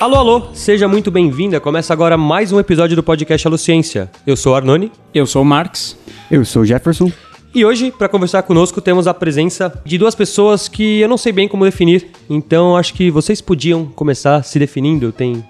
Alô, 0.00 0.14
alô, 0.14 0.42
seja 0.54 0.86
muito 0.86 1.10
bem-vinda. 1.10 1.58
Começa 1.58 1.92
agora 1.92 2.16
mais 2.16 2.52
um 2.52 2.60
episódio 2.60 2.94
do 2.94 3.02
podcast 3.02 3.44
Alociência. 3.48 4.08
Eu 4.24 4.36
sou 4.36 4.52
o 4.52 4.54
Arnone. 4.54 4.92
Eu 5.12 5.26
sou 5.26 5.42
o 5.42 5.44
Marx. 5.44 5.98
Eu 6.30 6.44
sou 6.44 6.62
o 6.62 6.64
Jefferson. 6.64 7.10
E 7.52 7.64
hoje, 7.64 7.90
para 7.90 8.08
conversar 8.08 8.44
conosco, 8.44 8.80
temos 8.80 9.08
a 9.08 9.14
presença 9.14 9.82
de 9.84 9.98
duas 9.98 10.14
pessoas 10.14 10.68
que 10.68 11.00
eu 11.00 11.08
não 11.08 11.18
sei 11.18 11.32
bem 11.32 11.48
como 11.48 11.64
definir. 11.64 12.06
Então, 12.30 12.76
acho 12.76 12.94
que 12.94 13.10
vocês 13.10 13.40
podiam 13.40 13.86
começar 13.86 14.44
se 14.44 14.56
definindo. 14.60 15.10
Tem 15.10 15.44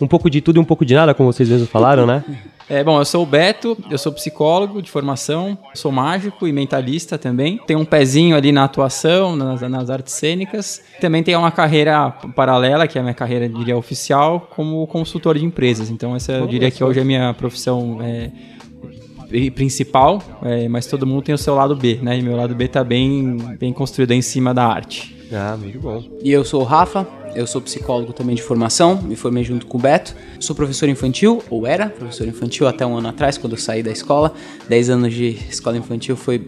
um 0.00 0.06
pouco 0.06 0.28
de 0.28 0.40
tudo 0.40 0.56
e 0.56 0.60
um 0.60 0.64
pouco 0.64 0.84
de 0.84 0.94
nada, 0.94 1.14
como 1.14 1.32
vocês 1.32 1.48
mesmos 1.48 1.68
falaram, 1.68 2.06
né? 2.06 2.24
É, 2.68 2.82
bom, 2.82 2.98
eu 2.98 3.04
sou 3.04 3.22
o 3.22 3.26
Beto, 3.26 3.76
eu 3.90 3.98
sou 3.98 4.10
psicólogo 4.10 4.80
de 4.80 4.90
formação, 4.90 5.56
sou 5.74 5.92
mágico 5.92 6.48
e 6.48 6.52
mentalista 6.52 7.18
também. 7.18 7.60
Tenho 7.66 7.80
um 7.80 7.84
pezinho 7.84 8.34
ali 8.34 8.52
na 8.52 8.64
atuação, 8.64 9.36
nas, 9.36 9.60
nas 9.60 9.90
artes 9.90 10.14
cênicas. 10.14 10.82
Também 10.98 11.22
tenho 11.22 11.38
uma 11.38 11.50
carreira 11.50 12.10
paralela, 12.34 12.88
que 12.88 12.96
é 12.96 13.00
a 13.00 13.04
minha 13.04 13.14
carreira, 13.14 13.46
diria, 13.48 13.76
oficial, 13.76 14.48
como 14.56 14.86
consultor 14.86 15.38
de 15.38 15.44
empresas. 15.44 15.90
Então, 15.90 16.16
essa 16.16 16.32
eu 16.32 16.46
diria 16.46 16.70
que 16.70 16.82
hoje 16.82 17.00
é 17.00 17.02
a 17.02 17.04
minha 17.04 17.34
profissão 17.34 17.98
é, 18.00 18.30
principal, 19.54 20.22
é, 20.42 20.68
mas 20.68 20.86
todo 20.86 21.06
mundo 21.06 21.22
tem 21.22 21.34
o 21.34 21.38
seu 21.38 21.54
lado 21.54 21.74
B, 21.76 21.98
né? 22.02 22.18
E 22.18 22.22
meu 22.22 22.36
lado 22.36 22.54
B 22.54 22.68
tá 22.68 22.84
bem, 22.84 23.36
bem 23.58 23.72
construído 23.72 24.12
em 24.12 24.22
cima 24.22 24.54
da 24.54 24.66
arte. 24.66 25.14
Ah, 25.32 25.56
muito 25.58 25.80
bom. 25.80 26.02
E 26.22 26.30
eu 26.30 26.44
sou 26.44 26.60
o 26.60 26.64
Rafa, 26.64 27.06
eu 27.34 27.46
sou 27.46 27.60
psicólogo 27.60 28.12
também 28.12 28.36
de 28.36 28.42
formação, 28.42 29.00
me 29.02 29.16
formei 29.16 29.42
junto 29.42 29.66
com 29.66 29.78
o 29.78 29.80
Beto. 29.80 30.14
Sou 30.38 30.54
professor 30.54 30.88
infantil, 30.88 31.42
ou 31.50 31.66
era 31.66 31.88
professor 31.88 32.26
infantil 32.28 32.68
até 32.68 32.86
um 32.86 32.96
ano 32.96 33.08
atrás, 33.08 33.36
quando 33.36 33.54
eu 33.54 33.58
saí 33.58 33.82
da 33.82 33.90
escola. 33.90 34.32
Dez 34.68 34.88
anos 34.88 35.12
de 35.12 35.30
escola 35.50 35.76
infantil 35.76 36.16
foi 36.16 36.38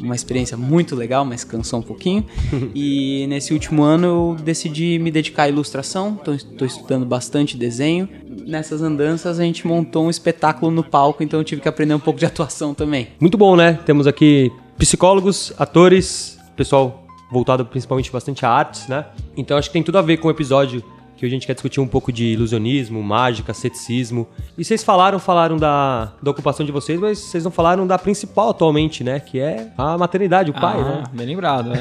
uma 0.00 0.14
experiência 0.14 0.56
muito 0.56 0.94
legal, 0.94 1.24
mas 1.24 1.44
cansou 1.44 1.80
um 1.80 1.82
pouquinho. 1.82 2.24
e 2.74 3.26
nesse 3.28 3.52
último 3.52 3.82
ano 3.82 4.06
eu 4.06 4.36
decidi 4.42 4.98
me 4.98 5.10
dedicar 5.10 5.44
à 5.44 5.48
ilustração, 5.48 6.18
estou 6.34 6.66
estudando 6.66 7.04
bastante 7.04 7.56
desenho. 7.56 8.08
Nessas 8.46 8.82
andanças 8.82 9.38
a 9.38 9.42
gente 9.42 9.66
montou 9.66 10.06
um 10.06 10.10
espetáculo 10.10 10.70
no 10.70 10.82
palco, 10.82 11.22
então 11.22 11.40
eu 11.40 11.44
tive 11.44 11.60
que 11.60 11.68
aprender 11.68 11.94
um 11.94 12.00
pouco 12.00 12.18
de 12.18 12.26
atuação 12.26 12.74
também. 12.74 13.08
Muito 13.20 13.36
bom, 13.36 13.56
né? 13.56 13.78
Temos 13.84 14.06
aqui 14.06 14.50
psicólogos, 14.78 15.52
atores, 15.58 16.38
pessoal 16.56 17.06
voltado 17.30 17.64
principalmente 17.64 18.12
bastante 18.12 18.44
a 18.44 18.50
artes, 18.50 18.86
né? 18.88 19.06
Então 19.36 19.56
acho 19.56 19.70
que 19.70 19.72
tem 19.72 19.82
tudo 19.82 19.96
a 19.96 20.02
ver 20.02 20.18
com 20.18 20.28
o 20.28 20.30
episódio 20.30 20.84
que 21.22 21.26
a 21.26 21.30
gente 21.30 21.46
quer 21.46 21.52
discutir 21.52 21.78
um 21.78 21.86
pouco 21.86 22.12
de 22.12 22.24
ilusionismo, 22.24 23.00
mágica, 23.00 23.54
ceticismo. 23.54 24.26
E 24.58 24.64
vocês 24.64 24.82
falaram, 24.82 25.20
falaram 25.20 25.56
da, 25.56 26.14
da 26.20 26.32
ocupação 26.32 26.66
de 26.66 26.72
vocês, 26.72 26.98
mas 26.98 27.16
vocês 27.16 27.44
não 27.44 27.50
falaram 27.52 27.86
da 27.86 27.96
principal 27.96 28.50
atualmente, 28.50 29.04
né? 29.04 29.20
Que 29.20 29.38
é 29.38 29.72
a 29.78 29.96
maternidade, 29.96 30.50
o 30.50 30.54
pai, 30.54 30.80
ah, 30.80 30.84
né? 30.84 31.02
Bem 31.12 31.28
lembrado, 31.28 31.70
né? 31.70 31.78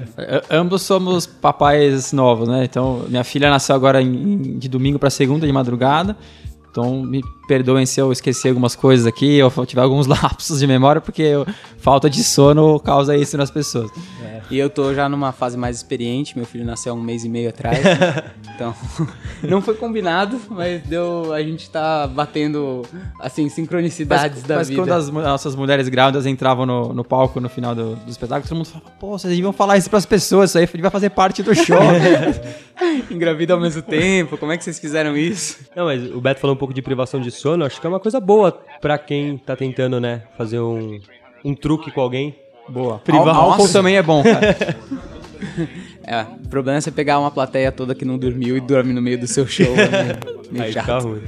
Ambos 0.50 0.80
somos 0.80 1.26
papais 1.26 2.14
novos, 2.14 2.48
né? 2.48 2.64
Então, 2.64 3.04
minha 3.10 3.24
filha 3.24 3.50
nasceu 3.50 3.76
agora 3.76 4.00
em, 4.00 4.58
de 4.58 4.70
domingo 4.70 4.98
para 4.98 5.10
segunda 5.10 5.46
de 5.46 5.52
madrugada. 5.52 6.16
Então, 6.70 7.02
me 7.02 7.22
perdoem 7.48 7.86
se 7.86 7.98
eu 7.98 8.12
esqueci 8.12 8.46
algumas 8.46 8.76
coisas 8.76 9.06
aqui 9.06 9.42
ou 9.42 9.66
tiver 9.66 9.80
alguns 9.80 10.06
lapsos 10.06 10.60
de 10.60 10.66
memória, 10.66 11.00
porque 11.00 11.22
eu, 11.22 11.46
falta 11.78 12.08
de 12.10 12.22
sono 12.22 12.78
causa 12.78 13.16
isso 13.16 13.36
nas 13.38 13.50
pessoas. 13.50 13.90
É. 14.22 14.38
E 14.50 14.58
eu 14.58 14.70
tô 14.70 14.94
já 14.94 15.08
numa 15.08 15.30
fase 15.30 15.58
mais 15.58 15.76
experiente, 15.76 16.36
meu 16.36 16.46
filho 16.46 16.64
nasceu 16.64 16.92
há 16.92 16.96
um 16.96 17.00
mês 17.00 17.24
e 17.24 17.28
meio 17.28 17.50
atrás. 17.50 17.78
então, 18.54 18.74
não 19.42 19.60
foi 19.60 19.74
combinado, 19.74 20.40
mas 20.48 20.82
deu. 20.82 21.32
A 21.34 21.42
gente 21.42 21.68
tá 21.68 22.06
batendo, 22.06 22.82
assim, 23.20 23.48
sincronicidades 23.48 24.38
mas, 24.38 24.42
da 24.44 24.56
mas 24.56 24.68
vida. 24.68 24.80
Mas 24.80 24.90
quando 24.90 24.98
as 24.98 25.10
nossas 25.10 25.54
mulheres 25.54 25.88
grávidas 25.88 26.24
entravam 26.24 26.64
no, 26.64 26.94
no 26.94 27.04
palco 27.04 27.40
no 27.40 27.48
final 27.48 27.74
do, 27.74 27.96
do 27.96 28.10
espetáculo, 28.10 28.48
todo 28.48 28.56
mundo 28.56 28.68
falava, 28.68 28.90
pô, 28.98 29.18
vocês 29.18 29.32
deviam 29.32 29.52
falar 29.52 29.76
isso 29.76 29.90
pras 29.90 30.06
pessoas, 30.06 30.50
isso 30.50 30.58
aí 30.58 30.66
vai 30.80 30.90
fazer 30.90 31.10
parte 31.10 31.42
do 31.42 31.54
show. 31.54 31.78
Engravida 33.10 33.54
ao 33.54 33.60
mesmo 33.60 33.82
tempo, 33.82 34.38
como 34.38 34.52
é 34.52 34.56
que 34.56 34.64
vocês 34.64 34.78
fizeram 34.78 35.16
isso? 35.16 35.58
Não, 35.74 35.86
mas 35.86 36.10
o 36.10 36.20
Beto 36.20 36.40
falou 36.40 36.54
um 36.54 36.58
pouco 36.58 36.72
de 36.72 36.80
privação 36.80 37.20
de 37.20 37.30
sono, 37.38 37.64
acho 37.64 37.80
que 37.80 37.86
é 37.86 37.90
uma 37.90 38.00
coisa 38.00 38.20
boa 38.20 38.52
para 38.80 38.98
quem 38.98 39.38
tá 39.38 39.56
tentando, 39.56 40.00
né, 40.00 40.22
fazer 40.36 40.60
um, 40.60 41.00
um 41.44 41.54
truque 41.54 41.90
com 41.90 42.00
alguém. 42.00 42.34
Boa. 42.68 42.98
Privar 42.98 43.34
álcool 43.34 43.68
também 43.68 43.96
é 43.96 44.02
bom, 44.02 44.22
cara. 44.22 44.56
é, 46.04 46.22
o 46.44 46.48
problema 46.48 46.78
é 46.78 46.80
você 46.80 46.90
pegar 46.90 47.18
uma 47.18 47.30
plateia 47.30 47.72
toda 47.72 47.94
que 47.94 48.04
não 48.04 48.18
dormiu 48.18 48.56
e 48.56 48.60
dorme 48.60 48.92
no 48.92 49.00
meio 49.00 49.18
do 49.18 49.26
seu 49.26 49.46
show. 49.46 49.74
Né? 49.74 50.18
Meio 50.50 50.64
Aí 50.64 50.72
chato. 50.72 51.06
ruim. 51.06 51.22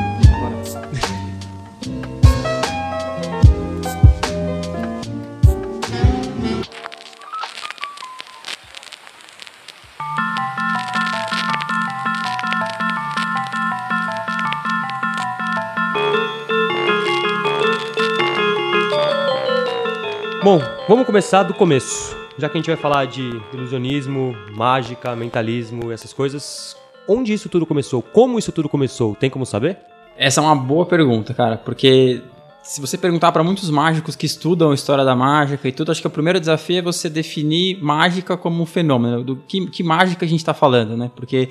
Bom, 20.43 20.61
vamos 20.87 21.05
começar 21.05 21.43
do 21.43 21.53
começo 21.53 22.26
já 22.37 22.47
que 22.47 22.57
a 22.57 22.59
gente 22.59 22.67
vai 22.67 22.77
falar 22.77 23.05
de 23.05 23.41
ilusionismo, 23.53 24.35
mágica, 24.55 25.15
mentalismo, 25.15 25.91
essas 25.91 26.13
coisas, 26.13 26.75
onde 27.07 27.33
isso 27.33 27.49
tudo 27.49 27.65
começou? 27.65 28.01
Como 28.01 28.37
isso 28.37 28.51
tudo 28.51 28.69
começou? 28.69 29.15
Tem 29.15 29.29
como 29.29 29.45
saber? 29.45 29.77
Essa 30.17 30.41
é 30.41 30.43
uma 30.43 30.55
boa 30.55 30.85
pergunta, 30.85 31.33
cara, 31.33 31.57
porque 31.57 32.21
se 32.63 32.81
você 32.81 32.97
perguntar 32.97 33.31
para 33.31 33.43
muitos 33.43 33.69
mágicos 33.69 34.15
que 34.15 34.25
estudam 34.25 34.71
a 34.71 34.75
história 34.75 35.05
da 35.05 35.15
mágica 35.15 35.67
e 35.67 35.71
tudo, 35.71 35.91
acho 35.91 36.01
que 36.01 36.07
o 36.07 36.11
primeiro 36.11 36.39
desafio 36.39 36.79
é 36.79 36.81
você 36.81 37.09
definir 37.09 37.81
mágica 37.81 38.35
como 38.35 38.61
um 38.61 38.65
fenômeno. 38.65 39.23
Do 39.23 39.35
que, 39.37 39.67
que 39.67 39.83
mágica 39.83 40.25
a 40.25 40.27
gente 40.27 40.39
está 40.39 40.53
falando, 40.53 40.97
né? 40.97 41.09
Porque 41.15 41.49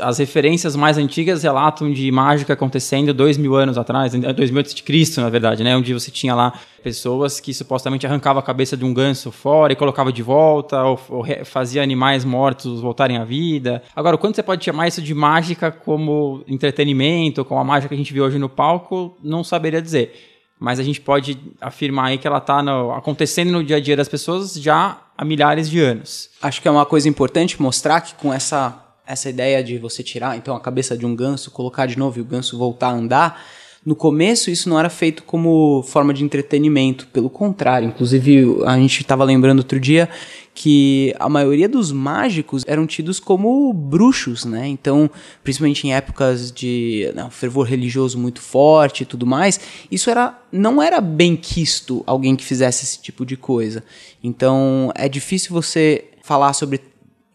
as 0.00 0.18
referências 0.18 0.74
mais 0.74 0.98
antigas 0.98 1.42
relatam 1.42 1.92
de 1.92 2.10
mágica 2.10 2.52
acontecendo 2.52 3.14
dois 3.14 3.36
mil 3.36 3.54
anos 3.54 3.78
atrás, 3.78 4.12
dois 4.34 4.50
mil 4.50 4.60
antes 4.60 4.74
de 4.74 4.82
Cristo, 4.82 5.20
na 5.20 5.28
verdade, 5.28 5.62
né? 5.62 5.76
Onde 5.76 5.92
você 5.94 6.10
tinha 6.10 6.34
lá 6.34 6.52
pessoas 6.82 7.40
que 7.40 7.52
supostamente 7.52 8.06
arrancavam 8.06 8.40
a 8.40 8.42
cabeça 8.42 8.76
de 8.76 8.84
um 8.84 8.92
ganso 8.92 9.30
fora 9.30 9.72
e 9.72 9.76
colocava 9.76 10.12
de 10.12 10.22
volta, 10.22 10.82
ou, 10.82 11.00
ou 11.08 11.24
fazia 11.44 11.82
animais 11.82 12.24
mortos 12.24 12.80
voltarem 12.80 13.16
à 13.16 13.24
vida. 13.24 13.82
Agora, 13.94 14.16
quando 14.16 14.34
você 14.34 14.42
pode 14.42 14.64
chamar 14.64 14.88
isso 14.88 15.02
de 15.02 15.14
mágica 15.14 15.70
como 15.70 16.42
entretenimento, 16.48 17.44
como 17.44 17.60
a 17.60 17.64
mágica 17.64 17.88
que 17.88 17.94
a 17.94 17.98
gente 17.98 18.12
viu 18.12 18.24
hoje 18.24 18.38
no 18.38 18.48
palco, 18.48 19.16
não 19.22 19.44
saberia 19.44 19.82
dizer. 19.82 20.14
Mas 20.58 20.80
a 20.80 20.82
gente 20.82 21.00
pode 21.00 21.38
afirmar 21.60 22.06
aí 22.06 22.18
que 22.18 22.26
ela 22.26 22.38
está 22.38 22.60
acontecendo 22.96 23.52
no 23.52 23.62
dia 23.62 23.76
a 23.76 23.80
dia 23.80 23.96
das 23.96 24.08
pessoas 24.08 24.54
já 24.54 24.98
há 25.16 25.24
milhares 25.24 25.68
de 25.68 25.80
anos. 25.80 26.30
Acho 26.40 26.62
que 26.62 26.68
é 26.68 26.70
uma 26.70 26.86
coisa 26.86 27.08
importante 27.08 27.60
mostrar 27.60 28.00
que 28.00 28.14
com 28.14 28.32
essa 28.32 28.85
essa 29.06 29.30
ideia 29.30 29.62
de 29.62 29.78
você 29.78 30.02
tirar 30.02 30.36
então 30.36 30.56
a 30.56 30.60
cabeça 30.60 30.96
de 30.96 31.06
um 31.06 31.14
ganso, 31.14 31.50
colocar 31.50 31.86
de 31.86 31.98
novo 31.98 32.18
e 32.18 32.22
o 32.22 32.24
ganso 32.24 32.58
voltar 32.58 32.88
a 32.88 32.92
andar, 32.92 33.42
no 33.86 33.94
começo 33.94 34.50
isso 34.50 34.68
não 34.68 34.80
era 34.80 34.90
feito 34.90 35.22
como 35.22 35.80
forma 35.84 36.12
de 36.12 36.24
entretenimento, 36.24 37.06
pelo 37.06 37.30
contrário. 37.30 37.86
Inclusive, 37.86 38.64
a 38.66 38.76
gente 38.76 39.00
estava 39.00 39.22
lembrando 39.22 39.58
outro 39.58 39.78
dia 39.78 40.08
que 40.52 41.14
a 41.20 41.28
maioria 41.28 41.68
dos 41.68 41.92
mágicos 41.92 42.64
eram 42.66 42.84
tidos 42.84 43.20
como 43.20 43.72
bruxos, 43.72 44.44
né? 44.44 44.66
Então, 44.66 45.08
principalmente 45.44 45.86
em 45.86 45.94
épocas 45.94 46.50
de 46.50 47.12
não, 47.14 47.30
fervor 47.30 47.64
religioso 47.64 48.18
muito 48.18 48.40
forte 48.40 49.04
e 49.04 49.06
tudo 49.06 49.24
mais, 49.24 49.60
isso 49.88 50.10
era 50.10 50.36
não 50.50 50.82
era 50.82 51.00
bem 51.00 51.36
quisto 51.36 52.02
alguém 52.08 52.34
que 52.34 52.44
fizesse 52.44 52.84
esse 52.84 53.00
tipo 53.00 53.24
de 53.24 53.36
coisa. 53.36 53.84
Então, 54.20 54.90
é 54.96 55.08
difícil 55.08 55.52
você 55.52 56.06
falar 56.24 56.54
sobre 56.54 56.80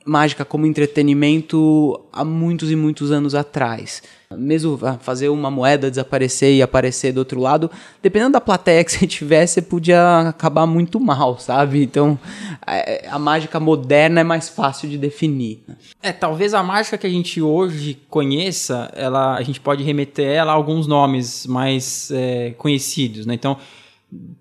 mágica 0.06 0.44
como 0.44 0.66
entretenimento 0.66 2.00
há 2.12 2.26
muitos 2.26 2.72
e 2.72 2.76
muitos 2.76 3.12
anos 3.12 3.36
atrás. 3.36 4.02
Mesmo 4.32 4.80
ah, 4.84 4.98
fazer 5.00 5.30
uma 5.30 5.52
moeda 5.52 5.90
desaparecer 5.90 6.56
e 6.56 6.62
aparecer 6.62 7.12
do 7.12 7.18
outro 7.18 7.40
lado, 7.40 7.70
dependendo 8.02 8.32
da 8.32 8.42
plateia 8.42 8.84
que 8.84 8.92
você 8.92 9.06
tivesse, 9.08 9.56
você 9.56 9.62
podia 9.62 10.30
acabar 10.30 10.66
muito 10.66 11.00
mal, 11.00 11.38
sabe? 11.38 11.84
Então, 11.84 12.18
a, 12.66 13.16
a 13.16 13.20
mágica 13.20 13.60
moderna 13.60 14.22
é 14.22 14.24
mais 14.24 14.50
fácil 14.50 14.90
de 14.90 14.98
definir. 14.98 15.64
É, 16.02 16.12
talvez 16.12 16.54
a 16.54 16.64
mágica 16.64 16.98
que 16.98 17.08
a 17.08 17.10
gente 17.10 17.42
hoje 17.42 18.00
conheça, 18.10 18.90
ela, 18.96 19.36
a 19.36 19.42
gente 19.44 19.60
pode 19.60 19.84
remeter 19.84 20.26
ela 20.26 20.52
a 20.52 20.56
alguns 20.56 20.88
nomes 20.88 21.46
mais 21.46 22.10
é, 22.12 22.54
conhecidos, 22.58 23.26
né? 23.26 23.34
Então, 23.34 23.58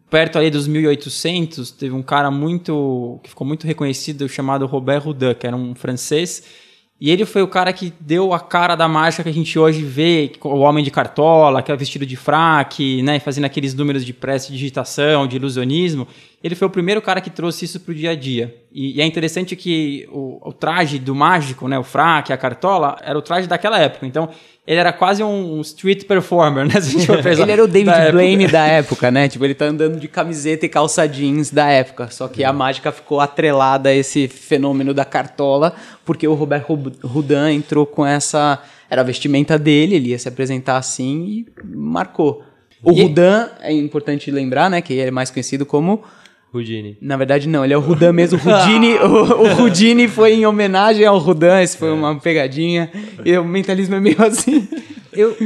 perto 0.09 0.39
ali 0.39 0.51
dos 0.51 0.67
1800, 0.67 1.71
teve 1.71 1.95
um 1.95 2.03
cara 2.03 2.31
muito 2.31 3.21
que 3.23 3.31
ficou 3.31 3.47
muito 3.47 3.67
reconhecido 3.67 4.29
chamado 4.29 4.67
Robert 4.67 5.07
Houdin, 5.07 5.35
que 5.35 5.47
era 5.47 5.57
um 5.57 5.75
francês, 5.75 6.43
e 7.01 7.11
ele 7.11 7.25
foi 7.25 7.41
o 7.41 7.49
cara 7.49 7.73
que 7.73 7.95
deu 7.99 8.35
a 8.35 8.39
cara 8.39 8.77
da 8.77 8.87
mágica 8.87 9.23
que 9.23 9.31
a 9.31 9.33
gente 9.33 9.59
hoje 9.59 9.83
vê, 9.83 10.33
o 10.45 10.59
homem 10.59 10.85
de 10.85 10.91
cartola, 10.91 11.63
que 11.63 11.73
é 11.73 11.77
vestido 11.77 12.05
de 12.05 12.15
fraque, 12.15 13.01
né, 13.03 13.19
fazendo 13.19 13.47
aqueles 13.47 13.73
números 13.73 14.05
de 14.05 14.15
digitação, 14.51 15.27
de 15.27 15.37
ilusionismo. 15.37 16.07
Ele 16.45 16.55
foi 16.55 16.69
o 16.69 16.71
primeiro 16.71 17.01
cara 17.01 17.23
que 17.23 17.31
trouxe 17.31 17.65
isso 17.65 17.81
para 17.81 17.93
o 17.93 17.95
dia 17.95 18.11
a 18.11 18.15
dia. 18.15 18.55
E, 18.71 18.99
e 18.99 19.01
é 19.01 19.07
interessante 19.07 19.57
que 19.57 20.07
o, 20.13 20.47
o, 20.47 20.53
traje 20.53 20.99
do 20.99 21.15
mágico, 21.15 21.67
né, 21.69 21.79
o 21.79 21.83
fraque, 21.83 22.35
a 22.35 22.37
cartola, 22.37 22.99
era 23.01 23.19
o 23.19 23.23
traje 23.23 23.49
daquela 23.49 23.79
época. 23.79 24.07
Então, 24.07 24.29
ele 24.71 24.79
era 24.79 24.93
quase 24.93 25.21
um 25.21 25.61
street 25.63 26.05
performer, 26.05 26.65
né? 26.65 26.75
ele 27.43 27.51
era 27.51 27.65
o 27.65 27.67
David 27.67 27.91
da 27.91 28.13
Blaine 28.13 28.45
época. 28.45 28.57
da 28.57 28.67
época, 28.69 29.11
né? 29.11 29.29
Tipo, 29.29 29.45
ele 29.45 29.55
tá 29.55 29.65
andando 29.65 29.99
de 29.99 30.07
camiseta 30.07 30.65
e 30.65 30.69
calça 30.69 31.09
jeans 31.09 31.51
da 31.51 31.69
época. 31.69 32.09
Só 32.09 32.29
que 32.29 32.45
a 32.45 32.53
mágica 32.53 32.93
ficou 32.93 33.19
atrelada 33.19 33.89
a 33.89 33.93
esse 33.93 34.29
fenômeno 34.29 34.95
da 34.95 35.05
cartola, 35.05 35.75
porque 36.05 36.29
o 36.29 36.35
Robert 36.35 36.67
Houdin 36.69 37.53
entrou 37.53 37.85
com 37.85 38.07
essa. 38.07 38.63
Era 38.89 39.01
a 39.01 39.05
vestimenta 39.05 39.59
dele, 39.59 39.97
ele 39.97 40.11
ia 40.11 40.19
se 40.21 40.29
apresentar 40.29 40.77
assim 40.77 41.25
e 41.25 41.47
marcou. 41.65 42.45
O 42.81 42.93
e... 42.93 43.03
Houdin, 43.03 43.51
é 43.63 43.73
importante 43.73 44.31
lembrar, 44.31 44.71
né? 44.71 44.81
Que 44.81 44.93
ele 44.93 45.09
é 45.09 45.11
mais 45.11 45.33
conhecido 45.33 45.67
como 45.67 46.05
Houdini. 46.53 46.97
Na 47.01 47.17
verdade, 47.17 47.49
não, 47.49 47.65
ele 47.65 47.73
é 47.73 47.77
o 47.77 47.81
Rudan 47.81 48.13
mesmo. 48.13 48.39
O 48.39 48.49
Houdini, 48.49 48.95
o, 48.99 49.63
Houdini 49.63 50.09
foi 50.09 50.35
em 50.35 50.47
homenagem 50.47 51.05
ao 51.07 51.19
Rudan, 51.19 51.63
isso 51.63 51.79
foi 51.79 51.89
é. 51.89 51.93
uma 51.93 52.19
pegadinha. 52.19 52.91
E 53.25 53.37
o 53.39 53.45
mentalismo 53.45 53.95
é 53.95 54.01
meio 54.01 54.21
assim. 54.23 54.69
Eu, 55.13 55.37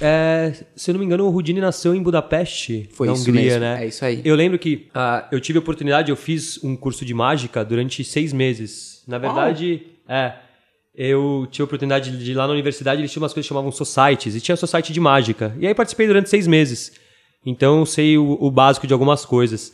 é, 0.00 0.52
se 0.74 0.90
eu 0.90 0.94
não 0.94 1.00
me 1.00 1.06
engano, 1.06 1.24
o 1.24 1.32
Houdini 1.32 1.60
nasceu 1.60 1.94
em 1.94 2.02
Budapeste, 2.02 2.88
foi 2.92 3.06
na 3.06 3.14
Hungria, 3.14 3.42
mesmo. 3.42 3.60
né? 3.60 3.84
É 3.84 3.86
isso 3.86 4.04
aí. 4.04 4.20
Eu 4.24 4.34
lembro 4.34 4.58
que 4.58 4.88
uh, 4.94 5.26
eu 5.32 5.40
tive 5.40 5.58
a 5.58 5.60
oportunidade, 5.60 6.10
eu 6.10 6.16
fiz 6.16 6.62
um 6.62 6.76
curso 6.76 7.04
de 7.04 7.14
mágica 7.14 7.64
durante 7.64 8.04
seis 8.04 8.32
meses. 8.32 9.02
Na 9.06 9.18
verdade, 9.18 9.82
oh. 10.08 10.12
é. 10.12 10.36
Eu 10.98 11.46
tive 11.50 11.62
a 11.62 11.64
oportunidade 11.66 12.10
de 12.16 12.30
ir 12.30 12.34
lá 12.34 12.46
na 12.46 12.54
universidade, 12.54 13.02
eles 13.02 13.12
tinham 13.12 13.22
umas 13.22 13.32
coisas 13.34 13.46
que 13.46 13.48
chamavam 13.52 13.70
societies, 13.70 14.34
e 14.34 14.40
tinha 14.40 14.56
society 14.56 14.94
de 14.94 15.00
mágica. 15.00 15.54
E 15.60 15.66
aí 15.66 15.74
participei 15.74 16.06
durante 16.06 16.30
seis 16.30 16.46
meses. 16.46 16.92
Então 17.44 17.84
sei 17.84 18.16
o, 18.16 18.38
o 18.40 18.50
básico 18.50 18.86
de 18.86 18.94
algumas 18.94 19.24
coisas. 19.24 19.72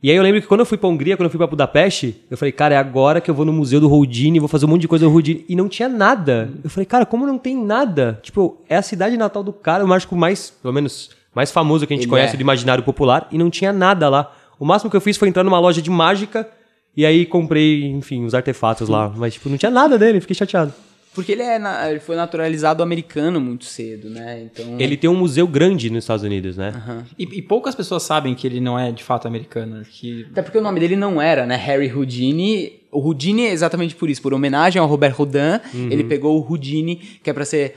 E 0.00 0.10
aí 0.10 0.16
eu 0.16 0.22
lembro 0.22 0.40
que 0.40 0.46
quando 0.46 0.60
eu 0.60 0.66
fui 0.66 0.78
pra 0.78 0.88
Hungria, 0.88 1.16
quando 1.16 1.24
eu 1.24 1.30
fui 1.30 1.38
pra 1.38 1.46
Budapeste, 1.46 2.22
eu 2.30 2.36
falei, 2.36 2.52
cara, 2.52 2.74
é 2.74 2.78
agora 2.78 3.20
que 3.20 3.28
eu 3.28 3.34
vou 3.34 3.44
no 3.44 3.52
museu 3.52 3.80
do 3.80 3.92
Houdini, 3.92 4.38
vou 4.38 4.48
fazer 4.48 4.64
um 4.64 4.68
monte 4.68 4.82
de 4.82 4.88
coisa 4.88 5.04
do 5.04 5.12
Houdini. 5.12 5.44
E 5.48 5.56
não 5.56 5.68
tinha 5.68 5.88
nada. 5.88 6.50
Eu 6.62 6.70
falei, 6.70 6.86
cara, 6.86 7.04
como 7.04 7.26
não 7.26 7.36
tem 7.36 7.56
nada? 7.56 8.20
Tipo, 8.22 8.62
é 8.68 8.76
a 8.76 8.82
cidade 8.82 9.16
natal 9.16 9.42
do 9.42 9.52
cara, 9.52 9.84
o 9.84 9.88
mágico 9.88 10.14
mais, 10.14 10.50
pelo 10.50 10.72
menos, 10.72 11.10
mais 11.34 11.50
famoso 11.50 11.84
que 11.84 11.92
a 11.92 11.96
gente 11.96 12.04
Ele 12.04 12.10
conhece 12.10 12.34
é. 12.34 12.36
do 12.36 12.40
imaginário 12.40 12.84
popular, 12.84 13.26
e 13.32 13.38
não 13.38 13.50
tinha 13.50 13.72
nada 13.72 14.08
lá. 14.08 14.32
O 14.58 14.64
máximo 14.64 14.88
que 14.88 14.96
eu 14.96 15.00
fiz 15.00 15.16
foi 15.16 15.28
entrar 15.28 15.42
numa 15.42 15.58
loja 15.58 15.82
de 15.82 15.90
mágica 15.90 16.48
e 16.96 17.04
aí 17.04 17.26
comprei, 17.26 17.84
enfim, 17.86 18.24
os 18.24 18.34
artefatos 18.34 18.88
lá. 18.88 19.12
Mas, 19.16 19.34
tipo, 19.34 19.48
não 19.48 19.56
tinha 19.56 19.70
nada 19.70 19.98
dele, 19.98 20.20
fiquei 20.20 20.34
chateado. 20.34 20.72
Porque 21.18 21.32
ele, 21.32 21.42
é 21.42 21.60
ele 21.90 21.98
foi 21.98 22.14
naturalizado 22.14 22.80
americano 22.80 23.40
muito 23.40 23.64
cedo, 23.64 24.08
né? 24.08 24.44
Então... 24.44 24.76
Ele 24.78 24.96
tem 24.96 25.10
um 25.10 25.16
museu 25.16 25.48
grande 25.48 25.90
nos 25.90 26.04
Estados 26.04 26.22
Unidos, 26.22 26.56
né? 26.56 26.72
Uhum. 26.86 27.02
E, 27.18 27.38
e, 27.38 27.42
poucas 27.42 27.74
pessoas 27.74 28.04
sabem 28.04 28.36
que 28.36 28.46
ele 28.46 28.60
não 28.60 28.78
é 28.78 28.92
de 28.92 29.02
fato 29.02 29.26
americano. 29.26 29.82
Que... 29.90 30.28
Até 30.30 30.42
porque 30.42 30.58
o 30.58 30.62
nome 30.62 30.78
dele 30.78 30.94
não 30.94 31.20
era, 31.20 31.44
né? 31.44 31.56
Harry 31.56 31.92
Houdini. 31.92 32.80
O 32.92 33.00
Houdini 33.00 33.46
é 33.46 33.50
exatamente 33.50 33.96
por 33.96 34.08
isso, 34.08 34.22
por 34.22 34.32
homenagem 34.32 34.80
ao 34.80 34.86
Robert 34.86 35.12
Houdin. 35.18 35.60
Uhum. 35.74 35.88
Ele 35.90 36.04
pegou 36.04 36.38
o 36.38 36.48
Houdini, 36.48 36.96
que 36.96 37.28
é 37.28 37.32
para 37.32 37.44
ser 37.44 37.74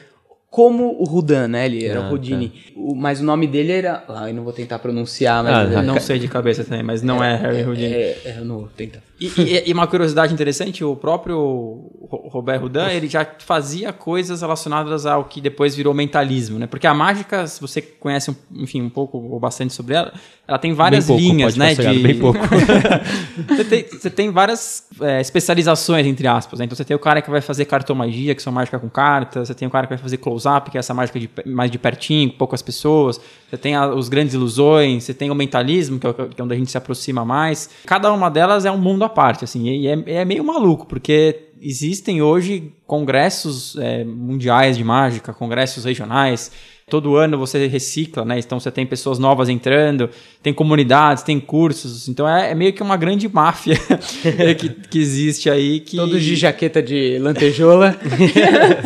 como 0.52 1.02
o 1.02 1.06
Rudan, 1.06 1.48
né? 1.48 1.66
Ele 1.66 1.86
era 1.86 2.02
ah, 2.02 2.08
o 2.08 2.12
Houdini. 2.12 2.50
Tá. 2.50 2.72
O, 2.76 2.94
mas 2.94 3.22
o 3.22 3.24
nome 3.24 3.48
dele 3.48 3.72
era. 3.72 4.04
Ah, 4.08 4.30
eu 4.30 4.36
não 4.36 4.44
vou 4.44 4.54
tentar 4.54 4.78
pronunciar, 4.80 5.42
mas. 5.44 5.76
Ah, 5.76 5.82
não 5.82 6.00
sei 6.00 6.20
de 6.20 6.28
cabeça 6.28 6.64
também, 6.66 6.84
mas 6.84 7.02
não 7.02 7.24
é, 7.24 7.34
é 7.34 7.38
Harry 7.38 7.64
Houdini. 7.64 7.94
É, 7.94 8.22
é, 8.26 8.36
eu 8.38 8.46
não 8.46 8.60
vou 8.60 8.68
tentar. 8.68 9.02
E, 9.22 9.32
e, 9.38 9.70
e, 9.70 9.74
uma 9.74 9.86
curiosidade 9.86 10.34
interessante: 10.34 10.84
o 10.84 10.96
próprio 10.96 11.92
Robert 12.10 12.64
Houdin, 12.64 12.90
ele 12.92 13.08
já 13.08 13.24
fazia 13.38 13.94
coisas 13.94 14.42
relacionadas 14.42 15.06
ao 15.06 15.26
que 15.26 15.40
depois 15.40 15.76
virou 15.76 15.94
mentalismo, 15.94 16.58
né? 16.58 16.66
Porque 16.66 16.88
a 16.88 16.94
mágica, 16.94 17.46
se 17.46 17.62
você 17.62 17.84
conhece, 17.84 18.36
enfim, 18.52 18.82
um 18.82 18.90
pouco 18.90 19.20
ou 19.20 19.40
bastante 19.40 19.74
sobre 19.74 19.94
ela, 19.94 20.12
ela 20.48 20.58
tem 20.58 20.74
várias 20.74 21.06
pouco, 21.06 21.22
linhas, 21.22 21.56
né? 21.56 21.76
De... 21.76 22.00
Bem 22.00 22.18
pouco. 22.18 22.40
você, 23.48 23.64
tem, 23.64 23.86
você, 23.88 24.10
tem, 24.10 24.32
várias 24.32 24.88
é, 25.00 25.22
especializações, 25.22 26.08
entre 26.08 26.28
aspas. 26.28 26.58
Né? 26.58 26.66
Então 26.66 26.76
você 26.76 26.84
tem 26.84 26.96
o 26.96 27.00
cara 27.00 27.22
que 27.22 27.30
vai 27.30 27.42
fazer 27.42 27.66
cartomagia, 27.66 28.34
que 28.34 28.42
são 28.42 28.52
mágica 28.52 28.80
com 28.80 28.90
cartas, 28.90 29.48
você 29.48 29.54
tem 29.54 29.68
o 29.68 29.72
cara 29.72 29.86
que 29.86 29.94
vai 29.94 30.00
fazer 30.00 30.18
close-up, 30.18 30.72
que 30.72 30.78
é 30.78 30.80
essa 30.80 30.96
mágica 30.96 31.20
de, 31.20 31.30
mais 31.46 31.70
de 31.70 31.78
pertinho, 31.78 32.32
com 32.32 32.38
poucas 32.38 32.64
pessoas, 32.64 33.22
você 33.52 33.58
tem 33.58 33.76
a, 33.76 33.88
os 33.88 34.10
grandes 34.10 34.34
ilusões, 34.34 35.04
você 35.04 35.14
tem 35.14 35.30
o 35.30 35.36
mentalismo, 35.36 36.00
que 36.00 36.08
é, 36.08 36.14
que 36.14 36.42
é, 36.42 36.44
onde 36.44 36.54
a 36.54 36.58
gente 36.58 36.72
se 36.72 36.78
aproxima 36.78 37.24
mais. 37.24 37.70
Cada 37.86 38.12
uma 38.12 38.30
delas 38.30 38.66
é 38.66 38.72
um 38.72 38.78
mundo 38.78 39.04
à 39.04 39.10
parte, 39.12 39.44
assim, 39.44 39.70
e 39.70 39.88
é, 39.88 40.04
é 40.08 40.26
meio 40.26 40.44
maluco, 40.44 40.88
porque 40.88 41.52
existem 41.62 42.22
hoje 42.22 42.74
congressos 42.88 43.76
é, 43.78 44.04
mundiais 44.04 44.78
de 44.78 44.84
mágica, 44.84 45.32
congressos 45.32 45.86
regionais, 45.86 46.52
todo 46.92 47.16
ano 47.16 47.38
você 47.38 47.68
recicla, 47.68 48.26
né? 48.26 48.38
Então 48.38 48.60
você 48.60 48.70
tem 48.70 48.86
pessoas 48.86 49.18
novas 49.18 49.48
entrando, 49.48 50.10
tem 50.44 50.54
comunidades, 50.54 51.24
tem 51.24 51.40
cursos. 51.40 52.10
Então 52.10 52.28
é, 52.28 52.52
é 52.52 52.56
meio 52.56 52.74
que 52.74 52.84
uma 52.84 52.98
grande 52.98 53.30
máfia 53.30 53.78
que, 54.60 54.70
que, 54.70 55.00
existe 55.00 55.50
aí. 55.50 55.80
Que... 55.80 55.96
Todos 55.96 56.22
de 56.22 56.36
jaqueta 56.36 56.84
de 56.84 57.18
lantejola. 57.20 57.98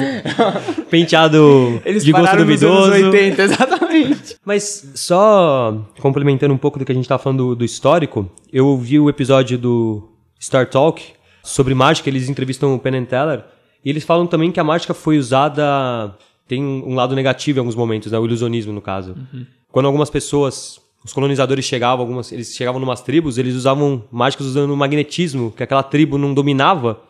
Penteado 0.92 1.82
Eles 1.84 2.06
de 2.06 2.12
gosto 2.12 2.38
duvidoso. 2.38 2.90
Nos 2.92 3.00
anos 3.00 3.14
80, 3.14 3.42
exatamente. 3.42 4.36
Mas 4.46 4.92
só 4.94 5.84
complementando 6.00 6.54
um 6.54 6.58
pouco 6.58 6.78
do 6.78 6.86
que 6.86 6.92
a 6.92 6.96
gente 6.96 7.10
tá 7.10 7.18
falando 7.18 7.50
do, 7.50 7.56
do 7.56 7.66
histórico, 7.66 8.30
eu 8.54 8.68
ouvi 8.68 9.00
o 9.00 9.10
episódio 9.10 9.58
do 9.58 10.15
Star 10.40 10.70
Talk 10.70 11.02
sobre 11.44 11.74
mágica, 11.74 12.10
eles 12.10 12.30
entrevistam 12.30 12.74
o 12.74 12.80
Penn 12.80 13.06
Teller, 13.06 13.44
e 13.84 13.90
eles 13.90 14.04
falam 14.04 14.26
também 14.26 14.52
que 14.52 14.60
a 14.60 14.64
mágica 14.64 14.94
foi 14.94 15.18
usada 15.18 16.16
tem 16.48 16.64
um 16.64 16.96
lado 16.96 17.16
negativo 17.16 17.58
em 17.58 17.62
alguns 17.62 17.76
momentos, 17.76 18.12
né? 18.12 18.20
O 18.20 18.26
ilusionismo, 18.26 18.72
no 18.72 18.82
caso. 18.82 19.16
Uhum. 19.34 19.46
Quando 19.72 19.88
algumas 19.88 20.10
pessoas, 20.10 20.80
os 21.04 21.12
colonizadores 21.12 21.66
chegavam, 21.66 22.06
algumas, 22.06 22.32
eles 22.32 22.56
chegavam 22.56 22.80
numas 22.80 23.02
tribos, 23.02 23.38
eles 23.38 23.56
usavam 23.56 24.04
mágicos 24.12 24.46
usando 24.46 24.76
magnetismo, 24.76 25.52
que 25.52 25.64
aquela 25.64 25.84
tribo 25.84 26.18
não 26.18 26.34
dominava. 26.34 27.02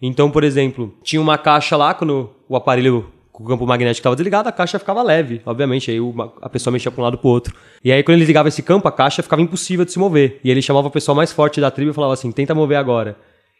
Então, 0.00 0.30
por 0.30 0.44
exemplo, 0.44 0.94
tinha 1.02 1.20
uma 1.20 1.38
caixa 1.38 1.76
lá, 1.76 1.94
quando 1.94 2.30
o 2.48 2.56
aparelho 2.56 3.06
o 3.42 3.44
campo 3.44 3.66
magnético 3.66 4.00
estava 4.00 4.14
desligado, 4.14 4.48
a 4.48 4.52
caixa 4.52 4.78
ficava 4.78 5.02
leve, 5.02 5.42
obviamente. 5.44 5.90
Aí 5.90 5.98
a 6.40 6.48
pessoa 6.48 6.72
mexia 6.72 6.90
para 6.90 7.00
um 7.00 7.04
lado 7.04 7.18
para 7.18 7.26
o 7.26 7.30
outro. 7.30 7.52
E 7.82 7.90
aí, 7.90 8.02
quando 8.02 8.18
ele 8.18 8.24
ligava 8.24 8.48
esse 8.48 8.62
campo, 8.62 8.86
a 8.86 8.92
caixa 8.92 9.22
ficava 9.22 9.42
impossível 9.42 9.84
de 9.84 9.90
se 9.90 9.98
mover. 9.98 10.40
E 10.44 10.50
ele 10.50 10.62
chamava 10.62 10.86
a 10.86 10.90
pessoa 10.90 11.16
mais 11.16 11.32
forte 11.32 11.60
da 11.60 11.70
tribo 11.70 11.90
e 11.90 11.94
falava 11.94 12.12
assim: 12.12 12.30
tenta 12.30 12.54
mover 12.54 12.78
agora. 12.78 13.16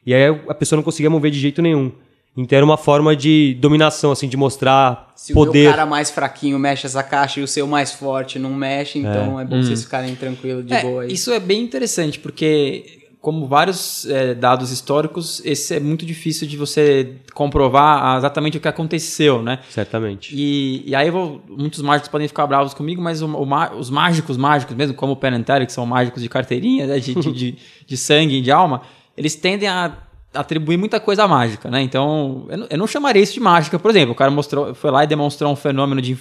E 0.07 0.15
aí 0.15 0.27
a 0.49 0.55
pessoa 0.55 0.77
não 0.77 0.83
conseguia 0.85 1.11
mover 1.11 1.31
de 1.31 1.41
jeito 1.41 1.61
nenhum. 1.61 1.91
Então 2.37 2.57
era 2.57 2.65
uma 2.65 2.77
forma 2.77 3.15
de 3.15 3.57
dominação, 3.61 4.11
assim, 4.11 4.29
de 4.29 4.37
mostrar 4.37 5.13
Se 5.15 5.33
poder. 5.33 5.63
Se 5.63 5.69
o 5.69 5.71
cara 5.71 5.87
mais 5.87 6.11
fraquinho 6.11 6.59
mexe 6.59 6.87
essa 6.87 7.03
caixa 7.03 7.41
e 7.41 7.43
o 7.43 7.49
seu 7.49 7.67
mais 7.67 7.93
forte 7.93 8.39
não 8.39 8.53
mexe, 8.53 8.99
então 8.99 9.39
é, 9.39 9.43
é 9.43 9.47
bom 9.47 9.57
hum. 9.57 9.63
vocês 9.63 9.85
ficarem 9.85 10.15
tranquilos 10.17 10.67
de 10.67 10.75
é, 10.75 10.83
boa 10.83 11.03
aí. 11.03 11.13
Isso 11.13 11.33
é 11.33 11.39
bem 11.39 11.63
interessante, 11.63 12.19
porque 12.19 13.04
como 13.25 13.47
vários 13.47 14.05
é, 14.05 14.35
dados 14.35 14.71
históricos, 14.71 15.41
esse 15.47 15.75
é 15.75 15.81
muito 15.81 16.05
difícil 16.05 16.47
de 16.47 16.59
você 16.59 17.17
comprovar 17.33 18.19
exatamente 18.19 18.59
o 18.59 18.61
que 18.61 18.69
aconteceu, 18.69 19.43
né? 19.43 19.61
Certamente. 19.71 20.37
E, 20.37 20.85
e 20.87 20.95
aí 20.95 21.11
vou, 21.11 21.41
muitos 21.49 21.81
mágicos 21.81 22.11
podem 22.11 22.29
ficar 22.29 22.47
bravos 22.47 22.75
comigo, 22.75 23.01
mas 23.01 23.23
o, 23.23 23.27
o, 23.27 23.79
os 23.79 23.89
mágicos 23.89 24.37
mágicos 24.37 24.77
mesmo, 24.77 24.95
como 24.95 25.15
o 25.15 25.17
Penn 25.17 25.43
que 25.67 25.73
são 25.73 25.87
mágicos 25.87 26.23
de 26.23 26.29
carteirinha, 26.29 26.87
né, 26.87 26.99
de, 26.99 27.15
de, 27.15 27.33
de, 27.33 27.57
de 27.87 27.97
sangue 27.97 28.37
e 28.37 28.43
de 28.43 28.51
alma, 28.51 28.83
eles 29.17 29.35
tendem 29.35 29.71
a 29.71 29.97
atribuir 30.35 30.77
muita 30.77 31.01
coisa 31.01 31.25
à 31.25 31.29
mágica, 31.29 31.71
né? 31.71 31.81
Então, 31.81 32.47
eu 32.51 32.59
não, 32.59 32.67
eu 32.69 32.77
não 32.77 32.87
chamaria 32.87 33.23
isso 33.23 33.33
de 33.33 33.41
mágica, 33.41 33.79
por 33.79 33.91
exemplo. 33.91 34.13
O 34.13 34.15
cara 34.15 34.31
mostrou, 34.31 34.75
foi 34.75 34.91
lá 34.91 35.03
e 35.03 35.07
demonstrou 35.07 35.51
um 35.51 35.57
fenômeno 35.57 36.03
de, 36.03 36.15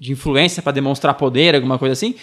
de 0.00 0.12
influência 0.12 0.62
para 0.62 0.72
demonstrar 0.72 1.12
poder, 1.14 1.54
alguma 1.54 1.78
coisa 1.78 1.92
assim. 1.92 2.14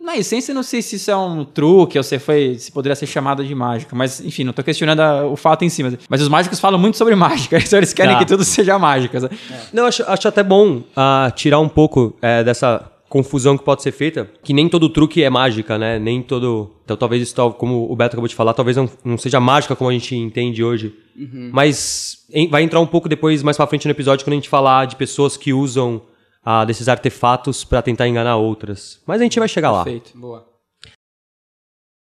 Na 0.00 0.16
essência, 0.16 0.54
não 0.54 0.62
sei 0.62 0.80
se 0.80 0.96
isso 0.96 1.10
é 1.10 1.16
um 1.16 1.44
truque 1.44 1.98
ou 1.98 2.04
se, 2.04 2.18
foi, 2.18 2.56
se 2.58 2.70
poderia 2.70 2.94
ser 2.94 3.06
chamado 3.06 3.44
de 3.44 3.54
mágica. 3.54 3.96
Mas, 3.96 4.20
enfim, 4.20 4.44
não 4.44 4.50
estou 4.50 4.64
questionando 4.64 5.00
a, 5.00 5.26
o 5.26 5.36
fato 5.36 5.64
em 5.64 5.68
si. 5.68 5.82
Mas, 5.82 5.98
mas, 6.08 6.22
os 6.22 6.28
mágicos 6.28 6.60
falam 6.60 6.78
muito 6.78 6.96
sobre 6.96 7.14
mágica, 7.16 7.58
então 7.58 7.78
eles 7.78 7.92
querem 7.92 8.12
tá. 8.12 8.20
que 8.20 8.26
tudo 8.26 8.44
seja 8.44 8.78
mágica. 8.78 9.18
É. 9.18 9.56
Não, 9.72 9.86
acho, 9.86 10.04
acho 10.04 10.28
até 10.28 10.42
bom 10.42 10.76
uh, 10.78 11.30
tirar 11.34 11.58
um 11.58 11.68
pouco 11.68 12.16
é, 12.22 12.44
dessa 12.44 12.92
confusão 13.08 13.56
que 13.56 13.64
pode 13.64 13.82
ser 13.82 13.92
feita, 13.92 14.30
que 14.42 14.52
nem 14.52 14.68
todo 14.68 14.88
truque 14.88 15.22
é 15.22 15.30
mágica, 15.30 15.78
né? 15.78 15.98
Nem 15.98 16.22
todo. 16.22 16.70
Então 16.84 16.96
talvez 16.96 17.22
isso, 17.22 17.52
como 17.52 17.90
o 17.90 17.96
Beto 17.96 18.14
acabou 18.14 18.28
de 18.28 18.34
falar, 18.34 18.52
talvez 18.54 18.76
não, 18.76 18.88
não 19.04 19.18
seja 19.18 19.40
mágica 19.40 19.74
como 19.74 19.90
a 19.90 19.92
gente 19.92 20.14
entende 20.14 20.62
hoje. 20.62 20.94
Uhum. 21.16 21.50
Mas 21.52 22.24
em, 22.32 22.48
vai 22.48 22.62
entrar 22.62 22.80
um 22.80 22.86
pouco 22.86 23.08
depois, 23.08 23.42
mais 23.42 23.56
pra 23.56 23.66
frente 23.66 23.86
no 23.86 23.90
episódio, 23.90 24.24
quando 24.24 24.34
a 24.34 24.36
gente 24.36 24.48
falar 24.48 24.86
de 24.86 24.96
pessoas 24.96 25.36
que 25.36 25.52
usam 25.52 26.02
ah, 26.50 26.64
desses 26.64 26.88
artefatos 26.88 27.62
para 27.62 27.82
tentar 27.82 28.08
enganar 28.08 28.36
outras. 28.36 29.02
Mas 29.06 29.20
a 29.20 29.24
gente 29.24 29.38
vai 29.38 29.46
chegar 29.46 29.70
Perfeito. 29.70 29.92
lá. 29.92 30.04
Perfeito, 30.06 30.18
boa. 30.18 30.48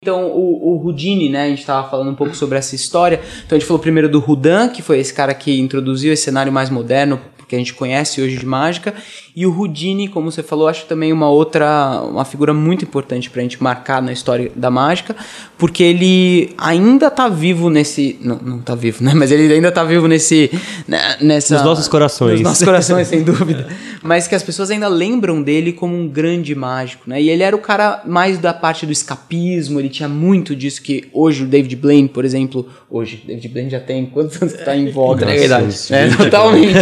Então, 0.00 0.28
o, 0.30 0.76
o 0.76 0.86
Houdini, 0.86 1.28
né, 1.28 1.46
a 1.46 1.48
gente 1.48 1.58
estava 1.58 1.90
falando 1.90 2.12
um 2.12 2.14
pouco 2.14 2.36
sobre 2.36 2.56
essa 2.56 2.76
história. 2.76 3.20
Então, 3.44 3.56
a 3.56 3.58
gente 3.58 3.66
falou 3.66 3.82
primeiro 3.82 4.08
do 4.08 4.24
Houdin, 4.24 4.68
que 4.72 4.80
foi 4.80 5.00
esse 5.00 5.12
cara 5.12 5.34
que 5.34 5.58
introduziu 5.58 6.12
esse 6.12 6.22
cenário 6.22 6.52
mais 6.52 6.70
moderno 6.70 7.20
que 7.48 7.56
a 7.56 7.58
gente 7.58 7.74
conhece 7.74 8.22
hoje 8.22 8.36
de 8.36 8.46
mágica. 8.46 8.94
E 9.38 9.46
o 9.46 9.56
Houdini, 9.56 10.08
como 10.08 10.32
você 10.32 10.42
falou, 10.42 10.66
acho 10.66 10.84
também 10.86 11.12
uma 11.12 11.30
outra, 11.30 12.02
uma 12.02 12.24
figura 12.24 12.52
muito 12.52 12.84
importante 12.84 13.30
para 13.30 13.40
a 13.40 13.44
gente 13.44 13.62
marcar 13.62 14.02
na 14.02 14.12
história 14.12 14.50
da 14.56 14.68
mágica, 14.68 15.14
porque 15.56 15.84
ele 15.84 16.52
ainda 16.58 17.06
está 17.06 17.28
vivo 17.28 17.70
nesse, 17.70 18.18
não, 18.20 18.34
não 18.42 18.58
tá 18.58 18.74
vivo, 18.74 19.04
né? 19.04 19.12
Mas 19.14 19.30
ele 19.30 19.54
ainda 19.54 19.68
está 19.68 19.84
vivo 19.84 20.08
nesse, 20.08 20.50
né, 20.88 21.18
nessa, 21.20 21.54
nos 21.54 21.64
nossos 21.64 21.86
corações, 21.86 22.40
nos 22.40 22.40
nossos 22.40 22.64
corações, 22.64 23.06
sem 23.06 23.22
dúvida. 23.22 23.68
Mas 24.02 24.26
que 24.26 24.34
as 24.34 24.42
pessoas 24.42 24.72
ainda 24.72 24.88
lembram 24.88 25.40
dele 25.40 25.72
como 25.72 25.94
um 25.96 26.08
grande 26.08 26.52
mágico, 26.56 27.04
né? 27.06 27.22
E 27.22 27.30
ele 27.30 27.44
era 27.44 27.54
o 27.54 27.60
cara 27.60 28.02
mais 28.04 28.38
da 28.38 28.52
parte 28.52 28.86
do 28.86 28.92
escapismo. 28.92 29.78
Ele 29.78 29.88
tinha 29.88 30.08
muito 30.08 30.56
disso 30.56 30.82
que 30.82 31.08
hoje 31.12 31.44
o 31.44 31.46
David 31.46 31.76
Blaine, 31.76 32.08
por 32.08 32.24
exemplo, 32.24 32.68
hoje 32.90 33.22
David 33.24 33.48
Blaine 33.48 33.70
já 33.70 33.80
tem 33.80 34.06
quantos 34.06 34.40
anos 34.42 34.54
está 34.54 34.76
em 34.76 34.90
voga? 34.90 35.30
É, 35.30 35.36
verdade. 35.36 35.76
É, 35.90 36.08
totalmente. 36.08 36.78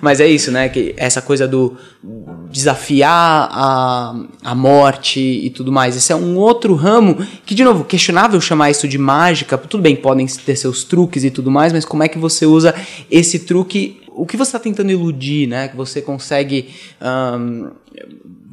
Mas 0.00 0.20
é 0.20 0.28
isso, 0.28 0.52
né? 0.52 0.68
Que 0.68 0.94
essa 0.96 1.22
coisa 1.22 1.46
do 1.48 1.76
desafiar 2.50 3.48
a, 3.50 4.14
a 4.42 4.54
morte 4.54 5.20
e 5.20 5.50
tudo 5.50 5.72
mais. 5.72 5.96
Esse 5.96 6.12
é 6.12 6.16
um 6.16 6.36
outro 6.36 6.74
ramo 6.74 7.16
que, 7.44 7.54
de 7.54 7.64
novo, 7.64 7.84
questionável 7.84 8.40
chamar 8.40 8.70
isso 8.70 8.88
de 8.88 8.98
mágica. 8.98 9.58
Tudo 9.58 9.82
bem, 9.82 9.96
podem 9.96 10.26
ter 10.26 10.56
seus 10.56 10.84
truques 10.84 11.24
e 11.24 11.30
tudo 11.30 11.50
mais, 11.50 11.72
mas 11.72 11.84
como 11.84 12.02
é 12.02 12.08
que 12.08 12.18
você 12.18 12.46
usa 12.46 12.74
esse 13.10 13.40
truque? 13.40 14.00
O 14.08 14.26
que 14.26 14.36
você 14.36 14.48
está 14.48 14.58
tentando 14.58 14.90
iludir, 14.90 15.46
né? 15.46 15.68
Que 15.68 15.76
você 15.76 16.02
consegue 16.02 16.70
um, 17.00 17.70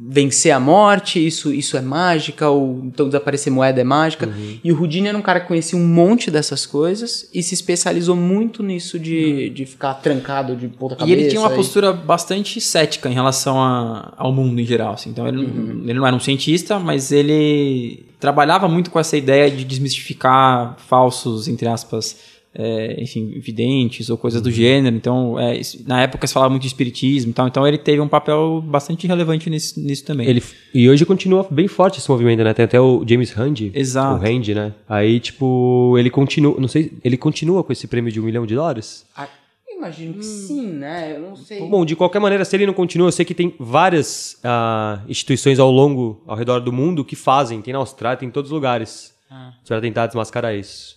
vencer 0.08 0.52
a 0.52 0.60
morte, 0.60 1.24
isso, 1.24 1.52
isso 1.52 1.76
é 1.76 1.80
mágica, 1.80 2.48
ou 2.48 2.80
então 2.84 3.06
desaparecer 3.06 3.52
moeda 3.52 3.80
é 3.80 3.84
mágica. 3.84 4.26
Uhum. 4.26 4.58
E 4.62 4.72
o 4.72 4.78
Houdini 4.78 5.08
era 5.08 5.18
um 5.18 5.22
cara 5.22 5.40
que 5.40 5.48
conhecia 5.48 5.76
um 5.76 5.86
monte 5.86 6.30
dessas 6.30 6.64
coisas 6.64 7.28
e 7.34 7.42
se 7.42 7.54
especializou 7.54 8.14
muito 8.14 8.62
nisso 8.62 8.98
de, 8.98 9.46
uhum. 9.48 9.54
de 9.54 9.66
ficar 9.66 9.94
trancado 9.94 10.54
de 10.54 10.68
ponta 10.68 10.94
cabeça. 10.94 11.16
E 11.16 11.20
ele 11.20 11.28
tinha 11.28 11.40
uma 11.40 11.50
postura 11.50 11.92
bastante 11.92 12.60
cética 12.60 13.08
em 13.08 13.14
relação 13.14 13.60
a, 13.60 14.12
ao 14.16 14.32
mundo 14.32 14.60
em 14.60 14.64
geral. 14.64 14.94
Assim. 14.94 15.10
Então 15.10 15.26
ele, 15.26 15.44
uhum. 15.44 15.82
ele 15.84 15.94
não 15.94 16.06
era 16.06 16.14
um 16.14 16.20
cientista, 16.20 16.78
mas 16.78 17.10
ele 17.10 18.04
trabalhava 18.20 18.68
muito 18.68 18.90
com 18.90 19.00
essa 19.00 19.16
ideia 19.16 19.50
de 19.50 19.64
desmistificar 19.64 20.76
falsos, 20.86 21.48
entre 21.48 21.66
aspas, 21.66 22.16
é, 22.58 23.02
enfim, 23.02 23.38
videntes 23.38 24.08
ou 24.08 24.16
coisas 24.16 24.40
do 24.40 24.50
gênero. 24.50 24.96
Então, 24.96 25.38
é, 25.38 25.60
na 25.86 26.02
época 26.02 26.26
se 26.26 26.32
falava 26.32 26.50
muito 26.50 26.62
de 26.62 26.68
espiritismo 26.68 27.30
e 27.30 27.34
tal. 27.34 27.46
Então, 27.46 27.66
ele 27.66 27.76
teve 27.78 28.00
um 28.00 28.08
papel 28.08 28.62
bastante 28.66 29.06
relevante 29.06 29.50
nisso, 29.50 29.78
nisso 29.78 30.04
também. 30.04 30.26
Ele, 30.26 30.42
e 30.72 30.88
hoje 30.88 31.04
continua 31.04 31.46
bem 31.50 31.68
forte 31.68 31.98
esse 31.98 32.10
movimento, 32.10 32.42
né? 32.42 32.54
Tem 32.54 32.64
até 32.64 32.80
o 32.80 33.04
James 33.06 33.30
Randi. 33.30 33.70
Exato. 33.74 34.16
O 34.16 34.18
Randi, 34.18 34.54
né? 34.54 34.72
Aí, 34.88 35.20
tipo, 35.20 35.96
ele 35.98 36.08
continua, 36.08 36.56
não 36.58 36.68
sei, 36.68 36.92
ele 37.04 37.16
continua 37.16 37.62
com 37.62 37.72
esse 37.72 37.86
prêmio 37.86 38.10
de 38.10 38.18
um 38.18 38.24
milhão 38.24 38.46
de 38.46 38.54
dólares? 38.54 39.04
Ah, 39.14 39.28
imagino 39.70 40.14
que 40.14 40.20
hum. 40.20 40.22
sim, 40.22 40.66
né? 40.66 41.12
Eu 41.14 41.20
não 41.20 41.36
sei. 41.36 41.60
Bom, 41.68 41.84
de 41.84 41.94
qualquer 41.94 42.20
maneira, 42.20 42.44
se 42.44 42.56
ele 42.56 42.66
não 42.66 42.74
continua, 42.74 43.08
eu 43.08 43.12
sei 43.12 43.24
que 43.24 43.34
tem 43.34 43.54
várias 43.58 44.38
uh, 44.42 45.02
instituições 45.08 45.58
ao 45.58 45.70
longo, 45.70 46.22
ao 46.26 46.36
redor 46.36 46.60
do 46.60 46.72
mundo 46.72 47.04
que 47.04 47.14
fazem. 47.14 47.60
Tem 47.60 47.72
na 47.72 47.78
Austrália, 47.80 48.18
tem 48.18 48.28
em 48.28 48.32
todos 48.32 48.50
os 48.50 48.54
lugares. 48.54 49.14
Ah. 49.30 49.52
Para 49.66 49.80
tentar 49.80 50.06
desmascarar 50.06 50.54
isso. 50.54 50.95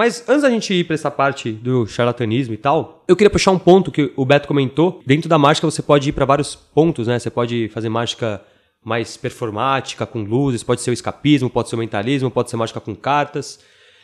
Mas 0.00 0.26
antes 0.26 0.40
da 0.40 0.48
gente 0.48 0.72
ir 0.72 0.84
para 0.84 0.94
essa 0.94 1.10
parte 1.10 1.52
do 1.52 1.86
charlatanismo 1.86 2.54
e 2.54 2.56
tal, 2.56 3.04
eu 3.06 3.14
queria 3.14 3.28
puxar 3.28 3.50
um 3.50 3.58
ponto 3.58 3.92
que 3.92 4.10
o 4.16 4.24
Beto 4.24 4.48
comentou. 4.48 5.02
Dentro 5.04 5.28
da 5.28 5.36
mágica 5.36 5.70
você 5.70 5.82
pode 5.82 6.08
ir 6.08 6.12
para 6.12 6.24
vários 6.24 6.54
pontos, 6.56 7.06
né? 7.06 7.18
Você 7.18 7.28
pode 7.28 7.68
fazer 7.68 7.90
mágica 7.90 8.42
mais 8.82 9.18
performática, 9.18 10.06
com 10.06 10.22
luzes, 10.22 10.62
pode 10.62 10.80
ser 10.80 10.90
o 10.90 10.94
escapismo, 10.94 11.50
pode 11.50 11.68
ser 11.68 11.74
o 11.74 11.78
mentalismo, 11.78 12.30
pode 12.30 12.48
ser 12.48 12.56
mágica 12.56 12.80
com 12.80 12.96
cartas. 12.96 13.60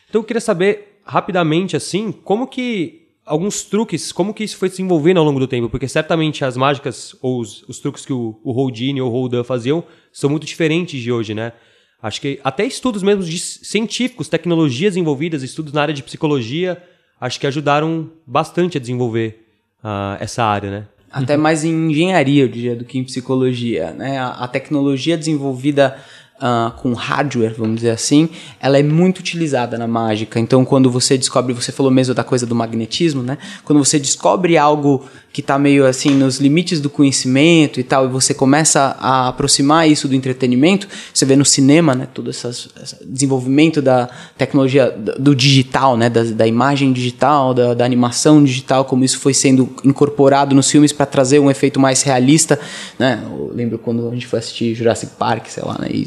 Então 0.07 0.21
eu 0.21 0.25
queria 0.25 0.41
saber 0.43 1.01
rapidamente 1.03 1.75
assim, 1.79 2.13
como 2.13 2.47
que 2.47 3.07
alguns 3.25 3.63
truques, 3.63 4.13
como 4.13 4.35
que 4.35 4.45
isso 4.45 4.59
foi 4.59 4.69
se 4.69 4.75
desenvolvendo 4.75 5.17
ao 5.17 5.25
longo 5.25 5.41
do 5.41 5.49
tempo, 5.49 5.71
porque 5.71 5.89
certamente 5.89 6.45
as 6.45 6.59
mágicas 6.59 7.17
ou 7.23 7.41
os, 7.41 7.63
os 7.67 7.79
truques 7.79 8.05
que 8.05 8.13
o, 8.13 8.39
o 8.45 8.53
Houdini 8.53 9.01
ou 9.01 9.11
o 9.11 9.15
Houdin 9.15 9.43
faziam 9.45 9.83
são 10.13 10.29
muito 10.29 10.45
diferentes 10.45 11.01
de 11.01 11.11
hoje, 11.11 11.33
né? 11.33 11.55
Acho 12.03 12.21
que 12.21 12.41
até 12.45 12.65
estudos 12.65 13.03
mesmo 13.03 13.23
de 13.23 13.39
científicos, 13.39 14.29
tecnologias 14.29 14.97
envolvidas, 14.97 15.43
estudos 15.43 15.73
na 15.73 15.83
área 15.83 15.95
de 15.95 16.03
psicologia, 16.03 16.83
acho 17.21 17.41
que 17.41 17.47
ajudaram 17.47 18.11
bastante 18.27 18.77
a 18.77 18.81
desenvolver 18.81 19.47
uh, 19.83 20.17
essa 20.21 20.45
área, 20.45 20.71
né? 20.71 20.87
Até 21.11 21.37
mais 21.37 21.65
em 21.65 21.91
engenharia, 21.91 22.43
eu 22.43 22.49
diria, 22.49 22.77
do 22.77 22.85
que 22.85 22.99
em 22.99 23.05
psicologia. 23.05 23.93
Né? 23.93 24.19
A 24.19 24.47
tecnologia 24.47 25.17
desenvolvida 25.17 25.97
uh, 26.37 26.71
com 26.77 26.93
hardware, 26.93 27.55
vamos 27.57 27.77
dizer 27.77 27.91
assim, 27.91 28.29
ela 28.61 28.79
é 28.79 28.83
muito 28.83 29.19
utilizada 29.19 29.79
na 29.79 29.87
mágica. 29.87 30.39
Então, 30.39 30.65
quando 30.65 30.91
você 30.91 31.17
descobre, 31.17 31.53
você 31.53 31.73
falou 31.73 31.91
mesmo 31.91 32.15
da 32.15 32.25
coisa 32.25 32.47
do 32.47 32.55
magnetismo, 32.55 33.23
né? 33.23 33.39
Quando 33.65 33.85
você 33.85 33.99
descobre 33.99 34.57
algo 34.57 35.05
que 35.37 35.43
está 35.43 35.59
meio 35.59 35.87
assim 35.87 36.15
nos 36.15 36.41
limites 36.41 36.81
do 36.81 36.89
conhecimento 36.89 37.79
e 37.79 37.83
tal, 37.83 38.07
e 38.07 38.09
você 38.09 38.33
começa 38.33 38.97
a 38.99 39.29
aproximar 39.29 39.87
isso 39.87 40.09
do 40.09 40.15
entretenimento, 40.15 40.89
você 41.13 41.27
vê 41.27 41.37
no 41.37 41.45
cinema, 41.45 41.95
né, 41.95 42.09
todo 42.15 42.31
esse 42.31 42.71
desenvolvimento 43.05 43.83
da 43.83 44.09
tecnologia 44.39 44.91
do 44.91 45.37
digital, 45.37 45.95
né, 45.95 46.09
da, 46.09 46.23
da 46.23 46.47
imagem 46.47 46.91
digital, 46.91 47.53
da, 47.53 47.75
da, 47.75 47.85
animação 47.85 48.43
digital, 48.43 48.87
como 48.87 49.05
isso 49.05 49.19
foi 49.19 49.35
sendo 49.35 49.69
incorporado 49.85 50.55
nos 50.55 50.71
filmes 50.71 50.91
para 50.91 51.05
trazer 51.05 51.39
um 51.39 51.51
efeito 51.51 51.79
mais 51.79 52.01
realista, 52.01 52.59
né? 52.99 53.23
Eu 53.23 53.53
lembro 53.55 53.79
quando 53.79 54.09
a 54.09 54.15
gente 54.15 54.27
foi 54.27 54.39
assistir 54.39 54.75
Jurassic 54.75 55.17
Park, 55.19 55.49
sei 55.49 55.63
lá, 55.63 55.77
né, 55.79 55.89
e 55.91 56.07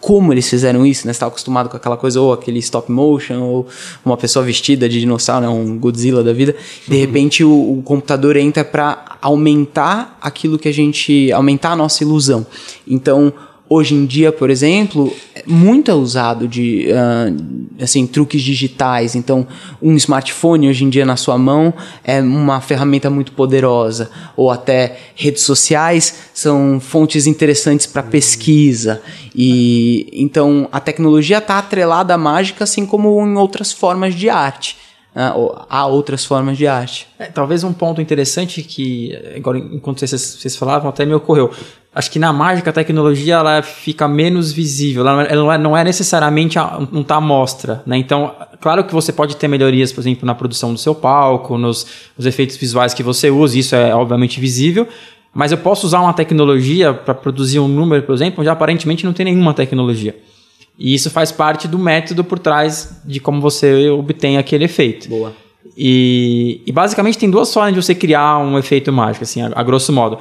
como 0.00 0.32
eles 0.32 0.48
fizeram 0.48 0.84
isso, 0.84 1.06
né? 1.06 1.12
Você 1.12 1.16
estava 1.16 1.30
acostumado 1.30 1.68
com 1.68 1.76
aquela 1.76 1.96
coisa 1.96 2.20
ou 2.20 2.32
aquele 2.32 2.58
stop 2.58 2.90
motion 2.90 3.40
ou 3.40 3.66
uma 4.04 4.16
pessoa 4.16 4.44
vestida 4.44 4.88
de 4.88 5.00
dinossauro, 5.00 5.46
né, 5.46 5.48
um 5.48 5.78
Godzilla 5.78 6.22
da 6.22 6.32
vida, 6.32 6.54
de 6.86 6.96
repente 6.96 7.44
o, 7.44 7.78
o 7.78 7.82
computador 7.82 8.36
entra 8.36 8.64
para 8.64 9.18
aumentar 9.20 10.18
aquilo 10.20 10.58
que 10.58 10.68
a 10.68 10.72
gente. 10.72 11.30
aumentar 11.32 11.72
a 11.72 11.76
nossa 11.76 12.02
ilusão. 12.02 12.46
Então, 12.86 13.32
hoje 13.72 13.94
em 13.94 14.04
dia, 14.04 14.30
por 14.30 14.50
exemplo, 14.50 15.12
muito 15.46 15.90
é 15.90 15.94
usado 15.94 16.46
de 16.46 16.88
uh, 16.88 17.82
assim, 17.82 18.06
truques 18.06 18.42
digitais. 18.42 19.14
Então, 19.14 19.46
um 19.80 19.96
smartphone 19.96 20.68
hoje 20.68 20.84
em 20.84 20.90
dia 20.90 21.06
na 21.06 21.16
sua 21.16 21.38
mão 21.38 21.72
é 22.04 22.20
uma 22.20 22.60
ferramenta 22.60 23.08
muito 23.08 23.32
poderosa. 23.32 24.10
Ou 24.36 24.50
até 24.50 24.98
redes 25.14 25.42
sociais 25.42 26.14
são 26.34 26.78
fontes 26.80 27.26
interessantes 27.26 27.86
para 27.86 28.02
pesquisa. 28.02 29.00
E 29.34 30.08
então 30.12 30.68
a 30.70 30.78
tecnologia 30.78 31.38
está 31.38 31.58
atrelada 31.58 32.12
à 32.14 32.18
mágica, 32.18 32.64
assim 32.64 32.84
como 32.84 33.26
em 33.26 33.36
outras 33.36 33.72
formas 33.72 34.14
de 34.14 34.28
arte. 34.28 34.76
Uh, 35.14 35.64
há 35.68 35.86
outras 35.86 36.24
formas 36.24 36.56
de 36.56 36.66
arte. 36.66 37.06
É, 37.18 37.26
talvez 37.26 37.64
um 37.64 37.72
ponto 37.72 38.00
interessante 38.00 38.62
que, 38.62 39.14
agora, 39.36 39.58
enquanto 39.58 40.00
vocês, 40.00 40.38
vocês 40.40 40.56
falavam, 40.56 40.88
até 40.88 41.04
me 41.04 41.12
ocorreu. 41.12 41.50
Acho 41.94 42.10
que 42.10 42.18
na 42.18 42.32
mágica 42.32 42.70
a 42.70 42.72
tecnologia 42.72 43.34
ela 43.34 43.62
fica 43.62 44.08
menos 44.08 44.50
visível, 44.50 45.06
ela, 45.06 45.24
ela 45.24 45.58
não 45.58 45.76
é 45.76 45.84
necessariamente 45.84 46.56
não 46.90 47.02
está 47.02 47.16
à 47.16 47.20
mostra. 47.20 47.82
Né? 47.84 47.98
Então, 47.98 48.34
claro 48.62 48.82
que 48.84 48.94
você 48.94 49.12
pode 49.12 49.36
ter 49.36 49.46
melhorias, 49.46 49.92
por 49.92 50.00
exemplo, 50.00 50.24
na 50.24 50.34
produção 50.34 50.72
do 50.72 50.78
seu 50.78 50.94
palco, 50.94 51.58
nos, 51.58 51.86
nos 52.16 52.24
efeitos 52.24 52.56
visuais 52.56 52.94
que 52.94 53.02
você 53.02 53.30
usa, 53.30 53.58
isso 53.58 53.76
é 53.76 53.94
obviamente 53.94 54.40
visível, 54.40 54.88
mas 55.34 55.52
eu 55.52 55.58
posso 55.58 55.86
usar 55.86 56.00
uma 56.00 56.14
tecnologia 56.14 56.94
para 56.94 57.14
produzir 57.14 57.58
um 57.58 57.68
número, 57.68 58.02
por 58.04 58.14
exemplo, 58.14 58.40
onde 58.40 58.48
aparentemente 58.48 59.04
não 59.04 59.12
tem 59.12 59.24
nenhuma 59.24 59.52
tecnologia. 59.52 60.16
E 60.78 60.94
isso 60.94 61.10
faz 61.10 61.30
parte 61.30 61.68
do 61.68 61.78
método 61.78 62.24
por 62.24 62.38
trás 62.38 63.02
de 63.04 63.20
como 63.20 63.38
você 63.38 63.90
obtém 63.90 64.38
aquele 64.38 64.64
efeito. 64.64 65.10
Boa. 65.10 65.34
E, 65.76 66.60
e 66.66 66.72
basicamente 66.72 67.18
tem 67.18 67.30
duas 67.30 67.52
formas 67.52 67.74
de 67.74 67.82
você 67.82 67.94
criar 67.94 68.38
um 68.38 68.58
efeito 68.58 68.92
mágico, 68.92 69.24
assim, 69.24 69.42
a, 69.42 69.50
a 69.54 69.62
grosso 69.62 69.92
modo. 69.92 70.18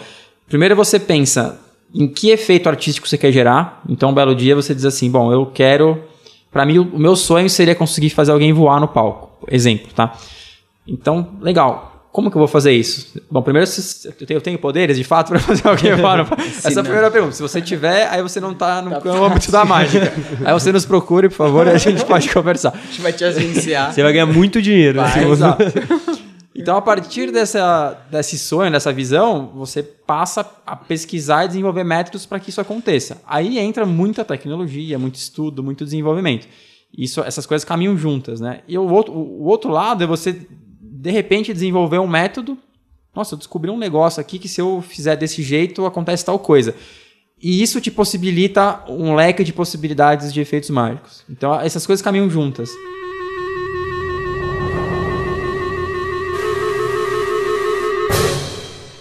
Primeiro 0.52 0.76
você 0.76 1.00
pensa 1.00 1.58
em 1.96 2.10
que 2.10 2.30
efeito 2.30 2.68
artístico 2.68 3.08
você 3.08 3.18
quer 3.18 3.32
gerar. 3.32 3.82
Então, 3.88 4.10
um 4.10 4.14
belo 4.14 4.36
dia 4.36 4.54
você 4.54 4.76
diz 4.76 4.84
assim: 4.84 5.10
bom, 5.10 5.32
eu 5.32 5.46
quero. 5.46 6.04
Para 6.52 6.66
mim, 6.66 6.78
o 6.78 7.00
meu 7.00 7.16
sonho 7.16 7.50
seria 7.50 7.74
conseguir 7.74 8.10
fazer 8.10 8.34
alguém 8.34 8.52
voar 8.52 8.78
no 8.82 8.88
palco. 8.90 9.48
exemplo, 9.50 9.88
tá? 9.96 10.14
Então, 10.86 11.36
legal. 11.40 11.88
Como 12.12 12.30
que 12.30 12.36
eu 12.36 12.40
vou 12.40 12.48
fazer 12.50 12.74
isso? 12.74 13.18
Bom, 13.32 13.42
primeiro, 13.42 13.70
eu 14.30 14.42
tenho 14.42 14.60
poderes 14.60 14.98
de 14.98 15.04
fato 15.06 15.30
para 15.32 15.40
fazer 15.40 15.66
alguém 15.66 15.98
fora. 15.98 16.28
Essa 16.38 16.68
é 16.68 16.80
a 16.82 16.84
primeira 16.84 17.10
pergunta. 17.10 17.34
Se 17.34 17.42
você 17.42 17.62
tiver, 17.62 18.10
aí 18.10 18.22
você 18.22 18.42
não 18.42 18.52
está 18.52 18.82
no, 18.82 19.00
tá 19.00 19.10
âmbito 19.10 19.50
da 19.50 19.64
mágica. 19.64 20.12
Aí 20.44 20.52
você 20.52 20.74
nos 20.74 20.86
procure, 20.86 21.30
por 21.30 21.36
favor, 21.36 21.68
e 21.68 21.70
a 21.70 21.78
gente 21.78 22.04
pode 22.04 22.28
conversar. 22.34 22.74
A 22.74 22.88
gente 22.88 23.02
vai 23.02 23.14
te 23.14 23.24
agenciar. 23.24 23.94
Você 23.94 24.04
vai 24.04 24.12
ganhar 24.12 24.26
muito 24.26 24.62
dinheiro. 24.62 25.00
Vai, 25.00 25.32
exato. 25.32 25.64
Então, 26.62 26.78
a 26.78 26.82
partir 26.82 27.32
dessa, 27.32 28.06
desse 28.10 28.38
sonho, 28.38 28.72
dessa 28.72 28.94
visão, 28.94 29.52
você 29.56 29.82
passa 29.82 30.46
a 30.66 30.76
pesquisar 30.76 31.46
e 31.46 31.48
desenvolver 31.48 31.84
métodos 31.84 32.26
para 32.26 32.40
que 32.40 32.50
isso 32.50 32.62
aconteça. 32.62 33.22
Aí 33.26 33.58
entra 33.58 33.86
muita 33.86 34.24
tecnologia, 34.24 35.00
muito 35.00 35.16
estudo, 35.16 35.64
muito 35.64 35.84
desenvolvimento. 35.84 36.48
Isso, 36.96 37.22
essas 37.22 37.46
coisas 37.46 37.66
caminham 37.66 37.98
juntas, 37.98 38.40
né? 38.40 38.62
E 38.68 38.78
o 38.78 38.88
outro, 38.88 39.14
o 39.14 39.46
outro 39.46 39.72
lado 39.72 40.04
é 40.04 40.08
você 40.08 40.46
de 40.82 41.12
repente 41.12 41.54
desenvolver 41.54 42.00
um 42.00 42.08
método. 42.08 42.58
Nossa, 43.16 43.34
eu 43.34 43.38
descobri 43.38 43.72
um 43.72 43.78
negócio 43.78 44.22
aqui 44.22 44.38
que 44.38 44.48
se 44.48 44.62
eu 44.62 44.82
fizer 44.82 45.16
desse 45.16 45.42
jeito 45.42 45.86
acontece 45.86 46.24
tal 46.24 46.38
coisa. 46.38 46.76
E 47.42 47.62
isso 47.62 47.82
te 47.82 47.90
possibilita 47.90 48.84
um 48.88 49.16
leque 49.16 49.44
de 49.44 49.52
possibilidades 49.52 50.32
de 50.32 50.40
efeitos 50.40 50.70
mágicos. 50.70 51.24
Então 51.28 51.60
essas 51.60 51.88
coisas 51.88 52.04
caminham 52.04 52.30
juntas. 52.30 52.70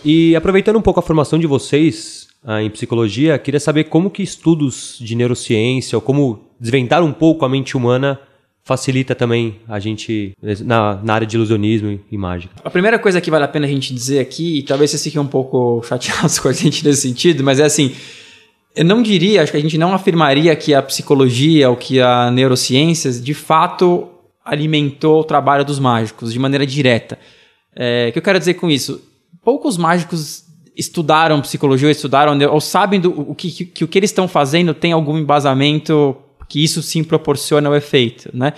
E 0.05 0.35
aproveitando 0.35 0.77
um 0.77 0.83
pouco 0.83 1.01
a 1.01 1.03
formação 1.03 1.39
de 1.39 1.47
vocês 1.47 2.29
ah, 2.45 2.63
em 2.63 2.71
psicologia, 2.71 3.39
queria 3.39 3.61
saber 3.61 3.85
como 3.85 4.11
que 4.11 4.23
estudos 4.23 4.97
de 5.01 5.15
neurociência 5.15 5.97
ou 5.97 6.01
como 6.01 6.49
desvendar 6.59 7.03
um 7.03 7.13
pouco 7.13 7.45
a 7.45 7.49
mente 7.49 7.77
humana 7.77 8.19
facilita 8.63 9.15
também 9.15 9.59
a 9.69 9.81
gente 9.81 10.33
na, 10.65 11.01
na 11.03 11.15
área 11.15 11.27
de 11.27 11.37
ilusionismo 11.37 11.99
e, 12.11 12.17
mágica. 12.17 12.55
A 12.63 12.71
primeira 12.71 12.99
coisa 12.99 13.21
que 13.21 13.31
vale 13.31 13.45
a 13.45 13.49
pena 13.49 13.67
a 13.67 13.69
gente 13.69 13.93
dizer 13.93 14.21
aqui, 14.21 14.59
e 14.59 14.63
talvez 14.63 14.91
vocês 14.91 15.03
fiquem 15.03 15.21
um 15.21 15.27
pouco 15.27 15.83
chateados 15.87 16.39
com 16.39 16.49
a 16.49 16.53
gente 16.53 16.85
nesse 16.85 17.03
sentido, 17.03 17.43
mas 17.43 17.59
é 17.59 17.65
assim, 17.65 17.95
eu 18.77 18.85
não 18.85 19.03
diria, 19.03 19.43
acho 19.43 19.51
que 19.51 19.59
a 19.59 19.61
gente 19.61 19.77
não 19.77 19.93
afirmaria 19.93 20.55
que 20.55 20.73
a 20.73 20.83
psicologia 20.83 21.69
ou 21.69 21.77
que 21.77 22.01
a 22.01 22.31
neurociências 22.31 23.23
de 23.23 23.35
fato 23.35 24.09
alimentou 24.45 25.21
o 25.21 25.25
trabalho 25.25 25.65
dos 25.65 25.79
mágicos 25.79 26.33
de 26.33 26.39
maneira 26.39 26.67
direta. 26.67 27.19
É, 27.75 28.09
o 28.09 28.13
que 28.13 28.19
eu 28.19 28.23
quero 28.23 28.39
dizer 28.39 28.55
com 28.55 28.71
isso? 28.71 29.10
Poucos 29.51 29.77
mágicos 29.77 30.45
estudaram 30.77 31.41
psicologia, 31.41 31.89
ou 31.89 31.91
estudaram 31.91 32.39
ou 32.53 32.61
sabem 32.61 33.01
do, 33.01 33.11
o 33.11 33.35
que, 33.35 33.51
que, 33.51 33.83
o 33.83 33.89
que 33.89 33.99
eles 33.99 34.11
estão 34.11 34.29
fazendo 34.29 34.73
tem 34.73 34.93
algum 34.93 35.19
embasamento 35.19 36.17
que 36.49 36.63
isso 36.63 36.81
sim 36.85 37.03
proporciona 37.03 37.69
o 37.69 37.75
efeito, 37.75 38.31
né? 38.33 38.53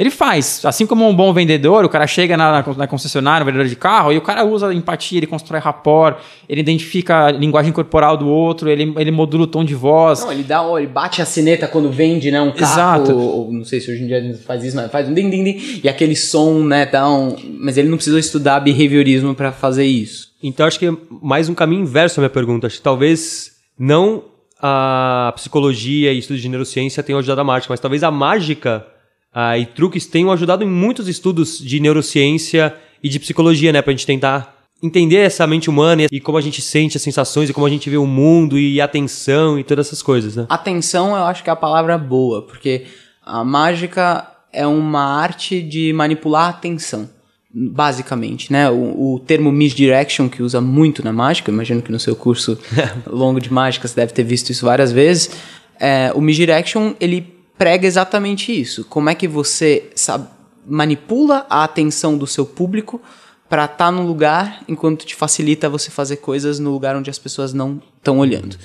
Ele 0.00 0.08
faz, 0.10 0.62
assim 0.64 0.86
como 0.86 1.06
um 1.06 1.14
bom 1.14 1.30
vendedor, 1.30 1.84
o 1.84 1.88
cara 1.90 2.06
chega 2.06 2.34
na, 2.34 2.64
na 2.74 2.86
concessionária, 2.86 3.42
um 3.42 3.46
vendedor 3.46 3.68
de 3.68 3.76
carro, 3.76 4.10
e 4.10 4.16
o 4.16 4.22
cara 4.22 4.46
usa 4.46 4.72
empatia, 4.72 5.18
ele 5.18 5.26
constrói 5.26 5.60
rapport, 5.60 6.16
ele 6.48 6.62
identifica 6.62 7.26
a 7.26 7.30
linguagem 7.30 7.70
corporal 7.70 8.16
do 8.16 8.26
outro, 8.26 8.70
ele, 8.70 8.94
ele 8.96 9.10
modula 9.10 9.44
o 9.44 9.46
tom 9.46 9.62
de 9.62 9.74
voz. 9.74 10.24
Não, 10.24 10.32
ele 10.32 10.42
dá, 10.42 10.64
ele 10.78 10.86
bate 10.86 11.20
a 11.20 11.26
sineta 11.26 11.68
quando 11.68 11.90
vende, 11.90 12.30
né, 12.30 12.40
um 12.40 12.50
carro. 12.50 12.72
Exato. 12.72 13.12
Ou, 13.14 13.48
ou, 13.48 13.52
não 13.52 13.62
sei 13.62 13.78
se 13.78 13.92
hoje 13.92 14.02
em 14.02 14.06
dia 14.06 14.38
faz 14.46 14.64
isso, 14.64 14.74
mas 14.74 14.90
faz 14.90 15.06
um 15.06 15.12
ding 15.12 15.28
ding 15.28 15.44
ding, 15.44 15.80
e 15.84 15.86
aquele 15.86 16.16
som, 16.16 16.60
né, 16.60 16.86
tão, 16.86 17.36
mas 17.58 17.76
ele 17.76 17.90
não 17.90 17.98
precisa 17.98 18.18
estudar 18.18 18.58
behaviorismo 18.60 19.34
para 19.34 19.52
fazer 19.52 19.84
isso. 19.84 20.30
Então 20.42 20.66
acho 20.66 20.78
que 20.78 20.86
é 20.86 20.92
mais 21.20 21.50
um 21.50 21.54
caminho 21.54 21.82
inverso 21.82 22.20
à 22.20 22.22
minha 22.22 22.30
pergunta. 22.30 22.68
Acho 22.68 22.78
que 22.78 22.82
talvez 22.82 23.50
não 23.78 24.24
a 24.62 25.30
psicologia 25.36 26.10
e 26.10 26.18
estudos 26.18 26.40
de 26.40 26.48
neurociência 26.48 27.02
tenham 27.02 27.18
ajudado 27.18 27.42
a 27.42 27.44
mágica, 27.44 27.70
mas 27.70 27.80
talvez 27.80 28.02
a 28.02 28.10
mágica 28.10 28.86
uh, 29.34 29.58
e 29.58 29.66
truques 29.66 30.06
tenham 30.06 30.30
ajudado 30.32 30.64
em 30.64 30.68
muitos 30.68 31.08
estudos 31.08 31.58
de 31.58 31.80
neurociência 31.80 32.74
e 33.02 33.08
de 33.08 33.18
psicologia, 33.18 33.72
né? 33.72 33.82
Pra 33.82 33.92
gente 33.92 34.06
tentar 34.06 34.56
entender 34.82 35.18
essa 35.18 35.46
mente 35.46 35.68
humana 35.68 36.06
e 36.10 36.20
como 36.20 36.38
a 36.38 36.40
gente 36.40 36.62
sente 36.62 36.96
as 36.96 37.02
sensações 37.02 37.50
e 37.50 37.52
como 37.52 37.66
a 37.66 37.70
gente 37.70 37.90
vê 37.90 37.96
o 37.96 38.06
mundo 38.06 38.58
e 38.58 38.80
a 38.80 38.84
atenção 38.84 39.58
e 39.58 39.64
todas 39.64 39.86
essas 39.86 40.02
coisas, 40.02 40.36
né? 40.36 40.46
Atenção 40.48 41.08
eu 41.16 41.24
acho 41.24 41.44
que 41.44 41.50
é 41.50 41.52
a 41.52 41.56
palavra 41.56 41.98
boa, 41.98 42.42
porque 42.42 42.86
a 43.24 43.44
mágica 43.44 44.26
é 44.52 44.66
uma 44.66 45.20
arte 45.20 45.60
de 45.60 45.92
manipular 45.92 46.46
a 46.46 46.48
atenção 46.48 47.08
basicamente, 47.52 48.52
né? 48.52 48.70
O, 48.70 49.14
o, 49.14 49.18
termo 49.18 49.50
misdirection 49.50 50.28
que 50.28 50.40
usa 50.40 50.60
muito 50.60 51.04
na 51.04 51.12
mágica, 51.12 51.50
imagino 51.50 51.82
que 51.82 51.90
no 51.90 51.98
seu 51.98 52.14
curso 52.14 52.56
longo 53.06 53.40
de 53.40 53.52
mágica 53.52 53.88
você 53.88 53.96
deve 53.96 54.12
ter 54.12 54.22
visto 54.22 54.50
isso 54.50 54.64
várias 54.64 54.92
vezes. 54.92 55.30
É, 55.78 56.12
o 56.14 56.20
misdirection 56.20 56.94
ele 57.00 57.39
prega 57.60 57.86
exatamente 57.86 58.58
isso. 58.58 58.86
Como 58.86 59.10
é 59.10 59.14
que 59.14 59.28
você 59.28 59.90
sabe, 59.94 60.26
manipula 60.66 61.44
a 61.50 61.62
atenção 61.62 62.16
do 62.16 62.26
seu 62.26 62.46
público 62.46 62.98
para 63.50 63.66
estar 63.66 63.76
tá 63.76 63.90
no 63.90 64.06
lugar 64.06 64.64
enquanto 64.66 65.04
te 65.04 65.14
facilita 65.14 65.68
você 65.68 65.90
fazer 65.90 66.16
coisas 66.16 66.58
no 66.58 66.70
lugar 66.70 66.96
onde 66.96 67.10
as 67.10 67.18
pessoas 67.18 67.52
não 67.52 67.78
estão 67.98 68.18
olhando. 68.18 68.56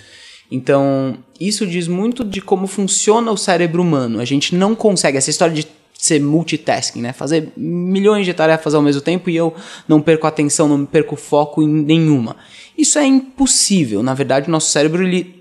Então, 0.50 1.18
isso 1.38 1.68
diz 1.68 1.90
muito 1.90 2.24
de 2.24 2.40
como 2.40 2.68
funciona 2.68 3.30
o 3.32 3.38
cérebro 3.38 3.82
humano. 3.82 4.22
A 4.22 4.26
gente 4.26 4.56
não 4.56 4.74
consegue. 4.74 5.18
Essa 5.18 5.30
história 5.30 5.54
de 5.54 5.68
ser 5.98 6.22
multitasking, 6.22 7.02
né? 7.02 7.12
Fazer 7.12 7.52
milhões 7.58 8.26
de 8.26 8.34
tarefas 8.34 8.74
ao 8.74 8.82
mesmo 8.82 9.02
tempo 9.02 9.30
e 9.30 9.36
eu 9.36 9.54
não 9.90 10.02
perco 10.02 10.26
atenção, 10.26 10.70
não 10.70 10.86
perco 10.86 11.18
foco 11.18 11.62
em 11.62 11.68
nenhuma. 11.68 12.38
Isso 12.78 12.98
é 12.98 13.06
impossível. 13.06 14.02
Na 14.02 14.14
verdade, 14.14 14.48
o 14.48 14.52
nosso 14.52 14.72
cérebro 14.72 15.04
ele 15.04 15.35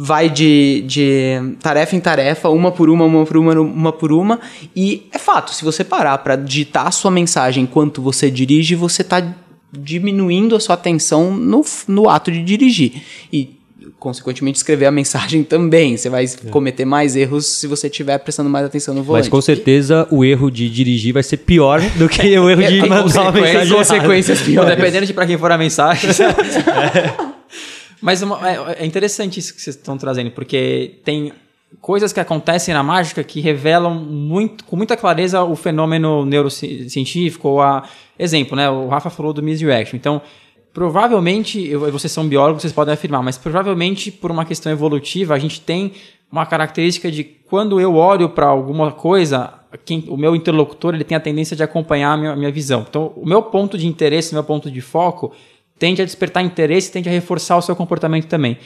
vai 0.00 0.30
de, 0.30 0.84
de 0.86 1.56
tarefa 1.60 1.96
em 1.96 2.00
tarefa, 2.00 2.48
uma 2.48 2.70
por 2.70 2.88
uma, 2.88 3.04
uma 3.04 3.26
por 3.26 3.36
uma, 3.36 3.60
uma 3.60 3.92
por 3.92 4.12
uma, 4.12 4.38
e 4.74 5.08
é 5.12 5.18
fato, 5.18 5.52
se 5.52 5.64
você 5.64 5.82
parar 5.82 6.16
para 6.18 6.36
digitar 6.36 6.86
a 6.86 6.92
sua 6.92 7.10
mensagem 7.10 7.64
enquanto 7.64 8.00
você 8.00 8.30
dirige, 8.30 8.76
você 8.76 9.02
está 9.02 9.34
diminuindo 9.72 10.54
a 10.54 10.60
sua 10.60 10.76
atenção 10.76 11.34
no, 11.34 11.64
no 11.88 12.08
ato 12.08 12.30
de 12.30 12.44
dirigir. 12.44 13.02
E 13.32 13.58
consequentemente, 13.98 14.58
escrever 14.58 14.86
a 14.86 14.90
mensagem 14.92 15.42
também. 15.44 15.96
Você 15.96 16.08
vai 16.08 16.24
é. 16.24 16.48
cometer 16.50 16.84
mais 16.84 17.16
erros 17.16 17.46
se 17.46 17.66
você 17.66 17.88
estiver 17.88 18.16
prestando 18.18 18.48
mais 18.48 18.64
atenção 18.64 18.94
no 18.94 19.02
volante. 19.02 19.24
Mas 19.24 19.28
com 19.28 19.40
certeza 19.40 20.06
o 20.12 20.24
erro 20.24 20.48
de 20.48 20.70
dirigir 20.70 21.12
vai 21.12 21.24
ser 21.24 21.38
pior 21.38 21.80
do 21.96 22.08
que 22.08 22.22
o 22.38 22.48
erro 22.48 22.62
de 22.62 22.78
é, 22.78 22.86
mandar 22.86 23.22
uma 23.22 23.32
mensagem. 23.32 23.74
Consequências 23.74 24.42
piores. 24.42 24.76
Dependendo 24.76 25.06
de 25.06 25.12
para 25.12 25.26
quem 25.26 25.36
for 25.36 25.50
a 25.50 25.58
mensagem. 25.58 26.08
é. 26.10 27.28
Mas 28.00 28.22
é, 28.22 28.26
é 28.78 28.86
interessante 28.86 29.38
isso 29.40 29.54
que 29.54 29.60
vocês 29.60 29.76
estão 29.76 29.98
trazendo, 29.98 30.30
porque 30.30 31.00
tem 31.04 31.32
coisas 31.80 32.12
que 32.12 32.20
acontecem 32.20 32.72
na 32.72 32.82
mágica 32.82 33.22
que 33.22 33.40
revelam 33.40 33.94
muito, 33.94 34.64
com 34.64 34.76
muita 34.76 34.96
clareza 34.96 35.42
o 35.42 35.54
fenômeno 35.54 36.24
neurocientífico 36.24 37.48
ou 37.48 37.60
a 37.60 37.88
exemplo, 38.18 38.56
né? 38.56 38.70
O 38.70 38.88
Rafa 38.88 39.10
falou 39.10 39.32
do 39.32 39.42
misdirection. 39.42 39.96
Então, 39.96 40.22
Provavelmente, 40.78 41.66
eu, 41.66 41.90
vocês 41.90 42.12
são 42.12 42.28
biólogos, 42.28 42.62
vocês 42.62 42.72
podem 42.72 42.94
afirmar, 42.94 43.20
mas 43.20 43.36
provavelmente 43.36 44.12
por 44.12 44.30
uma 44.30 44.44
questão 44.44 44.70
evolutiva, 44.70 45.34
a 45.34 45.38
gente 45.38 45.60
tem 45.60 45.92
uma 46.30 46.46
característica 46.46 47.10
de 47.10 47.24
quando 47.24 47.80
eu 47.80 47.96
olho 47.96 48.28
para 48.28 48.46
alguma 48.46 48.92
coisa, 48.92 49.54
quem, 49.84 50.04
o 50.08 50.16
meu 50.16 50.36
interlocutor 50.36 50.94
ele 50.94 51.02
tem 51.02 51.16
a 51.16 51.20
tendência 51.20 51.56
de 51.56 51.64
acompanhar 51.64 52.12
a 52.12 52.16
minha, 52.16 52.32
a 52.32 52.36
minha 52.36 52.52
visão. 52.52 52.86
Então, 52.88 53.12
o 53.16 53.26
meu 53.26 53.42
ponto 53.42 53.76
de 53.76 53.88
interesse, 53.88 54.30
o 54.30 54.34
meu 54.34 54.44
ponto 54.44 54.70
de 54.70 54.80
foco, 54.80 55.32
tende 55.78 56.02
a 56.02 56.04
despertar 56.04 56.42
interesse, 56.42 56.92
tende 56.92 57.08
a 57.08 57.12
reforçar 57.12 57.56
o 57.56 57.62
seu 57.62 57.76
comportamento 57.76 58.26
também. 58.26 58.58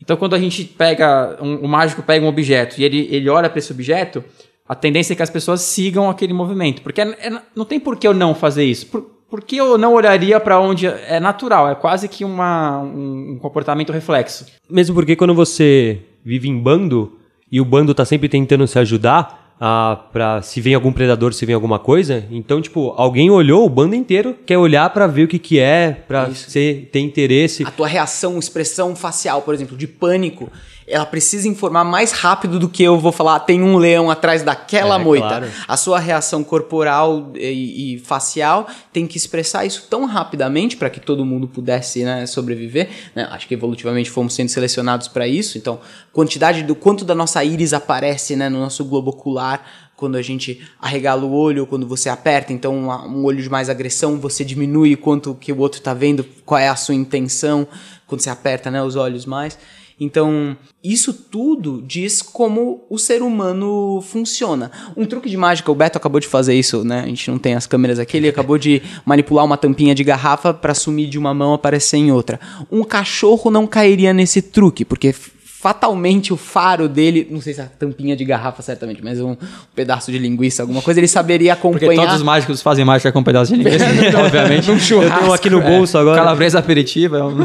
Então, 0.00 0.16
quando 0.16 0.34
a 0.34 0.38
gente 0.38 0.64
pega, 0.64 1.38
um, 1.40 1.56
o 1.56 1.68
mágico 1.68 2.02
pega 2.02 2.24
um 2.24 2.28
objeto 2.28 2.80
e 2.80 2.84
ele, 2.84 3.08
ele 3.10 3.28
olha 3.28 3.48
para 3.50 3.58
esse 3.58 3.72
objeto, 3.72 4.22
a 4.68 4.74
tendência 4.74 5.12
é 5.12 5.16
que 5.16 5.22
as 5.22 5.30
pessoas 5.30 5.62
sigam 5.62 6.08
aquele 6.08 6.32
movimento. 6.32 6.82
Porque 6.82 7.00
é, 7.00 7.08
é, 7.08 7.42
não 7.54 7.64
tem 7.64 7.80
por 7.80 7.96
que 7.96 8.06
eu 8.06 8.14
não 8.14 8.34
fazer 8.34 8.64
isso. 8.64 8.86
Por, 8.86 9.02
por 9.28 9.42
que 9.42 9.56
eu 9.56 9.76
não 9.76 9.94
olharia 9.94 10.38
para 10.38 10.60
onde 10.60 10.86
é 10.86 11.18
natural? 11.18 11.68
É 11.68 11.74
quase 11.74 12.08
que 12.08 12.24
uma, 12.24 12.78
um 12.78 13.38
comportamento 13.40 13.92
reflexo. 13.92 14.46
Mesmo 14.70 14.94
porque 14.94 15.16
quando 15.16 15.34
você 15.34 16.00
vive 16.24 16.48
em 16.48 16.58
bando 16.58 17.18
e 17.50 17.60
o 17.60 17.64
bando 17.64 17.94
tá 17.94 18.04
sempre 18.04 18.28
tentando 18.28 18.66
se 18.66 18.78
ajudar, 18.78 19.47
ah, 19.60 19.98
para 20.12 20.40
se 20.42 20.60
vem 20.60 20.74
algum 20.74 20.92
predador, 20.92 21.32
se 21.32 21.44
vem 21.44 21.54
alguma 21.54 21.78
coisa. 21.78 22.24
Então, 22.30 22.60
tipo, 22.60 22.94
alguém 22.96 23.30
olhou, 23.30 23.64
o 23.64 23.68
bando 23.68 23.94
inteiro 23.94 24.36
quer 24.46 24.58
olhar 24.58 24.88
para 24.90 25.06
ver 25.06 25.24
o 25.24 25.28
que 25.28 25.38
que 25.38 25.58
é, 25.58 25.92
para 26.06 26.28
ter 26.52 27.00
interesse. 27.00 27.64
A 27.64 27.70
tua 27.70 27.88
reação, 27.88 28.38
expressão 28.38 28.94
facial, 28.94 29.42
por 29.42 29.54
exemplo, 29.54 29.76
de 29.76 29.86
pânico, 29.86 30.50
ela 30.88 31.06
precisa 31.06 31.46
informar 31.46 31.84
mais 31.84 32.12
rápido 32.12 32.58
do 32.58 32.68
que 32.68 32.82
eu 32.82 32.98
vou 32.98 33.12
falar, 33.12 33.40
tem 33.40 33.62
um 33.62 33.76
leão 33.76 34.10
atrás 34.10 34.42
daquela 34.42 34.96
é, 34.96 34.98
moita. 34.98 35.28
Claro. 35.28 35.48
A 35.66 35.76
sua 35.76 35.98
reação 35.98 36.42
corporal 36.42 37.30
e, 37.34 37.94
e, 37.94 37.98
facial 37.98 38.66
tem 38.92 39.06
que 39.06 39.16
expressar 39.16 39.64
isso 39.64 39.86
tão 39.88 40.06
rapidamente 40.06 40.76
para 40.76 40.88
que 40.88 41.00
todo 41.00 41.24
mundo 41.24 41.46
pudesse 41.46 42.04
né, 42.04 42.26
sobreviver. 42.26 42.88
Né? 43.14 43.28
Acho 43.30 43.46
que 43.46 43.54
evolutivamente 43.54 44.10
fomos 44.10 44.34
sendo 44.34 44.48
selecionados 44.48 45.08
para 45.08 45.28
isso. 45.28 45.58
Então, 45.58 45.78
quantidade 46.12 46.62
do 46.62 46.74
quanto 46.74 47.04
da 47.04 47.14
nossa 47.14 47.44
íris 47.44 47.72
aparece 47.72 48.34
né, 48.34 48.48
no 48.48 48.58
nosso 48.58 48.84
globo 48.84 49.10
ocular 49.10 49.62
quando 49.94 50.16
a 50.16 50.22
gente 50.22 50.62
arregala 50.80 51.24
o 51.24 51.32
olho, 51.32 51.66
quando 51.66 51.84
você 51.84 52.08
aperta, 52.08 52.52
então 52.52 52.72
um 52.72 53.24
olho 53.24 53.42
de 53.42 53.50
mais 53.50 53.68
agressão, 53.68 54.16
você 54.16 54.44
diminui 54.44 54.94
quanto 54.94 55.34
que 55.34 55.52
o 55.52 55.58
outro 55.58 55.80
tá 55.80 55.92
vendo, 55.92 56.24
qual 56.46 56.60
é 56.60 56.68
a 56.68 56.76
sua 56.76 56.94
intenção, 56.94 57.66
quando 58.06 58.20
você 58.20 58.30
aperta 58.30 58.70
né, 58.70 58.80
os 58.80 58.94
olhos 58.94 59.26
mais. 59.26 59.58
Então, 60.00 60.56
isso 60.82 61.12
tudo 61.12 61.82
diz 61.86 62.22
como 62.22 62.84
o 62.88 62.98
ser 62.98 63.22
humano 63.22 64.00
funciona. 64.00 64.70
Um 64.96 65.04
truque 65.04 65.28
de 65.28 65.36
mágica, 65.36 65.72
o 65.72 65.74
Beto 65.74 65.98
acabou 65.98 66.20
de 66.20 66.26
fazer 66.26 66.54
isso, 66.54 66.84
né? 66.84 67.00
A 67.00 67.06
gente 67.06 67.30
não 67.30 67.38
tem 67.38 67.54
as 67.54 67.66
câmeras 67.66 67.98
aqui, 67.98 68.16
ele 68.16 68.28
acabou 68.28 68.58
de 68.58 68.80
manipular 69.04 69.44
uma 69.44 69.56
tampinha 69.56 69.94
de 69.94 70.04
garrafa 70.04 70.54
para 70.54 70.74
sumir 70.74 71.08
de 71.08 71.18
uma 71.18 71.34
mão 71.34 71.52
aparecer 71.52 71.96
em 71.96 72.12
outra. 72.12 72.38
Um 72.70 72.84
cachorro 72.84 73.50
não 73.50 73.66
cairia 73.66 74.12
nesse 74.12 74.40
truque, 74.40 74.84
porque 74.84 75.12
fatalmente 75.60 76.32
o 76.32 76.36
faro 76.36 76.88
dele, 76.88 77.26
não 77.30 77.40
sei 77.40 77.52
se 77.52 77.60
é 77.60 77.64
a 77.64 77.66
tampinha 77.66 78.14
de 78.14 78.24
garrafa 78.24 78.62
certamente, 78.62 79.02
mas 79.02 79.20
um 79.20 79.36
pedaço 79.74 80.12
de 80.12 80.16
linguiça, 80.16 80.62
alguma 80.62 80.80
coisa, 80.80 81.00
ele 81.00 81.08
saberia 81.08 81.56
Porque 81.56 81.78
acompanhar. 81.84 82.02
todos 82.02 82.14
os 82.16 82.22
mágicos 82.22 82.62
fazem 82.62 82.84
mágica 82.84 83.10
com 83.10 83.18
um 83.18 83.24
pedaço 83.24 83.52
de 83.52 83.58
linguiça. 83.64 83.84
Obviamente. 84.24 84.68
Num 84.68 84.74
Eu 84.74 84.78
churrasco, 84.80 85.18
tenho 85.18 85.32
aqui 85.32 85.50
no 85.50 85.60
bolso 85.60 85.98
agora. 85.98 86.16
Calabresa 86.16 86.60
aperitiva. 86.60 87.18
é 87.18 87.24
um- 87.24 87.38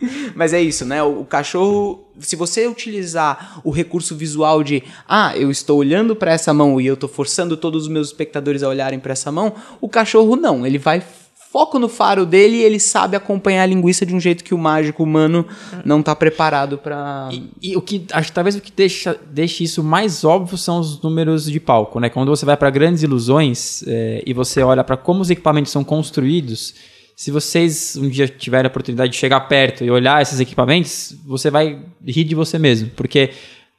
Mas 0.34 0.54
é 0.54 0.62
isso, 0.62 0.86
né? 0.86 1.02
O, 1.02 1.20
o 1.20 1.24
cachorro, 1.26 2.08
se 2.18 2.34
você 2.34 2.66
utilizar 2.66 3.60
o 3.62 3.70
recurso 3.70 4.16
visual 4.16 4.62
de, 4.64 4.82
ah, 5.06 5.36
eu 5.36 5.50
estou 5.50 5.78
olhando 5.78 6.16
para 6.16 6.32
essa 6.32 6.54
mão 6.54 6.80
e 6.80 6.86
eu 6.86 6.94
estou 6.94 7.10
forçando 7.10 7.58
todos 7.58 7.82
os 7.82 7.88
meus 7.88 8.06
espectadores 8.08 8.62
a 8.62 8.68
olharem 8.68 8.98
para 8.98 9.12
essa 9.12 9.30
mão, 9.30 9.52
o 9.82 9.88
cachorro 9.88 10.34
não, 10.36 10.66
ele 10.66 10.78
vai 10.78 11.02
foco 11.50 11.80
no 11.80 11.88
faro 11.88 12.24
dele 12.24 12.58
e 12.58 12.62
ele 12.62 12.78
sabe 12.78 13.16
acompanhar 13.16 13.64
a 13.64 13.66
linguiça 13.66 14.06
de 14.06 14.14
um 14.14 14.20
jeito 14.20 14.44
que 14.44 14.54
o 14.54 14.58
mágico 14.58 15.02
humano 15.02 15.44
não 15.84 16.00
tá 16.00 16.14
preparado 16.14 16.78
para 16.78 17.28
E, 17.32 17.50
e 17.60 17.76
o 17.76 17.82
que 17.82 18.06
acho 18.12 18.28
que 18.28 18.34
talvez 18.34 18.54
o 18.54 18.60
que 18.60 18.70
deixa, 18.70 19.18
deixe 19.30 19.64
isso 19.64 19.82
mais 19.82 20.22
óbvio 20.22 20.56
são 20.56 20.78
os 20.78 21.02
números 21.02 21.50
de 21.50 21.58
palco, 21.58 21.98
né? 21.98 22.08
Quando 22.08 22.28
você 22.28 22.46
vai 22.46 22.56
para 22.56 22.70
grandes 22.70 23.02
ilusões 23.02 23.82
é, 23.86 24.22
e 24.24 24.32
você 24.32 24.62
olha 24.62 24.84
para 24.84 24.96
como 24.96 25.22
os 25.22 25.30
equipamentos 25.30 25.72
são 25.72 25.82
construídos, 25.82 26.72
se 27.16 27.32
vocês 27.32 27.96
um 27.96 28.08
dia 28.08 28.28
tiverem 28.28 28.68
a 28.68 28.70
oportunidade 28.70 29.12
de 29.12 29.18
chegar 29.18 29.40
perto 29.40 29.84
e 29.84 29.90
olhar 29.90 30.22
esses 30.22 30.38
equipamentos, 30.38 31.16
você 31.26 31.50
vai 31.50 31.80
rir 32.06 32.24
de 32.24 32.34
você 32.36 32.60
mesmo, 32.60 32.90
porque 32.94 33.30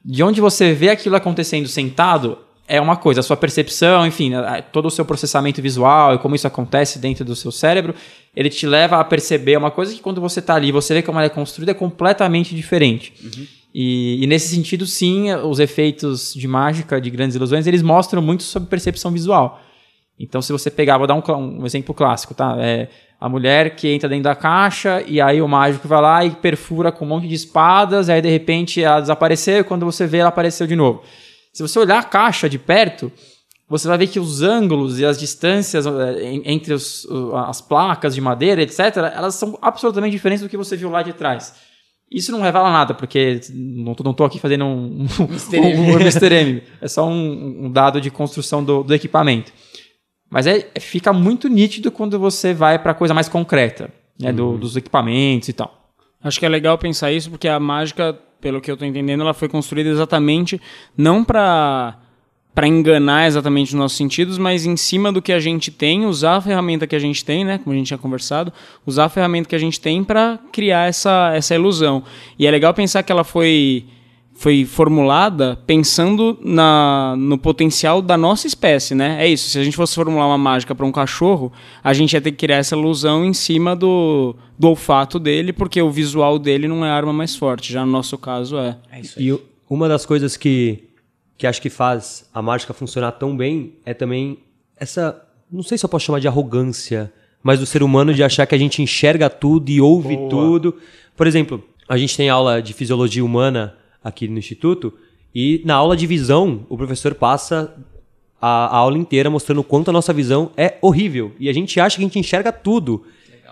de 0.04 0.22
onde 0.22 0.42
você 0.42 0.74
vê 0.74 0.90
aquilo 0.90 1.16
acontecendo 1.16 1.70
sentado 1.70 2.38
é 2.68 2.80
uma 2.80 2.96
coisa, 2.96 3.20
a 3.20 3.24
sua 3.24 3.36
percepção, 3.36 4.06
enfim, 4.08 4.32
todo 4.72 4.86
o 4.86 4.92
seu 4.92 5.04
processamento 5.04 5.62
visual 5.62 6.16
e 6.16 6.18
como 6.18 6.36
isso 6.36 6.48
acontece 6.48 7.00
dentro 7.00 7.26
do 7.26 7.36
seu 7.36 7.52
cérebro, 7.52 7.94
ele 8.36 8.50
te 8.50 8.66
leva 8.66 9.00
a 9.00 9.04
perceber 9.04 9.58
uma 9.58 9.72
coisa 9.72 9.94
que 9.94 10.00
quando 10.00 10.22
você 10.22 10.40
está 10.40 10.56
ali, 10.56 10.72
você 10.72 10.94
vê 10.94 11.02
como 11.02 11.20
ela 11.20 11.26
é 11.26 11.30
construída, 11.30 11.72
é 11.72 11.76
completamente 11.76 12.56
diferente. 12.56 13.14
E, 13.74 14.24
e 14.24 14.28
nesse 14.28 14.54
sentido, 14.54 14.86
sim, 14.86 15.34
os 15.34 15.60
efeitos 15.60 16.34
de 16.34 16.48
mágica, 16.48 17.00
de 17.00 17.10
grandes 17.10 17.36
ilusões, 17.36 17.68
eles 17.68 17.82
mostram 17.82 18.22
muito 18.22 18.44
sobre 18.44 18.70
percepção 18.70 19.12
visual. 19.12 19.62
Então, 20.20 20.42
se 20.42 20.52
você 20.52 20.70
pegar, 20.70 20.98
vou 20.98 21.08
dar 21.08 21.16
um, 21.16 21.62
um 21.62 21.66
exemplo 21.66 21.94
clássico, 21.94 22.34
tá? 22.34 22.56
É 22.60 22.88
a 23.22 23.30
mulher 23.30 23.76
que 23.76 23.88
entra 23.88 24.10
dentro 24.10 24.24
da 24.24 24.36
caixa 24.36 25.04
e 25.06 25.22
aí 25.22 25.44
o 25.44 25.48
mágico 25.48 25.88
vai 25.88 26.02
lá 26.02 26.26
e 26.26 26.32
perfura 26.32 26.92
com 26.92 27.06
um 27.06 27.08
monte 27.08 27.28
de 27.28 27.36
espadas, 27.36 28.10
aí 28.10 28.20
de 28.20 28.30
repente 28.30 28.84
ela 28.84 29.00
desapareceu 29.00 29.60
e 29.60 29.64
quando 29.64 29.86
você 29.86 30.08
vê 30.08 30.18
ela 30.18 30.30
apareceu 30.30 30.66
de 30.66 30.76
novo. 30.76 31.04
Se 31.54 31.62
você 31.62 31.78
olhar 31.80 32.00
a 32.00 32.04
caixa 32.04 32.50
de 32.50 32.58
perto, 32.58 33.12
você 33.68 33.88
vai 33.88 33.98
ver 33.98 34.08
que 34.08 34.20
os 34.20 34.42
ângulos 34.42 35.00
e 35.00 35.06
as 35.06 35.20
distâncias 35.20 35.86
eh, 35.86 36.24
en- 36.34 36.42
entre 36.46 36.74
os- 36.74 37.08
as 37.48 37.62
placas 37.62 38.14
de 38.16 38.22
madeira, 38.22 38.62
etc., 38.62 38.80
elas 39.14 39.36
são 39.36 39.58
absolutamente 39.62 40.12
diferentes 40.12 40.44
do 40.44 40.50
que 40.50 40.58
você 40.58 40.76
viu 40.78 40.90
lá 40.90 41.02
de 41.04 41.14
trás. 41.14 41.54
Isso 42.12 42.32
não 42.34 42.42
revela 42.42 42.70
nada, 42.70 42.94
porque 42.94 43.40
não 43.54 44.14
tô 44.14 44.26
aqui 44.26 44.38
fazendo 44.40 44.66
um, 44.66 45.06
um, 45.20 45.24
Mr. 45.32 45.58
M. 45.58 45.80
um, 45.80 45.92
um 45.96 46.00
Mr. 46.00 46.34
M. 46.34 46.64
É 46.82 46.88
só 46.88 47.08
um, 47.08 47.66
um 47.68 47.72
dado 47.72 48.02
de 48.02 48.12
construção 48.12 48.62
do, 48.64 48.84
do 48.84 48.94
equipamento. 48.94 49.54
Mas 50.30 50.46
é, 50.48 50.70
é- 50.76 50.80
fica 50.80 51.14
muito 51.14 51.48
nítido 51.48 51.90
quando 51.92 52.20
você 52.20 52.54
vai 52.54 52.78
para 52.80 52.94
coisa 52.94 53.14
mais 53.14 53.30
concreta, 53.30 53.90
né, 54.20 54.32
do- 54.34 54.58
dos 54.58 54.76
equipamentos 54.76 55.48
e 55.48 55.54
tal. 55.54 55.90
Acho 56.22 56.38
que 56.40 56.46
é 56.46 56.50
legal 56.50 56.78
pensar 56.78 57.12
isso 57.14 57.30
porque 57.30 57.48
a 57.48 57.60
mágica, 57.60 58.18
pelo 58.42 58.60
que 58.60 58.70
eu 58.70 58.76
tô 58.76 58.84
entendendo, 58.84 59.22
ela 59.22 59.34
foi 59.34 59.48
construída 59.48 59.90
exatamente 59.90 60.60
não 60.98 61.24
para 61.24 61.98
para 62.54 62.68
enganar 62.68 63.28
exatamente 63.28 63.70
os 63.70 63.76
nossos 63.76 63.98
sentidos, 63.98 64.38
mas 64.38 64.66
em 64.66 64.76
cima 64.76 65.10
do 65.10 65.22
que 65.22 65.32
a 65.32 65.40
gente 65.40 65.72
tem, 65.72 66.06
usar 66.06 66.36
a 66.36 66.42
ferramenta 66.42 66.86
que 66.86 66.94
a 66.98 67.00
gente 67.00 67.24
tem, 67.24 67.46
né, 67.46 67.58
como 67.58 67.74
a 67.74 67.78
gente 67.78 67.88
tinha 67.88 67.98
conversado, 67.98 68.52
usar 68.86 69.06
a 69.06 69.10
ferramenta 69.10 69.48
que 69.48 69.56
a 69.56 69.60
gente 69.60 69.80
tem 69.80 70.04
para 70.04 70.38
criar 70.52 70.90
essa 70.90 71.32
essa 71.34 71.56
ilusão. 71.56 72.04
E 72.38 72.46
é 72.46 72.52
legal 72.52 72.74
pensar 72.74 73.04
que 73.04 73.12
ela 73.12 73.24
foi 73.24 73.86
foi 74.42 74.66
formulada 74.66 75.56
pensando 75.68 76.36
na, 76.44 77.14
no 77.16 77.38
potencial 77.38 78.02
da 78.02 78.18
nossa 78.18 78.48
espécie, 78.48 78.96
né? 78.96 79.24
É 79.24 79.28
isso. 79.28 79.52
Se 79.52 79.60
a 79.60 79.64
gente 79.64 79.78
fosse 79.78 79.94
formular 79.94 80.26
uma 80.26 80.38
mágica 80.38 80.74
para 80.74 80.84
um 80.84 80.92
cachorro, 80.92 81.52
a 81.84 81.94
gente 81.94 82.14
ia 82.14 82.22
ter 82.22 82.32
que 82.32 82.38
criar 82.38 82.58
essa 82.58 82.76
ilusão 82.76 83.24
em 83.24 83.34
cima 83.36 83.76
do, 83.76 84.36
do 84.58 84.68
olfato 84.70 85.20
dele, 85.20 85.54
porque 85.54 85.80
o 85.80 85.92
visual 85.92 86.40
dele 86.40 86.68
não 86.68 86.84
é 86.84 86.90
a 86.90 86.96
arma 86.96 87.14
mais 87.14 87.36
forte. 87.36 87.72
Já 87.72 87.86
no 87.86 87.92
nosso 87.92 88.18
caso 88.18 88.58
é. 88.58 88.78
E 89.22 89.32
o- 89.32 89.42
uma 89.70 89.88
das 89.88 90.08
coisas 90.08 90.36
que, 90.36 90.86
que 91.38 91.46
acho 91.46 91.62
que 91.62 91.70
faz 91.70 92.28
a 92.34 92.42
mágica 92.42 92.74
funcionar 92.74 93.12
tão 93.12 93.38
bem 93.38 93.74
é 93.86 93.94
também 93.94 94.40
essa. 94.76 95.22
Não 95.52 95.62
sei 95.62 95.78
se 95.78 95.86
eu 95.86 95.90
posso 95.90 96.06
chamar 96.06 96.20
de 96.20 96.28
arrogância, 96.28 97.14
mas 97.44 97.60
do 97.60 97.66
ser 97.68 97.84
humano 97.84 98.12
de 98.12 98.24
achar 98.24 98.48
que 98.48 98.56
a 98.56 98.58
gente 98.58 98.82
enxerga 98.82 99.30
tudo 99.30 99.70
e 99.70 99.80
ouve 99.80 100.16
tudo. 100.30 100.76
Por 101.16 101.28
exemplo, 101.28 101.64
a 101.88 101.96
gente 101.96 102.18
tem 102.18 102.28
aula 102.28 102.60
de 102.60 102.74
fisiologia 102.74 103.24
humana 103.24 103.76
aqui 104.04 104.28
no 104.28 104.38
Instituto, 104.40 104.94
e 105.34 105.62
na 105.66 105.76
aula 105.76 105.96
de 105.96 106.06
visão, 106.06 106.66
o 106.70 106.78
professor 106.78 107.16
passa 107.16 107.74
a, 108.42 108.66
a 108.66 108.78
aula 108.78 108.98
inteira 108.98 109.30
mostrando 109.30 109.62
o 109.62 109.64
quanto 109.64 109.90
a 109.90 109.94
nossa 109.94 110.12
visão 110.12 110.52
é 110.58 110.78
horrível. 110.82 111.32
E 111.40 111.48
a 111.48 111.54
gente 111.54 111.80
acha 111.80 111.96
que 111.96 112.02
a 112.02 112.06
gente 112.06 112.20
enxerga 112.20 112.52
tudo. 112.52 113.06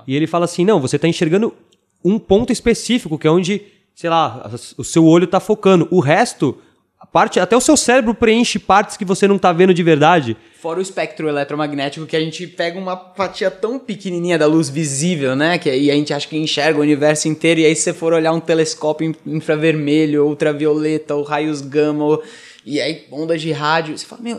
E 0.06 0.16
ele 0.16 0.28
fala 0.28 0.46
assim: 0.46 0.66
não, 0.66 0.80
você 0.80 0.96
está 0.96 1.08
enxergando 1.08 1.54
um 2.04 2.18
ponto 2.18 2.52
específico, 2.52 3.18
que 3.18 3.28
é 3.28 3.32
onde, 3.32 3.62
sei 3.94 4.10
lá, 4.10 4.52
o 4.78 4.84
seu 4.84 5.06
olho 5.06 5.26
está 5.26 5.40
focando. 5.40 5.88
O 5.92 6.00
resto, 6.00 6.58
parte, 7.06 7.40
até 7.40 7.56
o 7.56 7.62
seu 7.62 7.78
cérebro 7.78 8.14
preenche 8.14 8.60
partes 8.60 8.98
que 8.98 9.06
você 9.06 9.28
não 9.28 9.38
está 9.38 9.52
vendo 9.54 9.74
de 9.74 9.82
verdade. 9.84 10.36
Fora 10.62 10.80
o 10.80 10.82
espectro 10.82 11.30
eletromagnético, 11.30 12.06
que 12.06 12.16
a 12.16 12.20
gente 12.20 12.46
pega 12.46 12.78
uma 12.78 12.98
fatia 13.16 13.50
tão 13.50 13.80
pequenininha 13.80 14.38
da 14.38 14.46
luz 14.46 14.68
visível, 14.70 15.34
né? 15.36 15.58
Que 15.58 15.70
aí 15.70 15.90
a 15.90 15.94
gente 15.96 16.14
acha 16.14 16.28
que 16.28 16.38
enxerga 16.38 16.78
o 16.80 16.82
universo 16.82 17.30
inteiro, 17.30 17.62
e 17.62 17.66
aí 17.66 17.76
se 17.76 17.84
você 17.84 17.94
for 17.94 18.12
olhar 18.12 18.34
um 18.34 18.40
telescópio 18.42 19.08
in- 19.26 19.36
infravermelho, 19.36 20.26
ultravioleta, 20.28 21.16
ou 21.16 21.24
raios 21.24 21.62
gama, 21.62 22.04
ou- 22.04 22.24
e 22.76 22.80
aí 22.82 23.04
ondas 23.12 23.42
de 23.42 23.52
rádio, 23.52 23.98
você 23.98 24.06
fala, 24.06 24.22
meu, 24.22 24.38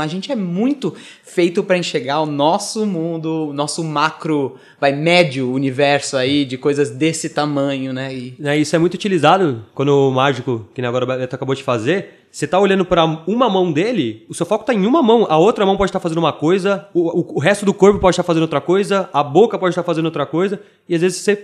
a 0.00 0.06
gente 0.06 0.30
é 0.32 0.36
muito 0.36 0.94
feito 1.22 1.62
para 1.62 1.78
enxergar 1.78 2.20
o 2.20 2.26
nosso 2.26 2.84
mundo, 2.86 3.48
o 3.48 3.52
nosso 3.52 3.84
macro, 3.84 4.56
vai, 4.80 4.92
médio 4.92 5.50
universo 5.52 6.16
aí, 6.16 6.44
de 6.44 6.58
coisas 6.58 6.90
desse 6.90 7.28
tamanho, 7.28 7.92
né? 7.92 8.12
E 8.14 8.34
Né, 8.38 8.56
Isso 8.58 8.74
é 8.74 8.78
muito 8.78 8.94
utilizado 8.94 9.64
quando 9.74 9.90
o 9.90 10.10
mágico, 10.10 10.66
que 10.74 10.82
agora 10.82 11.04
o 11.04 11.08
Beto 11.08 11.34
acabou 11.36 11.54
de 11.54 11.62
fazer, 11.62 12.14
você 12.30 12.46
tá 12.46 12.58
olhando 12.60 12.84
para 12.84 13.04
uma 13.26 13.48
mão 13.48 13.72
dele, 13.72 14.24
o 14.28 14.34
seu 14.34 14.44
foco 14.44 14.64
tá 14.64 14.74
em 14.74 14.84
uma 14.84 15.02
mão, 15.02 15.26
a 15.30 15.38
outra 15.38 15.64
mão 15.64 15.76
pode 15.76 15.88
estar 15.88 16.00
fazendo 16.00 16.18
uma 16.18 16.32
coisa, 16.32 16.86
o, 16.92 17.20
o- 17.20 17.36
o 17.36 17.38
resto 17.38 17.64
do 17.64 17.72
corpo 17.72 17.98
pode 17.98 18.12
estar 18.14 18.22
fazendo 18.22 18.42
outra 18.42 18.60
coisa, 18.60 19.08
a 19.12 19.22
boca 19.22 19.58
pode 19.58 19.70
estar 19.72 19.82
fazendo 19.82 20.04
outra 20.06 20.26
coisa, 20.26 20.60
e 20.88 20.94
às 20.94 21.00
vezes 21.00 21.18
você 21.18 21.36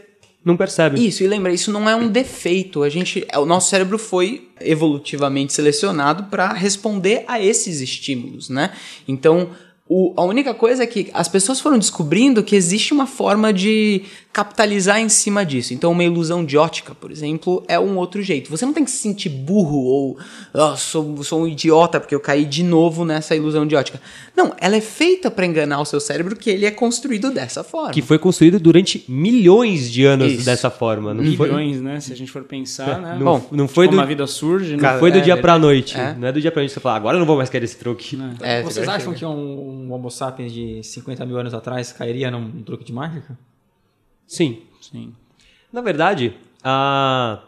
não 0.44 0.56
percebe. 0.56 1.04
Isso, 1.04 1.22
e 1.22 1.26
lembra, 1.26 1.52
isso 1.52 1.72
não 1.72 1.88
é 1.88 1.96
um 1.96 2.08
defeito. 2.08 2.82
A 2.82 2.88
gente, 2.88 3.26
o 3.36 3.46
nosso 3.46 3.70
cérebro 3.70 3.98
foi 3.98 4.48
evolutivamente 4.60 5.52
selecionado 5.52 6.24
para 6.24 6.52
responder 6.52 7.24
a 7.26 7.40
esses 7.40 7.80
estímulos, 7.80 8.48
né? 8.50 8.70
Então, 9.08 9.50
o- 9.88 10.12
a 10.16 10.22
única 10.24 10.52
coisa 10.54 10.82
é 10.82 10.86
que 10.86 11.10
as 11.12 11.28
pessoas 11.28 11.60
foram 11.60 11.78
descobrindo 11.78 12.42
que 12.42 12.56
existe 12.56 12.92
uma 12.92 13.06
forma 13.06 13.52
de 13.52 14.02
capitalizar 14.34 14.98
em 14.98 15.08
cima 15.08 15.46
disso. 15.46 15.72
Então, 15.72 15.92
uma 15.92 16.02
ilusão 16.02 16.44
de 16.44 16.58
ótica, 16.58 16.92
por 16.92 17.12
exemplo, 17.12 17.64
é 17.68 17.78
um 17.78 17.96
outro 17.96 18.20
jeito. 18.20 18.50
Você 18.50 18.66
não 18.66 18.72
tem 18.72 18.84
que 18.84 18.90
se 18.90 18.96
sentir 18.96 19.28
burro 19.28 19.78
ou 19.84 20.18
"Ah, 20.52 20.74
sou, 20.76 21.22
sou 21.22 21.42
um 21.44 21.46
idiota 21.46 22.00
porque 22.00 22.14
eu 22.14 22.18
caí 22.18 22.44
de 22.44 22.64
novo 22.64 23.04
nessa 23.04 23.36
ilusão 23.36 23.64
de 23.64 23.76
ótica. 23.76 24.00
Não, 24.36 24.52
ela 24.60 24.74
é 24.74 24.80
feita 24.80 25.30
para 25.30 25.46
enganar 25.46 25.80
o 25.80 25.84
seu 25.84 26.00
cérebro 26.00 26.34
que 26.34 26.50
ele 26.50 26.66
é 26.66 26.72
construído 26.72 27.30
dessa 27.30 27.62
forma. 27.62 27.92
Que 27.92 28.02
foi 28.02 28.18
construído 28.18 28.58
durante 28.58 29.04
milhões 29.08 29.88
de 29.90 30.04
anos 30.04 30.32
Isso. 30.32 30.44
dessa 30.44 30.68
forma. 30.68 31.14
Não 31.14 31.22
foi, 31.36 31.46
Milhões, 31.46 31.80
né? 31.80 32.00
Se 32.00 32.12
a 32.12 32.16
gente 32.16 32.32
for 32.32 32.42
pensar, 32.42 33.00
né? 33.00 33.16
não, 33.16 33.24
Bom, 33.24 33.48
não 33.52 33.68
foi 33.68 33.86
do, 33.86 34.00
a 34.00 34.04
vida 34.04 34.26
surge, 34.26 34.76
né? 34.76 34.82
não 34.92 34.98
foi 34.98 35.12
do 35.12 35.18
é 35.18 35.20
dia 35.20 35.36
pra 35.36 35.52
verdade. 35.52 35.62
noite. 35.62 35.96
É. 35.96 36.14
Não 36.18 36.26
é 36.26 36.32
do 36.32 36.40
dia 36.40 36.50
pra 36.50 36.60
noite 36.60 36.70
que 36.70 36.74
você 36.74 36.80
fala, 36.80 36.96
agora 36.96 37.14
eu 37.16 37.20
não 37.20 37.26
vou 37.26 37.36
mais 37.36 37.48
querer 37.48 37.64
esse 37.66 37.76
truque. 37.76 38.18
É, 38.40 38.62
Vocês 38.62 38.74
você 38.74 38.84
vai 38.84 38.96
acham 38.96 39.14
que 39.14 39.24
um, 39.24 39.30
um 39.86 39.92
Homo 39.92 40.10
sapiens 40.10 40.52
de 40.52 40.82
50 40.82 41.24
mil 41.24 41.38
anos 41.38 41.54
atrás 41.54 41.92
cairia 41.92 42.32
num 42.32 42.50
truque 42.62 42.82
de 42.84 42.92
mágica? 42.92 43.38
Sim. 44.34 44.58
Sim. 44.80 45.12
Na 45.72 45.80
verdade, 45.80 46.34
a... 46.62 47.40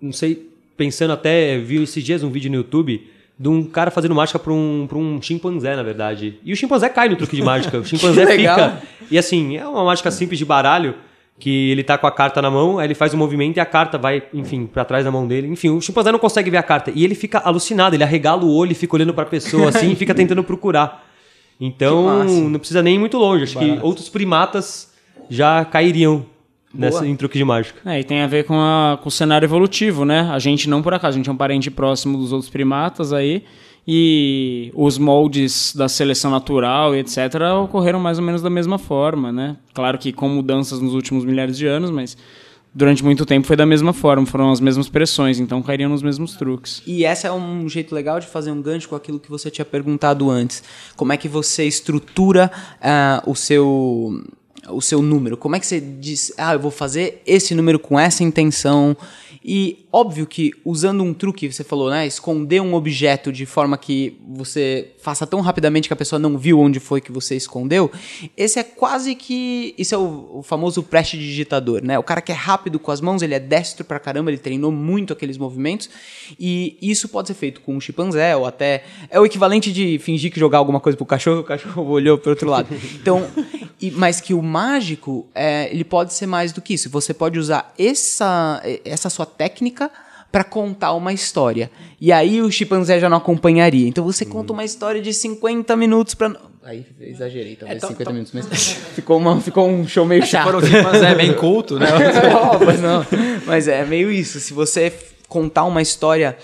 não 0.00 0.12
sei, 0.12 0.50
pensando 0.76 1.12
até, 1.12 1.58
vi 1.58 1.82
esses 1.82 2.02
dias 2.02 2.22
um 2.22 2.30
vídeo 2.30 2.50
no 2.50 2.56
YouTube 2.56 3.08
de 3.38 3.48
um 3.48 3.62
cara 3.64 3.90
fazendo 3.90 4.14
mágica 4.14 4.38
pra 4.38 4.52
um, 4.52 4.86
pra 4.88 4.96
um 4.96 5.20
chimpanzé, 5.20 5.76
na 5.76 5.82
verdade. 5.82 6.38
E 6.44 6.52
o 6.52 6.56
chimpanzé 6.56 6.88
cai 6.88 7.08
no 7.08 7.16
truque 7.16 7.36
de 7.36 7.42
mágica. 7.42 7.78
O 7.78 7.84
chimpanzé 7.86 8.26
fica. 8.26 8.82
E 9.10 9.18
assim, 9.18 9.56
é 9.56 9.66
uma 9.66 9.84
mágica 9.84 10.10
simples 10.10 10.38
de 10.38 10.44
baralho 10.44 10.94
que 11.38 11.70
ele 11.70 11.84
tá 11.84 11.98
com 11.98 12.06
a 12.06 12.10
carta 12.10 12.40
na 12.40 12.50
mão, 12.50 12.78
aí 12.78 12.86
ele 12.86 12.94
faz 12.94 13.12
um 13.12 13.18
movimento 13.18 13.58
e 13.58 13.60
a 13.60 13.66
carta 13.66 13.98
vai, 13.98 14.22
enfim, 14.32 14.66
pra 14.66 14.86
trás 14.86 15.04
da 15.04 15.10
mão 15.10 15.28
dele. 15.28 15.48
Enfim, 15.48 15.68
o 15.68 15.80
chimpanzé 15.82 16.10
não 16.10 16.18
consegue 16.18 16.50
ver 16.50 16.56
a 16.56 16.62
carta. 16.62 16.90
E 16.94 17.04
ele 17.04 17.14
fica 17.14 17.38
alucinado, 17.38 17.94
ele 17.94 18.02
arregala 18.02 18.42
o 18.42 18.54
olho 18.54 18.72
e 18.72 18.74
fica 18.74 18.96
olhando 18.96 19.12
pra 19.12 19.26
pessoa 19.26 19.68
assim 19.68 19.92
e 19.92 19.96
fica 19.96 20.14
tentando 20.16 20.42
procurar. 20.42 21.06
Então, 21.60 22.24
não 22.24 22.58
precisa 22.58 22.82
nem 22.82 22.96
ir 22.96 22.98
muito 22.98 23.18
longe. 23.18 23.44
Acho 23.44 23.58
que 23.58 23.78
outros 23.82 24.08
primatas 24.08 24.95
já 25.30 25.64
cairiam 25.64 26.24
nessa, 26.74 27.06
em 27.06 27.16
truque 27.16 27.38
de 27.38 27.44
mágica. 27.44 27.80
É, 27.90 28.00
e 28.00 28.04
tem 28.04 28.20
a 28.22 28.26
ver 28.26 28.44
com, 28.44 28.54
a- 28.58 28.98
com 29.02 29.08
o 29.08 29.12
cenário 29.12 29.46
evolutivo, 29.46 30.04
né? 30.04 30.28
A 30.32 30.38
gente 30.38 30.68
não 30.68 30.82
por 30.82 30.92
acaso, 30.94 31.16
a 31.16 31.18
gente 31.18 31.28
é 31.28 31.32
um 31.32 31.36
parente 31.36 31.70
próximo 31.70 32.18
dos 32.18 32.32
outros 32.32 32.50
primatas 32.50 33.12
aí. 33.12 33.42
E 33.88 34.72
os 34.74 34.98
moldes 34.98 35.72
da 35.74 35.88
seleção 35.88 36.28
natural 36.30 36.92
e 36.94 36.98
etc. 36.98 37.18
ocorreram 37.62 38.00
mais 38.00 38.18
ou 38.18 38.24
menos 38.24 38.42
da 38.42 38.50
mesma 38.50 38.78
forma, 38.78 39.30
né? 39.30 39.56
Claro 39.72 39.96
que 39.96 40.12
com 40.12 40.28
mudanças 40.28 40.80
nos 40.80 40.92
últimos 40.92 41.24
milhares 41.24 41.56
de 41.56 41.66
anos, 41.68 41.88
mas 41.90 42.16
durante 42.74 43.04
muito 43.04 43.24
tempo 43.24 43.46
foi 43.46 43.54
da 43.56 43.64
mesma 43.64 43.92
forma, 43.92 44.26
foram 44.26 44.50
as 44.50 44.58
mesmas 44.60 44.88
pressões, 44.88 45.38
então 45.38 45.62
cairiam 45.62 45.88
nos 45.88 46.02
mesmos 46.02 46.34
truques. 46.34 46.82
E 46.84 47.04
essa 47.04 47.28
é 47.28 47.32
um 47.32 47.68
jeito 47.68 47.94
legal 47.94 48.18
de 48.18 48.26
fazer 48.26 48.50
um 48.50 48.60
gancho 48.60 48.88
com 48.88 48.96
aquilo 48.96 49.20
que 49.20 49.30
você 49.30 49.50
tinha 49.52 49.64
perguntado 49.64 50.28
antes. 50.28 50.64
Como 50.96 51.12
é 51.12 51.16
que 51.16 51.28
você 51.28 51.64
estrutura 51.64 52.50
ah, 52.82 53.22
o 53.24 53.36
seu 53.36 54.20
o 54.70 54.80
seu 54.80 55.02
número? 55.02 55.36
Como 55.36 55.56
é 55.56 55.60
que 55.60 55.66
você 55.66 55.80
diz, 55.80 56.32
ah, 56.36 56.54
eu 56.54 56.60
vou 56.60 56.70
fazer 56.70 57.22
esse 57.26 57.54
número 57.54 57.78
com 57.78 57.98
essa 57.98 58.22
intenção? 58.22 58.96
E 59.48 59.86
óbvio 59.92 60.26
que 60.26 60.50
usando 60.64 61.04
um 61.04 61.14
truque, 61.14 61.50
você 61.52 61.62
falou, 61.62 61.88
né, 61.88 62.04
esconder 62.04 62.60
um 62.60 62.74
objeto 62.74 63.30
de 63.32 63.46
forma 63.46 63.78
que 63.78 64.18
você 64.28 64.90
faça 65.00 65.24
tão 65.24 65.40
rapidamente 65.40 65.86
que 65.88 65.92
a 65.92 65.96
pessoa 65.96 66.18
não 66.18 66.36
viu 66.36 66.58
onde 66.58 66.80
foi 66.80 67.00
que 67.00 67.12
você 67.12 67.36
escondeu, 67.36 67.88
esse 68.36 68.58
é 68.58 68.64
quase 68.64 69.14
que, 69.14 69.72
isso 69.78 69.94
é 69.94 69.98
o, 69.98 70.38
o 70.38 70.42
famoso 70.42 70.82
prestidigitador, 70.82 71.80
né? 71.84 71.96
O 71.96 72.02
cara 72.02 72.20
que 72.20 72.32
é 72.32 72.34
rápido 72.34 72.80
com 72.80 72.90
as 72.90 73.00
mãos, 73.00 73.22
ele 73.22 73.34
é 73.34 73.38
destro 73.38 73.84
pra 73.84 74.00
caramba, 74.00 74.30
ele 74.32 74.38
treinou 74.38 74.72
muito 74.72 75.12
aqueles 75.12 75.38
movimentos, 75.38 75.88
e 76.40 76.76
isso 76.82 77.08
pode 77.08 77.28
ser 77.28 77.34
feito 77.34 77.60
com 77.60 77.76
um 77.76 77.80
chimpanzé 77.80 78.34
ou 78.34 78.46
até 78.46 78.82
é 79.08 79.20
o 79.20 79.24
equivalente 79.24 79.72
de 79.72 79.96
fingir 80.00 80.32
que 80.32 80.40
jogar 80.40 80.58
alguma 80.58 80.80
coisa 80.80 80.96
pro 80.96 81.06
cachorro, 81.06 81.42
o 81.42 81.44
cachorro 81.44 81.84
olhou 81.88 82.18
pro 82.18 82.30
outro 82.30 82.50
lado. 82.50 82.68
Então, 83.00 83.24
e- 83.80 83.92
mas 83.92 84.20
que 84.20 84.34
o 84.34 84.42
mágico, 84.42 85.28
é, 85.32 85.70
ele 85.72 85.84
pode 85.84 86.12
ser 86.14 86.26
mais 86.26 86.50
do 86.50 86.60
que 86.60 86.74
isso. 86.74 86.90
Você 86.90 87.14
pode 87.14 87.38
usar 87.38 87.72
essa, 87.78 88.60
essa 88.84 89.08
sua 89.08 89.35
técnica 89.36 89.90
para 90.30 90.44
contar 90.44 90.92
uma 90.92 91.12
história. 91.12 91.70
E 92.00 92.12
aí 92.12 92.42
o 92.42 92.50
chimpanzé 92.50 93.00
já 93.00 93.08
não 93.08 93.16
acompanharia. 93.18 93.88
Então 93.88 94.04
você 94.04 94.24
conta 94.24 94.52
uma 94.52 94.64
história 94.64 95.00
de 95.00 95.12
50 95.12 95.74
minutos 95.76 96.14
para 96.14 96.34
Aí 96.62 96.84
exagerei, 97.00 97.54
talvez 97.54 97.80
50 97.80 98.12
minutos, 98.12 98.32
mas 98.34 98.72
ficou, 98.72 99.18
uma, 99.18 99.40
ficou 99.40 99.68
um 99.68 99.86
show 99.86 100.04
meio 100.04 100.26
chato. 100.26 100.48
Para 100.48 100.56
o 100.56 100.66
chimpanzé 100.66 101.14
bem 101.14 101.32
culto, 101.32 101.78
né? 101.78 101.86
Não, 102.28 102.66
mas 102.66 102.80
não. 102.80 103.06
Mas 103.46 103.68
é 103.68 103.84
meio 103.84 104.10
isso. 104.10 104.40
Se 104.40 104.52
você 104.52 104.92
contar 105.28 105.62
uma 105.62 105.80
história 105.80 106.36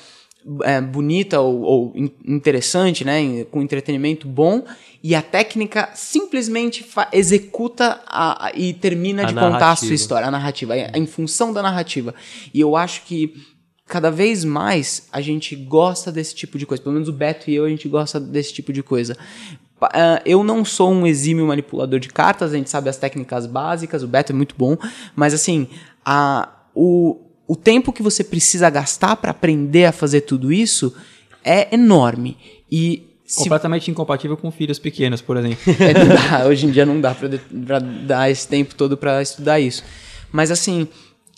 é, 0.65 0.81
bonita 0.81 1.41
ou, 1.41 1.61
ou 1.63 1.93
in- 1.95 2.11
interessante, 2.27 3.05
né, 3.05 3.45
com 3.51 3.63
entretenimento 3.63 4.27
bom, 4.27 4.65
e 5.03 5.15
a 5.15 5.23
técnica 5.23 5.91
simplesmente 5.95 6.85
executa 7.13 8.01
a- 8.07 8.47
a- 8.47 8.53
e 8.55 8.73
termina 8.73 9.23
A 9.23 9.27
de 9.27 9.35
contar 9.35 9.47
a 9.47 9.51
narrativa. 9.51 9.87
sua 9.87 9.95
história, 9.95 10.29
a 10.29 10.31
narrativa, 10.31 10.77
é 10.77 10.91
em 10.95 11.07
função 11.07 11.53
da 11.53 11.63
narrativa. 11.63 12.15
E 12.53 12.61
eu 12.61 12.77
acho 12.77 13.03
que 13.05 13.35
cada 13.87 14.11
vez 14.11 14.45
mais 14.45 15.09
a 15.13 15.21
gente 15.21 15.55
gosta 15.57 16.11
desse 16.11 16.35
tipo 16.35 16.57
de 16.59 16.65
coisa. 16.65 16.83
Pelo 16.83 16.95
menos 16.95 17.09
o 17.09 17.13
Beto 17.13 17.51
e 17.51 17.55
eu, 17.55 17.65
a 17.65 17.69
gente 17.69 17.89
gosta 17.89 18.19
desse 18.19 18.53
tipo 18.53 18.73
de 18.73 18.83
coisa. 18.83 19.17
Ah, 19.81 20.23
eu 20.25 20.45
não 20.45 20.65
sou 20.65 20.93
um 20.93 21.07
exímio 21.07 21.45
manipulador 21.47 21.99
de 21.99 22.09
cartas, 22.09 22.53
a 22.53 22.57
gente 22.57 22.71
sabe 22.71 22.89
as 22.89 22.97
técnicas 22.97 23.47
básicas, 23.47 24.03
o 24.03 24.07
Beto 24.09 24.33
é 24.33 24.35
muito 24.35 24.55
bom, 24.57 24.77
mas 25.17 25.35
assim, 25.35 25.67
a, 26.05 26.49
o, 26.75 27.21
o 27.53 27.55
tempo 27.55 27.93
que 27.93 28.03
você 28.03 28.25
precisa 28.25 28.71
gastar 28.71 29.15
para 29.17 29.31
aprender 29.31 29.85
a 29.85 29.93
fazer 29.93 30.23
tudo 30.23 30.51
isso 30.51 30.95
é 31.45 31.75
enorme. 31.75 32.39
E 32.71 33.03
se 33.27 33.41
Completamente 33.41 33.91
incompatível 33.91 34.39
com 34.39 34.51
filhos 34.51 34.79
pequenos, 34.79 35.21
por 35.21 35.37
exemplo. 35.37 35.59
é, 35.79 35.93
dá, 35.93 36.47
hoje 36.47 36.65
em 36.65 36.71
dia 36.71 36.87
não 36.87 36.99
dá 36.99 37.15
pra 37.15 37.79
dar 37.79 38.31
esse 38.31 38.49
tempo 38.49 38.75
todo 38.75 38.97
pra 38.97 39.21
estudar 39.21 39.61
isso. 39.61 39.85
Mas 40.33 40.51
assim, 40.51 40.89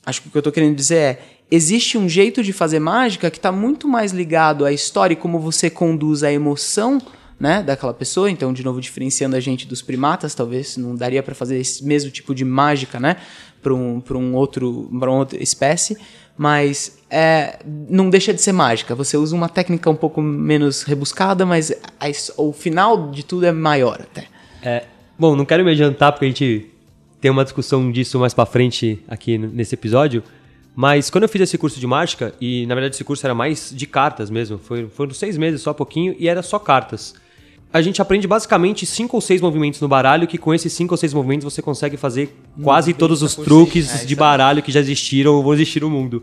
acho 0.07 0.22
que 0.22 0.29
o 0.29 0.31
que 0.31 0.38
eu 0.38 0.42
tô 0.42 0.53
querendo 0.53 0.77
dizer 0.77 0.96
é, 0.96 1.20
existe 1.50 1.98
um 1.98 2.09
jeito 2.09 2.44
de 2.44 2.53
fazer 2.53 2.79
mágica 2.79 3.29
que 3.29 3.40
tá 3.40 3.50
muito 3.50 3.88
mais 3.88 4.12
ligado 4.12 4.64
à 4.64 4.70
história 4.70 5.14
e 5.14 5.16
como 5.16 5.40
você 5.40 5.68
conduz 5.68 6.22
a 6.22 6.31
emoção, 6.31 7.03
né, 7.40 7.61
daquela 7.61 7.92
pessoa. 7.92 8.31
Então, 8.31 8.53
de 8.53 8.62
novo, 8.62 8.81
diferenciando 8.81 9.35
a 9.35 9.40
gente 9.40 9.66
dos 9.66 9.83
primatas, 9.83 10.33
talvez 10.33 10.77
não 10.77 10.94
daria 10.94 11.24
pra 11.24 11.35
fazer 11.35 11.59
esse 11.59 11.85
mesmo 11.85 12.12
tipo 12.12 12.33
de 12.37 12.44
mágica, 12.44 13.00
né, 13.00 13.16
para 13.64 13.74
um, 13.74 14.03
um 14.14 14.35
outro, 14.35 14.88
para 15.00 15.11
uma 15.11 15.18
outra 15.18 15.42
espécie. 15.42 15.96
Mas 16.37 16.98
é, 17.11 17.59
não 17.88 18.11
deixa 18.11 18.35
de 18.35 18.42
ser 18.42 18.53
mágica. 18.53 18.94
Você 18.94 19.16
usa 19.16 19.35
uma 19.35 19.48
técnica 19.48 19.88
um 19.88 19.96
pouco 19.96 20.20
menos 20.20 20.83
rebuscada, 20.83 21.46
mas 21.46 21.72
a 21.98 22.07
o 22.37 22.53
final 22.53 23.11
de 23.11 23.24
tudo 23.24 23.46
é 23.46 23.53
maior 23.53 24.00
até. 24.00 24.27
É, 24.62 24.85
bom, 25.18 25.35
não 25.35 25.44
quero 25.44 25.64
me 25.64 25.70
adiantar 25.70 26.12
porque 26.12 26.24
a 26.27 26.29
gente 26.29 26.70
tem 27.20 27.31
uma 27.31 27.44
discussão 27.44 27.90
disso 27.90 28.18
mais 28.18 28.35
pra 28.35 28.44
frente 28.44 29.03
aqui 29.09 29.38
nesse 29.38 29.74
episódio. 29.74 30.22
Mas 30.77 31.09
quando 31.09 31.22
eu 31.22 31.29
fiz 31.29 31.42
esse 31.42 31.57
curso 31.57 31.79
de 31.79 31.87
mágica, 31.87 32.35
e 32.40 32.66
na 32.66 32.74
verdade 32.74 32.96
esse 32.96 33.05
curso 33.05 33.24
era 33.24 33.35
mais 33.35 33.72
de 33.72 33.87
cartas 33.87 34.29
mesmo, 34.29 34.59
foi, 34.59 34.88
foram 34.88 35.14
seis 35.14 35.38
meses 35.38 35.62
só 35.62 35.72
pouquinho, 35.72 36.16
e 36.18 36.29
era 36.29 36.42
só 36.42 36.59
cartas. 36.59 37.14
A 37.75 37.83
gente 37.83 38.01
aprende 38.01 38.29
basicamente 38.29 38.87
cinco 38.87 39.17
ou 39.17 39.21
seis 39.21 39.41
movimentos 39.41 39.81
no 39.81 39.89
baralho, 39.89 40.29
que 40.29 40.39
com 40.39 40.55
esses 40.55 40.73
cinco 40.73 40.95
ou 40.95 40.97
seis 40.97 41.13
movimentos 41.13 41.53
você 41.53 41.61
consegue 41.61 41.97
fazer 41.97 42.33
quase 42.63 42.95
todos 42.95 43.21
os 43.21 43.35
truques 43.35 44.07
de 44.07 44.15
baralho 44.15 44.63
que 44.63 44.71
já 44.71 44.79
existiram 44.79 45.35
ou 45.35 45.43
vão 45.43 45.55
existir 45.55 45.81
no 45.81 45.91
mundo. 45.91 46.23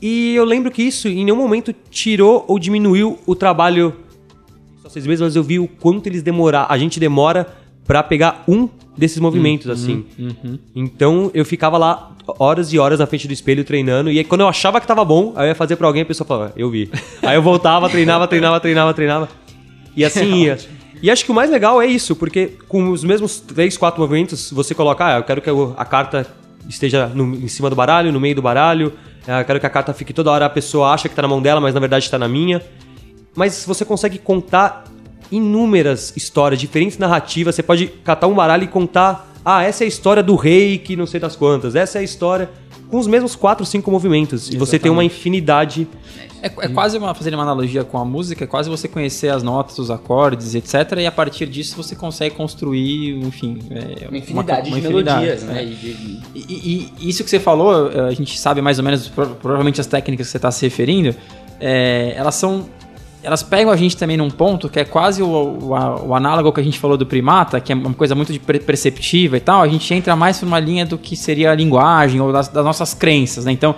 E 0.00 0.32
eu 0.36 0.44
lembro 0.44 0.70
que 0.70 0.80
isso 0.80 1.08
em 1.08 1.24
nenhum 1.24 1.36
momento 1.36 1.74
tirou 1.90 2.44
ou 2.46 2.56
diminuiu 2.56 3.18
o 3.26 3.34
trabalho 3.34 3.96
só 4.80 4.88
seis 4.88 5.08
meses, 5.08 5.20
mas 5.20 5.34
eu 5.34 5.42
vi 5.42 5.58
o 5.58 5.66
quanto 5.66 6.06
eles 6.06 6.22
demorar, 6.22 6.66
a 6.68 6.78
gente 6.78 7.00
demora 7.00 7.56
pra 7.84 8.00
pegar 8.00 8.44
um 8.46 8.68
desses 8.96 9.18
movimentos, 9.18 9.68
assim. 9.68 10.04
Então 10.72 11.32
eu 11.34 11.44
ficava 11.44 11.76
lá 11.76 12.12
horas 12.38 12.72
e 12.72 12.78
horas 12.78 13.00
na 13.00 13.06
frente 13.06 13.26
do 13.26 13.32
espelho 13.32 13.64
treinando, 13.64 14.08
e 14.08 14.18
aí 14.18 14.24
quando 14.24 14.42
eu 14.42 14.48
achava 14.48 14.80
que 14.80 14.86
tava 14.86 15.04
bom, 15.04 15.32
aí 15.34 15.46
eu 15.46 15.48
ia 15.48 15.54
fazer 15.56 15.74
pra 15.74 15.88
alguém 15.88 16.02
e 16.02 16.04
a 16.04 16.06
pessoa 16.06 16.24
falava, 16.24 16.52
eu 16.56 16.70
vi. 16.70 16.88
Aí 17.22 17.34
eu 17.34 17.42
voltava, 17.42 17.88
treinava, 17.88 18.28
treinava, 18.28 18.60
treinava, 18.60 18.94
treinava. 18.94 19.41
E 19.96 20.04
assim 20.04 20.34
ia. 20.44 20.58
E 21.02 21.10
acho 21.10 21.24
que 21.24 21.30
o 21.30 21.34
mais 21.34 21.50
legal 21.50 21.82
é 21.82 21.86
isso, 21.86 22.14
porque 22.14 22.52
com 22.68 22.90
os 22.90 23.02
mesmos 23.02 23.40
três, 23.40 23.76
quatro 23.76 24.00
movimentos, 24.00 24.50
você 24.52 24.74
coloca, 24.74 25.04
ah, 25.06 25.18
eu 25.18 25.24
quero 25.24 25.40
que 25.42 25.50
a 25.76 25.84
carta 25.84 26.26
esteja 26.68 27.08
no- 27.08 27.34
em 27.34 27.48
cima 27.48 27.68
do 27.68 27.74
baralho, 27.76 28.12
no 28.12 28.20
meio 28.20 28.36
do 28.36 28.42
baralho, 28.42 28.92
ah, 29.26 29.40
eu 29.40 29.44
quero 29.44 29.58
que 29.60 29.66
a 29.66 29.70
carta 29.70 29.92
fique 29.92 30.12
toda 30.12 30.30
hora, 30.30 30.46
a 30.46 30.50
pessoa 30.50 30.90
acha 30.92 31.08
que 31.08 31.14
tá 31.14 31.22
na 31.22 31.28
mão 31.28 31.42
dela, 31.42 31.60
mas 31.60 31.74
na 31.74 31.80
verdade 31.80 32.08
tá 32.10 32.18
na 32.18 32.28
minha 32.28 32.62
mas 33.34 33.64
você 33.64 33.82
consegue 33.84 34.18
contar 34.18 34.84
inúmeras 35.30 36.12
histórias, 36.16 36.60
diferentes 36.60 36.98
narrativas. 36.98 37.54
Você 37.54 37.62
pode 37.62 37.86
catar 37.86 38.26
um 38.26 38.34
baralho 38.34 38.64
e 38.64 38.68
contar, 38.68 39.32
ah, 39.44 39.62
essa 39.64 39.84
é 39.84 39.86
a 39.86 39.88
história 39.88 40.22
do 40.22 40.36
rei 40.36 40.76
que 40.78 40.94
não 40.96 41.06
sei 41.06 41.18
das 41.18 41.34
quantas, 41.34 41.74
essa 41.74 41.98
é 41.98 42.00
a 42.02 42.04
história 42.04 42.50
com 42.92 42.98
os 42.98 43.06
mesmos 43.06 43.34
quatro, 43.34 43.64
cinco 43.64 43.90
movimentos. 43.90 44.50
E 44.50 44.56
você 44.58 44.78
tem 44.78 44.92
uma 44.92 45.02
infinidade. 45.02 45.88
É, 46.42 46.46
é 46.46 46.68
quase 46.68 46.98
uma, 46.98 47.14
fazendo 47.14 47.34
uma 47.34 47.42
analogia 47.42 47.82
com 47.84 47.96
a 47.96 48.04
música, 48.04 48.44
é 48.44 48.46
quase 48.46 48.68
você 48.68 48.86
conhecer 48.86 49.30
as 49.30 49.42
notas, 49.42 49.78
os 49.78 49.90
acordes, 49.90 50.54
etc. 50.54 50.74
E 50.98 51.06
a 51.06 51.10
partir 51.12 51.46
disso 51.46 51.74
você 51.74 51.96
consegue 51.96 52.34
construir, 52.34 53.16
enfim. 53.24 53.60
é, 53.70 54.08
Uma 54.08 54.18
infinidade 54.18 54.68
uma 54.68 54.78
de 54.78 54.86
infinidade, 54.86 55.20
melodias, 55.26 55.42
é. 55.42 55.46
né? 55.46 55.64
E 55.64 56.18
E, 56.34 56.92
e- 57.00 57.08
isso 57.08 57.24
que 57.24 57.30
você 57.30 57.40
falou, 57.40 57.88
a 57.88 58.12
gente 58.12 58.38
sabe 58.38 58.60
mais 58.60 58.78
ou 58.78 58.84
menos, 58.84 59.08
pro- 59.08 59.36
provavelmente 59.36 59.80
as 59.80 59.86
técnicas 59.86 60.26
que 60.26 60.30
você 60.32 60.36
está 60.36 60.50
se 60.50 60.66
referindo, 60.66 61.14
eh, 61.60 62.12
elas 62.14 62.34
são. 62.34 62.66
Elas 63.22 63.42
pegam 63.42 63.72
a 63.72 63.76
gente 63.76 63.96
também 63.96 64.16
num 64.16 64.30
ponto 64.30 64.68
que 64.68 64.80
é 64.80 64.84
quase 64.84 65.22
o, 65.22 65.26
o, 65.26 65.68
o 66.08 66.14
análogo 66.14 66.52
que 66.52 66.60
a 66.60 66.62
gente 66.62 66.78
falou 66.78 66.96
do 66.96 67.06
primata, 67.06 67.60
que 67.60 67.72
é 67.72 67.74
uma 67.74 67.94
coisa 67.94 68.14
muito 68.14 68.32
perceptiva 68.40 69.36
e 69.36 69.40
tal. 69.40 69.62
A 69.62 69.68
gente 69.68 69.92
entra 69.94 70.16
mais 70.16 70.38
por 70.38 70.46
uma 70.46 70.58
linha 70.58 70.84
do 70.84 70.98
que 70.98 71.16
seria 71.16 71.52
a 71.52 71.54
linguagem 71.54 72.20
ou 72.20 72.32
das, 72.32 72.48
das 72.48 72.64
nossas 72.64 72.94
crenças, 72.94 73.44
né? 73.44 73.52
Então, 73.52 73.74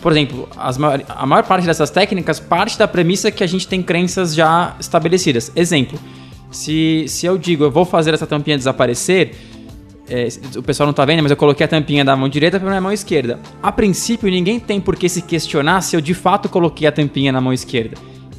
por 0.00 0.12
exemplo, 0.12 0.48
as 0.56 0.78
a 1.08 1.26
maior 1.26 1.44
parte 1.44 1.66
dessas 1.66 1.90
técnicas 1.90 2.38
parte 2.38 2.78
da 2.78 2.86
premissa 2.86 3.30
que 3.30 3.42
a 3.42 3.46
gente 3.46 3.66
tem 3.66 3.82
crenças 3.82 4.34
já 4.34 4.76
estabelecidas. 4.78 5.50
Exemplo, 5.56 5.98
se, 6.50 7.06
se 7.08 7.26
eu 7.26 7.36
digo 7.36 7.64
eu 7.64 7.70
vou 7.70 7.84
fazer 7.84 8.14
essa 8.14 8.26
tampinha 8.26 8.56
desaparecer, 8.56 9.34
é, 10.08 10.28
o 10.56 10.62
pessoal 10.62 10.86
não 10.86 10.92
tá 10.92 11.04
vendo, 11.04 11.22
mas 11.22 11.30
eu 11.30 11.36
coloquei 11.36 11.64
a 11.64 11.68
tampinha 11.68 12.04
da 12.04 12.14
mão 12.14 12.28
direita 12.28 12.60
para 12.60 12.68
minha 12.68 12.80
mão 12.80 12.92
esquerda. 12.92 13.40
A 13.62 13.72
princípio, 13.72 14.30
ninguém 14.30 14.60
tem 14.60 14.80
por 14.80 14.96
que 14.96 15.08
se 15.08 15.22
questionar 15.22 15.80
se 15.80 15.96
eu 15.96 16.00
de 16.00 16.12
fato 16.12 16.48
coloquei 16.48 16.86
a 16.86 16.92
tampinha 16.92 17.32
na 17.32 17.40
mão 17.40 17.52
esquerda. 17.52 17.96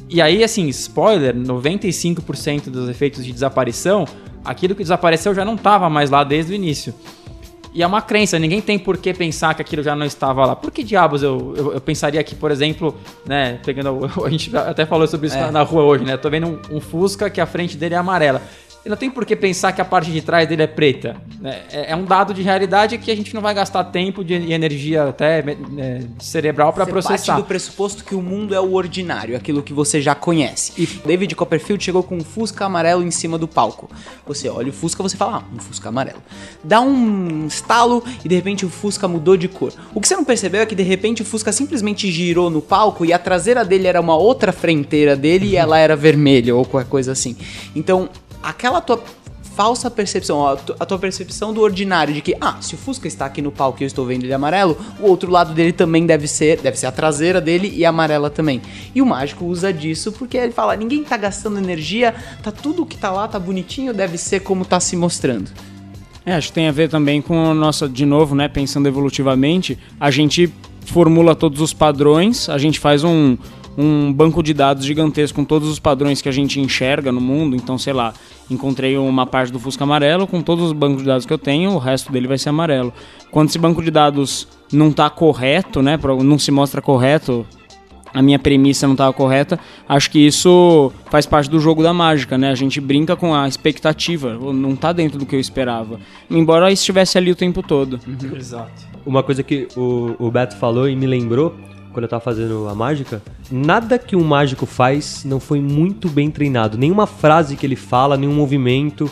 E 0.08 0.22
aí, 0.22 0.44
assim, 0.44 0.68
spoiler, 0.68 1.34
95% 1.34 2.70
dos 2.70 2.88
efeitos 2.88 3.24
de 3.24 3.32
desaparição, 3.32 4.06
aquilo 4.44 4.74
que 4.74 4.82
desapareceu 4.82 5.34
já 5.34 5.44
não 5.44 5.54
estava 5.54 5.90
mais 5.90 6.10
lá 6.10 6.22
desde 6.22 6.52
o 6.52 6.54
início. 6.54 6.94
E 7.76 7.82
é 7.82 7.86
uma 7.86 8.00
crença, 8.00 8.38
ninguém 8.38 8.62
tem 8.62 8.78
por 8.78 8.96
que 8.96 9.12
pensar 9.12 9.52
que 9.54 9.60
aquilo 9.60 9.82
já 9.82 9.94
não 9.94 10.06
estava 10.06 10.46
lá. 10.46 10.56
Por 10.56 10.70
que 10.70 10.82
diabos 10.82 11.22
eu, 11.22 11.54
eu, 11.54 11.72
eu 11.74 11.80
pensaria 11.80 12.24
que, 12.24 12.34
por 12.34 12.50
exemplo, 12.50 12.96
né, 13.26 13.60
pegando. 13.66 14.10
A 14.24 14.30
gente 14.30 14.56
até 14.56 14.86
falou 14.86 15.06
sobre 15.06 15.26
isso 15.26 15.36
na, 15.36 15.52
na 15.52 15.62
rua 15.62 15.82
hoje, 15.82 16.02
né? 16.02 16.16
Tô 16.16 16.30
vendo 16.30 16.46
um, 16.46 16.76
um 16.76 16.80
Fusca 16.80 17.28
que 17.28 17.38
a 17.38 17.44
frente 17.44 17.76
dele 17.76 17.94
é 17.94 17.98
amarela. 17.98 18.40
Ele 18.86 18.90
não 18.90 18.96
tem 18.96 19.10
por 19.10 19.26
que 19.26 19.34
pensar 19.34 19.72
que 19.72 19.80
a 19.80 19.84
parte 19.84 20.12
de 20.12 20.22
trás 20.22 20.48
dele 20.48 20.62
é 20.62 20.66
preta. 20.68 21.16
É, 21.42 21.90
é 21.90 21.96
um 21.96 22.04
dado 22.04 22.32
de 22.32 22.40
realidade 22.40 22.96
que 22.98 23.10
a 23.10 23.16
gente 23.16 23.34
não 23.34 23.42
vai 23.42 23.52
gastar 23.52 23.82
tempo 23.82 24.22
de, 24.22 24.34
e 24.34 24.52
energia 24.52 25.08
até 25.08 25.40
é, 25.40 26.02
cerebral 26.20 26.72
para 26.72 26.86
processar. 26.86 27.32
parte 27.32 27.42
do 27.42 27.48
pressuposto 27.48 28.04
que 28.04 28.14
o 28.14 28.22
mundo 28.22 28.54
é 28.54 28.60
o 28.60 28.74
ordinário, 28.74 29.36
aquilo 29.36 29.60
que 29.60 29.72
você 29.72 30.00
já 30.00 30.14
conhece. 30.14 30.72
E 30.80 30.86
David 31.04 31.34
Copperfield 31.34 31.82
chegou 31.82 32.04
com 32.04 32.16
um 32.16 32.20
Fusca 32.20 32.64
amarelo 32.64 33.02
em 33.02 33.10
cima 33.10 33.36
do 33.36 33.48
palco. 33.48 33.90
Você 34.24 34.48
olha 34.48 34.70
o 34.70 34.72
Fusca, 34.72 35.02
você 35.02 35.16
fala, 35.16 35.38
ah, 35.38 35.44
um 35.52 35.58
Fusca 35.58 35.88
amarelo. 35.88 36.22
Dá 36.62 36.80
um 36.80 37.44
estalo 37.48 38.04
e 38.24 38.28
de 38.28 38.36
repente 38.36 38.64
o 38.64 38.68
Fusca 38.68 39.08
mudou 39.08 39.36
de 39.36 39.48
cor. 39.48 39.72
O 39.92 40.00
que 40.00 40.06
você 40.06 40.14
não 40.14 40.24
percebeu 40.24 40.60
é 40.60 40.66
que 40.66 40.76
de 40.76 40.84
repente 40.84 41.22
o 41.22 41.24
Fusca 41.24 41.50
simplesmente 41.50 42.08
girou 42.12 42.50
no 42.50 42.62
palco 42.62 43.04
e 43.04 43.12
a 43.12 43.18
traseira 43.18 43.64
dele 43.64 43.88
era 43.88 44.00
uma 44.00 44.16
outra 44.16 44.52
frenteira 44.52 45.16
dele 45.16 45.46
e 45.46 45.56
ela 45.56 45.76
era 45.76 45.96
vermelha 45.96 46.54
ou 46.54 46.64
qualquer 46.64 46.88
coisa 46.88 47.10
assim. 47.10 47.36
Então, 47.74 48.08
aquela 48.46 48.80
tua 48.80 49.02
falsa 49.56 49.90
percepção, 49.90 50.46
a 50.46 50.86
tua 50.86 50.98
percepção 50.98 51.52
do 51.52 51.62
ordinário 51.62 52.12
de 52.12 52.20
que, 52.20 52.36
ah, 52.40 52.58
se 52.60 52.74
o 52.74 52.78
Fusca 52.78 53.08
está 53.08 53.24
aqui 53.24 53.40
no 53.40 53.50
palco 53.50 53.80
e 53.80 53.84
eu 53.84 53.86
estou 53.86 54.04
vendo 54.04 54.24
ele 54.24 54.34
amarelo, 54.34 54.76
o 55.00 55.06
outro 55.06 55.30
lado 55.30 55.54
dele 55.54 55.72
também 55.72 56.04
deve 56.04 56.28
ser, 56.28 56.60
deve 56.60 56.78
ser 56.78 56.86
a 56.86 56.92
traseira 56.92 57.40
dele 57.40 57.72
e 57.74 57.84
amarela 57.84 58.28
também. 58.28 58.60
E 58.94 59.00
o 59.00 59.06
mágico 59.06 59.46
usa 59.46 59.72
disso 59.72 60.12
porque 60.12 60.36
ele 60.36 60.52
fala, 60.52 60.76
ninguém 60.76 61.02
tá 61.02 61.16
gastando 61.16 61.58
energia, 61.58 62.14
tá 62.42 62.52
tudo 62.52 62.84
que 62.84 62.98
tá 62.98 63.10
lá, 63.10 63.26
tá 63.26 63.38
bonitinho, 63.38 63.94
deve 63.94 64.18
ser 64.18 64.40
como 64.40 64.64
tá 64.64 64.78
se 64.78 64.94
mostrando. 64.94 65.50
É, 66.24 66.34
acho 66.34 66.48
que 66.48 66.54
tem 66.54 66.68
a 66.68 66.72
ver 66.72 66.90
também 66.90 67.22
com 67.22 67.50
a 67.50 67.54
nossa, 67.54 67.88
de 67.88 68.04
novo, 68.04 68.34
né, 68.34 68.48
pensando 68.48 68.86
evolutivamente, 68.86 69.78
a 69.98 70.10
gente 70.10 70.52
formula 70.84 71.34
todos 71.34 71.60
os 71.60 71.72
padrões, 71.72 72.48
a 72.48 72.58
gente 72.58 72.78
faz 72.78 73.04
um, 73.04 73.36
um 73.76 74.12
banco 74.12 74.42
de 74.42 74.54
dados 74.54 74.84
gigantesco 74.84 75.36
com 75.36 75.44
todos 75.44 75.68
os 75.68 75.78
padrões 75.78 76.22
que 76.22 76.28
a 76.28 76.32
gente 76.32 76.60
enxerga 76.60 77.12
no 77.12 77.20
mundo. 77.20 77.54
Então, 77.54 77.76
sei 77.76 77.92
lá, 77.92 78.14
encontrei 78.50 78.96
uma 78.96 79.26
parte 79.26 79.52
do 79.52 79.58
Fusca 79.58 79.84
amarelo 79.84 80.26
com 80.26 80.40
todos 80.40 80.64
os 80.64 80.72
bancos 80.72 81.02
de 81.02 81.08
dados 81.08 81.26
que 81.26 81.32
eu 81.32 81.38
tenho, 81.38 81.72
o 81.72 81.78
resto 81.78 82.10
dele 82.10 82.26
vai 82.26 82.38
ser 82.38 82.48
amarelo. 82.48 82.92
Quando 83.30 83.48
esse 83.48 83.58
banco 83.58 83.82
de 83.82 83.90
dados 83.90 84.48
não 84.72 84.88
está 84.88 85.10
correto, 85.10 85.82
né, 85.82 85.98
não 86.24 86.38
se 86.38 86.50
mostra 86.50 86.80
correto, 86.80 87.46
a 88.14 88.22
minha 88.22 88.38
premissa 88.38 88.86
não 88.86 88.94
estava 88.94 89.12
correta, 89.12 89.60
acho 89.86 90.10
que 90.10 90.18
isso 90.18 90.90
faz 91.10 91.26
parte 91.26 91.50
do 91.50 91.60
jogo 91.60 91.82
da 91.82 91.92
mágica, 91.92 92.38
né? 92.38 92.50
A 92.50 92.54
gente 92.54 92.80
brinca 92.80 93.14
com 93.14 93.34
a 93.34 93.46
expectativa, 93.46 94.32
não 94.54 94.72
está 94.72 94.90
dentro 94.90 95.18
do 95.18 95.26
que 95.26 95.36
eu 95.36 95.40
esperava. 95.40 96.00
Embora 96.30 96.72
estivesse 96.72 97.18
ali 97.18 97.30
o 97.30 97.36
tempo 97.36 97.62
todo. 97.62 98.00
Uhum. 98.06 98.36
Exato. 98.36 98.86
Uma 99.04 99.22
coisa 99.22 99.42
que 99.42 99.68
o, 99.76 100.16
o 100.18 100.30
Beto 100.30 100.56
falou 100.56 100.88
e 100.88 100.96
me 100.96 101.06
lembrou 101.06 101.54
quando 101.96 102.04
eu 102.04 102.10
tava 102.10 102.22
fazendo 102.22 102.68
a 102.68 102.74
mágica, 102.74 103.22
nada 103.50 103.98
que 103.98 104.14
um 104.14 104.22
mágico 104.22 104.66
faz 104.66 105.24
não 105.24 105.40
foi 105.40 105.62
muito 105.62 106.10
bem 106.10 106.30
treinado. 106.30 106.76
Nenhuma 106.76 107.06
frase 107.06 107.56
que 107.56 107.64
ele 107.64 107.74
fala, 107.74 108.18
nenhum 108.18 108.34
movimento. 108.34 109.10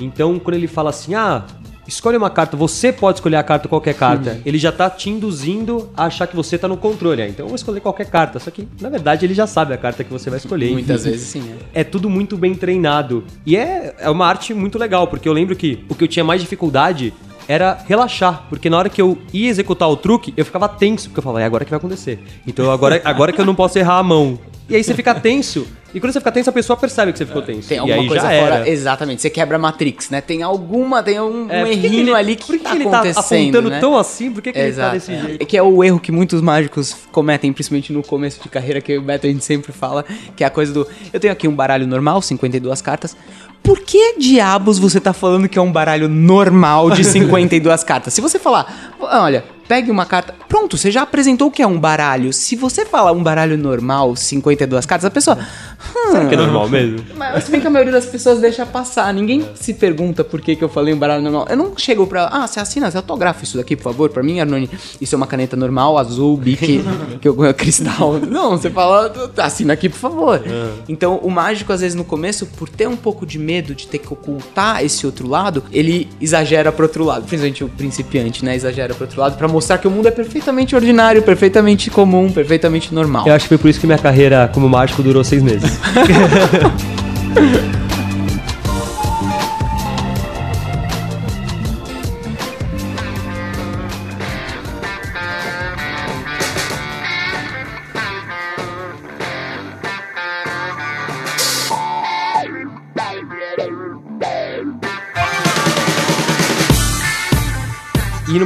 Então, 0.00 0.38
quando 0.38 0.54
ele 0.54 0.68
fala 0.68 0.90
assim, 0.90 1.12
ah, 1.16 1.44
escolhe 1.88 2.16
uma 2.16 2.30
carta, 2.30 2.56
você 2.56 2.92
pode 2.92 3.18
escolher 3.18 3.34
a 3.34 3.42
carta, 3.42 3.66
qualquer 3.66 3.94
carta. 3.94 4.40
Ele 4.46 4.58
já 4.58 4.70
tá 4.70 4.88
te 4.88 5.10
induzindo 5.10 5.90
a 5.96 6.04
achar 6.04 6.28
que 6.28 6.36
você 6.36 6.56
tá 6.56 6.68
no 6.68 6.76
controle. 6.76 7.20
Ah, 7.20 7.28
então 7.28 7.46
eu 7.46 7.48
vou 7.48 7.56
escolher 7.56 7.80
qualquer 7.80 8.06
carta. 8.06 8.38
Só 8.38 8.48
que, 8.52 8.68
na 8.80 8.88
verdade, 8.88 9.26
ele 9.26 9.34
já 9.34 9.48
sabe 9.48 9.74
a 9.74 9.76
carta 9.76 10.04
que 10.04 10.12
você 10.12 10.30
vai 10.30 10.38
escolher. 10.38 10.70
Muitas 10.70 11.04
vezes 11.04 11.26
sim. 11.26 11.42
É. 11.74 11.80
é 11.80 11.84
tudo 11.84 12.08
muito 12.08 12.36
bem 12.36 12.54
treinado. 12.54 13.24
E 13.44 13.56
é, 13.56 13.92
é 13.98 14.08
uma 14.08 14.24
arte 14.24 14.54
muito 14.54 14.78
legal, 14.78 15.08
porque 15.08 15.28
eu 15.28 15.32
lembro 15.32 15.56
que 15.56 15.84
o 15.88 15.96
que 15.96 16.04
eu 16.04 16.08
tinha 16.08 16.24
mais 16.24 16.40
dificuldade 16.40 17.12
era 17.48 17.78
relaxar, 17.86 18.44
porque 18.48 18.70
na 18.70 18.78
hora 18.78 18.88
que 18.88 19.00
eu 19.00 19.18
ia 19.32 19.48
executar 19.48 19.88
o 19.88 19.96
truque, 19.96 20.32
eu 20.36 20.44
ficava 20.44 20.68
tenso, 20.68 21.08
porque 21.08 21.18
eu 21.18 21.22
falava, 21.22 21.42
é 21.42 21.44
agora 21.44 21.64
que 21.64 21.70
vai 21.70 21.78
acontecer. 21.78 22.18
Então 22.46 22.70
agora, 22.70 23.00
agora 23.04 23.32
que 23.32 23.40
eu 23.40 23.46
não 23.46 23.54
posso 23.54 23.78
errar 23.78 23.98
a 23.98 24.02
mão. 24.02 24.38
E 24.70 24.76
aí 24.76 24.84
você 24.84 24.94
fica 24.94 25.12
tenso. 25.16 25.66
E 25.92 25.98
quando 25.98 26.12
você 26.12 26.20
fica 26.20 26.30
tenso, 26.30 26.48
a 26.48 26.52
pessoa 26.52 26.76
percebe 26.76 27.10
que 27.10 27.18
você 27.18 27.26
ficou 27.26 27.42
tenso. 27.42 27.68
Tem 27.68 27.78
alguma 27.78 28.06
coisa 28.06 28.22
fora. 28.22 28.54
Era. 28.54 28.70
Exatamente. 28.70 29.20
Você 29.20 29.28
quebra 29.28 29.56
a 29.56 29.58
Matrix, 29.58 30.10
né? 30.10 30.20
Tem 30.20 30.44
alguma, 30.44 31.02
tem 31.02 31.20
um, 31.20 31.50
é, 31.50 31.64
um 31.64 31.66
errinho 31.66 32.10
ele, 32.10 32.14
ali 32.14 32.36
que 32.36 32.46
por 32.46 32.56
que 32.56 32.62
tá 32.62 32.76
ele 32.76 32.84
tá 32.84 33.00
apontando 33.00 33.68
né? 33.68 33.80
tão 33.80 33.98
assim? 33.98 34.30
Por 34.30 34.40
que, 34.40 34.52
que 34.52 34.58
ele 34.60 34.72
tá 34.72 34.90
desse 34.90 35.12
é. 35.12 35.20
jeito? 35.20 35.42
É 35.42 35.44
que 35.44 35.56
é 35.56 35.62
o 35.62 35.82
erro 35.82 35.98
que 35.98 36.12
muitos 36.12 36.40
mágicos 36.40 36.94
cometem, 37.10 37.52
principalmente 37.52 37.92
no 37.92 38.04
começo 38.04 38.40
de 38.40 38.48
carreira, 38.48 38.80
que 38.80 38.96
o 38.96 39.02
Beto 39.02 39.26
a 39.26 39.30
gente 39.30 39.44
sempre 39.44 39.72
fala, 39.72 40.04
que 40.36 40.44
é 40.44 40.46
a 40.46 40.50
coisa 40.50 40.72
do. 40.72 40.86
Eu 41.12 41.18
tenho 41.18 41.32
aqui 41.32 41.48
um 41.48 41.54
baralho 41.54 41.88
normal, 41.88 42.22
52 42.22 42.80
cartas 42.80 43.16
por 43.62 43.80
que 43.80 44.18
diabos 44.18 44.78
você 44.78 45.00
tá 45.00 45.12
falando 45.12 45.48
que 45.48 45.58
é 45.58 45.62
um 45.62 45.70
baralho 45.72 46.08
normal 46.08 46.90
de 46.90 47.02
52 47.04 47.84
cartas? 47.84 48.12
Se 48.14 48.20
você 48.20 48.38
falar, 48.38 48.94
olha, 49.00 49.44
pegue 49.70 49.88
uma 49.88 50.04
carta. 50.04 50.34
Pronto, 50.48 50.76
você 50.76 50.90
já 50.90 51.02
apresentou 51.02 51.46
o 51.46 51.50
que 51.50 51.62
é 51.62 51.66
um 51.66 51.78
baralho. 51.78 52.32
Se 52.32 52.56
você 52.56 52.84
falar 52.84 53.12
um 53.12 53.22
baralho 53.22 53.56
normal, 53.56 54.16
52 54.16 54.84
cartas, 54.84 55.04
a 55.04 55.10
pessoa. 55.12 55.38
Hum, 55.38 56.10
Será 56.10 56.26
que 56.26 56.34
é 56.34 56.38
normal 56.38 56.68
mesmo? 56.68 56.98
Mas 57.14 57.44
se 57.44 57.52
bem 57.52 57.60
que 57.60 57.68
a 57.68 57.70
maioria 57.70 57.92
das 57.92 58.04
pessoas 58.04 58.40
deixa 58.40 58.66
passar. 58.66 59.14
Ninguém 59.14 59.48
se 59.54 59.72
pergunta 59.72 60.24
por 60.24 60.40
que, 60.40 60.56
que 60.56 60.64
eu 60.64 60.68
falei 60.68 60.92
um 60.92 60.98
baralho 60.98 61.22
normal. 61.22 61.46
Eu 61.48 61.56
não 61.56 61.78
chego 61.78 62.04
pra. 62.04 62.26
Ah, 62.32 62.48
você 62.48 62.58
assina, 62.58 62.90
você 62.90 62.96
autografa 62.96 63.44
isso 63.44 63.56
daqui, 63.58 63.76
por 63.76 63.84
favor, 63.84 64.10
pra 64.10 64.24
mim, 64.24 64.40
Arnone. 64.40 64.68
Isso 65.00 65.14
é 65.14 65.16
uma 65.16 65.26
caneta 65.28 65.56
normal, 65.56 65.96
azul, 65.96 66.36
bique, 66.36 66.82
que 67.22 67.28
eu 67.28 67.54
cristal. 67.54 68.14
Não, 68.28 68.58
você 68.58 68.70
fala, 68.70 69.12
assina 69.36 69.74
aqui, 69.74 69.88
por 69.88 69.98
favor. 69.98 70.42
É. 70.44 70.70
Então, 70.88 71.18
o 71.22 71.30
mágico, 71.30 71.72
às 71.72 71.80
vezes, 71.80 71.94
no 71.94 72.04
começo, 72.04 72.44
por 72.44 72.68
ter 72.68 72.88
um 72.88 72.96
pouco 72.96 73.24
de 73.24 73.38
medo 73.38 73.72
de 73.72 73.86
ter 73.86 73.98
que 73.98 74.12
ocultar 74.12 74.84
esse 74.84 75.06
outro 75.06 75.28
lado, 75.28 75.62
ele 75.70 76.08
exagera 76.20 76.72
pro 76.72 76.86
outro 76.86 77.04
lado. 77.04 77.20
Principalmente 77.24 77.62
o 77.62 77.68
principiante, 77.68 78.44
né? 78.44 78.56
Exagera 78.56 78.94
pro 78.94 79.04
outro 79.04 79.20
lado 79.20 79.38
pra 79.38 79.46
mostrar 79.46 79.59
que 79.78 79.88
o 79.88 79.90
mundo 79.90 80.08
é 80.08 80.10
perfeitamente 80.10 80.74
ordinário, 80.74 81.22
perfeitamente 81.22 81.90
comum, 81.90 82.30
perfeitamente 82.30 82.94
normal. 82.94 83.26
Eu 83.26 83.34
acho 83.34 83.44
que 83.44 83.48
foi 83.48 83.58
por 83.58 83.68
isso 83.68 83.80
que 83.80 83.86
minha 83.86 83.98
carreira 83.98 84.50
como 84.52 84.68
mágico 84.68 85.02
durou 85.02 85.24
seis 85.24 85.42
meses. 85.42 85.78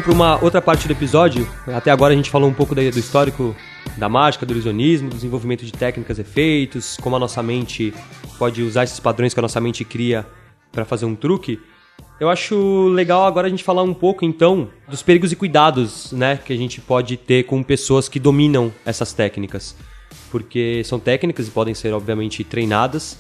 para 0.05 0.13
uma 0.13 0.45
outra 0.45 0.61
parte 0.61 0.87
do 0.87 0.93
episódio, 0.93 1.49
até 1.67 1.91
agora 1.91 2.13
a 2.13 2.17
gente 2.17 2.29
falou 2.29 2.47
um 2.47 2.53
pouco 2.53 2.75
do 2.75 2.83
histórico 2.83 3.57
da 3.97 4.07
mágica, 4.07 4.45
do 4.45 4.53
ilusionismo, 4.53 5.09
do 5.09 5.15
desenvolvimento 5.15 5.65
de 5.65 5.73
técnicas 5.73 6.19
efeitos, 6.19 6.99
como 7.01 7.17
a 7.17 7.19
nossa 7.19 7.43
mente 7.43 7.95
pode 8.39 8.63
usar 8.63 8.85
esses 8.85 9.01
padrões 9.01 9.33
que 9.33 9.41
a 9.41 9.43
nossa 9.43 9.59
mente 9.63 9.83
cria 9.83 10.27
para 10.71 10.85
fazer 10.85 11.07
um 11.07 11.15
truque. 11.15 11.59
Eu 12.21 12.29
acho 12.29 12.89
legal 12.89 13.25
agora 13.25 13.47
a 13.47 13.51
gente 13.51 13.65
falar 13.65 13.83
um 13.83 13.95
pouco 13.95 14.27
então 14.27 14.69
dos 14.87 15.03
perigos 15.03 15.33
e 15.33 15.37
cuidados, 15.37 16.13
né, 16.13 16.37
que 16.37 16.53
a 16.53 16.57
gente 16.57 16.83
pode 16.83 17.17
ter 17.17 17.45
com 17.45 17.63
pessoas 17.63 18.07
que 18.07 18.21
dominam 18.21 18.71
essas 18.85 19.15
técnicas, 19.15 19.75
porque 20.31 20.83
são 20.85 20.99
técnicas 20.99 21.49
e 21.49 21.51
podem 21.51 21.73
ser 21.73 21.95
obviamente 21.95 22.45
treinadas, 22.45 23.17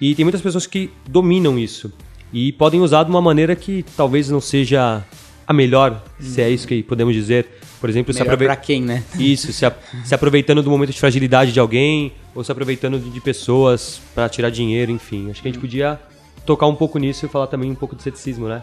e 0.00 0.14
tem 0.14 0.24
muitas 0.24 0.40
pessoas 0.40 0.64
que 0.64 0.92
dominam 1.08 1.58
isso. 1.58 1.92
E 2.32 2.52
podem 2.52 2.80
usar 2.80 3.02
de 3.02 3.10
uma 3.10 3.20
maneira 3.20 3.56
que 3.56 3.84
talvez 3.96 4.30
não 4.30 4.40
seja 4.40 5.04
a 5.50 5.52
melhor, 5.52 6.00
se 6.20 6.40
é 6.40 6.48
isso 6.48 6.64
que 6.64 6.80
podemos 6.80 7.12
dizer. 7.12 7.58
Por 7.80 7.90
exemplo, 7.90 8.14
melhor 8.14 8.22
se 8.24 8.28
aproveita. 8.28 8.54
pra 8.54 8.62
quem, 8.62 8.80
né? 8.80 9.02
Isso, 9.18 9.52
se, 9.52 9.66
a... 9.66 9.74
se 10.04 10.14
aproveitando 10.14 10.62
do 10.62 10.70
momento 10.70 10.92
de 10.92 11.00
fragilidade 11.00 11.50
de 11.50 11.58
alguém, 11.58 12.12
ou 12.32 12.44
se 12.44 12.52
aproveitando 12.52 13.00
de 13.00 13.20
pessoas 13.20 14.00
para 14.14 14.28
tirar 14.28 14.50
dinheiro, 14.50 14.92
enfim. 14.92 15.28
Acho 15.28 15.42
que 15.42 15.48
a 15.48 15.50
gente 15.50 15.60
podia 15.60 15.98
tocar 16.46 16.66
um 16.66 16.74
pouco 16.76 17.00
nisso 17.00 17.26
e 17.26 17.28
falar 17.28 17.48
também 17.48 17.68
um 17.68 17.74
pouco 17.74 17.96
de 17.96 18.02
ceticismo, 18.04 18.46
né? 18.46 18.62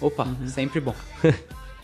Opa, 0.00 0.24
uhum. 0.24 0.48
sempre 0.48 0.80
bom. 0.80 0.94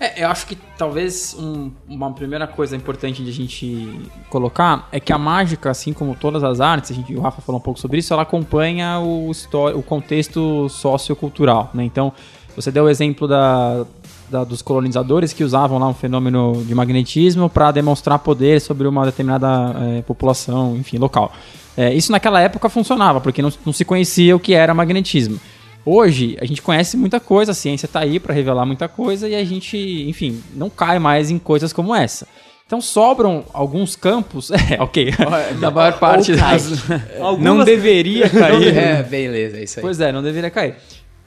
É, 0.01 0.25
eu 0.25 0.29
acho 0.29 0.49
que 0.49 0.57
talvez 0.77 1.37
um, 1.39 1.71
uma 1.89 2.13
primeira 2.13 2.45
coisa 2.49 2.75
importante 2.75 3.23
de 3.23 3.31
a 3.31 3.33
gente 3.33 4.11
colocar 4.29 4.89
é 4.91 4.99
que 4.99 5.13
a 5.13 5.19
mágica, 5.19 5.71
assim 5.71 5.93
como 5.93 6.17
todas 6.17 6.43
as 6.43 6.61
artes, 6.61 6.91
a 6.91 6.95
gente, 6.95 7.15
o 7.15 7.21
Rafa 7.21 7.41
falou 7.41 7.61
um 7.61 7.63
pouco 7.63 7.79
sobre 7.79 7.99
isso, 7.99 8.13
ela 8.13 8.23
acompanha 8.23 8.99
o, 8.99 9.31
o 9.77 9.83
contexto 9.85 10.69
sociocultural, 10.69 11.71
né? 11.73 11.85
Então, 11.85 12.13
você 12.57 12.73
deu 12.73 12.85
o 12.85 12.89
exemplo 12.89 13.29
da, 13.29 13.87
da, 14.33 14.43
dos 14.43 14.63
colonizadores 14.63 15.33
que 15.33 15.45
usavam 15.45 15.79
lá 15.79 15.87
um 15.87 15.95
fenômeno 15.95 16.65
de 16.67 16.75
magnetismo 16.75 17.51
para 17.51 17.71
demonstrar 17.71 18.19
poder 18.19 18.61
sobre 18.61 18.89
uma 18.89 19.05
determinada 19.05 19.77
é, 19.99 20.03
população, 20.03 20.75
enfim, 20.77 20.97
local. 20.97 21.33
É, 21.77 21.93
isso 21.93 22.11
naquela 22.11 22.41
época 22.41 22.69
funcionava, 22.69 23.21
porque 23.21 23.43
não, 23.43 23.53
não 23.65 23.73
se 23.73 23.85
conhecia 23.85 24.35
o 24.35 24.41
que 24.41 24.55
era 24.55 24.73
magnetismo. 24.73 25.39
Hoje, 25.85 26.37
a 26.41 26.45
gente 26.45 26.63
conhece 26.63 26.97
muita 26.97 27.21
coisa, 27.21 27.53
a 27.53 27.55
ciência 27.55 27.87
está 27.87 28.01
aí 28.01 28.19
para 28.19 28.33
revelar 28.33 28.65
muita 28.65 28.89
coisa 28.89 29.29
e 29.29 29.35
a 29.35 29.45
gente, 29.45 29.77
enfim, 30.09 30.43
não 30.55 30.71
cai 30.71 30.99
mais 30.99 31.31
em 31.31 31.39
coisas 31.39 31.73
como 31.73 31.95
essa. 31.95 32.27
Então 32.67 32.81
sobram 32.81 33.45
alguns 33.53 33.95
campos. 33.95 34.51
É, 34.71 34.83
ok. 34.83 35.13
Da 35.61 35.71
maior 35.71 35.99
parte 35.99 36.35
das. 36.35 36.89
não 37.39 37.65
deveria 37.65 38.31
cair. 38.31 38.77
É, 38.77 39.03
beleza, 39.03 39.59
é 39.59 39.65
isso 39.65 39.79
aí. 39.79 39.83
Pois 39.83 40.01
é, 40.01 40.11
não 40.11 40.23
deveria 40.23 40.51
cair. 40.51 40.77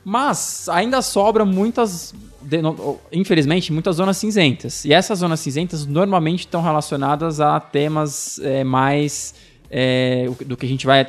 Mas 0.03 0.69
ainda 0.69 1.01
sobra 1.01 1.43
muitas 1.43 2.13
infelizmente, 3.11 3.71
muitas 3.71 3.97
zonas 3.97 4.17
cinzentas. 4.17 4.85
E 4.85 4.93
essas 4.93 5.19
zonas 5.19 5.39
cinzentas 5.39 5.85
normalmente 5.85 6.41
estão 6.41 6.61
relacionadas 6.61 7.39
a 7.39 7.59
temas 7.59 8.39
é, 8.39 8.63
mais 8.63 9.33
é, 9.69 10.29
do 10.45 10.55
que 10.55 10.65
a 10.65 10.69
gente 10.69 10.85
vai 10.85 11.07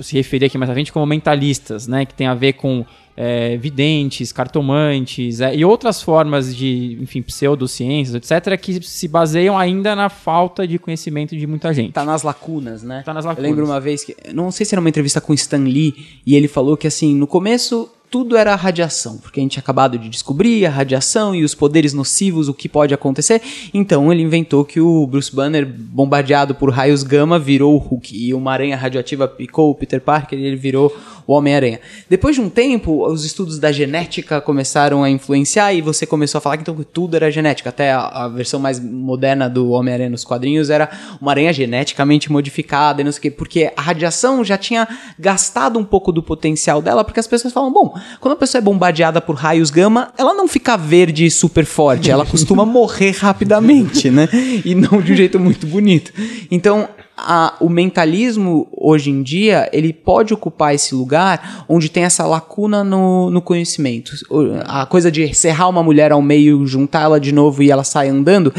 se 0.00 0.16
referir 0.16 0.46
aqui 0.46 0.58
mais 0.58 0.70
à 0.70 0.74
frente 0.74 0.92
como 0.92 1.06
mentalistas, 1.06 1.86
né? 1.86 2.04
Que 2.04 2.14
tem 2.14 2.26
a 2.26 2.34
ver 2.34 2.54
com 2.54 2.84
é, 3.16 3.56
videntes, 3.56 4.32
cartomantes 4.32 5.40
é, 5.40 5.54
e 5.54 5.64
outras 5.64 6.02
formas 6.02 6.54
de, 6.54 6.98
enfim, 7.00 7.20
pseudociências, 7.22 8.14
etc., 8.14 8.58
que 8.58 8.82
se 8.82 9.06
baseiam 9.06 9.58
ainda 9.58 9.94
na 9.94 10.08
falta 10.08 10.66
de 10.66 10.78
conhecimento 10.78 11.36
de 11.36 11.46
muita 11.46 11.72
gente. 11.72 11.92
Tá 11.92 12.04
nas 12.04 12.22
lacunas, 12.22 12.82
né? 12.82 13.02
Tá 13.04 13.12
nas 13.12 13.24
Eu 13.24 13.30
lacunas. 13.30 13.50
lembro 13.50 13.64
uma 13.64 13.80
vez 13.80 14.04
que. 14.04 14.16
Não 14.32 14.50
sei 14.50 14.64
se 14.66 14.74
era 14.74 14.80
uma 14.80 14.88
entrevista 14.88 15.20
com 15.20 15.32
o 15.32 15.34
Stan 15.34 15.58
Lee, 15.58 15.94
e 16.26 16.34
ele 16.34 16.48
falou 16.48 16.76
que 16.76 16.86
assim, 16.86 17.14
no 17.14 17.26
começo 17.26 17.90
tudo 18.12 18.36
era 18.36 18.54
radiação, 18.54 19.16
porque 19.16 19.40
a 19.40 19.42
gente 19.42 19.52
tinha 19.52 19.62
acabado 19.62 19.98
de 19.98 20.06
descobrir 20.10 20.66
a 20.66 20.70
radiação 20.70 21.34
e 21.34 21.42
os 21.42 21.54
poderes 21.54 21.94
nocivos, 21.94 22.46
o 22.46 22.52
que 22.52 22.68
pode 22.68 22.92
acontecer. 22.92 23.40
Então 23.72 24.12
ele 24.12 24.20
inventou 24.20 24.66
que 24.66 24.78
o 24.82 25.06
Bruce 25.06 25.34
Banner, 25.34 25.66
bombardeado 25.66 26.54
por 26.54 26.70
raios 26.70 27.02
gama, 27.02 27.38
virou 27.38 27.74
o 27.74 27.78
Hulk. 27.78 28.14
E 28.14 28.34
uma 28.34 28.52
aranha 28.52 28.76
radioativa 28.76 29.26
picou 29.26 29.70
o 29.70 29.74
Peter 29.74 29.98
Parker 29.98 30.38
e 30.38 30.44
ele 30.44 30.56
virou 30.56 30.94
o 31.26 31.34
Homem-Aranha. 31.34 31.80
Depois 32.08 32.34
de 32.34 32.40
um 32.40 32.48
tempo, 32.48 33.06
os 33.06 33.24
estudos 33.24 33.58
da 33.58 33.70
genética 33.70 34.40
começaram 34.40 35.02
a 35.02 35.10
influenciar 35.10 35.72
e 35.72 35.80
você 35.80 36.06
começou 36.06 36.38
a 36.38 36.40
falar 36.40 36.56
que 36.56 36.62
então 36.62 36.76
tudo 36.92 37.16
era 37.16 37.30
genética. 37.30 37.70
Até 37.70 37.92
a, 37.92 38.06
a 38.06 38.28
versão 38.28 38.60
mais 38.60 38.78
moderna 38.80 39.48
do 39.48 39.70
Homem-Aranha 39.70 40.10
nos 40.10 40.24
quadrinhos 40.24 40.70
era 40.70 40.90
uma 41.20 41.30
aranha 41.30 41.52
geneticamente 41.52 42.30
modificada 42.30 43.00
e 43.00 43.04
não 43.04 43.12
sei 43.12 43.18
o 43.18 43.22
quê, 43.22 43.30
porque 43.30 43.72
a 43.76 43.80
radiação 43.82 44.44
já 44.44 44.56
tinha 44.56 44.88
gastado 45.18 45.78
um 45.78 45.84
pouco 45.84 46.12
do 46.12 46.22
potencial 46.22 46.82
dela, 46.82 47.04
porque 47.04 47.20
as 47.20 47.26
pessoas 47.26 47.52
falam, 47.52 47.72
bom, 47.72 47.94
quando 48.20 48.34
a 48.34 48.36
pessoa 48.36 48.60
é 48.60 48.62
bombardeada 48.62 49.20
por 49.20 49.36
raios 49.36 49.70
gama, 49.70 50.12
ela 50.18 50.34
não 50.34 50.48
fica 50.48 50.76
verde 50.76 51.30
super 51.30 51.64
forte, 51.64 52.10
ela 52.10 52.26
costuma 52.26 52.64
morrer 52.64 53.12
rapidamente, 53.12 54.10
né? 54.10 54.28
E 54.64 54.74
não 54.74 55.00
de 55.00 55.12
um 55.12 55.16
jeito 55.16 55.38
muito 55.38 55.66
bonito. 55.66 56.12
Então, 56.50 56.88
a- 57.16 57.54
o 57.60 57.68
mentalismo 57.68 58.66
hoje 58.72 59.10
em 59.10 59.22
dia 59.22 59.68
ele 59.72 59.92
pode 59.92 60.32
ocupar 60.34 60.74
esse 60.74 60.94
lugar 60.94 61.64
onde 61.68 61.88
tem 61.90 62.04
essa 62.04 62.26
lacuna 62.26 62.82
no, 62.82 63.30
no 63.30 63.40
conhecimento. 63.42 64.12
A 64.64 64.86
coisa 64.86 65.10
de 65.10 65.32
serrar 65.34 65.68
uma 65.68 65.82
mulher 65.82 66.12
ao 66.12 66.22
meio, 66.22 66.66
juntar 66.66 67.02
ela 67.02 67.20
de 67.20 67.32
novo 67.32 67.62
e 67.62 67.70
ela 67.70 67.84
sai 67.84 68.08
andando. 68.08 68.52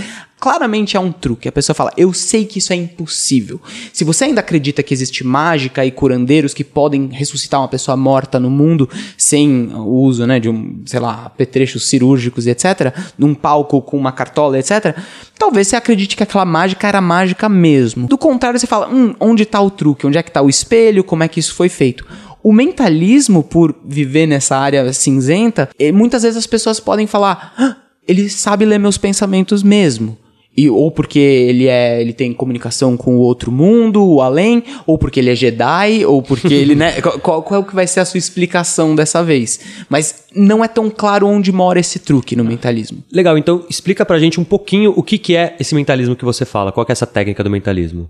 Claramente 0.44 0.98
é 0.98 1.00
um 1.00 1.10
truque. 1.10 1.48
A 1.48 1.54
pessoa 1.54 1.74
fala, 1.74 1.94
eu 1.96 2.12
sei 2.12 2.44
que 2.44 2.60
isso 2.60 2.74
é 2.74 2.76
impossível. 2.76 3.62
Se 3.94 4.04
você 4.04 4.26
ainda 4.26 4.42
acredita 4.42 4.84
que 4.84 4.94
existe 4.94 5.26
mágica 5.26 5.86
e 5.86 5.90
curandeiros 5.90 6.54
que 6.54 6.66
podem 6.66 7.08
ressuscitar 7.08 7.62
uma 7.62 7.70
pessoa 7.70 7.96
morta 7.96 8.42
no 8.42 8.50
mundo 8.50 8.90
sem 9.18 9.74
o 9.74 9.88
uso, 9.88 10.28
né, 10.28 10.42
de 10.42 10.50
um, 10.50 10.82
sei 10.86 11.00
lá, 11.00 11.28
apetrechos 11.28 11.88
cirúrgicos 11.88 12.46
e 12.46 12.50
etc., 12.50 12.94
num 13.18 13.34
palco 13.34 13.82
com 13.82 13.96
uma 13.96 14.12
cartola, 14.12 14.60
etc., 14.60 14.98
talvez 15.40 15.70
você 15.70 15.78
acredite 15.78 16.18
que 16.18 16.24
aquela 16.24 16.44
mágica 16.44 16.90
era 16.90 17.00
mágica 17.00 17.48
mesmo. 17.48 18.06
Do 18.06 18.18
contrário, 18.18 18.60
você 18.60 18.68
fala, 18.68 18.90
hum, 18.94 19.16
onde 19.22 19.44
está 19.44 19.62
o 19.62 19.70
truque? 19.72 20.06
Onde 20.06 20.18
é 20.18 20.24
que 20.24 20.30
está 20.30 20.42
o 20.42 20.50
espelho? 20.50 21.06
Como 21.06 21.24
é 21.24 21.30
que 21.30 21.40
isso 21.40 21.56
foi 21.56 21.70
feito? 21.70 22.06
O 22.44 22.52
mentalismo, 22.52 23.44
por 23.44 23.74
viver 23.86 24.28
nessa 24.28 24.58
área 24.58 24.92
cinzenta, 24.92 25.70
muitas 25.94 26.24
vezes 26.24 26.36
as 26.36 26.48
pessoas 26.48 26.82
podem 26.82 27.08
falar, 27.08 27.54
"Ah, 27.58 27.78
ele 28.06 28.30
sabe 28.30 28.66
ler 28.66 28.78
meus 28.78 28.98
pensamentos 28.98 29.64
mesmo. 29.64 30.18
E, 30.56 30.70
ou 30.70 30.92
porque 30.92 31.20
ele 31.20 31.68
é 31.68 32.00
ele 32.02 32.14
tem 32.14 32.34
comunicação 32.34 32.96
com 32.96 33.16
o 33.16 33.20
outro 33.20 33.52
mundo, 33.52 34.06
o 34.06 34.22
além, 34.22 34.64
ou 34.86 34.98
porque 34.98 35.20
ele 35.20 35.32
é 35.32 35.36
Jedi, 35.36 36.06
ou 36.06 36.22
porque 36.22 36.54
ele, 36.54 36.76
né? 36.76 37.02
Qual, 37.24 37.42
qual 37.42 37.60
é 37.60 37.64
o 37.64 37.66
que 37.66 37.76
vai 37.76 37.88
ser 37.88 38.00
a 38.00 38.06
sua 38.06 38.18
explicação 38.18 38.96
dessa 38.96 39.24
vez? 39.24 39.60
Mas 39.90 40.26
não 40.36 40.64
é 40.64 40.68
tão 40.68 40.90
claro 40.90 41.28
onde 41.28 41.52
mora 41.52 41.80
esse 41.80 42.00
truque 42.00 42.36
no 42.36 42.44
mentalismo. 42.44 43.04
Legal, 43.12 43.38
então 43.38 43.66
explica 43.70 44.06
pra 44.06 44.20
gente 44.20 44.40
um 44.40 44.44
pouquinho 44.44 44.94
o 44.96 45.04
que, 45.04 45.18
que 45.18 45.36
é 45.36 45.56
esse 45.60 45.74
mentalismo 45.76 46.16
que 46.16 46.26
você 46.26 46.46
fala. 46.46 46.72
Qual 46.72 46.86
é 46.88 46.92
essa 46.92 47.08
técnica 47.08 47.44
do 47.44 47.50
mentalismo? 47.50 48.10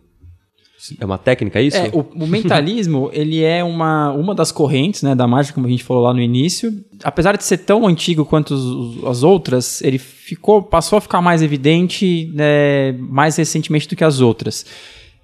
É 1.00 1.06
uma 1.06 1.18
técnica, 1.18 1.60
é 1.60 1.64
isso? 1.64 1.78
É, 1.78 1.90
o, 1.94 2.06
o 2.16 2.28
mentalismo, 2.28 3.10
ele 3.14 3.42
é 3.44 3.64
uma, 3.64 4.12
uma 4.12 4.36
das 4.36 4.52
correntes 4.52 5.02
né, 5.04 5.16
da 5.16 5.26
mágica, 5.28 5.56
como 5.56 5.68
a 5.68 5.70
gente 5.70 5.84
falou 5.84 6.04
lá 6.04 6.14
no 6.14 6.22
início. 6.22 6.74
Apesar 7.04 7.38
de 7.38 7.44
ser 7.44 7.60
tão 7.60 7.88
antigo 7.88 8.26
quanto 8.26 8.54
os- 8.54 9.04
as 9.06 9.24
outras, 9.24 9.82
ele 9.82 9.98
ficou, 9.98 10.62
passou 10.62 10.98
a 10.98 11.02
ficar 11.02 11.22
mais 11.22 11.42
evidente 11.42 12.32
né, 12.34 12.92
mais 13.00 13.36
recentemente 13.38 13.88
do 13.88 13.96
que 13.96 14.04
as 14.04 14.20
outras. 14.20 14.66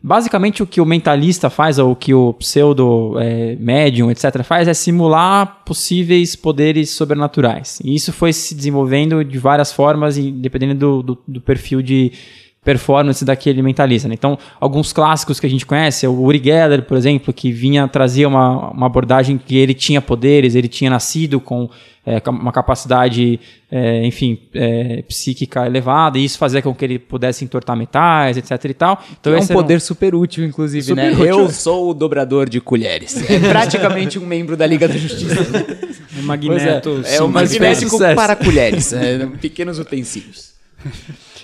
Basicamente, 0.02 0.64
o 0.64 0.66
que 0.66 0.80
o 0.80 0.86
mentalista 0.86 1.50
faz, 1.50 1.78
ou 1.78 1.92
o 1.92 1.96
que 1.96 2.14
o 2.14 2.34
pseudo 2.36 3.20
é, 3.20 3.58
médium, 3.60 4.10
etc., 4.10 4.44
faz 4.44 4.66
é 4.70 4.74
simular 4.74 5.62
possíveis 5.66 6.38
poderes 6.38 6.92
sobrenaturais. 6.92 7.82
E 7.84 7.94
isso 7.94 8.14
foi 8.14 8.32
se 8.32 8.56
desenvolvendo 8.56 9.26
de 9.26 9.38
várias 9.38 9.74
formas, 9.74 10.18
e 10.18 10.32
dependendo 10.32 10.76
do, 10.76 11.04
do, 11.04 11.18
do 11.28 11.42
perfil 11.42 11.82
de 11.82 12.14
performance 12.64 13.24
daquele 13.24 13.62
mentalista. 13.62 14.08
né? 14.08 14.14
Então, 14.14 14.38
alguns 14.60 14.92
clássicos 14.92 15.40
que 15.40 15.46
a 15.46 15.50
gente 15.50 15.66
conhece, 15.66 16.06
o 16.06 16.22
Uri 16.22 16.42
Geller, 16.44 16.84
por 16.84 16.98
exemplo, 16.98 17.34
que 17.34 17.52
vinha 17.52 17.88
trazer 17.88 18.26
uma, 18.26 18.72
uma 18.72 18.86
abordagem 18.86 19.38
que 19.38 19.58
ele 19.58 19.74
tinha 19.74 20.02
poderes, 20.02 20.56
ele 20.56 20.68
tinha 20.68 20.90
nascido 20.90 21.40
com 21.40 21.70
é, 22.06 22.22
uma 22.30 22.52
capacidade, 22.52 23.40
é, 23.72 24.06
enfim, 24.06 24.40
é, 24.54 25.04
psíquica 25.04 25.66
elevada, 25.66 26.18
e 26.18 26.26
isso 26.26 26.38
fazia 26.38 26.62
com 26.62 26.74
que 26.74 26.84
ele 26.84 27.00
pudesse 27.00 27.46
entortar 27.46 27.78
metais, 27.78 28.36
etc 28.36 28.66
e 28.66 28.74
tal. 28.74 29.04
Então, 29.20 29.34
é 29.34 29.40
um 29.40 29.48
poder 29.48 29.80
super 29.80 30.14
útil, 30.14 30.44
inclusive, 30.44 30.94
né? 30.94 31.12
Super 31.12 31.34
útil. 31.34 31.40
Eu 31.40 31.50
sou 31.50 31.92
o 31.92 31.94
dobrador 31.94 32.50
de 32.50 32.60
colheres. 32.60 33.30
É 33.30 33.40
praticamente 33.40 34.20
um 34.20 34.26
membro 34.26 34.58
da 34.58 34.66
Liga 34.66 34.88
da 34.88 34.98
Justiça. 34.98 35.36
Magneto. 36.24 37.02
É 37.06 37.22
um 37.22 37.28
Mas 37.28 37.56
fez 37.56 37.82
magnético 37.82 37.98
para 38.16 38.36
colheres. 38.36 38.92
é, 38.92 39.26
pequenos 39.40 39.80
utensílios. 39.80 40.54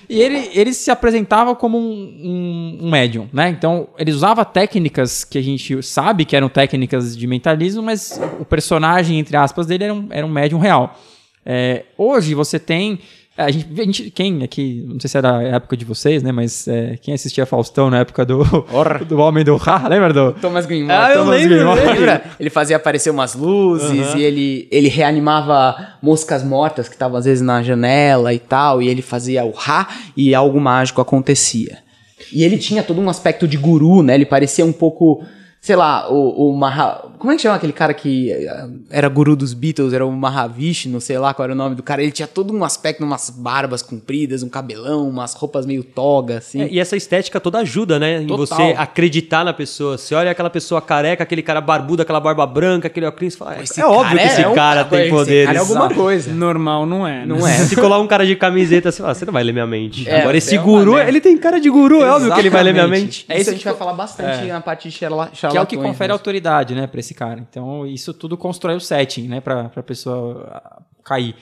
E 0.10 0.22
ele, 0.22 0.50
ele 0.54 0.74
se 0.74 0.92
apresentava 0.92 1.56
como 1.56 1.78
um, 1.78 1.82
um, 1.82 2.78
um 2.84 2.90
médium, 2.90 3.28
né? 3.34 3.50
Então, 3.50 3.88
ele 3.98 4.12
usava 4.12 4.46
técnicas 4.46 5.24
que 5.24 5.38
a 5.38 5.42
gente 5.42 5.82
sabe 5.82 6.26
que 6.26 6.36
eram 6.36 6.50
técnicas 6.50 7.18
de 7.18 7.26
mentalismo, 7.28 7.82
mas 7.82 8.20
o 8.40 8.46
personagem, 8.46 9.20
entre 9.20 9.36
aspas, 9.36 9.66
dele 9.68 9.86
era 9.86 9.94
um, 9.94 10.08
era 10.12 10.26
um 10.26 10.30
médium 10.30 10.60
real. 10.60 10.98
É, 11.46 11.86
hoje 11.98 12.34
você 12.34 12.60
tem. 12.60 13.00
A 13.38 13.52
gente, 13.52 13.68
a 13.78 13.84
gente- 13.84 14.12
quem 14.12 14.44
aqui, 14.44 14.86
não 14.88 14.98
sei 14.98 15.10
se 15.10 15.18
era 15.18 15.38
a 15.38 15.44
época 15.44 15.76
de 15.76 15.84
vocês, 15.84 16.24
né? 16.24 16.32
Mas 16.32 16.68
é, 16.70 16.98
quem 17.02 17.14
assistia 17.14 17.46
Faustão 17.46 17.90
na 17.90 18.00
época 18.00 18.26
do, 18.26 18.44
do 19.08 19.18
Homem 19.20 19.44
do 19.44 19.58
Ra, 19.58 19.88
lembra 19.90 20.14
do? 20.14 20.32
Thomas 20.34 20.66
Green. 20.66 20.88
Ah, 20.90 21.10
eu 21.12 21.24
Thomas 21.26 21.42
lembro. 21.42 21.74
Lembra? 21.74 22.24
Ele 22.40 22.50
fazia 22.50 22.78
aparecer 22.78 23.10
umas 23.10 23.36
luzes 23.36 24.14
e 24.16 24.22
ele, 24.22 24.68
ele 24.72 24.88
reanimava 24.88 25.76
moscas 26.02 26.44
mortas 26.46 26.88
que 26.88 26.96
estavam 26.96 27.18
às 27.18 27.26
vezes 27.26 27.42
na 27.44 27.62
janela 27.62 28.34
e 28.34 28.40
tal, 28.40 28.82
e 28.82 28.88
ele 28.88 29.02
fazia 29.02 29.44
o 29.44 29.52
Ra 29.52 29.88
e 30.16 30.34
algo 30.34 30.60
mágico 30.62 31.02
acontecia. 31.02 31.80
E 32.32 32.42
ele 32.44 32.58
tinha 32.58 32.82
todo 32.84 33.02
um 33.02 33.10
aspecto 33.10 33.46
de 33.48 33.58
guru, 33.58 34.02
né? 34.02 34.16
Ele 34.16 34.26
parecia 34.26 34.66
um 34.66 34.72
pouco, 34.72 35.24
sei 35.66 35.76
lá, 35.76 36.08
o, 36.12 36.52
o 36.52 36.56
Maha... 36.56 37.02
Como 37.18 37.34
é 37.34 37.36
que 37.38 37.42
chama 37.42 37.56
aquele 37.56 37.74
cara 37.74 37.92
que 37.92 38.32
eh, 38.32 38.68
era 38.92 39.10
guru 39.10 39.36
dos 39.36 39.52
Beatles? 39.52 39.94
Era 39.94 40.06
o 40.06 40.12
Mahavishnu, 40.12 41.02
sei 41.02 41.18
lá 41.18 41.34
qual 41.34 41.46
era 41.46 41.54
o 41.54 41.56
nome 41.56 41.74
do 41.74 41.82
cara. 41.82 42.04
Ele 42.04 42.12
tinha 42.12 42.28
todo 42.28 42.54
um 42.56 42.64
aspecto, 42.64 43.04
umas 43.04 43.32
barbas 43.32 43.82
compridas, 43.82 44.44
um 44.44 44.50
cabelão, 44.50 45.10
umas 45.10 45.34
roupas 45.34 45.66
meio 45.66 45.84
toga, 45.84 46.38
assim. 46.38 46.62
É, 46.62 46.68
e 46.70 46.80
essa 46.80 46.96
estética 46.96 47.40
toda 47.40 47.58
ajuda, 47.60 47.98
né? 47.98 48.22
Em 48.22 48.28
Total. 48.28 48.46
você 48.46 48.76
acreditar 48.78 49.44
na 49.44 49.54
pessoa. 49.54 49.98
Você 49.98 50.14
olha 50.14 50.30
aquela 50.30 50.52
pessoa 50.52 50.80
careca, 50.84 51.24
aquele 51.24 51.42
cara 51.42 51.60
barbudo, 51.62 52.04
aquela 52.04 52.20
barba 52.20 52.46
branca, 52.46 52.86
aquele 52.86 53.08
óculos, 53.08 53.34
você 53.34 53.40
fala, 53.40 53.56
é, 53.56 53.64
Esse 53.64 53.82
é 53.82 53.86
óbvio 53.88 54.20
que 54.20 54.24
esse 54.24 54.42
é 54.44 54.48
um- 54.48 54.54
cara 54.54 54.84
tem 54.86 55.00
esse 55.02 55.10
poderes. 55.10 55.46
cara 55.48 55.58
é 55.58 55.62
alguma 55.62 55.90
coisa. 55.90 56.32
Normal 56.32 56.86
não 56.86 57.08
é. 57.08 57.26
Não 57.26 57.38
né? 57.38 57.56
é. 57.56 57.66
Se 57.66 57.76
colar 57.76 58.00
um 58.00 58.06
cara 58.08 58.24
de 58.24 58.36
camiseta, 58.36 58.92
você 58.92 59.02
fala, 59.02 59.16
você 59.16 59.26
não 59.26 59.34
vai 59.34 59.44
ler 59.44 59.52
minha 59.52 59.66
mente. 59.66 60.08
É, 60.08 60.22
Agora, 60.22 60.38
esse 60.38 60.56
é 60.56 60.60
guru, 60.60 60.96
ele 61.00 61.20
tem 61.20 61.36
cara 61.40 61.60
de 61.60 61.72
guru, 61.72 62.04
é 62.04 62.12
óbvio 62.12 62.32
que 62.32 62.40
ele 62.40 62.52
vai 62.52 62.62
ler 62.62 62.72
minha 62.72 62.84
Exatamente. 62.84 63.06
mente. 63.06 63.26
É 63.30 63.34
É 63.34 63.36
isso 63.38 63.42
isso 63.42 63.50
a 63.50 63.54
gente 63.54 63.60
que 63.62 63.66
vai 63.66 63.74
eu- 63.74 63.78
falar 63.80 63.94
bastante 63.94 64.46
na 64.46 64.62
parte 64.62 64.90
de 64.90 64.96
charla- 64.96 65.30
Que 65.56 65.58
é 65.60 65.62
o 65.62 65.68
que 65.68 65.78
confere 65.78 66.10
né? 66.10 66.14
autoridade, 66.14 66.76
né, 66.76 66.88
pra 66.88 67.00
esse 67.00 67.14
cara. 67.14 67.40
Então, 67.40 67.86
isso 67.86 68.14
tudo 68.14 68.38
constrói 68.38 68.76
o 68.76 68.80
setting, 68.80 69.28
né, 69.28 69.42
pra, 69.42 69.70
pra 69.70 69.82
pessoa 69.84 70.48
ah, 70.52 70.82
cair. 71.04 71.36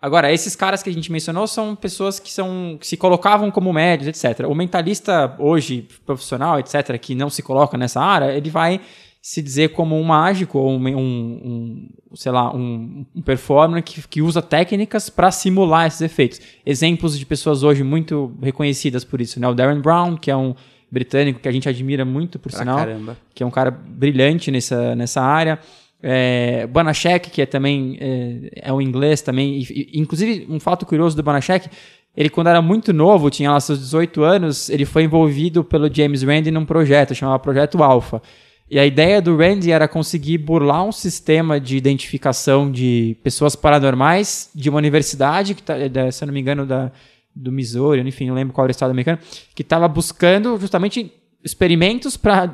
Agora, 0.00 0.32
esses 0.32 0.54
caras 0.54 0.82
que 0.82 0.90
a 0.90 0.92
gente 0.92 1.10
mencionou 1.10 1.46
são 1.46 1.74
pessoas 1.74 2.20
que, 2.20 2.30
são, 2.30 2.76
que 2.78 2.86
se 2.86 2.96
colocavam 2.96 3.50
como 3.50 3.72
médios, 3.72 4.08
etc. 4.08 4.46
O 4.46 4.54
mentalista 4.54 5.34
hoje, 5.38 5.88
profissional, 6.04 6.58
etc., 6.60 6.98
que 6.98 7.14
não 7.14 7.30
se 7.30 7.42
coloca 7.42 7.76
nessa 7.78 8.00
área, 8.00 8.32
ele 8.32 8.50
vai 8.50 8.80
se 9.22 9.42
dizer 9.42 9.70
como 9.70 9.98
um 9.98 10.04
mágico 10.04 10.58
ou 10.58 10.70
um, 10.70 10.86
um- 10.86 10.98
um, 11.44 11.88
sei 12.14 12.30
lá, 12.30 12.54
um, 12.54 13.04
um 13.12 13.20
performer 13.22 13.82
que, 13.82 14.06
que 14.06 14.22
usa 14.22 14.40
técnicas 14.40 15.10
para 15.10 15.32
simular 15.32 15.88
esses 15.88 16.00
efeitos. 16.02 16.40
Exemplos 16.64 17.18
de 17.18 17.26
pessoas 17.26 17.64
hoje 17.64 17.82
muito 17.82 18.32
reconhecidas 18.40 19.02
por 19.04 19.20
isso, 19.20 19.40
né? 19.40 19.48
O 19.48 19.54
Darren 19.54 19.80
Brown, 19.80 20.16
que 20.16 20.30
é 20.30 20.36
um 20.36 20.54
britânico 20.90 21.40
que 21.40 21.48
a 21.48 21.52
gente 21.52 21.68
admira 21.68 22.04
muito, 22.04 22.38
por 22.38 22.52
sinal 22.52 22.78
caramba. 22.78 23.16
que 23.34 23.42
é 23.42 23.46
um 23.46 23.50
cara 23.50 23.70
brilhante 23.70 24.50
nessa, 24.50 24.94
nessa 24.94 25.20
área. 25.22 25.58
É, 26.02 26.66
Banachek, 26.66 27.30
que 27.30 27.42
é 27.42 27.46
também 27.46 27.96
é, 28.00 28.50
é 28.68 28.72
um 28.72 28.80
inglês 28.80 29.22
também. 29.22 29.58
E, 29.60 29.90
e, 29.94 29.98
inclusive, 30.00 30.46
um 30.48 30.60
fato 30.60 30.84
curioso 30.86 31.16
do 31.16 31.22
Banachek, 31.22 31.68
ele 32.16 32.28
quando 32.30 32.48
era 32.48 32.62
muito 32.62 32.92
novo, 32.92 33.30
tinha 33.30 33.50
lá 33.50 33.60
seus 33.60 33.78
18 33.80 34.22
anos, 34.22 34.68
ele 34.70 34.84
foi 34.84 35.02
envolvido 35.04 35.64
pelo 35.64 35.92
James 35.92 36.22
Randi 36.22 36.50
num 36.50 36.64
projeto, 36.64 37.14
chamado 37.14 37.40
Projeto 37.40 37.82
Alpha. 37.82 38.22
E 38.70 38.78
a 38.80 38.86
ideia 38.86 39.22
do 39.22 39.36
Randi 39.36 39.70
era 39.70 39.86
conseguir 39.86 40.38
burlar 40.38 40.84
um 40.84 40.90
sistema 40.92 41.60
de 41.60 41.76
identificação 41.76 42.70
de 42.70 43.16
pessoas 43.22 43.54
paranormais 43.54 44.50
de 44.54 44.68
uma 44.68 44.78
universidade, 44.78 45.54
que 45.54 45.62
tá, 45.62 45.74
da- 45.88 46.10
se 46.10 46.24
eu 46.24 46.26
não 46.26 46.34
me 46.34 46.40
engano, 46.40 46.66
da, 46.66 46.90
do 47.36 47.52
Missouri, 47.52 48.00
enfim, 48.00 48.26
não 48.26 48.34
lembro 48.34 48.54
qual 48.54 48.64
era 48.64 48.70
o 48.70 48.72
estado 48.72 48.90
americano, 48.90 49.18
que 49.54 49.62
estava 49.62 49.86
buscando 49.86 50.58
justamente 50.58 51.12
experimentos 51.44 52.16
para 52.16 52.48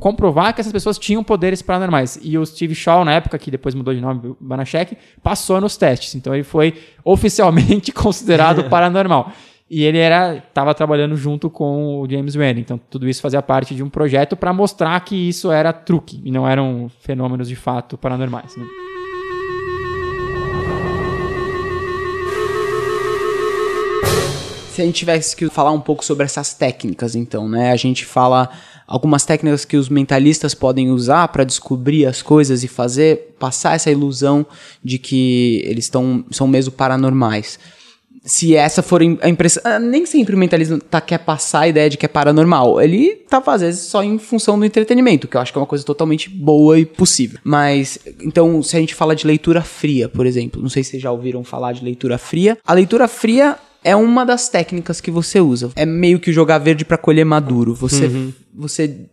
comprovar 0.00 0.52
que 0.52 0.60
essas 0.60 0.72
pessoas 0.72 0.98
tinham 0.98 1.22
poderes 1.22 1.62
paranormais. 1.62 2.18
E 2.22 2.36
o 2.36 2.44
Steve 2.44 2.74
Shaw, 2.74 3.04
na 3.04 3.12
época, 3.12 3.38
que 3.38 3.50
depois 3.50 3.74
mudou 3.74 3.94
de 3.94 4.00
nome, 4.00 4.34
Banachek, 4.40 4.96
passou 5.22 5.60
nos 5.60 5.76
testes. 5.76 6.16
Então 6.16 6.34
ele 6.34 6.42
foi 6.42 6.74
oficialmente 7.04 7.92
considerado 7.94 8.64
paranormal. 8.64 9.30
E 9.70 9.84
ele 9.84 9.98
era 9.98 10.36
estava 10.36 10.74
trabalhando 10.74 11.16
junto 11.16 11.48
com 11.48 12.00
o 12.00 12.10
James 12.10 12.34
Randi. 12.34 12.60
Então 12.60 12.78
tudo 12.90 13.08
isso 13.08 13.22
fazia 13.22 13.40
parte 13.40 13.74
de 13.74 13.82
um 13.82 13.88
projeto 13.88 14.36
para 14.36 14.52
mostrar 14.52 14.98
que 15.00 15.14
isso 15.14 15.50
era 15.52 15.72
truque 15.72 16.20
e 16.24 16.30
não 16.30 16.46
eram 16.46 16.90
fenômenos 17.00 17.48
de 17.48 17.56
fato 17.56 17.96
paranormais. 17.96 18.56
Né? 18.56 18.66
Se 24.72 24.80
a 24.80 24.86
gente 24.86 24.96
tivesse 24.96 25.36
que 25.36 25.50
falar 25.50 25.70
um 25.70 25.80
pouco 25.80 26.02
sobre 26.02 26.24
essas 26.24 26.54
técnicas, 26.54 27.14
então, 27.14 27.46
né? 27.46 27.72
A 27.72 27.76
gente 27.76 28.06
fala 28.06 28.48
algumas 28.86 29.22
técnicas 29.22 29.66
que 29.66 29.76
os 29.76 29.90
mentalistas 29.90 30.54
podem 30.54 30.90
usar 30.90 31.28
para 31.28 31.44
descobrir 31.44 32.06
as 32.06 32.22
coisas 32.22 32.64
e 32.64 32.68
fazer 32.68 33.34
passar 33.38 33.74
essa 33.74 33.90
ilusão 33.90 34.46
de 34.82 34.98
que 34.98 35.62
eles 35.66 35.84
estão 35.84 36.24
são 36.30 36.48
mesmo 36.48 36.72
paranormais. 36.72 37.58
Se 38.24 38.56
essa 38.56 38.82
for 38.82 39.02
a 39.20 39.28
impressão. 39.28 39.62
Ah, 39.62 39.78
nem 39.78 40.06
sempre 40.06 40.34
o 40.34 40.38
mentalismo 40.38 40.78
tá, 40.78 41.02
quer 41.02 41.18
passar 41.18 41.60
a 41.60 41.68
ideia 41.68 41.90
de 41.90 41.98
que 41.98 42.06
é 42.06 42.08
paranormal. 42.08 42.80
Ele 42.80 43.16
tá, 43.28 43.42
às 43.44 43.60
vezes, 43.60 43.82
só 43.82 44.02
em 44.02 44.18
função 44.18 44.58
do 44.58 44.64
entretenimento, 44.64 45.28
que 45.28 45.36
eu 45.36 45.40
acho 45.42 45.52
que 45.52 45.58
é 45.58 45.60
uma 45.60 45.66
coisa 45.66 45.84
totalmente 45.84 46.30
boa 46.30 46.78
e 46.78 46.86
possível. 46.86 47.38
Mas, 47.44 47.98
então, 48.22 48.62
se 48.62 48.74
a 48.74 48.80
gente 48.80 48.94
fala 48.94 49.14
de 49.14 49.26
leitura 49.26 49.60
fria, 49.60 50.08
por 50.08 50.24
exemplo, 50.24 50.62
não 50.62 50.70
sei 50.70 50.82
se 50.82 50.92
vocês 50.92 51.02
já 51.02 51.12
ouviram 51.12 51.44
falar 51.44 51.72
de 51.72 51.84
leitura 51.84 52.16
fria. 52.16 52.56
A 52.64 52.72
leitura 52.72 53.06
fria 53.06 53.58
é 53.84 53.96
uma 53.96 54.24
das 54.24 54.48
técnicas 54.48 55.00
que 55.00 55.10
você 55.10 55.40
usa. 55.40 55.70
É 55.76 55.86
meio 55.86 56.20
que 56.20 56.32
jogar 56.32 56.58
verde 56.58 56.84
para 56.84 56.98
colher 56.98 57.24
maduro. 57.24 57.74
Você, 57.74 58.06
uhum. 58.06 58.32
você 58.54 59.06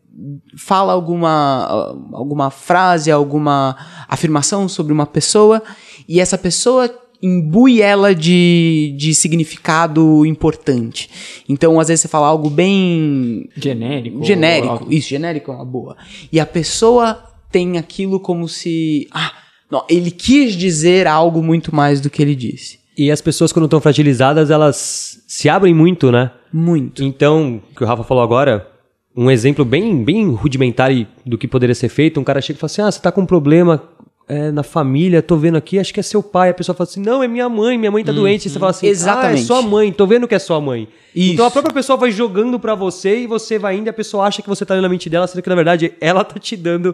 fala 0.57 0.93
alguma, 0.93 1.95
alguma 2.13 2.49
frase, 2.49 3.11
alguma 3.11 3.75
afirmação 4.07 4.67
sobre 4.67 4.93
uma 4.93 5.05
pessoa 5.05 5.61
e 6.07 6.19
essa 6.19 6.37
pessoa 6.37 6.93
imbui 7.21 7.81
ela 7.81 8.15
de, 8.15 8.95
de 8.97 9.13
significado 9.13 10.25
importante. 10.25 11.09
Então, 11.47 11.79
às 11.79 11.87
vezes 11.89 12.01
você 12.01 12.07
fala 12.07 12.27
algo 12.27 12.49
bem 12.49 13.49
genérico. 13.55 14.23
Genérico, 14.23 14.87
isso, 14.89 15.09
genérico 15.09 15.51
é 15.51 15.55
uma 15.55 15.65
boa. 15.65 15.97
E 16.31 16.39
a 16.39 16.45
pessoa 16.45 17.21
tem 17.51 17.77
aquilo 17.77 18.19
como 18.19 18.47
se, 18.47 19.07
ah, 19.11 19.33
não, 19.69 19.83
ele 19.89 20.11
quis 20.11 20.53
dizer 20.53 21.07
algo 21.07 21.43
muito 21.43 21.75
mais 21.75 21.99
do 21.99 22.09
que 22.09 22.21
ele 22.21 22.35
disse. 22.35 22.78
E 22.99 23.09
as 23.09 23.21
pessoas, 23.21 23.53
quando 23.53 23.63
estão 23.63 23.79
fragilizadas, 23.79 24.51
elas 24.51 25.23
se 25.25 25.47
abrem 25.47 25.73
muito, 25.73 26.11
né? 26.11 26.31
Muito. 26.51 27.01
Então, 27.01 27.61
o 27.71 27.73
que 27.73 27.81
o 27.81 27.87
Rafa 27.87 28.03
falou 28.03 28.21
agora, 28.21 28.67
um 29.15 29.31
exemplo 29.31 29.63
bem, 29.63 30.03
bem 30.03 30.29
rudimentar 30.33 30.91
do 31.25 31.37
que 31.37 31.47
poderia 31.47 31.73
ser 31.73 31.87
feito, 31.87 32.19
um 32.19 32.25
cara 32.25 32.41
chega 32.41 32.57
e 32.57 32.59
fala 32.59 32.69
assim, 32.69 32.81
ah, 32.81 32.91
você 32.91 32.99
tá 32.99 33.09
com 33.09 33.21
um 33.21 33.25
problema 33.25 33.81
é, 34.27 34.51
na 34.51 34.63
família, 34.63 35.21
tô 35.21 35.37
vendo 35.37 35.55
aqui, 35.55 35.79
acho 35.79 35.93
que 35.93 36.01
é 36.01 36.03
seu 36.03 36.21
pai. 36.21 36.49
A 36.49 36.53
pessoa 36.53 36.75
fala 36.75 36.89
assim, 36.89 36.99
não, 36.99 37.23
é 37.23 37.27
minha 37.29 37.47
mãe, 37.47 37.77
minha 37.77 37.89
mãe 37.89 38.03
tá 38.03 38.11
doente. 38.11 38.47
E 38.47 38.49
você 38.49 38.59
fala 38.59 38.71
assim, 38.71 38.87
Exatamente. 38.87 39.39
ah, 39.39 39.43
é 39.43 39.45
sua 39.45 39.61
mãe, 39.61 39.93
tô 39.93 40.05
vendo 40.05 40.27
que 40.27 40.35
é 40.35 40.39
sua 40.39 40.59
mãe. 40.59 40.89
Isso. 41.15 41.35
Então 41.35 41.45
a 41.45 41.51
própria 41.51 41.73
pessoa 41.73 41.95
vai 41.95 42.11
jogando 42.11 42.59
para 42.59 42.75
você 42.75 43.19
e 43.19 43.27
você 43.27 43.57
vai 43.57 43.77
indo 43.77 43.87
e 43.87 43.91
a 43.91 43.93
pessoa 43.93 44.25
acha 44.25 44.41
que 44.41 44.49
você 44.49 44.65
tá 44.65 44.73
lendo 44.73 44.83
a 44.83 44.89
mente 44.89 45.09
dela, 45.09 45.25
sendo 45.25 45.41
que 45.41 45.47
na 45.47 45.55
verdade 45.55 45.93
ela 46.01 46.25
tá 46.25 46.37
te 46.37 46.57
dando 46.57 46.93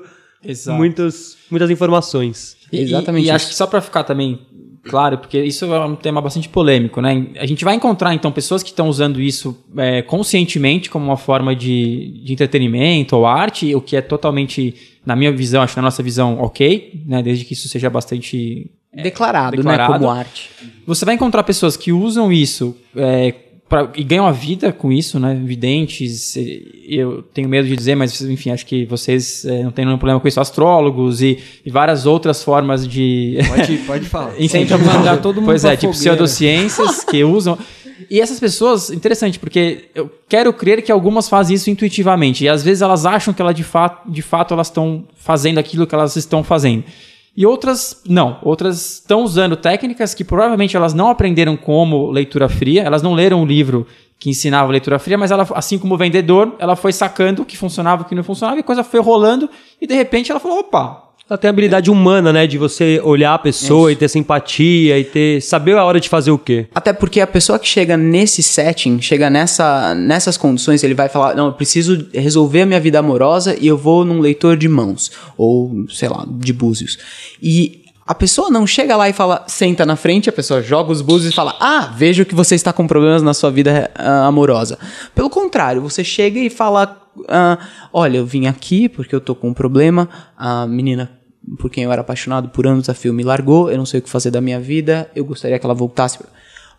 muitas, 0.68 1.36
muitas 1.50 1.72
informações. 1.72 2.58
E, 2.72 2.82
Exatamente. 2.82 3.26
E, 3.26 3.28
e 3.30 3.32
acho 3.32 3.48
que 3.48 3.56
só 3.56 3.66
para 3.66 3.82
ficar 3.82 4.04
também 4.04 4.40
Claro, 4.88 5.18
porque 5.18 5.42
isso 5.42 5.66
é 5.66 5.86
um 5.86 5.96
tema 5.96 6.22
bastante 6.22 6.48
polêmico, 6.48 7.02
né? 7.02 7.28
A 7.40 7.46
gente 7.46 7.66
vai 7.66 7.76
encontrar, 7.76 8.14
então, 8.14 8.32
pessoas 8.32 8.62
que 8.62 8.70
estão 8.70 8.88
usando 8.88 9.20
isso 9.20 9.58
é, 9.78 10.04
conscientemente 10.04 10.90
como 10.90 11.06
uma 11.06 11.18
forma 11.18 11.56
de, 11.56 12.22
de 12.24 12.34
entretenimento 12.34 13.16
ou 13.16 13.26
arte, 13.26 13.74
o 13.74 13.82
que 13.82 13.96
é 13.96 14.02
totalmente, 14.02 14.76
na 15.06 15.16
minha 15.16 15.32
visão, 15.32 15.64
acho 15.64 15.74
que 15.74 15.80
na 15.80 15.86
nossa 15.86 16.04
visão, 16.04 16.40
ok, 16.40 17.02
né? 17.06 17.24
Desde 17.24 17.46
que 17.46 17.54
isso 17.54 17.68
seja 17.68 17.90
bastante... 17.90 18.70
É, 18.94 19.02
declarado, 19.02 19.58
declarado, 19.58 19.94
né? 19.94 20.00
Como 20.00 20.10
arte. 20.10 20.52
Você 20.86 21.04
vai 21.04 21.16
encontrar 21.16 21.44
pessoas 21.44 21.76
que 21.76 21.92
usam 21.92 22.32
isso 22.32 22.78
é, 22.96 23.34
pra, 23.68 23.92
e 23.96 24.04
ganham 24.04 24.26
a 24.26 24.32
vida 24.32 24.72
com 24.72 24.92
isso, 24.92 25.20
né? 25.20 25.40
Videntes, 25.44 26.36
eu 26.88 27.24
tenho 27.34 27.50
medo 27.50 27.68
de 27.68 27.76
dizer, 27.76 27.96
mas 27.96 28.22
enfim, 28.22 28.52
acho 28.52 28.66
que 28.66 28.86
vocês 28.86 29.46
é, 29.46 29.64
não 29.64 29.72
têm 29.72 29.86
nenhum 29.86 29.98
problema 29.98 30.20
com 30.20 30.28
isso. 30.28 30.40
Astrólogos 30.40 31.22
e, 31.22 31.40
e 31.66 31.70
várias 31.70 32.06
outras 32.06 32.44
formas 32.44 32.88
de. 32.88 33.38
Pode, 33.48 33.78
pode 33.80 34.06
falar. 34.10 34.34
Mandar 34.94 35.18
todo 35.18 35.36
mundo 35.36 35.46
Pois 35.48 35.66
é, 35.66 35.76
tipo 35.76 35.94
pseudociências 35.94 37.04
que 37.04 37.24
usam. 37.24 37.58
E 38.10 38.20
essas 38.20 38.40
pessoas, 38.40 38.90
interessante, 38.90 39.40
porque 39.40 39.86
eu 39.96 40.12
quero 40.28 40.52
crer 40.54 40.82
que 40.82 40.92
algumas 40.92 41.30
fazem 41.30 41.56
isso 41.56 41.70
intuitivamente. 41.70 42.44
E 42.44 42.50
às 42.50 42.64
vezes 42.64 42.82
elas 42.82 43.06
acham 43.06 43.34
que 43.34 43.42
ela 43.42 43.54
de 43.54 43.64
fato, 43.64 44.10
de 44.12 44.22
fato 44.22 44.54
elas 44.54 44.68
estão 44.68 45.06
fazendo 45.16 45.58
aquilo 45.58 45.88
que 45.88 45.96
elas 45.96 46.16
estão 46.16 46.44
fazendo. 46.44 46.84
E 47.36 47.46
outras 47.46 48.02
não. 48.08 48.40
Outras 48.42 48.94
estão 48.94 49.24
usando 49.24 49.58
técnicas 49.58 50.14
que 50.14 50.24
provavelmente 50.24 50.78
elas 50.78 50.94
não 50.94 51.10
aprenderam 51.10 51.58
como 51.58 52.10
leitura 52.10 52.48
fria, 52.48 52.84
elas 52.84 53.02
não 53.02 53.14
leram 53.14 53.44
o 53.44 53.46
livro 53.46 53.86
que 54.18 54.30
ensinava 54.30 54.72
leitura 54.72 54.98
fria, 54.98 55.18
mas 55.18 55.32
ela, 55.32 55.46
assim 55.54 55.78
como 55.78 55.96
o 55.96 55.98
vendedor, 55.98 56.56
ela 56.58 56.76
foi 56.76 56.94
sacando 56.94 57.42
o 57.42 57.46
que 57.46 57.58
funcionava 57.58 58.04
o 58.04 58.06
que 58.06 58.16
não 58.16 58.24
funcionava, 58.24 58.58
e 58.58 58.62
a 58.62 58.64
coisa 58.64 58.84
foi 58.84 59.02
rolando, 59.02 59.50
e 59.82 59.86
de 59.86 59.94
repente 59.94 60.32
ela 60.32 60.40
falou: 60.40 60.60
opa, 60.60 61.05
ela 61.28 61.40
tem 61.40 61.48
a 61.48 61.52
habilidade 61.52 61.90
humana, 61.90 62.32
né? 62.32 62.46
De 62.46 62.56
você 62.56 63.02
olhar 63.04 63.34
a 63.34 63.40
pessoa 63.40 63.90
Isso. 63.90 63.98
e 63.98 64.00
ter 64.00 64.08
simpatia 64.08 65.00
e 65.00 65.04
ter. 65.04 65.42
saber 65.42 65.76
a 65.76 65.84
hora 65.84 66.00
de 66.00 66.08
fazer 66.08 66.30
o 66.30 66.38
quê. 66.38 66.68
Até 66.76 66.94
porque 66.94 67.20
a 67.20 67.26
pessoa 67.26 67.58
que 67.58 67.68
chega 67.68 67.98
nesse 67.98 68.44
setting, 68.44 69.02
chega 69.02 69.28
nessa, 69.28 69.96
nessas 69.96 70.38
condições, 70.38 70.84
ele 70.84 70.94
vai 70.94 71.10
falar: 71.10 71.36
não, 71.36 71.48
eu 71.48 71.54
preciso 71.54 72.08
resolver 72.14 72.62
a 72.62 72.66
minha 72.68 72.80
vida 72.80 73.00
amorosa 73.00 73.58
e 73.60 73.66
eu 73.66 73.76
vou 73.76 74.06
num 74.06 74.20
leitor 74.20 74.56
de 74.56 74.70
mãos. 74.70 75.12
Ou, 75.36 75.86
sei 75.90 76.10
lá, 76.10 76.28
de 76.30 76.54
búzios. 76.54 77.00
E 77.42 77.86
a 78.06 78.14
pessoa 78.14 78.52
não 78.52 78.68
chega 78.68 78.96
lá 78.96 79.10
e 79.10 79.14
fala, 79.14 79.44
senta 79.48 79.84
na 79.84 79.96
frente, 79.96 80.30
a 80.30 80.34
pessoa 80.34 80.62
joga 80.62 80.92
os 80.92 81.02
búzios 81.02 81.34
e 81.34 81.36
fala, 81.36 81.56
ah, 81.60 81.92
vejo 81.98 82.24
que 82.24 82.36
você 82.36 82.54
está 82.54 82.72
com 82.72 82.86
problemas 82.86 83.24
na 83.24 83.34
sua 83.34 83.50
vida 83.50 83.90
uh, 83.98 84.28
amorosa. 84.28 84.78
Pelo 85.16 85.28
contrário, 85.28 85.82
você 85.82 86.04
chega 86.04 86.40
e 86.40 86.52
fala, 86.52 87.02
uh, 87.18 87.58
olha, 87.92 88.20
eu 88.20 88.26
vim 88.26 88.46
aqui 88.46 88.88
porque 88.88 89.16
eu 89.16 89.20
tô 89.20 89.34
com 89.34 89.50
um 89.50 89.54
problema, 89.56 90.08
a 90.38 90.68
menina 90.68 91.15
por 91.58 91.70
quem 91.70 91.84
eu 91.84 91.92
era 91.92 92.02
apaixonado 92.02 92.50
por 92.50 92.66
anos 92.66 92.90
a 92.90 92.94
fio 92.94 93.14
me 93.14 93.24
largou, 93.24 93.70
eu 93.70 93.78
não 93.78 93.86
sei 93.86 94.00
o 94.00 94.04
que 94.04 94.10
fazer 94.10 94.32
da 94.32 94.42
minha 94.42 94.60
vida, 94.60 95.10
eu 95.16 95.24
gostaria 95.24 95.58
que 95.60 95.66
ela 95.66 95.74
voltasse. 95.74 96.20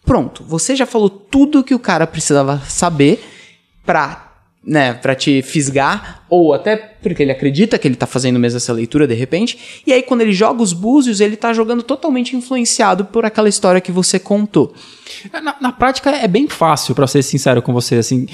Pronto, 0.05 0.45
você 0.45 0.77
já 0.77 0.87
falou 0.87 1.11
tudo 1.11 1.65
que 1.65 1.75
o 1.75 1.79
cara 1.79 2.07
precisava 2.07 2.61
saber 2.67 3.25
pra 3.85 4.27
né, 4.67 4.95
para 4.95 5.15
te 5.15 5.43
fisgar, 5.43 6.25
ou 6.29 6.53
até 6.53 6.77
porque 6.77 7.23
ele 7.23 7.31
acredita 7.31 7.79
que 7.79 7.87
ele 7.87 7.95
tá 7.95 8.07
fazendo 8.07 8.37
mesmo 8.37 8.57
essa 8.57 8.73
leitura 8.73 9.07
de 9.07 9.15
repente, 9.15 9.83
e 9.87 9.93
aí 9.93 10.03
quando 10.03 10.23
ele 10.23 10.33
joga 10.33 10.61
os 10.61 10.73
búzios, 10.73 11.21
ele 11.21 11.37
tá 11.37 11.53
jogando 11.53 11.85
totalmente 11.85 12.35
influenciado 12.35 13.05
por 13.05 13.25
aquela 13.25 13.49
história 13.49 13.81
que 13.81 13.93
você 13.93 14.19
contou. 14.19 14.75
É, 15.33 15.41
na, 15.41 15.55
na 15.61 15.73
prática 15.73 16.11
é 16.11 16.27
bem 16.27 16.49
fácil, 16.49 16.97
para 16.97 17.07
ser 17.07 17.23
sincero 17.23 17.63
com 17.63 17.73
você, 17.73 17.95
assim, 17.95 18.27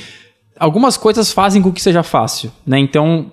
algumas 0.58 0.96
coisas 0.96 1.30
fazem 1.30 1.60
com 1.60 1.70
que 1.70 1.82
seja 1.82 2.02
fácil, 2.02 2.50
né, 2.66 2.78
então... 2.78 3.30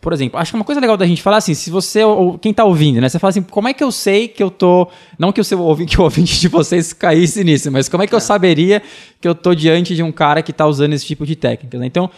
Por 0.00 0.12
exemplo, 0.12 0.38
acho 0.38 0.52
que 0.52 0.56
uma 0.56 0.64
coisa 0.64 0.80
legal 0.80 0.96
da 0.96 1.06
gente 1.06 1.20
falar 1.20 1.38
assim, 1.38 1.54
se 1.54 1.70
você, 1.70 2.04
ou 2.04 2.38
quem 2.38 2.54
tá 2.54 2.64
ouvindo, 2.64 3.00
né? 3.00 3.08
Você 3.08 3.18
fala 3.18 3.30
assim, 3.30 3.42
como 3.42 3.66
é 3.66 3.74
que 3.74 3.82
eu 3.82 3.90
sei 3.90 4.28
que 4.28 4.40
eu 4.40 4.48
tô. 4.48 4.88
Não 5.18 5.32
que 5.32 5.40
o 5.40 5.44
seu 5.44 5.60
ouvinte, 5.60 5.90
que 5.96 6.00
o 6.00 6.04
ouvinte 6.04 6.38
de 6.38 6.46
vocês 6.46 6.92
caísse 6.92 7.42
nisso, 7.42 7.70
mas 7.72 7.88
como 7.88 8.04
é 8.04 8.06
que 8.06 8.14
eu 8.14 8.20
saberia 8.20 8.80
que 9.20 9.26
eu 9.26 9.34
tô 9.34 9.54
diante 9.54 9.96
de 9.96 10.02
um 10.02 10.12
cara 10.12 10.40
que 10.40 10.52
tá 10.52 10.66
usando 10.66 10.92
esse 10.92 11.04
tipo 11.04 11.26
de 11.26 11.34
técnica? 11.34 11.78
Né? 11.78 11.86
Então, 11.86 12.10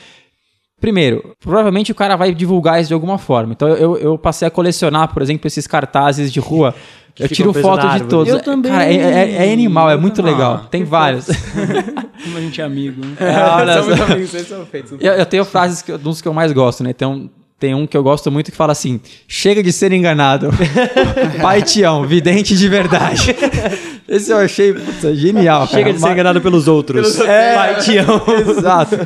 Primeiro, 0.80 1.36
provavelmente 1.38 1.92
o 1.92 1.94
cara 1.94 2.16
vai 2.16 2.34
divulgar 2.34 2.80
isso 2.80 2.88
de 2.88 2.94
alguma 2.94 3.18
forma. 3.18 3.52
Então 3.52 3.68
eu, 3.68 3.98
eu 3.98 4.16
passei 4.16 4.48
a 4.48 4.50
colecionar, 4.50 5.12
por 5.12 5.20
exemplo, 5.20 5.46
esses 5.46 5.66
cartazes 5.66 6.32
de 6.32 6.40
rua. 6.40 6.74
eu 7.20 7.28
tiro 7.28 7.52
foto 7.52 7.86
de 7.86 8.04
todos. 8.04 8.32
Eu 8.32 8.42
também. 8.42 8.72
Cara, 8.72 8.90
é, 8.90 8.94
é, 8.94 9.48
é 9.48 9.52
animal, 9.52 9.90
é 9.90 9.96
muito 9.98 10.22
legal. 10.22 10.66
Tem 10.70 10.82
vários. 10.82 11.26
Como 12.24 12.36
a 12.36 12.40
gente 12.40 12.62
é 12.62 12.64
amigo. 12.64 13.04
Né? 13.04 13.14
É, 13.20 13.44
olha 13.44 13.82
só. 13.82 14.04
amigos, 14.04 14.30
são 14.30 14.64
feitos. 14.64 14.92
Eu, 14.98 15.12
eu 15.12 15.26
tenho 15.26 15.44
frases 15.44 15.82
que, 15.82 15.94
dos 15.98 16.22
que 16.22 16.28
eu 16.28 16.32
mais 16.32 16.50
gosto, 16.50 16.82
né? 16.82 16.90
Então, 16.90 17.28
tem 17.60 17.74
um 17.74 17.86
que 17.86 17.94
eu 17.94 18.02
gosto 18.02 18.32
muito 18.32 18.50
que 18.50 18.56
fala 18.56 18.72
assim: 18.72 18.98
chega 19.28 19.62
de 19.62 19.70
ser 19.70 19.92
enganado. 19.92 20.48
Pai 21.42 21.60
Tião, 21.60 22.06
vidente 22.06 22.56
de 22.56 22.68
verdade. 22.68 23.36
Esse 24.08 24.32
eu 24.32 24.38
achei 24.38 24.72
puta, 24.72 25.14
genial. 25.14 25.66
Chega 25.68 25.82
cara. 25.82 25.92
de 25.92 26.00
ser 26.00 26.10
enganado 26.10 26.40
pelos 26.40 26.66
outros. 26.66 27.16
Pelos 27.16 27.28
é, 27.28 27.54
Pai 27.54 27.80
Tião. 27.80 28.22
Exato. 28.48 28.98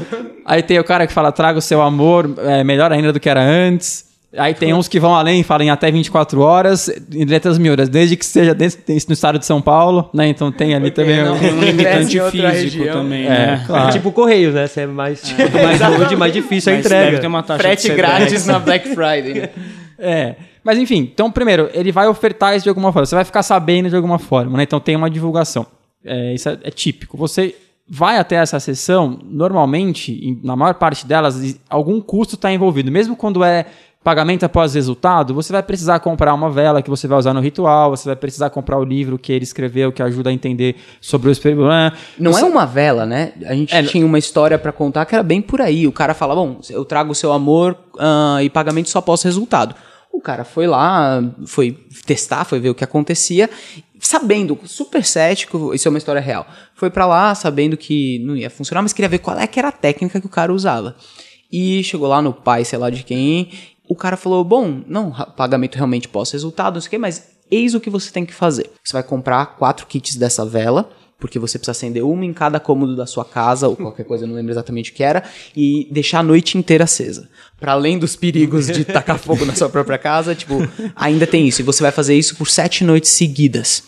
Aí 0.46 0.62
tem 0.62 0.78
o 0.78 0.84
cara 0.84 1.04
que 1.06 1.12
fala: 1.12 1.32
traga 1.32 1.58
o 1.58 1.62
seu 1.62 1.82
amor, 1.82 2.32
é, 2.38 2.62
melhor 2.62 2.92
ainda 2.92 3.12
do 3.12 3.18
que 3.18 3.28
era 3.28 3.42
antes. 3.42 4.13
Aí 4.36 4.52
tem 4.54 4.74
uns 4.74 4.88
que 4.88 4.98
vão 4.98 5.14
além, 5.14 5.42
falam 5.42 5.66
em 5.66 5.70
até 5.70 5.90
24 5.90 6.40
horas, 6.40 6.88
em 7.12 7.24
letras 7.24 7.56
miúdas, 7.56 7.88
desde 7.88 8.16
que 8.16 8.26
seja 8.26 8.54
dentro, 8.54 8.78
no 8.86 9.12
estado 9.12 9.38
de 9.38 9.46
São 9.46 9.62
Paulo, 9.62 10.10
né? 10.12 10.28
Então 10.28 10.50
tem 10.50 10.74
ali 10.74 10.90
também 10.90 11.22
não, 11.22 11.34
um 11.36 11.60
limitante 11.60 12.18
físico 12.20 12.42
região. 12.42 12.96
também, 12.96 13.26
é, 13.26 13.28
né? 13.28 13.64
Claro. 13.66 13.88
É 13.88 13.92
tipo 13.92 14.10
Correios, 14.10 14.54
né? 14.54 14.66
Você 14.66 14.80
é 14.82 14.86
mais, 14.86 15.22
é. 15.38 15.62
mais 15.62 15.80
rude, 15.98 16.16
mais 16.16 16.32
difícil 16.32 16.72
a 16.72 16.76
entrega. 16.76 17.10
Deve 17.10 17.18
ter 17.20 17.26
uma 17.26 17.42
taxa 17.42 17.62
Frete 17.62 17.88
grátis 17.90 18.46
na 18.46 18.58
Black 18.58 18.88
Friday. 18.88 19.50
é. 19.98 20.34
Mas 20.64 20.78
enfim, 20.78 21.10
então 21.12 21.30
primeiro, 21.30 21.68
ele 21.72 21.92
vai 21.92 22.08
ofertar 22.08 22.56
isso 22.56 22.64
de 22.64 22.68
alguma 22.68 22.92
forma. 22.92 23.06
Você 23.06 23.14
vai 23.14 23.24
ficar 23.24 23.42
sabendo 23.42 23.88
de 23.88 23.96
alguma 23.96 24.18
forma, 24.18 24.56
né? 24.56 24.64
Então 24.64 24.80
tem 24.80 24.96
uma 24.96 25.10
divulgação. 25.10 25.66
É, 26.04 26.34
isso 26.34 26.48
é, 26.48 26.58
é 26.64 26.70
típico. 26.70 27.16
Você 27.16 27.54
vai 27.88 28.18
até 28.18 28.36
essa 28.36 28.58
sessão, 28.58 29.18
normalmente, 29.22 30.12
em- 30.12 30.40
na 30.42 30.56
maior 30.56 30.74
parte 30.74 31.06
delas, 31.06 31.58
algum 31.68 32.00
custo 32.00 32.34
está 32.34 32.50
envolvido. 32.52 32.90
Mesmo 32.90 33.14
quando 33.14 33.44
é 33.44 33.66
pagamento 34.04 34.44
após 34.44 34.74
resultado, 34.74 35.32
você 35.32 35.50
vai 35.50 35.62
precisar 35.62 35.98
comprar 35.98 36.34
uma 36.34 36.50
vela 36.50 36.82
que 36.82 36.90
você 36.90 37.08
vai 37.08 37.18
usar 37.18 37.32
no 37.32 37.40
ritual, 37.40 37.90
você 37.90 38.06
vai 38.06 38.14
precisar 38.14 38.50
comprar 38.50 38.78
o 38.78 38.84
livro 38.84 39.18
que 39.18 39.32
ele 39.32 39.44
escreveu, 39.44 39.90
que 39.90 40.02
ajuda 40.02 40.28
a 40.28 40.32
entender 40.32 40.76
sobre 41.00 41.30
o 41.30 41.32
experimento. 41.32 41.96
Não 42.18 42.38
é 42.38 42.44
uma 42.44 42.66
vela, 42.66 43.06
né? 43.06 43.32
A 43.46 43.54
gente 43.54 43.74
É, 43.74 43.82
tinha 43.82 44.04
uma 44.04 44.18
história 44.18 44.58
pra 44.58 44.70
contar 44.70 45.06
que 45.06 45.14
era 45.14 45.24
bem 45.24 45.40
por 45.40 45.62
aí. 45.62 45.86
O 45.86 45.92
cara 45.92 46.12
fala, 46.12 46.34
bom, 46.34 46.60
eu 46.68 46.84
trago 46.84 47.12
o 47.12 47.14
seu 47.14 47.32
amor 47.32 47.76
ah, 47.98 48.40
e 48.42 48.50
pagamento 48.50 48.90
só 48.90 48.98
após 48.98 49.22
resultado. 49.22 49.74
O 50.12 50.20
cara 50.20 50.44
foi 50.44 50.66
lá, 50.66 51.22
foi 51.46 51.72
testar, 52.06 52.44
foi 52.44 52.60
ver 52.60 52.68
o 52.68 52.74
que 52.74 52.84
acontecia, 52.84 53.50
sabendo, 53.98 54.56
super 54.64 55.02
cético, 55.04 55.74
isso 55.74 55.88
é 55.88 55.90
uma 55.90 55.98
história 55.98 56.20
real. 56.20 56.46
Foi 56.74 56.90
pra 56.90 57.06
lá 57.06 57.34
sabendo 57.34 57.76
que 57.76 58.18
não 58.20 58.36
ia 58.36 58.50
funcionar, 58.50 58.82
mas 58.82 58.92
queria 58.92 59.08
ver 59.08 59.18
qual 59.18 59.38
é 59.38 59.46
que 59.46 59.58
era 59.58 59.68
a 59.68 59.72
técnica 59.72 60.20
que 60.20 60.26
o 60.26 60.30
cara 60.30 60.52
usava. 60.52 60.94
E 61.50 61.82
chegou 61.84 62.08
lá 62.08 62.20
no 62.20 62.32
pai, 62.32 62.64
sei 62.64 62.78
lá 62.78 62.90
de 62.90 63.02
quem, 63.02 63.50
o 63.88 63.94
cara 63.94 64.16
falou: 64.16 64.44
Bom, 64.44 64.82
não, 64.86 65.10
pagamento 65.36 65.76
realmente 65.76 66.08
pós-resultado, 66.08 66.74
não 66.74 66.80
sei 66.80 66.88
o 66.88 66.90
quê, 66.90 66.98
mas 66.98 67.34
eis 67.50 67.74
o 67.74 67.80
que 67.80 67.90
você 67.90 68.10
tem 68.10 68.24
que 68.24 68.34
fazer. 68.34 68.70
Você 68.82 68.92
vai 68.92 69.02
comprar 69.02 69.56
quatro 69.56 69.86
kits 69.86 70.16
dessa 70.16 70.44
vela, 70.44 70.90
porque 71.18 71.38
você 71.38 71.58
precisa 71.58 71.72
acender 71.72 72.04
uma 72.04 72.24
em 72.24 72.32
cada 72.32 72.58
cômodo 72.58 72.96
da 72.96 73.06
sua 73.06 73.24
casa, 73.24 73.68
ou 73.68 73.76
qualquer 73.76 74.04
coisa, 74.04 74.24
eu 74.24 74.28
não 74.28 74.34
lembro 74.34 74.52
exatamente 74.52 74.90
o 74.90 74.94
que 74.94 75.02
era, 75.02 75.22
e 75.56 75.88
deixar 75.90 76.20
a 76.20 76.22
noite 76.22 76.58
inteira 76.58 76.84
acesa. 76.84 77.28
Para 77.60 77.72
além 77.72 77.98
dos 77.98 78.16
perigos 78.16 78.66
de 78.66 78.84
tacar 78.84 79.18
fogo 79.18 79.44
na 79.44 79.54
sua 79.54 79.68
própria 79.68 79.98
casa, 79.98 80.34
tipo, 80.34 80.54
ainda 80.96 81.26
tem 81.26 81.46
isso. 81.46 81.60
E 81.60 81.64
você 81.64 81.82
vai 81.82 81.92
fazer 81.92 82.14
isso 82.14 82.36
por 82.36 82.48
sete 82.48 82.84
noites 82.84 83.10
seguidas. 83.10 83.84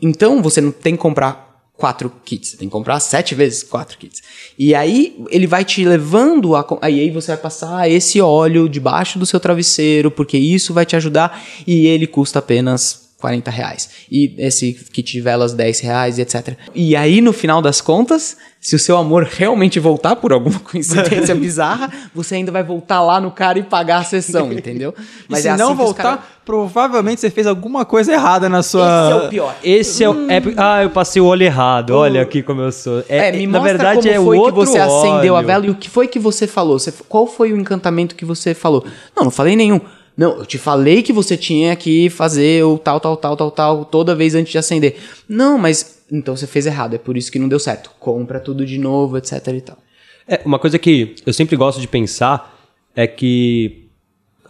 Então, 0.00 0.40
você 0.40 0.60
não 0.60 0.70
tem 0.70 0.94
que 0.94 1.02
comprar 1.02 1.47
quatro 1.78 2.12
kits. 2.24 2.50
Você 2.50 2.56
tem 2.56 2.68
que 2.68 2.72
comprar 2.72 2.98
sete 2.98 3.36
vezes 3.36 3.62
quatro 3.62 3.96
kits. 3.96 4.20
E 4.58 4.74
aí 4.74 5.16
ele 5.30 5.46
vai 5.46 5.64
te 5.64 5.84
levando 5.84 6.56
a. 6.56 6.66
aí 6.82 7.08
você 7.10 7.28
vai 7.28 7.36
passar 7.40 7.88
esse 7.88 8.20
óleo 8.20 8.68
debaixo 8.68 9.18
do 9.18 9.24
seu 9.24 9.38
travesseiro, 9.38 10.10
porque 10.10 10.36
isso 10.36 10.74
vai 10.74 10.84
te 10.84 10.96
ajudar. 10.96 11.40
E 11.66 11.86
ele 11.86 12.06
custa 12.06 12.40
apenas 12.40 13.07
40 13.20 13.50
reais. 13.50 13.90
E 14.10 14.32
esse 14.38 14.72
kit 14.72 15.10
de 15.12 15.20
velas, 15.20 15.52
10 15.52 15.80
reais, 15.80 16.18
etc. 16.20 16.56
E 16.74 16.94
aí, 16.94 17.20
no 17.20 17.32
final 17.32 17.60
das 17.60 17.80
contas, 17.80 18.36
se 18.60 18.76
o 18.76 18.78
seu 18.78 18.96
amor 18.96 19.24
realmente 19.24 19.80
voltar 19.80 20.14
por 20.16 20.32
alguma 20.32 20.58
coincidência 20.62 21.34
bizarra, 21.36 21.90
você 22.14 22.36
ainda 22.36 22.52
vai 22.52 22.62
voltar 22.62 23.02
lá 23.02 23.20
no 23.20 23.32
cara 23.32 23.58
e 23.58 23.62
pagar 23.64 23.98
a 23.98 24.04
sessão, 24.04 24.50
entendeu? 24.54 24.94
e 25.28 25.36
se 25.36 25.48
é 25.48 25.56
não 25.56 25.64
assim 25.66 25.72
os 25.72 25.78
voltar, 25.78 26.02
cara- 26.02 26.22
provavelmente 26.44 27.20
você 27.20 27.28
fez 27.28 27.46
alguma 27.48 27.84
coisa 27.84 28.12
errada 28.12 28.48
na 28.48 28.60
Esse 28.60 28.68
sua... 28.70 29.10
é 29.10 29.14
o 29.14 29.28
pior. 29.28 29.56
Esse 29.64 30.04
é 30.04 30.08
o. 30.10 30.30
é- 30.30 30.40
ah, 30.56 30.82
eu 30.84 30.90
passei 30.90 31.20
o 31.20 31.24
olho 31.26 31.42
errado. 31.42 31.90
Olha 31.90 32.22
aqui 32.22 32.40
como 32.42 32.60
eu 32.60 32.70
sou. 32.70 33.02
É, 33.08 33.32
me 33.32 33.48
na 33.48 33.58
verdade 33.58 33.98
como 34.02 34.14
é 34.14 34.20
o 34.20 34.24
foi 34.26 34.38
outro 34.38 34.60
que 34.60 34.66
você 34.70 34.78
acendeu 34.78 35.34
a 35.36 35.42
vela 35.42 35.66
e 35.66 35.70
o 35.70 35.74
que 35.74 35.90
foi 35.90 36.06
que 36.06 36.20
você 36.20 36.46
falou. 36.46 36.78
Você- 36.78 36.94
qual 37.08 37.26
foi 37.26 37.52
o 37.52 37.56
encantamento 37.56 38.14
que 38.14 38.24
você 38.24 38.54
falou? 38.54 38.84
Não, 39.16 39.24
não 39.24 39.30
falei 39.30 39.56
nenhum. 39.56 39.80
Não, 40.18 40.38
eu 40.38 40.44
te 40.44 40.58
falei 40.58 41.00
que 41.00 41.12
você 41.12 41.36
tinha 41.36 41.76
que 41.76 42.10
fazer 42.10 42.64
o 42.64 42.76
tal, 42.76 42.98
tal, 42.98 43.16
tal, 43.16 43.36
tal, 43.36 43.50
tal, 43.52 43.84
toda 43.84 44.16
vez 44.16 44.34
antes 44.34 44.50
de 44.50 44.58
acender. 44.58 44.96
Não, 45.28 45.56
mas 45.56 46.02
então 46.10 46.36
você 46.36 46.44
fez 46.44 46.66
errado, 46.66 46.94
é 46.94 46.98
por 46.98 47.16
isso 47.16 47.30
que 47.30 47.38
não 47.38 47.48
deu 47.48 47.60
certo. 47.60 47.92
Compra 48.00 48.40
tudo 48.40 48.66
de 48.66 48.78
novo, 48.78 49.16
etc 49.16 49.46
e 49.46 49.60
tal. 49.60 49.78
É, 50.26 50.40
uma 50.44 50.58
coisa 50.58 50.76
que 50.76 51.14
eu 51.24 51.32
sempre 51.32 51.54
gosto 51.54 51.80
de 51.80 51.86
pensar 51.86 52.58
é 52.96 53.06
que 53.06 53.88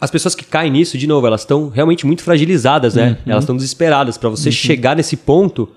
as 0.01 0.09
pessoas 0.09 0.33
que 0.33 0.43
caem 0.43 0.71
nisso, 0.71 0.97
de 0.97 1.05
novo, 1.05 1.27
elas 1.27 1.41
estão 1.41 1.69
realmente 1.69 2.03
muito 2.03 2.23
fragilizadas, 2.23 2.95
né? 2.95 3.19
Elas 3.27 3.43
estão 3.43 3.55
desesperadas 3.55 4.17
para 4.17 4.29
você 4.29 4.51
chegar 4.51 4.95
nesse 4.95 5.15
ponto. 5.15 5.69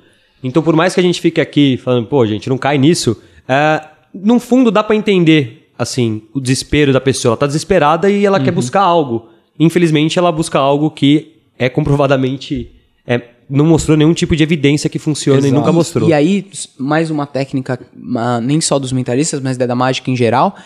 Então, 0.43 0.63
por 0.63 0.75
mais 0.75 0.95
que 0.95 1.01
a 1.01 1.03
gente 1.03 1.21
fique 1.21 1.41
aqui 1.41 1.77
falando, 1.77 2.07
pô, 2.07 2.27
gente, 2.27 2.49
não 2.49 2.57
cai 2.57 2.79
nisso, 2.79 3.21
é, 3.47 3.85
no 4.15 4.41
fundo 4.41 4.71
dá 4.71 4.83
para 4.83 4.97
entender, 4.97 5.71
assim, 5.79 6.23
o 6.33 6.41
desespero 6.41 6.95
da 6.95 7.01
pessoa. 7.01 7.33
Ela 7.33 7.37
tá 7.37 7.47
desesperada 7.47 8.09
e 8.09 8.25
ela 8.25 8.41
quer 8.41 8.53
buscar 8.53 8.81
algo. 8.81 9.32
Infelizmente, 9.59 10.19
ela 10.19 10.33
busca 10.33 10.59
algo 10.59 10.91
que 10.91 11.37
é 11.59 11.69
comprovadamente. 11.69 12.71
é, 13.07 13.21
não 13.51 13.67
mostrou 13.67 13.97
nenhum 13.99 14.15
tipo 14.15 14.35
de 14.35 14.43
evidência 14.43 14.89
que 14.89 14.99
funciona 14.99 15.41
e 15.41 15.45
Exato. 15.47 15.55
nunca 15.55 15.73
mostrou. 15.73 16.09
E 16.09 16.15
aí, 16.15 16.47
mais 16.79 17.11
uma 17.11 17.27
técnica, 17.27 17.79
ah, 18.17 18.41
nem 18.41 18.61
só 18.63 18.79
dos 18.79 18.93
mentalistas, 18.93 19.41
mas 19.41 19.59
da 19.59 19.67
da 19.67 19.75
mágica 19.75 20.11
em 20.11 20.17
geral, 20.17 20.57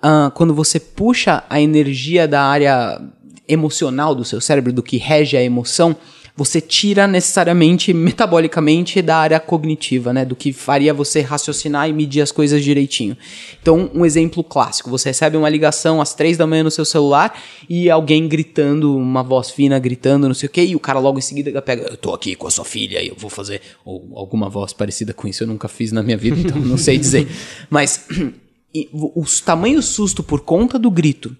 ah, 0.00 0.30
quando 0.34 0.54
você 0.54 0.78
puxa 0.78 1.42
a 1.50 1.60
energia 1.60 2.28
da 2.28 2.42
área 2.42 3.00
emocional 3.48 4.14
do 4.14 4.24
seu 4.24 4.40
cérebro, 4.40 4.72
do 4.72 4.82
que 4.82 4.96
rege 4.96 5.36
a 5.36 5.42
emoção, 5.42 5.96
você 6.40 6.58
tira 6.58 7.06
necessariamente, 7.06 7.92
metabolicamente, 7.92 9.02
da 9.02 9.18
área 9.18 9.38
cognitiva, 9.38 10.10
né? 10.10 10.24
Do 10.24 10.34
que 10.34 10.54
faria 10.54 10.94
você 10.94 11.20
raciocinar 11.20 11.86
e 11.86 11.92
medir 11.92 12.22
as 12.22 12.32
coisas 12.32 12.64
direitinho. 12.64 13.14
Então, 13.60 13.90
um 13.92 14.06
exemplo 14.06 14.42
clássico: 14.42 14.88
você 14.88 15.10
recebe 15.10 15.36
uma 15.36 15.50
ligação 15.50 16.00
às 16.00 16.14
três 16.14 16.38
da 16.38 16.46
manhã 16.46 16.62
no 16.62 16.70
seu 16.70 16.86
celular 16.86 17.38
e 17.68 17.90
alguém 17.90 18.26
gritando, 18.26 18.96
uma 18.96 19.22
voz 19.22 19.50
fina 19.50 19.78
gritando, 19.78 20.28
não 20.28 20.34
sei 20.34 20.46
o 20.46 20.50
quê, 20.50 20.64
e 20.64 20.74
o 20.74 20.80
cara 20.80 20.98
logo 20.98 21.18
em 21.18 21.20
seguida 21.20 21.60
pega, 21.60 21.82
eu 21.90 21.96
tô 21.98 22.14
aqui 22.14 22.34
com 22.34 22.46
a 22.46 22.50
sua 22.50 22.64
filha 22.64 23.02
e 23.02 23.08
eu 23.08 23.16
vou 23.18 23.28
fazer, 23.28 23.60
ou 23.84 24.10
alguma 24.14 24.48
voz 24.48 24.72
parecida 24.72 25.12
com 25.12 25.28
isso, 25.28 25.42
eu 25.42 25.46
nunca 25.46 25.68
fiz 25.68 25.92
na 25.92 26.02
minha 26.02 26.16
vida, 26.16 26.40
então 26.40 26.58
não 26.58 26.78
sei 26.78 26.96
dizer. 26.96 27.28
Mas 27.68 28.06
o 28.90 29.24
tamanho 29.44 29.82
susto 29.82 30.22
por 30.22 30.40
conta 30.40 30.78
do 30.78 30.90
grito 30.90 31.36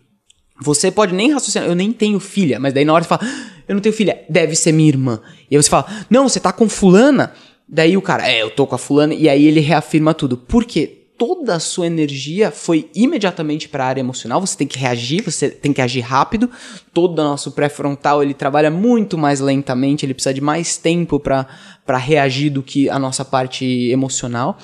você 0.62 0.90
pode 0.90 1.14
nem 1.14 1.32
raciocinar, 1.32 1.66
eu 1.66 1.74
nem 1.74 1.90
tenho 1.90 2.20
filha, 2.20 2.60
mas 2.60 2.74
daí 2.74 2.84
na 2.84 2.92
hora 2.92 3.02
você 3.02 3.08
fala, 3.08 3.22
"Ah, 3.24 3.59
eu 3.70 3.74
não 3.74 3.80
tenho 3.80 3.94
filha, 3.94 4.24
deve 4.28 4.56
ser 4.56 4.72
minha 4.72 4.88
irmã. 4.88 5.20
E 5.48 5.54
aí 5.54 5.62
você 5.62 5.70
fala, 5.70 5.86
não, 6.10 6.28
você 6.28 6.40
tá 6.40 6.52
com 6.52 6.68
fulana. 6.68 7.32
Daí 7.68 7.96
o 7.96 8.02
cara, 8.02 8.28
é, 8.28 8.42
eu 8.42 8.50
tô 8.50 8.66
com 8.66 8.74
a 8.74 8.78
fulana, 8.78 9.14
e 9.14 9.28
aí 9.28 9.46
ele 9.46 9.60
reafirma 9.60 10.12
tudo. 10.12 10.36
Por 10.36 10.64
quê? 10.64 11.06
Toda 11.16 11.54
a 11.54 11.60
sua 11.60 11.86
energia 11.86 12.50
foi 12.50 12.90
imediatamente 12.92 13.68
para 13.68 13.84
a 13.84 13.86
área 13.86 14.00
emocional, 14.00 14.40
você 14.40 14.56
tem 14.56 14.66
que 14.66 14.76
reagir, 14.76 15.22
você 15.22 15.48
tem 15.48 15.72
que 15.72 15.80
agir 15.80 16.00
rápido. 16.00 16.50
Todo 16.92 17.20
o 17.20 17.22
nosso 17.22 17.52
pré-frontal, 17.52 18.24
ele 18.24 18.34
trabalha 18.34 18.72
muito 18.72 19.16
mais 19.16 19.38
lentamente, 19.38 20.04
ele 20.04 20.14
precisa 20.14 20.34
de 20.34 20.40
mais 20.40 20.76
tempo 20.76 21.20
para 21.20 21.96
reagir 21.96 22.50
do 22.50 22.64
que 22.64 22.90
a 22.90 22.98
nossa 22.98 23.24
parte 23.24 23.64
emocional 23.64 24.58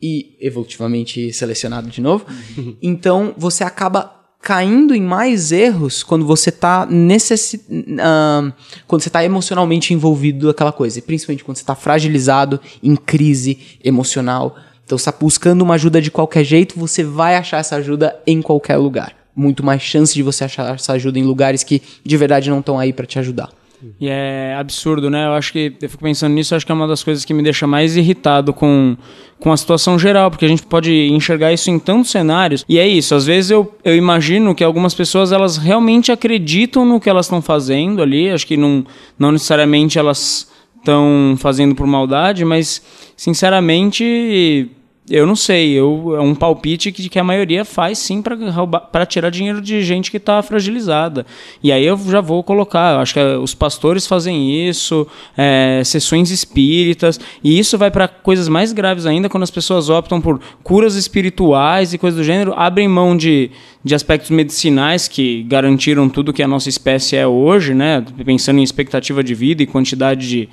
e 0.00 0.36
evolutivamente 0.40 1.32
selecionado 1.32 1.88
de 1.88 2.00
novo. 2.00 2.24
então 2.80 3.34
você 3.36 3.64
acaba 3.64 4.23
caindo 4.44 4.94
em 4.94 5.00
mais 5.00 5.52
erros 5.52 6.02
quando 6.02 6.26
você 6.26 6.52
tá 6.52 6.84
necessi 6.84 7.64
ah, 7.98 8.52
quando 8.86 9.02
você 9.02 9.08
tá 9.08 9.24
emocionalmente 9.24 9.94
envolvido 9.94 10.48
naquela 10.48 10.70
coisa, 10.70 10.98
e 10.98 11.02
principalmente 11.02 11.42
quando 11.42 11.56
você 11.56 11.64
tá 11.64 11.74
fragilizado, 11.74 12.60
em 12.82 12.94
crise 12.94 13.78
emocional. 13.82 14.54
Então 14.84 14.98
você 14.98 15.10
tá 15.10 15.16
buscando 15.18 15.62
uma 15.62 15.74
ajuda 15.74 15.98
de 16.00 16.10
qualquer 16.10 16.44
jeito, 16.44 16.78
você 16.78 17.02
vai 17.02 17.36
achar 17.36 17.56
essa 17.56 17.76
ajuda 17.76 18.20
em 18.26 18.42
qualquer 18.42 18.76
lugar. 18.76 19.16
Muito 19.34 19.64
mais 19.64 19.80
chance 19.80 20.12
de 20.12 20.22
você 20.22 20.44
achar 20.44 20.74
essa 20.74 20.92
ajuda 20.92 21.18
em 21.18 21.22
lugares 21.22 21.64
que 21.64 21.80
de 22.04 22.16
verdade 22.18 22.50
não 22.50 22.60
estão 22.60 22.78
aí 22.78 22.92
para 22.92 23.06
te 23.06 23.18
ajudar. 23.18 23.48
E 24.00 24.08
é 24.08 24.54
absurdo, 24.58 25.10
né? 25.10 25.26
Eu 25.26 25.32
acho 25.32 25.52
que, 25.52 25.72
eu 25.80 25.88
fico 25.88 26.02
pensando 26.02 26.32
nisso, 26.32 26.54
acho 26.54 26.64
que 26.64 26.72
é 26.72 26.74
uma 26.74 26.86
das 26.88 27.02
coisas 27.02 27.24
que 27.24 27.34
me 27.34 27.42
deixa 27.42 27.66
mais 27.66 27.96
irritado 27.96 28.52
com, 28.52 28.96
com 29.38 29.52
a 29.52 29.56
situação 29.56 29.98
geral, 29.98 30.30
porque 30.30 30.44
a 30.44 30.48
gente 30.48 30.62
pode 30.62 30.92
enxergar 31.08 31.52
isso 31.52 31.70
em 31.70 31.78
tantos 31.78 32.10
cenários. 32.10 32.64
E 32.68 32.78
é 32.78 32.86
isso, 32.86 33.14
às 33.14 33.26
vezes 33.26 33.50
eu, 33.50 33.74
eu 33.84 33.96
imagino 33.96 34.54
que 34.54 34.64
algumas 34.64 34.94
pessoas, 34.94 35.32
elas 35.32 35.56
realmente 35.56 36.10
acreditam 36.10 36.84
no 36.84 37.00
que 37.00 37.10
elas 37.10 37.26
estão 37.26 37.42
fazendo 37.42 38.02
ali, 38.02 38.30
acho 38.30 38.46
que 38.46 38.56
não, 38.56 38.84
não 39.18 39.32
necessariamente 39.32 39.98
elas 39.98 40.50
estão 40.78 41.34
fazendo 41.38 41.74
por 41.74 41.86
maldade, 41.86 42.44
mas, 42.44 42.82
sinceramente... 43.16 44.70
Eu 45.08 45.26
não 45.26 45.36
sei, 45.36 45.72
eu, 45.72 46.16
é 46.16 46.20
um 46.20 46.34
palpite 46.34 46.90
que, 46.90 47.10
que 47.10 47.18
a 47.18 47.24
maioria 47.24 47.62
faz 47.62 47.98
sim 47.98 48.22
para 48.22 49.04
tirar 49.04 49.28
dinheiro 49.28 49.60
de 49.60 49.82
gente 49.82 50.10
que 50.10 50.16
está 50.16 50.40
fragilizada. 50.40 51.26
E 51.62 51.70
aí 51.70 51.84
eu 51.84 51.98
já 52.08 52.22
vou 52.22 52.42
colocar, 52.42 52.98
acho 52.98 53.12
que 53.12 53.20
é, 53.20 53.36
os 53.36 53.54
pastores 53.54 54.06
fazem 54.06 54.66
isso, 54.66 55.06
é, 55.36 55.82
sessões 55.84 56.30
espíritas, 56.30 57.20
e 57.42 57.58
isso 57.58 57.76
vai 57.76 57.90
para 57.90 58.08
coisas 58.08 58.48
mais 58.48 58.72
graves 58.72 59.04
ainda 59.04 59.28
quando 59.28 59.42
as 59.42 59.50
pessoas 59.50 59.90
optam 59.90 60.22
por 60.22 60.40
curas 60.62 60.94
espirituais 60.96 61.92
e 61.92 61.98
coisas 61.98 62.18
do 62.18 62.24
gênero, 62.24 62.54
abrem 62.56 62.88
mão 62.88 63.14
de, 63.14 63.50
de 63.84 63.94
aspectos 63.94 64.30
medicinais 64.30 65.06
que 65.06 65.42
garantiram 65.42 66.08
tudo 66.08 66.32
que 66.32 66.42
a 66.42 66.48
nossa 66.48 66.70
espécie 66.70 67.14
é 67.14 67.26
hoje, 67.26 67.74
né? 67.74 68.02
Pensando 68.24 68.58
em 68.58 68.62
expectativa 68.62 69.22
de 69.22 69.34
vida 69.34 69.62
e 69.62 69.66
quantidade 69.66 70.26
de, 70.26 70.48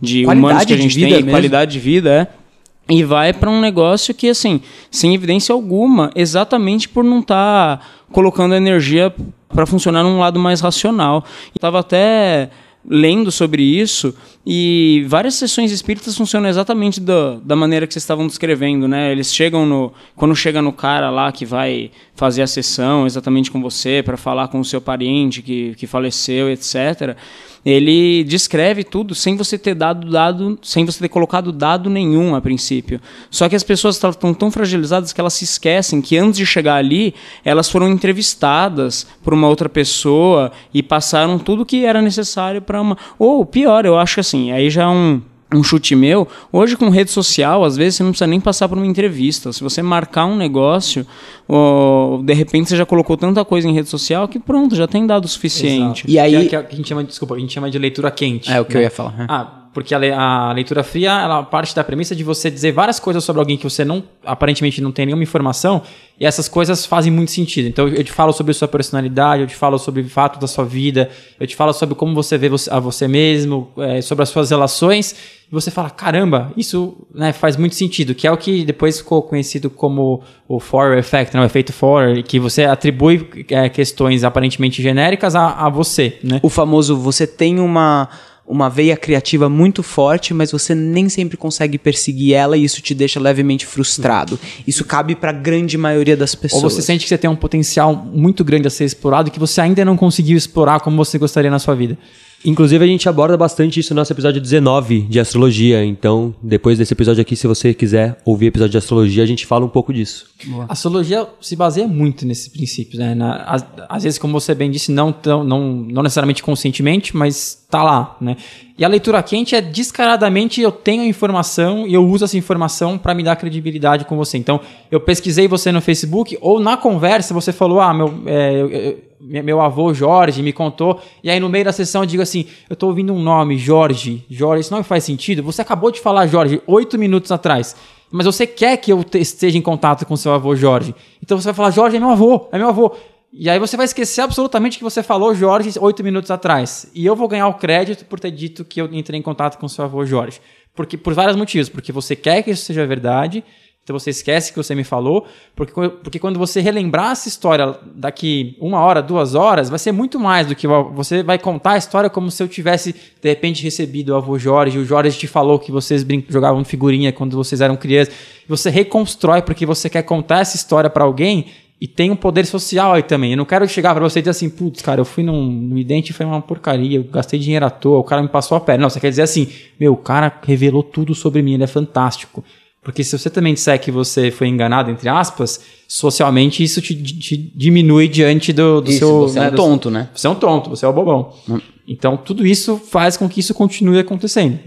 de 0.00 0.24
humanos 0.24 0.64
que 0.64 0.72
a 0.72 0.76
gente 0.76 0.94
tem, 0.94 1.08
e 1.08 1.14
mesmo. 1.14 1.30
qualidade 1.30 1.72
de 1.72 1.80
vida, 1.80 2.30
é. 2.32 2.45
E 2.88 3.02
vai 3.02 3.32
para 3.32 3.50
um 3.50 3.60
negócio 3.60 4.14
que, 4.14 4.28
assim, 4.28 4.60
sem 4.90 5.14
evidência 5.14 5.52
alguma, 5.52 6.10
exatamente 6.14 6.88
por 6.88 7.02
não 7.02 7.20
estar 7.20 8.04
colocando 8.12 8.54
a 8.54 8.56
energia 8.56 9.12
para 9.48 9.66
funcionar 9.66 10.04
num 10.04 10.20
lado 10.20 10.38
mais 10.38 10.60
racional. 10.60 11.24
Estava 11.54 11.80
até 11.80 12.50
lendo 12.88 13.32
sobre 13.32 13.62
isso 13.62 14.14
e 14.48 15.04
várias 15.08 15.34
sessões 15.34 15.72
espíritas 15.72 16.16
funcionam 16.16 16.48
exatamente 16.48 17.00
da, 17.00 17.34
da 17.42 17.56
maneira 17.56 17.84
que 17.84 17.92
vocês 17.92 18.04
estavam 18.04 18.28
descrevendo, 18.28 18.86
né? 18.86 19.10
Eles 19.10 19.34
chegam 19.34 19.66
no 19.66 19.92
quando 20.14 20.36
chega 20.36 20.62
no 20.62 20.72
cara 20.72 21.10
lá 21.10 21.32
que 21.32 21.44
vai 21.44 21.90
fazer 22.14 22.42
a 22.42 22.46
sessão 22.46 23.06
exatamente 23.06 23.50
com 23.50 23.60
você 23.60 24.02
para 24.04 24.16
falar 24.16 24.46
com 24.46 24.60
o 24.60 24.64
seu 24.64 24.80
parente 24.80 25.42
que, 25.42 25.74
que 25.74 25.86
faleceu, 25.86 26.48
etc. 26.48 27.16
ele 27.64 28.22
descreve 28.22 28.84
tudo 28.84 29.16
sem 29.16 29.36
você 29.36 29.58
ter 29.58 29.74
dado 29.74 30.08
dado, 30.08 30.56
sem 30.62 30.84
você 30.84 31.00
ter 31.00 31.08
colocado 31.08 31.50
dado 31.50 31.90
nenhum 31.90 32.36
a 32.36 32.40
princípio. 32.40 33.00
Só 33.28 33.48
que 33.48 33.56
as 33.56 33.64
pessoas 33.64 33.96
estão 33.96 34.32
tão 34.32 34.50
fragilizadas 34.50 35.12
que 35.12 35.20
elas 35.20 35.34
se 35.34 35.42
esquecem 35.42 36.00
que 36.00 36.16
antes 36.16 36.38
de 36.38 36.46
chegar 36.46 36.76
ali, 36.76 37.14
elas 37.44 37.68
foram 37.68 37.88
entrevistadas 37.88 39.08
por 39.24 39.34
uma 39.34 39.48
outra 39.48 39.68
pessoa 39.68 40.52
e 40.72 40.84
passaram 40.84 41.36
tudo 41.36 41.66
que 41.66 41.84
era 41.84 42.00
necessário 42.00 42.62
para 42.62 42.80
uma. 42.80 42.96
Ou 43.18 43.44
pior, 43.44 43.84
eu 43.84 43.98
acho 43.98 44.14
que 44.14 44.20
assim, 44.20 44.35
aí 44.52 44.70
já 44.70 44.84
é 44.84 44.88
um 44.88 45.20
um 45.54 45.62
chute 45.62 45.94
meu, 45.94 46.26
hoje 46.52 46.76
com 46.76 46.88
rede 46.88 47.10
social, 47.10 47.64
às 47.64 47.76
vezes 47.76 47.96
você 47.96 48.02
não 48.02 48.10
precisa 48.10 48.26
nem 48.26 48.40
passar 48.40 48.68
por 48.68 48.76
uma 48.76 48.86
entrevista. 48.86 49.52
Se 49.52 49.62
você 49.62 49.80
marcar 49.80 50.26
um 50.26 50.36
negócio, 50.36 51.06
ou, 51.46 52.22
de 52.22 52.34
repente 52.34 52.68
você 52.68 52.76
já 52.76 52.84
colocou 52.84 53.16
tanta 53.16 53.44
coisa 53.44 53.68
em 53.68 53.72
rede 53.72 53.88
social 53.88 54.26
que 54.26 54.38
pronto, 54.38 54.74
já 54.74 54.88
tem 54.88 55.06
dado 55.06 55.24
o 55.24 55.28
suficiente. 55.28 56.00
Exato. 56.00 56.10
E 56.10 56.18
aí. 56.18 56.48
Que, 56.48 56.56
é, 56.56 56.62
que, 56.62 56.74
a 56.74 56.76
gente 56.76 56.88
chama, 56.88 57.04
desculpa, 57.04 57.36
a 57.36 57.38
gente 57.38 57.52
chama 57.52 57.70
de 57.70 57.78
leitura 57.78 58.10
quente. 58.10 58.50
É 58.50 58.60
o 58.60 58.64
que 58.64 58.74
né? 58.74 58.80
eu 58.80 58.82
ia 58.84 58.90
falar. 58.90 59.26
Ah, 59.28 59.65
porque 59.76 59.94
a, 59.94 60.52
leitura 60.54 60.82
fria, 60.82 61.10
ela 61.10 61.42
parte 61.42 61.76
da 61.76 61.84
premissa 61.84 62.16
de 62.16 62.24
você 62.24 62.50
dizer 62.50 62.72
várias 62.72 62.98
coisas 62.98 63.22
sobre 63.22 63.40
alguém 63.40 63.58
que 63.58 63.64
você 63.64 63.84
não 63.84 64.02
aparentemente 64.24 64.80
não 64.80 64.90
tem 64.90 65.04
nenhuma 65.04 65.22
informação, 65.22 65.82
e 66.18 66.24
essas 66.24 66.48
coisas 66.48 66.86
fazem 66.86 67.12
muito 67.12 67.30
sentido. 67.30 67.68
Então 67.68 67.86
eu 67.86 68.02
te 68.02 68.10
falo 68.10 68.32
sobre 68.32 68.54
sua 68.54 68.66
personalidade, 68.66 69.42
eu 69.42 69.46
te 69.46 69.54
falo 69.54 69.78
sobre 69.78 70.00
o 70.00 70.08
fato 70.08 70.40
da 70.40 70.46
sua 70.46 70.64
vida, 70.64 71.10
eu 71.38 71.46
te 71.46 71.54
falo 71.54 71.74
sobre 71.74 71.94
como 71.94 72.14
você 72.14 72.38
vê 72.38 72.48
você, 72.48 72.70
a 72.72 72.80
você 72.80 73.06
mesmo, 73.06 73.70
é, 73.76 74.00
sobre 74.00 74.22
as 74.22 74.30
suas 74.30 74.48
relações, 74.48 75.14
e 75.46 75.52
você 75.52 75.70
fala, 75.70 75.90
caramba, 75.90 76.50
isso 76.56 76.96
né, 77.14 77.34
faz 77.34 77.58
muito 77.58 77.74
sentido, 77.74 78.14
que 78.14 78.26
é 78.26 78.32
o 78.32 78.36
que 78.38 78.64
depois 78.64 78.96
ficou 78.96 79.20
conhecido 79.20 79.68
como 79.68 80.22
o 80.48 80.58
Forer 80.58 80.98
Effect, 80.98 81.36
né, 81.36 81.42
o 81.42 81.44
efeito 81.44 81.70
Forer, 81.70 82.24
que 82.24 82.38
você 82.40 82.64
atribui 82.64 83.28
é, 83.50 83.68
questões 83.68 84.24
aparentemente 84.24 84.82
genéricas 84.82 85.36
a, 85.36 85.66
a 85.66 85.68
você. 85.68 86.18
Né? 86.24 86.40
O 86.42 86.48
famoso, 86.48 86.96
você 86.96 87.26
tem 87.26 87.60
uma 87.60 88.08
uma 88.46 88.68
veia 88.68 88.96
criativa 88.96 89.48
muito 89.48 89.82
forte, 89.82 90.32
mas 90.32 90.52
você 90.52 90.74
nem 90.74 91.08
sempre 91.08 91.36
consegue 91.36 91.78
perseguir 91.78 92.34
ela 92.34 92.56
e 92.56 92.64
isso 92.64 92.80
te 92.80 92.94
deixa 92.94 93.18
levemente 93.18 93.66
frustrado. 93.66 94.38
Isso 94.66 94.84
cabe 94.84 95.16
para 95.16 95.30
a 95.30 95.32
grande 95.32 95.76
maioria 95.76 96.16
das 96.16 96.34
pessoas. 96.34 96.62
Ou 96.62 96.70
você 96.70 96.82
sente 96.82 97.02
que 97.02 97.08
você 97.08 97.18
tem 97.18 97.28
um 97.28 97.36
potencial 97.36 97.94
muito 97.94 98.44
grande 98.44 98.68
a 98.68 98.70
ser 98.70 98.84
explorado 98.84 99.30
que 99.30 99.38
você 99.38 99.60
ainda 99.60 99.84
não 99.84 99.96
conseguiu 99.96 100.36
explorar 100.36 100.80
como 100.80 100.96
você 100.96 101.18
gostaria 101.18 101.50
na 101.50 101.58
sua 101.58 101.74
vida. 101.74 101.98
Inclusive, 102.44 102.84
a 102.84 102.86
gente 102.86 103.08
aborda 103.08 103.36
bastante 103.36 103.80
isso 103.80 103.92
no 103.92 104.00
nosso 104.00 104.12
episódio 104.12 104.40
19 104.40 105.02
de 105.02 105.18
astrologia. 105.18 105.84
Então, 105.84 106.34
depois 106.42 106.78
desse 106.78 106.92
episódio 106.92 107.20
aqui, 107.20 107.34
se 107.34 107.46
você 107.46 107.74
quiser 107.74 108.20
ouvir 108.24 108.46
episódio 108.46 108.72
de 108.72 108.78
astrologia, 108.78 109.22
a 109.22 109.26
gente 109.26 109.44
fala 109.44 109.64
um 109.64 109.68
pouco 109.68 109.92
disso. 109.92 110.26
Boa. 110.44 110.66
A 110.68 110.72
astrologia 110.72 111.26
se 111.40 111.56
baseia 111.56 111.88
muito 111.88 112.24
nesses 112.24 112.48
princípios, 112.48 112.98
né? 112.98 113.14
Na, 113.14 113.36
às, 113.44 113.66
às, 113.88 114.02
vezes, 114.04 114.18
como 114.18 114.38
você 114.38 114.54
bem 114.54 114.70
disse, 114.70 114.92
não, 114.92 115.12
tão, 115.12 115.42
não, 115.42 115.72
não 115.72 116.02
necessariamente 116.02 116.42
conscientemente, 116.42 117.16
mas 117.16 117.66
tá 117.68 117.82
lá, 117.82 118.16
né? 118.20 118.36
E 118.78 118.84
a 118.84 118.88
leitura 118.88 119.22
quente 119.22 119.54
é 119.54 119.60
descaradamente 119.60 120.60
eu 120.60 120.70
tenho 120.70 121.02
a 121.02 121.06
informação 121.06 121.86
e 121.86 121.94
eu 121.94 122.06
uso 122.06 122.26
essa 122.26 122.36
informação 122.36 122.98
para 122.98 123.14
me 123.14 123.22
dar 123.22 123.36
credibilidade 123.36 124.04
com 124.04 124.16
você. 124.16 124.36
Então, 124.36 124.60
eu 124.90 125.00
pesquisei 125.00 125.48
você 125.48 125.72
no 125.72 125.80
Facebook 125.80 126.36
ou 126.42 126.60
na 126.60 126.76
conversa 126.76 127.32
você 127.32 127.52
falou, 127.52 127.80
ah, 127.80 127.94
meu, 127.94 128.22
é, 128.26 128.52
eu, 128.52 128.70
eu, 128.70 128.98
meu 129.20 129.62
avô 129.62 129.94
Jorge 129.94 130.42
me 130.42 130.52
contou, 130.52 131.00
e 131.22 131.30
aí 131.30 131.40
no 131.40 131.48
meio 131.48 131.64
da 131.64 131.72
sessão 131.72 132.02
eu 132.02 132.06
digo 132.06 132.22
assim: 132.22 132.46
eu 132.68 132.74
estou 132.74 132.90
ouvindo 132.90 133.14
um 133.14 133.18
nome, 133.18 133.56
Jorge, 133.56 134.24
Jorge, 134.28 134.60
isso 134.60 134.74
não 134.74 134.84
faz 134.84 135.04
sentido. 135.04 135.42
Você 135.42 135.62
acabou 135.62 135.90
de 135.90 136.00
falar 136.00 136.26
Jorge 136.26 136.60
oito 136.66 136.98
minutos 136.98 137.32
atrás, 137.32 137.74
mas 138.10 138.26
você 138.26 138.46
quer 138.46 138.76
que 138.76 138.92
eu 138.92 139.04
esteja 139.14 139.56
em 139.56 139.62
contato 139.62 140.04
com 140.04 140.16
seu 140.16 140.32
avô 140.32 140.54
Jorge. 140.54 140.94
Então 141.22 141.40
você 141.40 141.46
vai 141.46 141.54
falar: 141.54 141.70
Jorge 141.70 141.96
é 141.96 142.00
meu 142.00 142.10
avô, 142.10 142.46
é 142.52 142.58
meu 142.58 142.68
avô. 142.68 142.94
E 143.38 143.50
aí 143.50 143.58
você 143.58 143.76
vai 143.76 143.84
esquecer 143.84 144.22
absolutamente 144.22 144.78
que 144.78 144.84
você 144.84 145.02
falou 145.02 145.34
Jorge 145.34 145.78
oito 145.78 146.02
minutos 146.02 146.30
atrás. 146.30 146.90
E 146.94 147.04
eu 147.04 147.14
vou 147.14 147.28
ganhar 147.28 147.48
o 147.48 147.54
crédito 147.54 148.04
por 148.06 148.18
ter 148.18 148.30
dito 148.30 148.64
que 148.64 148.80
eu 148.80 148.86
entrei 148.92 149.20
em 149.20 149.22
contato 149.22 149.58
com 149.58 149.68
seu 149.68 149.84
avô 149.84 150.04
Jorge. 150.06 150.40
Porque, 150.74 150.96
por 150.96 151.12
vários 151.12 151.36
motivos. 151.36 151.68
Porque 151.68 151.92
você 151.92 152.16
quer 152.16 152.42
que 152.42 152.50
isso 152.50 152.64
seja 152.64 152.86
verdade 152.86 153.44
então 153.86 153.96
você 153.96 154.10
esquece 154.10 154.50
que 154.50 154.56
você 154.56 154.74
me 154.74 154.82
falou, 154.82 155.28
porque, 155.54 155.72
porque 155.72 156.18
quando 156.18 156.40
você 156.40 156.60
relembrar 156.60 157.12
essa 157.12 157.28
história 157.28 157.72
daqui 157.94 158.56
uma 158.60 158.80
hora, 158.80 159.00
duas 159.00 159.36
horas, 159.36 159.70
vai 159.70 159.78
ser 159.78 159.92
muito 159.92 160.18
mais 160.18 160.48
do 160.48 160.56
que 160.56 160.66
você 160.66 161.22
vai 161.22 161.38
contar 161.38 161.74
a 161.74 161.76
história 161.76 162.10
como 162.10 162.28
se 162.28 162.42
eu 162.42 162.48
tivesse 162.48 162.92
de 162.92 163.28
repente 163.28 163.62
recebido 163.62 164.08
o 164.08 164.16
avô 164.16 164.40
Jorge, 164.40 164.76
o 164.76 164.84
Jorge 164.84 165.16
te 165.16 165.28
falou 165.28 165.56
que 165.56 165.70
vocês 165.70 166.04
jogavam 166.28 166.64
figurinha 166.64 167.12
quando 167.12 167.36
vocês 167.36 167.60
eram 167.60 167.76
crianças. 167.76 168.12
Você 168.48 168.70
reconstrói 168.70 169.40
porque 169.40 169.64
você 169.64 169.88
quer 169.88 170.02
contar 170.02 170.40
essa 170.40 170.56
história 170.56 170.90
para 170.90 171.04
alguém 171.04 171.46
e 171.80 171.86
tem 171.86 172.10
um 172.10 172.16
poder 172.16 172.46
social 172.46 172.94
aí 172.94 173.02
também. 173.02 173.32
Eu 173.32 173.36
não 173.36 173.44
quero 173.44 173.68
chegar 173.68 173.94
para 173.94 174.02
você 174.02 174.18
e 174.18 174.22
dizer 174.22 174.30
assim, 174.30 174.48
putz, 174.48 174.80
cara, 174.80 175.00
eu 175.00 175.04
fui 175.04 175.22
num, 175.22 175.46
num 175.46 175.76
idente 175.76 176.10
e 176.10 176.12
foi 176.12 176.24
uma 176.24 176.40
porcaria, 176.40 176.98
eu 176.98 177.04
gastei 177.04 177.38
dinheiro 177.38 177.66
à 177.66 177.70
toa, 177.70 177.98
o 177.98 178.04
cara 178.04 178.22
me 178.22 178.28
passou 178.28 178.56
a 178.56 178.60
perna. 178.60 178.82
Não, 178.82 178.90
você 178.90 178.98
quer 178.98 179.10
dizer 179.10 179.22
assim, 179.22 179.48
meu, 179.78 179.92
o 179.92 179.96
cara 179.96 180.32
revelou 180.42 180.82
tudo 180.82 181.14
sobre 181.14 181.42
mim, 181.42 181.54
ele 181.54 181.64
é 181.64 181.68
fantástico. 181.68 182.42
Porque 182.82 183.02
se 183.02 183.18
você 183.18 183.28
também 183.28 183.52
disser 183.52 183.80
que 183.80 183.90
você 183.90 184.30
foi 184.30 184.46
enganado, 184.46 184.90
entre 184.92 185.08
aspas, 185.08 185.60
socialmente 185.88 186.62
isso 186.62 186.80
te, 186.80 186.94
te 186.94 187.36
diminui 187.36 188.06
diante 188.06 188.52
do, 188.52 188.80
do 188.80 188.90
isso, 188.90 189.00
seu. 189.00 189.20
Você 189.22 189.40
né, 189.40 189.48
é 189.48 189.50
um 189.50 189.54
tonto, 189.56 189.90
né? 189.90 190.08
Você 190.14 190.26
é 190.26 190.30
um 190.30 190.36
tonto, 190.36 190.70
você 190.70 190.86
é 190.86 190.88
o 190.88 190.92
bobão. 190.92 191.32
Hum. 191.48 191.58
Então 191.86 192.16
tudo 192.16 192.46
isso 192.46 192.76
faz 192.76 193.16
com 193.16 193.28
que 193.28 193.40
isso 193.40 193.52
continue 193.52 193.98
acontecendo. 193.98 194.60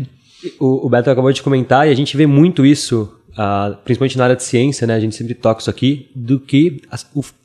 O, 0.60 0.86
o 0.86 0.90
Beto 0.90 1.10
acabou 1.10 1.32
de 1.32 1.42
comentar 1.42 1.88
e 1.88 1.92
a 1.92 1.96
gente 1.96 2.16
vê 2.18 2.28
muito 2.28 2.66
isso, 2.66 3.10
uh, 3.40 3.78
principalmente 3.86 4.18
na 4.18 4.26
área 4.26 4.36
de 4.36 4.44
ciência, 4.44 4.86
né? 4.86 4.96
A 4.96 5.00
gente 5.00 5.16
sempre 5.16 5.34
toca 5.34 5.62
isso 5.62 5.70
aqui, 5.70 6.12
do 6.14 6.40
que 6.40 6.82
a, 6.92 6.98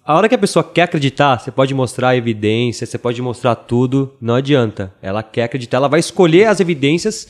a 0.05 0.17
hora 0.17 0.29
que 0.29 0.35
a 0.35 0.39
pessoa 0.39 0.65
quer 0.65 0.83
acreditar, 0.83 1.39
você 1.39 1.53
pode 1.53 1.73
mostrar 1.73 2.17
evidência, 2.17 2.85
você 2.85 2.99
pode 2.99 3.23
mostrar 3.23 3.55
tudo, 3.55 4.13
não 4.21 4.35
adianta. 4.35 4.93
Ela 5.01 5.23
quer 5.23 5.45
acreditar, 5.45 5.77
ela 5.77 5.89
vai 5.89 6.01
escolher 6.01 6.47
as 6.47 6.59
evidências 6.59 7.29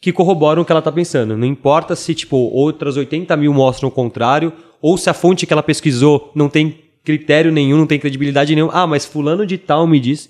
que 0.00 0.12
corroboram 0.12 0.62
o 0.62 0.64
que 0.64 0.70
ela 0.70 0.78
está 0.78 0.92
pensando. 0.92 1.36
Não 1.36 1.46
importa 1.46 1.96
se, 1.96 2.14
tipo, 2.14 2.36
outras 2.36 2.96
80 2.96 3.36
mil 3.36 3.52
mostram 3.52 3.88
o 3.88 3.92
contrário, 3.92 4.52
ou 4.80 4.96
se 4.96 5.10
a 5.10 5.14
fonte 5.14 5.46
que 5.46 5.52
ela 5.52 5.62
pesquisou 5.62 6.30
não 6.34 6.48
tem 6.48 6.84
critério 7.02 7.50
nenhum, 7.50 7.78
não 7.78 7.86
tem 7.86 7.98
credibilidade 7.98 8.54
nenhuma. 8.54 8.72
Ah, 8.74 8.86
mas 8.86 9.04
fulano 9.04 9.46
de 9.46 9.58
tal 9.58 9.86
me 9.86 9.98
diz. 9.98 10.28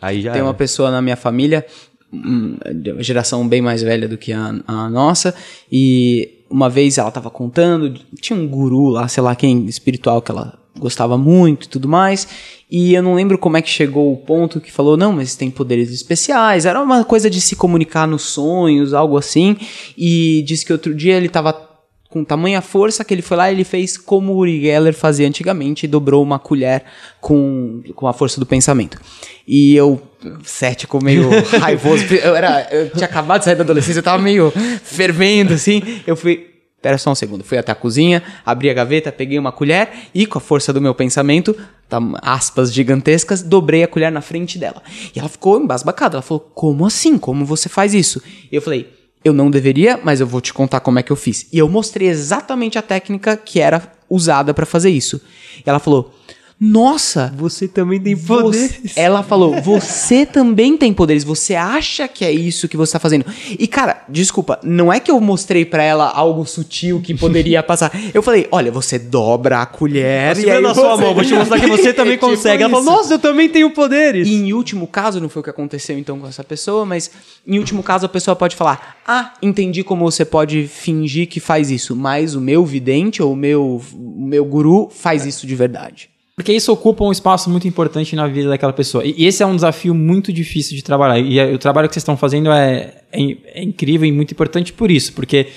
Aí 0.00 0.22
já 0.22 0.32
Tem 0.32 0.40
uma 0.40 0.54
pessoa 0.54 0.90
na 0.90 1.02
minha 1.02 1.16
família, 1.16 1.66
hum, 2.12 2.56
geração 3.00 3.46
bem 3.46 3.60
mais 3.60 3.82
velha 3.82 4.06
do 4.06 4.16
que 4.16 4.32
a, 4.32 4.54
a 4.66 4.88
nossa, 4.88 5.34
e 5.70 6.37
uma 6.50 6.68
vez 6.68 6.98
ela 6.98 7.08
estava 7.08 7.30
contando, 7.30 8.00
tinha 8.20 8.38
um 8.38 8.46
guru 8.46 8.88
lá, 8.88 9.06
sei 9.08 9.22
lá 9.22 9.34
quem, 9.34 9.66
espiritual 9.66 10.22
que 10.22 10.30
ela 10.30 10.58
gostava 10.78 11.18
muito 11.18 11.66
e 11.66 11.68
tudo 11.68 11.88
mais. 11.88 12.28
E 12.70 12.94
eu 12.94 13.02
não 13.02 13.14
lembro 13.14 13.38
como 13.38 13.56
é 13.56 13.62
que 13.62 13.68
chegou 13.68 14.12
o 14.12 14.16
ponto 14.16 14.60
que 14.60 14.70
falou, 14.70 14.96
não, 14.96 15.12
mas 15.12 15.34
tem 15.34 15.50
poderes 15.50 15.90
especiais. 15.90 16.66
Era 16.66 16.80
uma 16.80 17.04
coisa 17.04 17.28
de 17.30 17.40
se 17.40 17.56
comunicar 17.56 18.06
nos 18.06 18.22
sonhos, 18.22 18.94
algo 18.94 19.16
assim. 19.16 19.56
E 19.96 20.42
disse 20.46 20.64
que 20.64 20.72
outro 20.72 20.94
dia 20.94 21.14
ele 21.14 21.26
estava 21.26 21.67
com 22.08 22.24
tamanha 22.24 22.62
força 22.62 23.04
que 23.04 23.12
ele 23.12 23.20
foi 23.20 23.36
lá 23.36 23.52
ele 23.52 23.64
fez 23.64 23.98
como 23.98 24.32
o 24.32 24.36
Uri 24.38 24.62
Geller 24.62 24.94
fazia 24.94 25.28
antigamente 25.28 25.84
e 25.84 25.88
dobrou 25.88 26.22
uma 26.22 26.38
colher 26.38 26.84
com, 27.20 27.82
com 27.94 28.06
a 28.06 28.12
força 28.12 28.40
do 28.40 28.46
pensamento. 28.46 28.98
E 29.46 29.76
eu, 29.76 30.00
cético, 30.42 31.02
meio 31.02 31.28
raivoso, 31.60 32.04
eu, 32.14 32.34
era, 32.34 32.66
eu 32.70 32.90
tinha 32.90 33.06
acabado 33.06 33.40
de 33.40 33.44
sair 33.44 33.56
da 33.56 33.62
adolescência, 33.62 33.98
eu 33.98 34.04
tava 34.04 34.22
meio 34.22 34.50
fervendo, 34.82 35.52
assim. 35.54 35.82
Eu 36.06 36.16
fui, 36.16 36.48
Pera 36.80 36.96
só 36.96 37.10
um 37.10 37.14
segundo. 37.14 37.42
Fui 37.42 37.58
até 37.58 37.72
a 37.72 37.74
cozinha, 37.74 38.22
abri 38.46 38.70
a 38.70 38.74
gaveta, 38.74 39.10
peguei 39.10 39.36
uma 39.38 39.50
colher 39.50 39.90
e, 40.14 40.26
com 40.26 40.38
a 40.38 40.40
força 40.40 40.72
do 40.72 40.80
meu 40.80 40.94
pensamento, 40.94 41.56
tá, 41.88 41.98
aspas 42.22 42.72
gigantescas, 42.72 43.42
dobrei 43.42 43.82
a 43.82 43.88
colher 43.88 44.12
na 44.12 44.20
frente 44.20 44.58
dela. 44.58 44.80
E 45.14 45.18
ela 45.18 45.28
ficou 45.28 45.60
embasbacada. 45.60 46.16
Ela 46.16 46.22
falou: 46.22 46.40
Como 46.54 46.86
assim? 46.86 47.18
Como 47.18 47.44
você 47.44 47.68
faz 47.68 47.94
isso? 47.94 48.22
E 48.50 48.54
eu 48.54 48.62
falei: 48.62 48.97
Eu 49.24 49.32
não 49.32 49.50
deveria, 49.50 49.98
mas 50.02 50.20
eu 50.20 50.26
vou 50.26 50.40
te 50.40 50.52
contar 50.52 50.80
como 50.80 50.98
é 50.98 51.02
que 51.02 51.10
eu 51.10 51.16
fiz. 51.16 51.46
E 51.52 51.58
eu 51.58 51.68
mostrei 51.68 52.08
exatamente 52.08 52.78
a 52.78 52.82
técnica 52.82 53.36
que 53.36 53.60
era 53.60 53.92
usada 54.08 54.54
para 54.54 54.64
fazer 54.64 54.90
isso. 54.90 55.20
E 55.58 55.68
ela 55.68 55.78
falou: 55.78 56.14
nossa, 56.60 57.32
você 57.36 57.68
também 57.68 58.00
tem 58.00 58.16
poderes. 58.16 58.96
Ela 58.96 59.22
falou, 59.22 59.62
você 59.62 60.26
também 60.26 60.76
tem 60.76 60.92
poderes. 60.92 61.22
Você 61.22 61.54
acha 61.54 62.08
que 62.08 62.24
é 62.24 62.32
isso 62.32 62.66
que 62.66 62.76
você 62.76 62.94
tá 62.94 62.98
fazendo? 62.98 63.26
E 63.56 63.68
cara, 63.68 64.02
desculpa, 64.08 64.58
não 64.64 64.92
é 64.92 64.98
que 64.98 65.08
eu 65.08 65.20
mostrei 65.20 65.64
para 65.64 65.84
ela 65.84 66.10
algo 66.10 66.44
sutil 66.44 67.00
que 67.00 67.14
poderia 67.14 67.62
passar. 67.62 67.92
Eu 68.12 68.24
falei, 68.24 68.48
olha, 68.50 68.72
você 68.72 68.98
dobra 68.98 69.62
a 69.62 69.66
colher 69.66 70.36
e 70.36 70.50
aí 70.50 70.60
na 70.60 70.74
você... 70.74 70.80
sua 70.80 70.96
mão, 70.96 71.14
vou 71.14 71.24
te 71.24 71.32
mostrar 71.32 71.60
que 71.60 71.68
você 71.68 71.92
também 71.94 72.14
tipo 72.14 72.26
consegue. 72.26 72.64
Ela 72.64 72.70
falou, 72.70 72.84
nossa, 72.84 73.14
eu 73.14 73.18
também 73.20 73.48
tenho 73.48 73.70
poderes. 73.70 74.26
E 74.26 74.34
em 74.34 74.52
último 74.52 74.88
caso, 74.88 75.20
não 75.20 75.28
foi 75.28 75.38
o 75.40 75.44
que 75.44 75.50
aconteceu 75.50 75.96
então 75.96 76.18
com 76.18 76.26
essa 76.26 76.42
pessoa, 76.42 76.84
mas 76.84 77.08
em 77.46 77.56
último 77.56 77.84
caso 77.84 78.04
a 78.04 78.08
pessoa 78.08 78.34
pode 78.34 78.56
falar, 78.56 78.96
ah, 79.06 79.34
entendi 79.40 79.84
como 79.84 80.10
você 80.10 80.24
pode 80.24 80.66
fingir 80.66 81.28
que 81.28 81.38
faz 81.38 81.70
isso, 81.70 81.94
mas 81.94 82.34
o 82.34 82.40
meu 82.40 82.66
vidente 82.66 83.22
ou 83.22 83.32
o 83.32 83.36
meu, 83.36 83.80
o 83.94 84.26
meu 84.26 84.44
guru 84.44 84.88
faz 84.90 85.24
isso 85.24 85.46
de 85.46 85.54
verdade. 85.54 86.17
Porque 86.38 86.52
isso 86.52 86.72
ocupa 86.72 87.02
um 87.02 87.10
espaço 87.10 87.50
muito 87.50 87.66
importante 87.66 88.14
na 88.14 88.28
vida 88.28 88.48
daquela 88.48 88.72
pessoa. 88.72 89.04
E 89.04 89.26
esse 89.26 89.42
é 89.42 89.46
um 89.46 89.56
desafio 89.56 89.92
muito 89.92 90.32
difícil 90.32 90.76
de 90.76 90.84
trabalhar. 90.84 91.18
E 91.18 91.52
o 91.52 91.58
trabalho 91.58 91.88
que 91.88 91.94
vocês 91.94 92.02
estão 92.02 92.16
fazendo 92.16 92.52
é, 92.52 92.94
é, 93.10 93.36
é 93.54 93.62
incrível 93.64 94.06
e 94.06 94.12
muito 94.12 94.30
importante 94.30 94.72
por 94.72 94.88
isso, 94.88 95.12
porque 95.14 95.48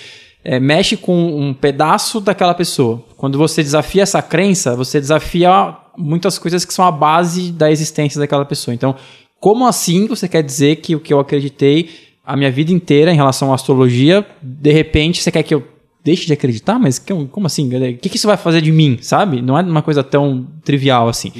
é, 0.43 0.59
mexe 0.59 0.97
com 0.97 1.39
um 1.39 1.53
pedaço 1.53 2.19
daquela 2.19 2.55
pessoa. 2.55 3.05
Quando 3.15 3.37
você 3.37 3.61
desafia 3.61 4.01
essa 4.01 4.23
crença, 4.23 4.75
você 4.75 4.99
desafia 4.99 5.77
muitas 5.95 6.39
coisas 6.39 6.65
que 6.65 6.73
são 6.73 6.83
a 6.83 6.91
base 6.91 7.51
da 7.51 7.69
existência 7.69 8.19
daquela 8.19 8.43
pessoa. 8.43 8.73
Então, 8.73 8.95
como 9.39 9.67
assim 9.67 10.07
você 10.07 10.27
quer 10.27 10.41
dizer 10.41 10.77
que 10.77 10.95
o 10.95 10.99
que 10.99 11.13
eu 11.13 11.19
acreditei 11.19 11.91
a 12.25 12.35
minha 12.35 12.49
vida 12.49 12.71
inteira 12.71 13.13
em 13.13 13.15
relação 13.15 13.51
à 13.51 13.53
astrologia, 13.53 14.25
de 14.41 14.71
repente 14.71 15.21
você 15.21 15.31
quer 15.31 15.43
que 15.43 15.53
eu 15.53 15.63
deixe 16.03 16.25
de 16.25 16.33
acreditar? 16.33 16.79
Mas 16.79 16.99
como 16.99 17.47
assim? 17.47 17.67
O 17.67 17.97
que, 17.97 18.09
que 18.09 18.17
isso 18.17 18.27
vai 18.27 18.37
fazer 18.37 18.61
de 18.61 18.71
mim, 18.71 18.97
sabe? 19.01 19.41
Não 19.41 19.57
é 19.57 19.61
uma 19.61 19.81
coisa 19.81 20.03
tão 20.03 20.47
trivial 20.63 21.07
assim. 21.07 21.31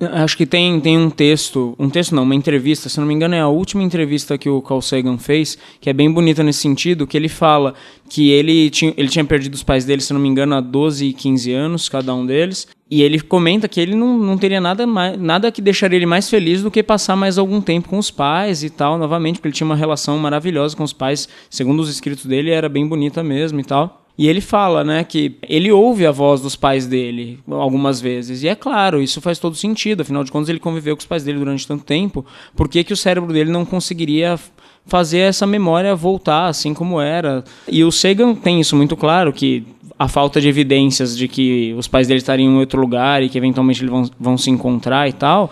Acho 0.00 0.34
que 0.34 0.46
tem, 0.46 0.80
tem 0.80 0.96
um 0.96 1.10
texto, 1.10 1.74
um 1.78 1.90
texto 1.90 2.14
não, 2.14 2.22
uma 2.22 2.34
entrevista, 2.34 2.88
se 2.88 2.98
não 2.98 3.06
me 3.06 3.12
engano 3.12 3.34
é 3.34 3.40
a 3.40 3.48
última 3.48 3.82
entrevista 3.82 4.38
que 4.38 4.48
o 4.48 4.62
Carl 4.62 4.80
Sagan 4.80 5.18
fez, 5.18 5.58
que 5.78 5.90
é 5.90 5.92
bem 5.92 6.10
bonita 6.10 6.42
nesse 6.42 6.60
sentido, 6.60 7.06
que 7.06 7.18
ele 7.18 7.28
fala 7.28 7.74
que 8.08 8.30
ele 8.30 8.70
tinha, 8.70 8.94
ele 8.96 9.08
tinha 9.08 9.24
perdido 9.26 9.52
os 9.52 9.62
pais 9.62 9.84
dele, 9.84 10.00
se 10.00 10.14
não 10.14 10.20
me 10.20 10.26
engano, 10.26 10.54
há 10.54 10.60
12 10.62 11.04
e 11.04 11.12
15 11.12 11.52
anos, 11.52 11.88
cada 11.90 12.14
um 12.14 12.24
deles, 12.24 12.66
e 12.90 13.02
ele 13.02 13.20
comenta 13.20 13.68
que 13.68 13.78
ele 13.78 13.94
não, 13.94 14.16
não 14.16 14.38
teria 14.38 14.60
nada, 14.60 14.86
mais, 14.86 15.18
nada 15.18 15.52
que 15.52 15.60
deixaria 15.60 15.98
ele 15.98 16.06
mais 16.06 16.30
feliz 16.30 16.62
do 16.62 16.70
que 16.70 16.82
passar 16.82 17.14
mais 17.14 17.36
algum 17.36 17.60
tempo 17.60 17.90
com 17.90 17.98
os 17.98 18.10
pais 18.10 18.64
e 18.64 18.70
tal, 18.70 18.96
novamente, 18.96 19.36
porque 19.36 19.48
ele 19.48 19.54
tinha 19.54 19.66
uma 19.66 19.76
relação 19.76 20.16
maravilhosa 20.18 20.74
com 20.74 20.82
os 20.82 20.94
pais, 20.94 21.28
segundo 21.50 21.80
os 21.80 21.90
escritos 21.90 22.24
dele, 22.24 22.50
era 22.50 22.70
bem 22.70 22.86
bonita 22.86 23.22
mesmo 23.22 23.60
e 23.60 23.64
tal. 23.64 23.99
E 24.20 24.28
ele 24.28 24.42
fala, 24.42 24.84
né, 24.84 25.02
que 25.02 25.34
ele 25.48 25.72
ouve 25.72 26.04
a 26.04 26.10
voz 26.10 26.42
dos 26.42 26.54
pais 26.54 26.86
dele 26.86 27.38
algumas 27.50 28.02
vezes. 28.02 28.42
E 28.42 28.48
é 28.48 28.54
claro, 28.54 29.00
isso 29.00 29.18
faz 29.18 29.38
todo 29.38 29.56
sentido. 29.56 30.02
Afinal 30.02 30.22
de 30.22 30.30
contas, 30.30 30.50
ele 30.50 30.60
conviveu 30.60 30.94
com 30.94 31.00
os 31.00 31.06
pais 31.06 31.24
dele 31.24 31.38
durante 31.38 31.66
tanto 31.66 31.84
tempo. 31.84 32.22
Por 32.54 32.68
que, 32.68 32.84
que 32.84 32.92
o 32.92 32.96
cérebro 32.98 33.32
dele 33.32 33.50
não 33.50 33.64
conseguiria 33.64 34.38
fazer 34.84 35.20
essa 35.20 35.46
memória 35.46 35.96
voltar 35.96 36.48
assim 36.48 36.74
como 36.74 37.00
era? 37.00 37.42
E 37.66 37.82
o 37.82 37.90
Sagan 37.90 38.34
tem 38.34 38.60
isso 38.60 38.76
muito 38.76 38.94
claro, 38.94 39.32
que 39.32 39.64
a 39.98 40.06
falta 40.06 40.38
de 40.38 40.50
evidências 40.50 41.16
de 41.16 41.26
que 41.26 41.74
os 41.78 41.88
pais 41.88 42.06
dele 42.06 42.18
estariam 42.18 42.52
em 42.52 42.58
outro 42.58 42.78
lugar 42.78 43.22
e 43.22 43.28
que 43.30 43.38
eventualmente 43.38 43.80
eles 43.80 43.90
vão, 43.90 44.10
vão 44.20 44.36
se 44.36 44.50
encontrar 44.50 45.08
e 45.08 45.14
tal 45.14 45.50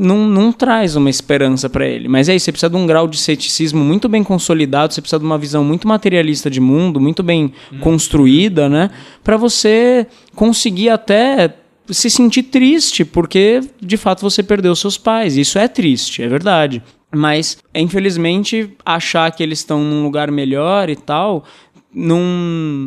não, 0.00 0.26
não 0.26 0.50
traz 0.50 0.96
uma 0.96 1.10
esperança 1.10 1.68
para 1.68 1.86
ele. 1.86 2.08
Mas 2.08 2.28
é 2.28 2.34
isso, 2.34 2.46
você 2.46 2.52
precisa 2.52 2.70
de 2.70 2.76
um 2.76 2.86
grau 2.86 3.06
de 3.06 3.18
ceticismo 3.18 3.84
muito 3.84 4.08
bem 4.08 4.24
consolidado, 4.24 4.94
você 4.94 5.00
precisa 5.00 5.18
de 5.18 5.26
uma 5.26 5.36
visão 5.36 5.62
muito 5.62 5.86
materialista 5.86 6.50
de 6.50 6.60
mundo, 6.60 6.98
muito 6.98 7.22
bem 7.22 7.52
hum. 7.70 7.78
construída, 7.80 8.68
né? 8.68 8.90
Para 9.22 9.36
você 9.36 10.06
conseguir 10.34 10.88
até 10.88 11.54
se 11.90 12.08
sentir 12.08 12.44
triste, 12.44 13.04
porque 13.04 13.60
de 13.80 13.96
fato 13.96 14.22
você 14.22 14.42
perdeu 14.42 14.74
seus 14.74 14.96
pais. 14.96 15.36
Isso 15.36 15.58
é 15.58 15.68
triste, 15.68 16.22
é 16.22 16.28
verdade. 16.28 16.82
Mas, 17.12 17.58
infelizmente, 17.74 18.70
achar 18.86 19.30
que 19.32 19.42
eles 19.42 19.58
estão 19.58 19.82
num 19.82 20.02
lugar 20.04 20.30
melhor 20.30 20.88
e 20.88 20.94
tal, 20.94 21.44
não, 21.92 22.20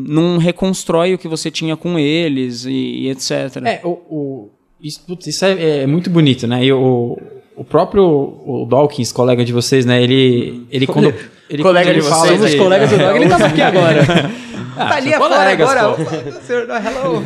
não 0.07 0.37
reconstrói 0.37 1.13
o 1.13 1.17
que 1.17 1.27
você 1.27 1.51
tinha 1.51 1.75
com 1.75 1.99
eles 1.99 2.65
e, 2.65 2.71
e 2.71 3.09
etc. 3.09 3.31
É, 3.65 3.81
o, 3.83 3.89
o 3.89 4.49
isso, 4.83 5.01
putz, 5.07 5.27
isso 5.27 5.45
é, 5.45 5.83
é, 5.83 5.87
muito 5.87 6.09
bonito, 6.09 6.45
né? 6.45 6.65
E 6.65 6.73
o, 6.73 7.17
o 7.55 7.63
próprio 7.63 8.03
o 8.03 8.67
Dawkins, 8.69 9.13
colega 9.13 9.45
de 9.45 9.53
vocês, 9.53 9.85
né? 9.85 10.03
Ele, 10.03 10.65
ele 10.69 10.85
quando. 10.85 11.13
Ele, 11.49 11.63
colega 11.63 11.89
quando 11.89 11.95
ele 11.95 12.01
de 12.01 12.07
vocês, 12.07 12.21
fala, 12.21 12.37
somos 12.37 12.55
colegas 12.55 12.89
do 12.89 12.97
Dawkins, 12.97 13.21
ele 13.21 13.29
tava 13.29 13.45
aqui 13.45 13.61
agora. 13.61 14.03
Ah, 14.75 14.87
tá 14.87 14.95
ali 14.95 15.13
fora 15.13 15.51
agora. 15.51 15.79
Hello. 15.79 17.23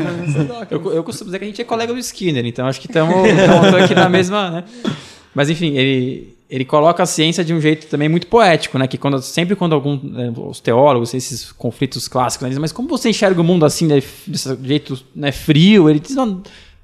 eu, 0.70 0.94
eu 0.96 1.02
costumo 1.02 1.30
dizer 1.30 1.40
que 1.40 1.46
a 1.46 1.48
gente 1.48 1.62
é 1.62 1.64
colega 1.64 1.94
do 1.94 2.00
Skinner, 2.00 2.46
então 2.46 2.68
acho 2.68 2.82
que 2.82 2.88
estamos 2.88 3.16
aqui 3.82 3.96
na 3.96 4.10
mesma, 4.10 4.52
né? 4.52 4.64
Mas 5.34 5.50
enfim, 5.50 5.78
ele, 5.78 6.36
ele 6.50 6.66
coloca 6.66 7.04
a 7.04 7.06
ciência 7.06 7.46
de 7.46 7.54
um 7.54 7.62
jeito 7.62 7.88
também 7.88 8.10
muito 8.10 8.28
poético, 8.28 8.78
né? 8.78 8.86
Que 8.86 8.98
quando, 8.98 9.22
sempre 9.22 9.56
quando 9.56 9.74
algum, 9.74 9.98
né, 10.04 10.34
os 10.36 10.60
teólogos, 10.60 11.14
esses 11.14 11.52
conflitos 11.54 12.10
clássicos, 12.10 12.44
né, 12.44 12.50
dizem, 12.50 12.62
mas 12.62 12.74
como 12.74 12.90
você 12.90 13.10
enxerga 13.10 13.40
o 13.40 13.46
mundo 13.46 13.66
assim, 13.66 13.88
né, 13.88 14.04
desse 14.26 14.58
jeito 14.64 15.02
né, 15.16 15.32
frio? 15.32 15.90
Ele 15.90 16.02
diz, 16.02 16.16
não, 16.16 16.42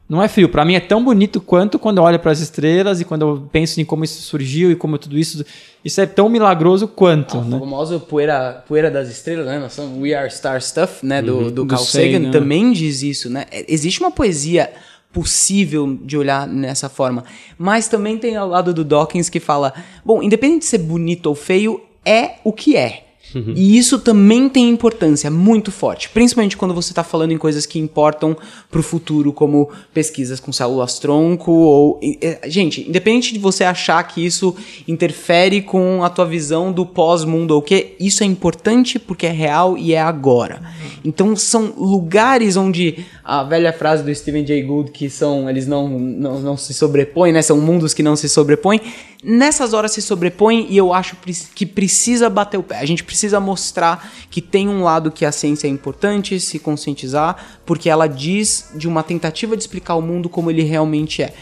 não 0.08 0.22
é 0.22 0.28
frio. 0.28 0.50
Para 0.50 0.66
mim 0.66 0.76
é 0.76 0.80
tão 0.80 1.04
bonito 1.04 1.40
quanto 1.40 1.80
quando 1.80 1.98
eu 1.98 2.04
olho 2.04 2.20
para 2.20 2.32
as 2.32 2.40
estrelas 2.40 3.00
e 3.00 3.06
quando 3.06 3.22
eu 3.22 3.50
penso 3.52 3.80
em 3.80 3.86
como 3.86 4.04
isso 4.04 4.22
surgiu 4.22 4.72
e 4.72 4.76
como 4.76 4.98
tudo 4.98 5.18
isso. 5.18 5.46
Isso 5.84 6.00
é 6.00 6.06
tão 6.06 6.30
milagroso 6.30 6.88
quanto. 6.88 7.42
Né? 7.42 7.60
famosa 7.60 8.00
poeira, 8.00 8.64
poeira 8.68 8.92
das 8.92 9.10
estrelas, 9.10 9.46
né? 9.46 9.68
Somos 9.70 10.02
We 10.02 10.14
Are 10.14 10.30
Star 10.30 10.62
Stuff, 10.62 11.06
né? 11.06 11.22
Do, 11.22 11.36
uhum. 11.36 11.44
do, 11.44 11.52
do 11.52 11.66
Carl 11.66 11.84
Sagan 11.84 12.20
né? 12.20 12.32
também 12.32 12.72
diz 12.72 13.02
isso, 13.02 13.30
né? 13.30 13.46
É, 13.52 13.66
existe 13.68 14.00
uma 14.00 14.12
poesia 14.12 14.70
possível 15.12 15.98
de 16.02 16.18
olhar 16.18 16.48
nessa 16.48 16.90
forma. 16.90 17.24
Mas 17.58 17.88
também 17.88 18.18
tem 18.18 18.36
ao 18.36 18.48
lado 18.48 18.74
do 18.74 18.84
Dawkins 18.84 19.30
que 19.30 19.40
fala: 19.40 19.74
bom, 20.04 20.22
independente 20.22 20.60
de 20.60 20.66
ser 20.66 20.80
bonito 20.80 21.28
ou 21.28 21.36
feio, 21.36 21.82
é 22.06 22.36
o 22.44 22.52
que 22.52 22.76
é. 22.76 23.03
Uhum. 23.34 23.54
E 23.56 23.78
isso 23.78 24.00
também 24.00 24.48
tem 24.48 24.70
importância 24.70 25.30
muito 25.30 25.72
forte, 25.72 26.10
principalmente 26.10 26.58
quando 26.58 26.74
você 26.74 26.92
está 26.92 27.04
falando 27.04 27.32
em 27.32 27.38
coisas 27.38 27.66
que 27.66 27.80
importam 27.80 28.38
para 28.70 28.80
o 28.80 28.84
futuro, 28.84 29.34
como 29.34 29.70
pesquisas 29.94 30.40
com 30.40 30.52
células-tronco 30.52 31.52
ou 31.52 32.00
gente, 32.48 32.88
independente 32.88 33.34
de 33.34 33.40
você 33.40 33.64
achar 33.64 34.02
que 34.04 34.26
isso 34.26 34.56
interfere 34.88 35.62
com 35.62 36.04
a 36.04 36.10
tua 36.10 36.26
visão 36.26 36.72
do 36.72 36.86
pós-mundo 36.86 37.52
ou 37.52 37.60
o 37.60 37.62
que, 37.62 37.96
isso 38.00 38.24
é 38.24 38.26
importante 38.26 39.00
porque 39.00 39.26
é 39.26 39.32
real 39.32 39.78
e 39.78 39.94
é 39.94 40.02
agora. 40.02 40.62
Então 41.04 41.36
são 41.36 41.74
lugares 41.78 42.56
onde 42.56 43.06
a 43.24 43.44
velha 43.44 43.74
frase 43.74 44.04
do 44.04 44.14
Stephen 44.14 44.46
Jay 44.46 44.62
Gould 44.62 44.92
que 44.92 45.10
são 45.10 45.50
eles 45.50 45.68
não 45.68 45.88
não, 45.90 46.40
não 46.40 46.58
se 46.58 46.74
sobrepõem, 46.74 47.34
né? 47.34 47.42
São 47.42 47.60
mundos 47.60 47.94
que 47.94 48.04
não 48.04 48.16
se 48.16 48.30
sobrepõem 48.30 48.82
nessas 49.24 49.74
horas 49.74 49.92
se 49.92 50.02
sobrepõe 50.02 50.68
e 50.70 50.78
eu 50.78 50.94
acho 50.94 51.16
que 51.56 51.66
precisa 51.66 52.30
bater 52.30 52.58
o 52.58 52.64
pé. 52.64 52.80
A 52.80 52.86
gente 52.86 53.04
precisa 53.04 53.40
mostrar 53.40 54.12
que 54.30 54.42
tem 54.42 54.68
um 54.68 54.84
lado 54.84 55.12
que 55.12 55.26
a 55.26 55.32
ciência 55.32 55.68
é 55.68 55.70
importante, 55.70 56.40
se 56.40 56.60
conscientizar, 56.60 57.38
porque 57.66 57.90
ela 57.90 58.08
diz 58.08 58.72
de 58.76 58.88
uma 58.88 59.02
tentativa 59.02 59.56
de 59.56 59.64
explicar 59.64 59.96
o 59.96 60.02
mundo 60.02 60.28
como 60.28 60.52
ele 60.52 60.64
realmente 60.64 61.22
é. 61.22 61.34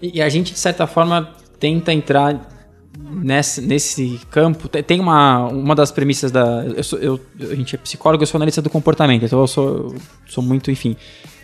E 0.00 0.22
a 0.22 0.28
gente, 0.28 0.52
de 0.52 0.58
certa 0.58 0.86
forma, 0.86 1.34
tenta 1.58 1.92
entrar 1.92 2.48
nesse, 2.98 3.60
nesse 3.60 4.20
campo. 4.30 4.68
Tem 4.68 5.00
uma, 5.00 5.46
uma 5.48 5.74
das 5.74 5.90
premissas 5.90 6.30
da. 6.30 6.64
Eu 6.64 6.84
sou, 6.84 6.98
eu, 6.98 7.20
a 7.40 7.54
gente 7.54 7.74
é 7.74 7.78
psicólogo, 7.78 8.22
eu 8.22 8.26
sou 8.26 8.38
analista 8.38 8.62
do 8.62 8.70
comportamento, 8.70 9.24
então 9.24 9.40
eu 9.40 9.46
sou, 9.46 9.68
eu 9.68 9.96
sou 10.26 10.42
muito, 10.42 10.70
enfim 10.70 10.96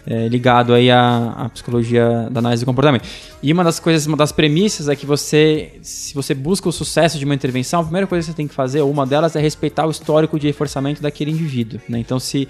é, 0.07 0.28
ligado 0.28 0.74
aí 0.74 0.90
à, 0.90 1.32
à, 1.32 1.48
psicologia 1.48 2.28
da 2.30 2.40
análise 2.40 2.64
do 2.64 2.66
comportamento. 2.66 3.07
E 3.42 3.53
uma 3.53 3.62
das 3.62 3.78
coisas, 3.78 4.07
uma 4.07 4.16
das 4.16 4.32
premissas 4.32 4.88
é 4.88 4.96
que 4.96 5.07
você, 5.07 5.72
se 5.82 6.14
você 6.14 6.34
busca 6.34 6.68
o 6.68 6.72
sucesso 6.72 7.18
de 7.18 7.24
uma 7.24 7.34
intervenção, 7.34 7.80
a 7.80 7.84
primeira 7.84 8.07
coisa 8.07 8.26
que 8.26 8.32
você 8.32 8.36
tem 8.36 8.48
que 8.48 8.55
fazer, 8.55 8.80
ou 8.80 8.90
uma 8.90 9.07
delas, 9.07 9.36
é 9.36 9.40
respeitar 9.40 9.86
o 9.86 9.90
histórico 9.90 10.38
de 10.38 10.46
reforçamento 10.46 11.00
daquele 11.00 11.30
indivíduo. 11.30 11.80
Né? 11.88 11.98
Então, 11.98 12.18
se, 12.18 12.48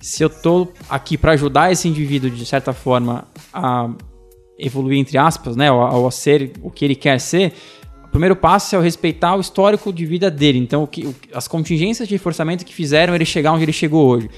se 0.00 0.22
eu 0.22 0.28
estou 0.28 0.72
aqui 0.88 1.16
para 1.16 1.32
ajudar 1.32 1.70
esse 1.70 1.88
indivíduo, 1.88 2.30
de 2.30 2.44
certa 2.44 2.72
forma, 2.72 3.26
a 3.52 3.90
evoluir, 4.58 4.98
entre 4.98 5.16
aspas, 5.16 5.54
né, 5.54 5.68
ao, 5.68 5.80
ao 5.80 6.10
ser 6.10 6.52
o 6.62 6.70
que 6.70 6.84
ele 6.84 6.96
quer 6.96 7.20
ser, 7.20 7.52
o 8.04 8.10
primeiro 8.10 8.34
passo 8.34 8.74
é 8.74 8.78
eu 8.78 8.82
respeitar 8.82 9.36
o 9.36 9.40
histórico 9.40 9.92
de 9.92 10.04
vida 10.04 10.30
dele. 10.30 10.58
Então, 10.58 10.82
o 10.82 10.86
que, 10.86 11.06
o, 11.06 11.14
as 11.32 11.46
contingências 11.46 12.08
de 12.08 12.14
reforçamento 12.14 12.64
que 12.64 12.74
fizeram 12.74 13.14
ele 13.14 13.24
chegar 13.24 13.52
onde 13.52 13.64
ele 13.64 13.72
chegou 13.72 14.08
hoje. 14.08 14.28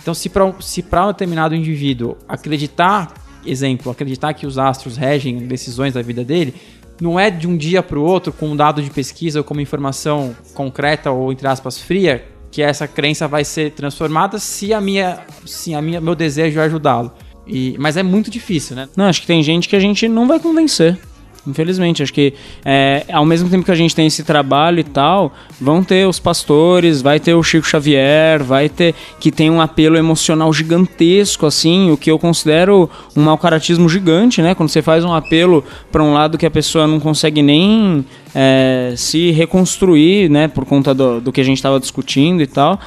Então, 0.00 0.14
se 0.14 0.28
para 0.28 0.52
se 0.60 0.82
um 0.82 1.06
determinado 1.08 1.54
indivíduo 1.54 2.16
acreditar, 2.28 3.12
exemplo, 3.44 3.92
acreditar 3.92 4.32
que 4.34 4.46
os 4.46 4.58
astros 4.58 4.96
regem 4.96 5.38
decisões 5.38 5.94
da 5.94 6.02
vida 6.02 6.24
dele, 6.24 6.54
não 7.00 7.18
é 7.18 7.30
de 7.30 7.48
um 7.48 7.56
dia 7.56 7.82
para 7.82 7.98
o 7.98 8.02
outro, 8.02 8.32
com 8.32 8.48
um 8.48 8.56
dado 8.56 8.82
de 8.82 8.90
pesquisa 8.90 9.40
ou 9.40 9.44
com 9.44 9.54
uma 9.54 9.62
informação 9.62 10.36
concreta 10.54 11.10
ou, 11.10 11.32
entre 11.32 11.46
aspas, 11.48 11.78
fria, 11.78 12.24
que 12.50 12.62
essa 12.62 12.86
crença 12.86 13.28
vai 13.28 13.44
ser 13.44 13.72
transformada 13.72 14.38
se 14.38 14.74
a 14.74 14.80
minha, 14.80 15.20
se 15.46 15.74
a 15.74 15.80
minha 15.80 16.00
meu 16.00 16.14
desejo 16.14 16.60
é 16.60 16.64
ajudá-lo. 16.64 17.12
E, 17.46 17.76
mas 17.78 17.96
é 17.96 18.02
muito 18.02 18.30
difícil, 18.30 18.76
né? 18.76 18.88
Não, 18.96 19.06
acho 19.06 19.22
que 19.22 19.26
tem 19.26 19.42
gente 19.42 19.68
que 19.68 19.76
a 19.76 19.80
gente 19.80 20.08
não 20.08 20.26
vai 20.26 20.38
convencer. 20.38 20.98
Infelizmente, 21.46 22.02
acho 22.02 22.12
que 22.12 22.34
é, 22.64 23.04
ao 23.10 23.24
mesmo 23.24 23.48
tempo 23.48 23.64
que 23.64 23.70
a 23.70 23.74
gente 23.74 23.94
tem 23.94 24.06
esse 24.06 24.22
trabalho 24.22 24.80
e 24.80 24.84
tal, 24.84 25.32
vão 25.60 25.82
ter 25.82 26.06
os 26.06 26.18
pastores, 26.18 27.00
vai 27.00 27.18
ter 27.18 27.34
o 27.34 27.42
Chico 27.42 27.66
Xavier, 27.66 28.42
vai 28.44 28.68
ter 28.68 28.94
que 29.18 29.32
tem 29.32 29.50
um 29.50 29.60
apelo 29.60 29.96
emocional 29.96 30.52
gigantesco, 30.52 31.46
assim, 31.46 31.90
o 31.90 31.96
que 31.96 32.10
eu 32.10 32.18
considero 32.18 32.90
um 33.16 33.22
mau 33.22 33.38
caratismo 33.38 33.88
gigante, 33.88 34.42
né? 34.42 34.54
Quando 34.54 34.68
você 34.68 34.82
faz 34.82 35.02
um 35.02 35.14
apelo 35.14 35.64
para 35.90 36.02
um 36.02 36.12
lado 36.12 36.36
que 36.36 36.44
a 36.44 36.50
pessoa 36.50 36.86
não 36.86 37.00
consegue 37.00 37.42
nem 37.42 38.04
é, 38.34 38.92
se 38.96 39.30
reconstruir, 39.30 40.28
né? 40.28 40.46
Por 40.46 40.66
conta 40.66 40.94
do, 40.94 41.20
do 41.20 41.32
que 41.32 41.40
a 41.40 41.44
gente 41.44 41.56
estava 41.56 41.80
discutindo 41.80 42.42
e 42.42 42.46
tal. 42.46 42.78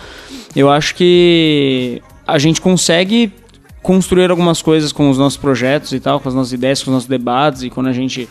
Eu 0.55 0.69
acho 0.69 0.93
que 0.93 2.01
a 2.27 2.37
gente 2.37 2.61
consegue 2.61 3.31
construir 3.83 4.31
algumas 4.31 4.61
coisas 4.61 4.91
com 4.91 5.09
os 5.09 5.17
nossos 5.17 5.37
projetos 5.37 5.91
e 5.91 5.99
tal, 5.99 6.19
com 6.19 6.29
as 6.29 6.33
nossas 6.33 6.53
ideias, 6.53 6.81
com 6.81 6.89
os 6.89 6.93
nossos 6.93 7.09
debates 7.09 7.61
e 7.61 7.69
quando 7.69 7.87
a 7.87 7.93
gente 7.93 8.27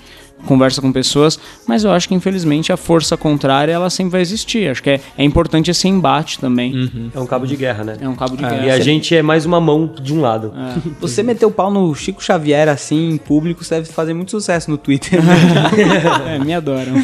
conversa 0.47 0.81
com 0.81 0.93
pessoas, 0.93 1.39
mas 1.67 1.85
eu 1.85 1.93
acho 1.93 2.09
que 2.09 2.15
infelizmente 2.15 2.73
a 2.73 2.77
força 2.77 3.17
contrária 3.17 3.73
ela 3.73 3.89
sempre 3.91 4.13
vai 4.13 4.21
existir. 4.21 4.69
Acho 4.69 4.83
que 4.83 4.91
é, 4.91 5.01
é 5.17 5.25
importante 5.25 5.71
esse 5.71 5.87
embate 5.89 6.39
também. 6.39 6.75
Uhum. 6.75 7.11
É 7.15 7.21
um 7.21 7.27
cabo 7.27 7.47
de 7.47 7.57
guerra, 7.57 7.85
né? 7.85 7.97
É 8.01 8.09
um 8.09 8.17
cabo 8.17 8.37
de 8.37 8.45
é. 8.45 8.49
guerra. 8.49 8.67
E 8.67 8.71
a 8.71 8.81
gente 8.81 9.15
é 9.15 9.23
mais 9.23 9.47
uma 9.47 9.61
mão 9.61 9.87
de 9.87 10.13
um 10.13 10.21
lado. 10.21 10.53
É. 10.57 10.91
Você 11.01 11.23
meteu 11.23 11.49
o 11.49 11.53
pau 11.53 11.71
no 11.71 11.95
Chico 11.95 12.23
Xavier 12.23 12.69
assim 12.69 13.11
em 13.11 13.17
público, 13.17 13.63
você 13.63 13.77
deve 13.77 13.93
fazer 13.93 14.15
muito 14.15 14.31
sucesso 14.31 14.71
no 14.71 14.77
Twitter. 14.77 15.21
é, 16.27 16.39
me 16.39 16.55
adoram. 16.55 16.95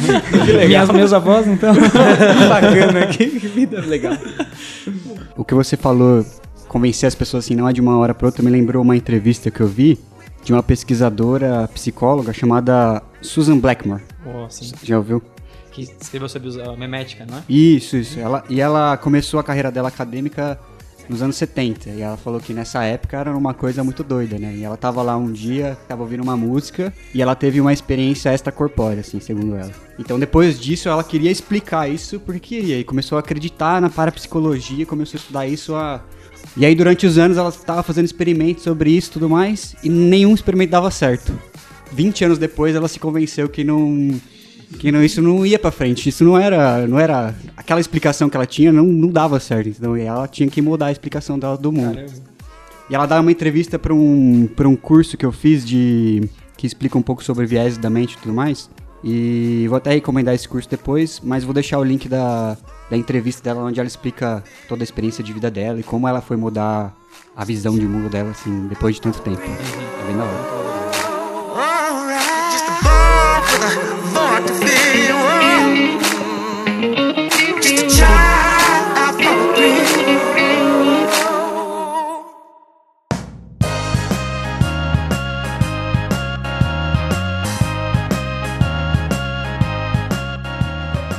Que 0.45 0.51
legal. 0.51 0.67
Minhas, 0.67 0.89
meus 0.89 1.13
avós, 1.13 1.47
então. 1.47 1.73
Bacana, 2.49 3.07
que 3.07 3.25
vida 3.25 3.81
legal. 3.81 4.17
O 5.37 5.45
que 5.45 5.53
você 5.53 5.77
falou 5.77 6.25
convencer 6.69 7.07
as 7.07 7.15
pessoas 7.15 7.43
assim, 7.43 7.55
não 7.55 7.67
é 7.67 7.73
de 7.73 7.81
uma 7.81 7.97
hora 7.97 8.13
para 8.13 8.27
outra, 8.27 8.41
me 8.41 8.49
lembrou 8.49 8.81
uma 8.81 8.95
entrevista 8.95 9.51
que 9.51 9.59
eu 9.59 9.67
vi 9.67 9.99
de 10.43 10.53
uma 10.53 10.63
pesquisadora 10.63 11.67
psicóloga 11.73 12.31
chamada 12.31 13.03
Susan 13.21 13.57
Blackmore. 13.57 14.01
Oh. 14.25 14.47
Já 14.83 14.97
ouviu? 14.97 15.21
Que 15.71 15.81
escreveu 15.99 16.29
sobre 16.29 16.61
a 16.61 16.77
memética, 16.77 17.25
não 17.25 17.39
é? 17.39 17.43
Isso, 17.49 17.97
isso. 17.97 18.19
Ela, 18.19 18.43
e 18.49 18.61
ela 18.61 18.95
começou 18.95 19.39
a 19.39 19.43
carreira 19.43 19.69
dela 19.69 19.89
acadêmica 19.89 20.57
nos 21.09 21.21
anos 21.21 21.35
70. 21.35 21.89
E 21.89 22.01
ela 22.01 22.15
falou 22.15 22.39
que 22.39 22.53
nessa 22.53 22.83
época 22.83 23.17
era 23.17 23.35
uma 23.35 23.53
coisa 23.53 23.83
muito 23.83 24.03
doida, 24.03 24.37
né? 24.37 24.53
E 24.55 24.63
ela 24.63 24.77
tava 24.77 25.01
lá 25.01 25.17
um 25.17 25.31
dia, 25.31 25.77
tava 25.87 26.03
ouvindo 26.03 26.21
uma 26.21 26.37
música 26.37 26.93
e 27.13 27.21
ela 27.21 27.35
teve 27.35 27.59
uma 27.59 27.73
experiência 27.73 28.33
extracorpórea, 28.33 29.01
assim, 29.01 29.19
segundo 29.19 29.55
ela. 29.55 29.71
Então 29.97 30.19
depois 30.19 30.59
disso 30.59 30.87
ela 30.87 31.03
queria 31.03 31.31
explicar 31.31 31.89
isso 31.89 32.19
porque 32.19 32.39
queria. 32.39 32.79
E 32.79 32.83
começou 32.83 33.17
a 33.17 33.19
acreditar 33.19 33.81
na 33.81 33.89
parapsicologia, 33.89 34.85
começou 34.85 35.17
a 35.17 35.19
estudar 35.19 35.47
isso 35.47 35.75
a. 35.75 36.01
E 36.57 36.65
aí 36.65 36.75
durante 36.75 37.05
os 37.05 37.17
anos 37.17 37.37
ela 37.37 37.49
estava 37.49 37.83
fazendo 37.83 38.05
experimentos 38.05 38.63
sobre 38.63 38.91
isso 38.91 39.09
e 39.09 39.13
tudo 39.13 39.29
mais, 39.29 39.75
e 39.83 39.89
nenhum 39.89 40.33
experimento 40.33 40.71
dava 40.71 40.91
certo. 40.91 41.31
20 41.91 42.25
anos 42.25 42.37
depois 42.37 42.75
ela 42.75 42.87
se 42.87 42.99
convenceu 42.99 43.49
que 43.49 43.63
não 43.63 44.19
que 44.77 44.91
não, 44.91 45.03
isso 45.03 45.21
não 45.21 45.43
ia 45.45 45.57
para 45.57 45.71
frente. 45.71 46.09
Isso 46.09 46.23
não 46.23 46.37
era, 46.37 46.85
não 46.85 46.99
era 46.99 47.33
aquela 47.57 47.79
explicação 47.79 48.29
que 48.29 48.37
ela 48.37 48.45
tinha 48.45 48.71
não, 48.71 48.85
não 48.85 49.09
dava 49.09 49.39
certo. 49.39 49.69
Então 49.69 49.95
ela 49.95 50.27
tinha 50.27 50.49
que 50.49 50.61
mudar 50.61 50.87
a 50.87 50.91
explicação 50.91 51.39
dela 51.39 51.57
do 51.57 51.71
mundo. 51.71 51.95
Caramba. 51.95 52.29
E 52.89 52.95
ela 52.95 53.05
dá 53.05 53.19
uma 53.19 53.31
entrevista 53.31 53.77
para 53.77 53.93
um 53.93 54.49
para 54.55 54.67
um 54.67 54.75
curso 54.75 55.15
que 55.15 55.25
eu 55.25 55.31
fiz 55.31 55.65
de 55.65 56.27
que 56.57 56.65
explica 56.65 56.97
um 56.97 57.01
pouco 57.01 57.23
sobre 57.23 57.45
viés 57.45 57.77
da 57.77 57.89
mente 57.89 58.13
e 58.13 58.17
tudo 58.17 58.33
mais. 58.33 58.69
E 59.03 59.65
vou 59.69 59.77
até 59.77 59.91
recomendar 59.91 60.35
esse 60.35 60.47
curso 60.47 60.69
depois, 60.69 61.21
mas 61.23 61.43
vou 61.43 61.53
deixar 61.53 61.79
o 61.79 61.83
link 61.83 62.09
da, 62.09 62.57
da 62.89 62.97
entrevista 62.97 63.43
dela 63.43 63.61
onde 63.65 63.79
ela 63.79 63.87
explica 63.87 64.43
toda 64.67 64.83
a 64.83 64.85
experiência 64.85 65.23
de 65.23 65.31
vida 65.31 65.49
dela 65.51 65.79
e 65.79 65.83
como 65.83 66.07
ela 66.07 66.21
foi 66.21 66.37
mudar 66.37 66.95
a 67.35 67.45
visão 67.45 67.77
de 67.77 67.85
mundo 67.85 68.09
dela 68.09 68.31
assim 68.31 68.67
depois 68.67 68.95
de 68.95 69.01
tanto 69.01 69.21
tempo. 69.21 69.41
É 69.41 70.07
bem 70.07 70.17
da 70.17 70.23
hora. 70.23 70.59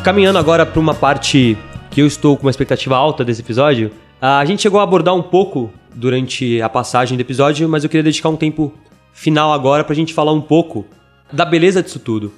Caminhando 0.02 0.38
agora 0.38 0.64
para 0.64 0.80
uma 0.80 0.94
parte 0.94 1.58
que 1.90 2.00
eu 2.00 2.06
estou 2.06 2.34
com 2.34 2.46
uma 2.46 2.50
expectativa 2.50 2.96
alta 2.96 3.22
desse 3.22 3.42
episódio, 3.42 3.92
a 4.20 4.42
gente 4.46 4.62
chegou 4.62 4.80
a 4.80 4.82
abordar 4.82 5.14
um 5.14 5.22
pouco 5.22 5.70
durante 5.94 6.60
a 6.62 6.70
passagem 6.70 7.18
do 7.18 7.20
episódio, 7.20 7.68
mas 7.68 7.84
eu 7.84 7.90
queria 7.90 8.02
dedicar 8.02 8.30
um 8.30 8.36
tempo 8.36 8.72
final 9.12 9.52
agora 9.52 9.84
para 9.84 9.92
a 9.92 9.96
gente 9.96 10.14
falar 10.14 10.32
um 10.32 10.40
pouco 10.40 10.86
da 11.30 11.44
beleza 11.44 11.82
disso 11.82 11.98
tudo. 11.98 12.32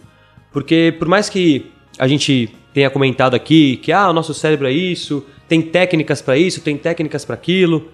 Porque 0.52 0.94
por 0.98 1.06
mais 1.06 1.28
que 1.28 1.70
a 2.00 2.08
gente 2.08 2.50
tenha 2.74 2.90
comentado 2.90 3.34
aqui 3.34 3.76
que 3.76 3.92
ah, 3.92 4.10
o 4.10 4.12
nosso 4.12 4.34
cérebro 4.34 4.66
é 4.66 4.72
isso, 4.72 5.24
tem 5.46 5.62
técnicas 5.62 6.20
para 6.20 6.36
isso, 6.36 6.60
tem 6.60 6.76
técnicas 6.76 7.24
para 7.24 7.36
aquilo, 7.36 7.88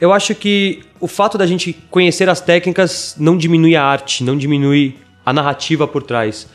eu 0.00 0.14
acho 0.14 0.34
que 0.34 0.80
o 0.98 1.06
fato 1.06 1.36
da 1.36 1.46
gente 1.46 1.74
conhecer 1.90 2.28
as 2.30 2.40
técnicas 2.40 3.16
não 3.18 3.36
diminui 3.36 3.76
a 3.76 3.84
arte, 3.84 4.24
não 4.24 4.36
diminui 4.36 4.96
a 5.26 5.32
narrativa 5.32 5.86
por 5.86 6.02
trás. 6.02 6.48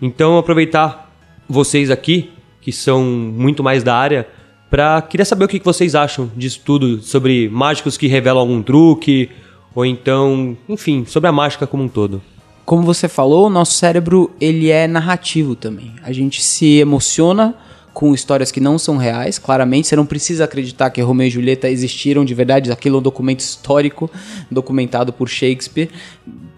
Então, 0.00 0.36
aproveitar 0.36 1.05
vocês 1.48 1.90
aqui, 1.90 2.30
que 2.60 2.72
são 2.72 3.04
muito 3.04 3.62
mais 3.62 3.82
da 3.82 3.94
área, 3.94 4.26
para 4.70 5.00
queria 5.02 5.24
saber 5.24 5.44
o 5.44 5.48
que 5.48 5.60
vocês 5.60 5.94
acham 5.94 6.30
disso 6.36 6.60
tudo, 6.64 7.00
sobre 7.00 7.48
mágicos 7.48 7.96
que 7.96 8.06
revelam 8.06 8.40
algum 8.40 8.62
truque, 8.62 9.30
ou 9.74 9.84
então, 9.84 10.56
enfim, 10.68 11.04
sobre 11.06 11.28
a 11.28 11.32
mágica 11.32 11.66
como 11.66 11.82
um 11.84 11.88
todo 11.88 12.22
como 12.66 12.82
você 12.82 13.06
falou, 13.06 13.46
o 13.46 13.50
nosso 13.50 13.74
cérebro 13.74 14.28
ele 14.40 14.70
é 14.70 14.88
narrativo 14.88 15.54
também. 15.54 15.94
A 16.02 16.12
gente 16.12 16.42
se 16.42 16.78
emociona 16.78 17.54
com 17.94 18.12
histórias 18.12 18.50
que 18.50 18.60
não 18.60 18.76
são 18.76 18.96
reais, 18.96 19.38
claramente. 19.38 19.86
Você 19.86 19.94
não 19.94 20.04
precisa 20.04 20.44
acreditar 20.44 20.90
que 20.90 21.00
Romeu 21.00 21.28
e 21.28 21.30
Julieta 21.30 21.70
existiram 21.70 22.24
de 22.24 22.34
verdade, 22.34 22.70
aquilo 22.72 22.96
é 22.96 22.98
um 22.98 23.02
documento 23.02 23.40
histórico 23.40 24.10
documentado 24.50 25.12
por 25.12 25.28
Shakespeare, 25.28 25.88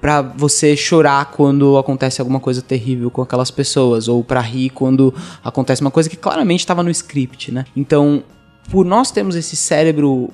para 0.00 0.22
você 0.22 0.76
chorar 0.76 1.32
quando 1.32 1.76
acontece 1.76 2.20
alguma 2.20 2.38
coisa 2.38 2.62
terrível 2.62 3.10
com 3.10 3.22
aquelas 3.22 3.50
pessoas, 3.50 4.08
ou 4.08 4.22
para 4.22 4.40
rir 4.40 4.70
quando 4.70 5.12
acontece 5.42 5.80
uma 5.80 5.90
coisa 5.90 6.08
que 6.08 6.16
claramente 6.16 6.60
estava 6.60 6.82
no 6.82 6.90
script, 6.90 7.52
né? 7.52 7.64
Então, 7.76 8.22
por 8.70 8.84
nós 8.84 9.10
termos 9.10 9.34
esse 9.34 9.56
cérebro 9.56 10.30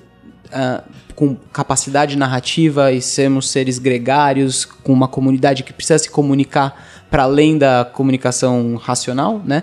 uh, 0.47 0.83
com 1.15 1.35
capacidade 1.53 2.17
narrativa 2.17 2.93
e 2.93 3.01
sermos 3.01 3.49
seres 3.49 3.79
gregários, 3.79 4.65
com 4.65 4.93
uma 4.93 5.09
comunidade 5.09 5.63
que 5.63 5.73
precisa 5.73 5.99
se 5.99 6.11
comunicar 6.11 6.77
para 7.11 7.23
além 7.23 7.57
da 7.57 7.89
comunicação 7.91 8.77
racional, 8.77 9.41
né? 9.45 9.63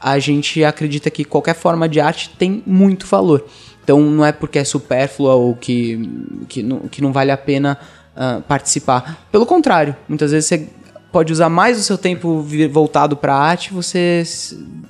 A 0.00 0.18
gente 0.18 0.64
acredita 0.64 1.10
que 1.10 1.24
qualquer 1.24 1.54
forma 1.54 1.88
de 1.88 2.00
arte 2.00 2.30
tem 2.30 2.62
muito 2.66 3.06
valor. 3.06 3.44
Então 3.84 4.00
não 4.00 4.24
é 4.24 4.32
porque 4.32 4.58
é 4.58 4.64
supérflua 4.64 5.34
ou 5.34 5.54
que, 5.54 6.08
que, 6.48 6.62
não, 6.62 6.78
que 6.80 7.02
não 7.02 7.12
vale 7.12 7.30
a 7.30 7.36
pena 7.36 7.78
uh, 8.16 8.42
participar. 8.42 9.26
Pelo 9.30 9.46
contrário, 9.46 9.96
muitas 10.08 10.30
vezes 10.30 10.48
você 10.48 10.68
pode 11.10 11.32
usar 11.32 11.48
mais 11.48 11.78
o 11.78 11.82
seu 11.82 11.98
tempo 11.98 12.44
voltado 12.70 13.16
para 13.16 13.34
a 13.34 13.38
arte, 13.38 13.72
você 13.72 14.22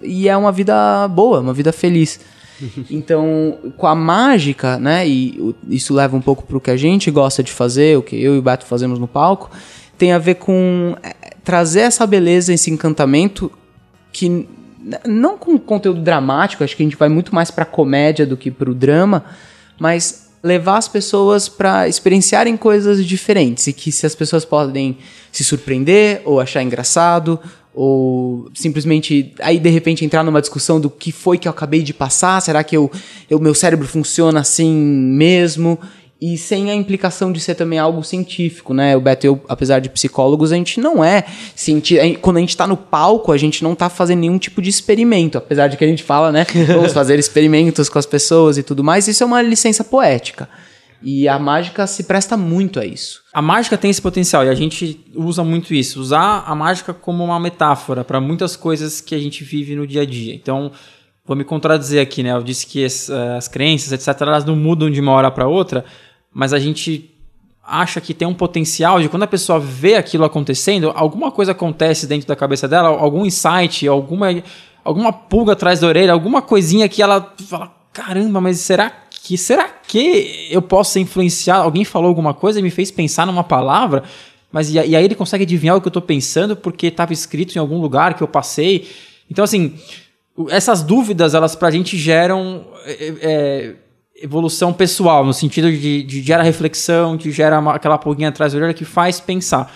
e 0.03 0.29
é 0.29 0.37
uma 0.37 0.53
vida 0.53 1.09
boa, 1.09 1.41
uma 1.41 1.53
vida 1.53 1.73
feliz. 1.73 2.21
Então, 2.89 3.59
com 3.77 3.89
a 3.89 3.95
mágica, 3.95 4.79
né, 4.79 5.05
e 5.09 5.53
isso 5.69 5.93
leva 5.93 6.17
um 6.17 6.21
pouco 6.21 6.45
para 6.45 6.57
o 6.57 6.61
que 6.61 6.71
a 6.71 6.77
gente 6.77 7.11
gosta 7.11 7.43
de 7.43 7.51
fazer, 7.51 7.99
o 7.99 8.03
que 8.03 8.15
eu 8.15 8.37
e 8.37 8.39
o 8.39 8.43
Beto 8.43 8.65
fazemos 8.67 9.01
no 9.01 9.09
palco, 9.09 9.51
tem 9.99 10.13
a 10.13 10.19
ver 10.19 10.37
com 10.37 10.97
é, 11.03 11.35
trazer 11.43 11.81
essa 11.81 12.07
beleza, 12.07 12.53
esse 12.53 12.71
encantamento 12.71 13.51
que 14.13 14.47
não 15.07 15.39
com 15.39 15.59
conteúdo 15.59 16.01
dramático, 16.01 16.63
acho 16.63 16.77
que 16.77 16.83
a 16.83 16.87
gente 16.87 16.97
vai 16.97 17.09
muito 17.09 17.35
mais 17.35 17.51
para 17.51 17.65
comédia 17.65 18.27
do 18.27 18.37
que 18.37 18.51
para 18.51 18.71
o 18.71 18.75
drama, 18.75 19.25
mas 19.79 20.32
levar 20.43 20.79
as 20.79 20.89
pessoas 20.89 21.49
para 21.49 21.89
experienciarem 21.89 22.57
coisas 22.57 23.05
diferentes 23.07 23.67
e 23.69 23.73
que 23.73 23.93
se 23.93 24.05
as 24.05 24.15
pessoas 24.15 24.45
podem 24.45 24.99
se 25.31 25.45
surpreender 25.45 26.21
ou 26.25 26.41
achar 26.41 26.63
engraçado 26.63 27.39
ou 27.75 28.51
simplesmente 28.53 29.33
aí 29.41 29.59
de 29.59 29.71
repente 29.71 30.05
entrar 30.05 30.23
numa 30.23 30.41
discussão 30.41 30.81
do 30.81 30.91
que 30.91 31.11
foi 31.11 31.39
que 31.39 31.49
eu 31.49 31.53
acabei 31.53 31.83
de 31.83 31.95
passar, 31.95 32.41
será 32.43 32.63
que 32.63 32.77
eu, 32.77 32.91
eu 33.31 33.39
meu 33.39 33.55
cérebro 33.55 33.87
funciona 33.87 34.41
assim 34.41 34.75
mesmo? 34.75 35.79
E 36.25 36.39
sem 36.39 36.71
a 36.71 36.75
implicação 36.75 37.33
de 37.33 37.41
ser 37.41 37.57
também 37.57 37.81
algo 37.81 38.01
científico, 38.05 38.73
né? 38.73 38.97
O 38.97 39.01
Beto 39.01 39.27
eu, 39.27 39.43
apesar 39.49 39.81
de 39.81 39.89
psicólogos, 39.89 40.53
a 40.53 40.55
gente 40.55 40.79
não 40.79 41.03
é 41.03 41.25
cientista. 41.57 42.05
Quando 42.21 42.37
a 42.37 42.41
gente 42.41 42.51
está 42.51 42.65
no 42.65 42.77
palco, 42.77 43.33
a 43.33 43.37
gente 43.37 43.65
não 43.65 43.73
está 43.73 43.91
fazendo 43.91 44.21
nenhum 44.21 44.39
tipo 44.39 44.63
de 44.63 44.71
experimento. 44.71 45.37
Apesar 45.37 45.67
de 45.67 45.77
que 45.77 45.83
a 45.85 45.89
gente 45.89 46.05
fala, 46.05 46.31
né? 46.31 46.47
Vamos 46.69 46.93
fazer 46.93 47.19
experimentos 47.19 47.89
com 47.89 47.99
as 47.99 48.07
pessoas 48.07 48.57
e 48.57 48.63
tudo 48.63 48.85
mais. 48.85 49.09
Isso 49.09 49.25
é 49.25 49.27
uma 49.27 49.43
licença 49.43 49.83
poética. 49.83 50.49
E 51.03 51.27
a 51.27 51.41
mágica 51.41 51.89
se 51.89 52.05
presta 52.05 52.37
muito 52.37 52.79
a 52.79 52.87
isso. 52.87 53.23
A 53.33 53.43
mágica 53.43 53.77
tem 53.77 53.91
esse 53.91 54.01
potencial 54.01 54.45
e 54.45 54.49
a 54.49 54.55
gente 54.55 55.05
usa 55.17 55.43
muito 55.43 55.75
isso. 55.75 56.01
Usar 56.01 56.45
a 56.47 56.55
mágica 56.55 56.95
como 56.95 57.25
uma 57.25 57.41
metáfora 57.41 58.05
para 58.05 58.21
muitas 58.21 58.55
coisas 58.55 59.01
que 59.01 59.17
a 59.17 59.19
gente 59.19 59.43
vive 59.43 59.75
no 59.75 59.89
dia 59.89 60.03
a 60.03 60.07
dia. 60.07 60.33
Então, 60.33 60.71
vou 61.27 61.37
me 61.37 61.43
contradizer 61.43 62.01
aqui, 62.01 62.23
né? 62.23 62.31
Eu 62.31 62.45
disse 62.45 62.65
que 62.65 62.85
as, 62.85 63.09
eh, 63.11 63.37
as 63.37 63.49
crenças, 63.49 63.91
etc., 63.91 64.21
elas 64.21 64.45
não 64.45 64.55
mudam 64.55 64.89
de 64.89 65.01
uma 65.01 65.11
hora 65.11 65.29
para 65.29 65.49
outra, 65.49 65.85
mas 66.33 66.53
a 66.53 66.59
gente 66.59 67.11
acha 67.65 68.01
que 68.01 68.13
tem 68.13 68.27
um 68.27 68.35
potencial 68.35 69.01
de 69.01 69.09
quando 69.09 69.23
a 69.23 69.27
pessoa 69.27 69.61
vê 69.61 69.95
aquilo 69.95 70.25
acontecendo, 70.25 70.93
alguma 70.95 71.31
coisa 71.31 71.53
acontece 71.53 72.07
dentro 72.07 72.27
da 72.27 72.35
cabeça 72.35 72.67
dela, 72.67 72.89
algum 72.89 73.25
insight, 73.25 73.87
alguma, 73.87 74.43
alguma 74.85 75.13
pulga 75.13 75.53
atrás 75.53 75.81
da 75.81 75.87
orelha, 75.87 76.13
alguma 76.13 76.43
coisinha 76.43 76.89
que 76.89 77.03
ela 77.03 77.35
fala: 77.49 77.73
caramba, 77.93 78.41
mas 78.41 78.59
será 78.61 78.91
que 79.11 79.39
será 79.39 79.69
que 79.69 80.49
eu 80.51 80.61
posso 80.61 80.99
influenciar? 80.99 81.57
Alguém 81.59 81.85
falou 81.85 82.09
alguma 82.09 82.35
coisa 82.35 82.59
e 82.59 82.63
me 82.63 82.71
fez 82.71 82.91
pensar 82.91 83.27
numa 83.27 83.45
palavra, 83.45 84.03
mas 84.51 84.69
e, 84.75 84.79
aí 84.79 84.95
ele 84.95 85.15
consegue 85.15 85.45
adivinhar 85.45 85.77
o 85.77 85.81
que 85.81 85.87
eu 85.87 85.91
estou 85.91 86.03
pensando 86.03 86.57
porque 86.57 86.89
estava 86.89 87.13
escrito 87.13 87.55
em 87.55 87.59
algum 87.59 87.81
lugar 87.81 88.15
que 88.15 88.23
eu 88.23 88.29
passei. 88.29 88.89
Então, 89.31 89.45
assim, 89.45 89.79
essas 90.49 90.83
dúvidas, 90.83 91.35
elas 91.35 91.55
pra 91.55 91.71
gente 91.71 91.97
geram 91.97 92.67
é, 92.85 93.15
é, 93.23 93.75
evolução 94.23 94.73
pessoal, 94.73 95.25
no 95.25 95.33
sentido 95.33 95.71
de, 95.71 96.03
de 96.03 96.23
gera 96.23 96.43
reflexão, 96.43 97.17
de 97.17 97.31
gera 97.31 97.59
uma, 97.59 97.75
aquela 97.75 97.99
pulguinha 97.99 98.29
atrás 98.29 98.53
da 98.53 98.59
orelha 98.59 98.75
que 98.75 98.85
faz 98.85 99.21
pensar. 99.21 99.73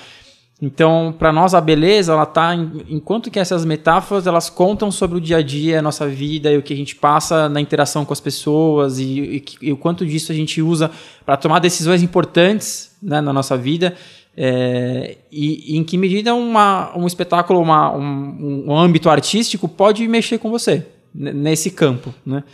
Então, 0.61 1.15
para 1.19 1.31
nós 1.33 1.53
a 1.53 1.61
beleza, 1.61 2.13
ela 2.13 2.25
tá 2.25 2.55
enquanto 2.89 3.31
que 3.31 3.39
essas 3.39 3.65
metáforas, 3.65 4.27
elas 4.27 4.49
contam 4.49 4.91
sobre 4.91 5.19
o 5.19 5.21
dia 5.21 5.37
a 5.39 5.43
dia, 5.43 5.81
a 5.81 5.83
nossa 5.83 6.09
vida 6.09 6.51
e 6.51 6.57
o 6.57 6.63
que 6.63 6.73
a 6.73 6.77
gente 6.77 6.97
passa 6.97 7.47
na 7.47 7.61
interação 7.61 8.07
com 8.07 8.13
as 8.13 8.21
pessoas 8.21 8.99
e, 8.99 9.05
e, 9.05 9.45
e 9.69 9.73
o 9.73 9.77
quanto 9.77 10.07
disso 10.07 10.33
a 10.33 10.35
gente 10.35 10.63
usa 10.63 10.91
para 11.27 11.37
tomar 11.37 11.59
decisões 11.59 12.03
importantes 12.03 12.97
né, 13.03 13.21
na 13.21 13.35
nossa 13.35 13.55
vida. 13.55 13.95
É, 14.35 15.19
e, 15.31 15.75
e, 15.75 15.77
em 15.77 15.85
que 15.85 15.99
medida 15.99 16.35
uma, 16.35 16.97
um 16.97 17.07
espetáculo, 17.07 17.61
uma, 17.61 17.95
um, 17.95 18.65
um 18.69 18.77
âmbito 18.77 19.11
artístico 19.11 19.69
pode 19.69 20.09
mexer 20.09 20.39
com 20.39 20.51
você 20.51 20.87
nesse 21.15 21.71
campo, 21.71 22.15
né? 22.25 22.45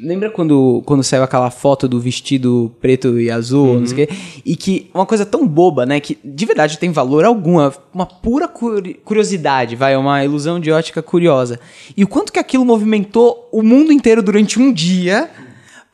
Lembra 0.00 0.30
quando, 0.30 0.82
quando 0.86 1.02
saiu 1.02 1.22
aquela 1.22 1.50
foto 1.50 1.88
do 1.88 1.98
vestido 1.98 2.72
preto 2.80 3.18
e 3.18 3.30
azul, 3.30 3.80
não 3.80 3.86
sei 3.86 4.04
o 4.04 4.06
quê? 4.06 4.14
E 4.44 4.54
que 4.54 4.88
uma 4.94 5.04
coisa 5.04 5.26
tão 5.26 5.46
boba, 5.46 5.84
né? 5.84 5.98
Que 5.98 6.16
de 6.24 6.46
verdade 6.46 6.78
tem 6.78 6.92
valor 6.92 7.24
alguma. 7.24 7.74
Uma 7.92 8.06
pura 8.06 8.46
curi- 8.46 8.94
curiosidade, 9.04 9.74
vai, 9.74 9.96
uma 9.96 10.24
ilusão 10.24 10.60
de 10.60 10.70
ótica 10.70 11.02
curiosa. 11.02 11.58
E 11.96 12.04
o 12.04 12.08
quanto 12.08 12.32
que 12.32 12.38
aquilo 12.38 12.64
movimentou 12.64 13.48
o 13.50 13.62
mundo 13.62 13.92
inteiro 13.92 14.22
durante 14.22 14.58
um 14.60 14.72
dia. 14.72 15.28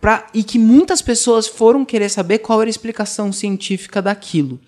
Pra, 0.01 0.27
e 0.35 0.43
que 0.43 0.59
muitas 0.59 1.01
pessoas 1.01 1.47
foram 1.47 1.83
querer 1.83 2.11
saber 2.11 2.41
qual 2.41 2.61
era 2.61 2.69
a 2.69 2.71
explicação 2.71 3.33
científica 3.33 4.03
daquilo. 4.03 4.61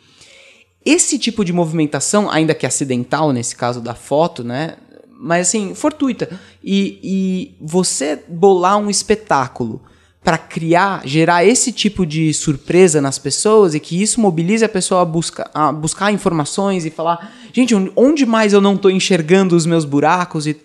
Esse 0.82 1.18
tipo 1.18 1.44
de 1.44 1.52
movimentação, 1.52 2.30
ainda 2.30 2.54
que 2.54 2.64
acidental 2.64 3.34
nesse 3.34 3.54
caso 3.54 3.82
da 3.82 3.94
foto, 3.94 4.42
né? 4.42 4.76
Mas 5.18 5.48
assim, 5.48 5.74
fortuita. 5.74 6.28
E, 6.62 6.98
e 7.02 7.56
você 7.60 8.22
bolar 8.28 8.76
um 8.78 8.90
espetáculo 8.90 9.80
para 10.22 10.36
criar, 10.38 11.06
gerar 11.06 11.44
esse 11.44 11.70
tipo 11.70 12.04
de 12.04 12.34
surpresa 12.34 13.00
nas 13.00 13.18
pessoas 13.18 13.74
e 13.74 13.80
que 13.80 14.02
isso 14.02 14.20
mobilize 14.20 14.64
a 14.64 14.68
pessoa 14.68 15.02
a, 15.02 15.04
busca, 15.04 15.48
a 15.54 15.72
buscar 15.72 16.12
informações 16.12 16.84
e 16.84 16.90
falar: 16.90 17.32
gente, 17.52 17.74
onde- 17.94 18.26
mais 18.26 18.52
eu 18.52 18.60
não 18.60 18.74
estou 18.74 18.90
enxergando 18.90 19.54
os 19.56 19.64
meus 19.66 19.84
buracos? 19.84 20.46
E, 20.46 20.56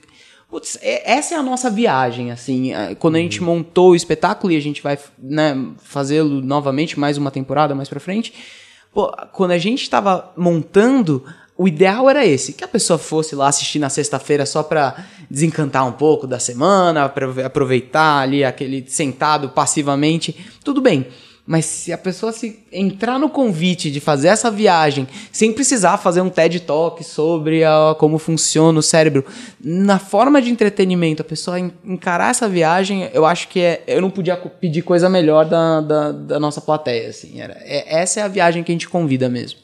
Putz, 0.49 0.78
essa 0.82 1.36
é 1.36 1.38
a 1.38 1.43
nossa 1.43 1.70
viagem, 1.70 2.30
assim. 2.30 2.74
é, 2.74 2.93
Quando 2.93 3.16
a 3.16 3.20
gente 3.20 3.41
montou 3.41 3.91
o 3.91 3.95
espetáculo 3.95 4.52
e 4.52 4.58
a 4.58 4.60
gente 4.60 4.82
vai 4.82 4.99
né, 5.18 5.56
fazê-lo 5.82 6.41
novamente, 6.41 6.99
mais 6.99 7.18
uma 7.18 7.32
temporada 7.32 7.74
mais 7.74 7.88
pra 7.88 8.02
frente. 8.02 8.34
Pô, 8.93 9.10
quando 9.32 9.52
a 9.52 9.58
gente 9.58 9.89
tava 9.89 10.34
montando, 10.36 11.24
o 11.62 11.68
ideal 11.68 12.09
era 12.09 12.26
esse: 12.26 12.53
que 12.53 12.64
a 12.64 12.68
pessoa 12.68 12.97
fosse 12.97 13.36
lá 13.36 13.47
assistir 13.47 13.80
na 13.80 13.89
sexta-feira 13.89 14.45
só 14.45 14.64
pra 14.64 15.05
desencantar 15.30 15.88
um 15.88 15.91
pouco 15.93 16.26
da 16.28 16.39
semana, 16.39 17.07
pra 17.09 17.45
aproveitar 17.45 18.20
ali 18.22 18.43
aquele 18.43 18.84
sentado 18.88 19.49
passivamente. 19.49 20.36
Tudo 20.64 20.82
bem. 20.82 21.07
Mas 21.45 21.66
se 21.66 21.91
a 21.91 21.97
pessoa 21.97 22.32
se 22.32 22.59
entrar 22.72 23.18
no 23.20 23.28
convite 23.28 23.89
de 23.89 23.99
fazer 23.99 24.28
essa 24.28 24.49
viagem 24.51 25.07
sem 25.32 25.51
precisar 25.51 25.97
fazer 25.97 26.22
um 26.22 26.30
TED 26.30 26.59
Talk 26.62 27.03
sobre 27.03 27.64
a- 27.64 27.95
como 27.97 28.20
funciona 28.20 28.78
o 28.78 28.82
cérebro, 28.84 29.26
na 29.59 29.97
forma 29.97 30.39
de 30.41 30.51
entretenimento, 30.51 31.24
a 31.24 31.26
pessoa 31.26 31.59
en- 31.59 31.72
encarar 31.84 32.30
essa 32.30 32.47
viagem, 32.47 33.09
eu 33.12 33.26
acho 33.26 33.47
que 33.47 33.59
é, 33.59 33.84
eu 33.88 33.99
não 34.01 34.12
podia 34.12 34.38
pedir 34.38 34.84
coisa 34.84 35.09
melhor 35.09 35.45
da, 35.45 35.82
da, 35.82 36.12
da 36.12 36.39
nossa 36.39 36.62
plateia. 36.62 37.09
Assim, 37.09 37.41
era, 37.41 37.53
é- 37.62 38.01
essa 38.01 38.20
é 38.20 38.24
a 38.24 38.28
viagem 38.28 38.64
que 38.64 38.72
a 38.72 38.76
gente 38.76 38.88
convida 38.88 39.28
mesmo. 39.28 39.59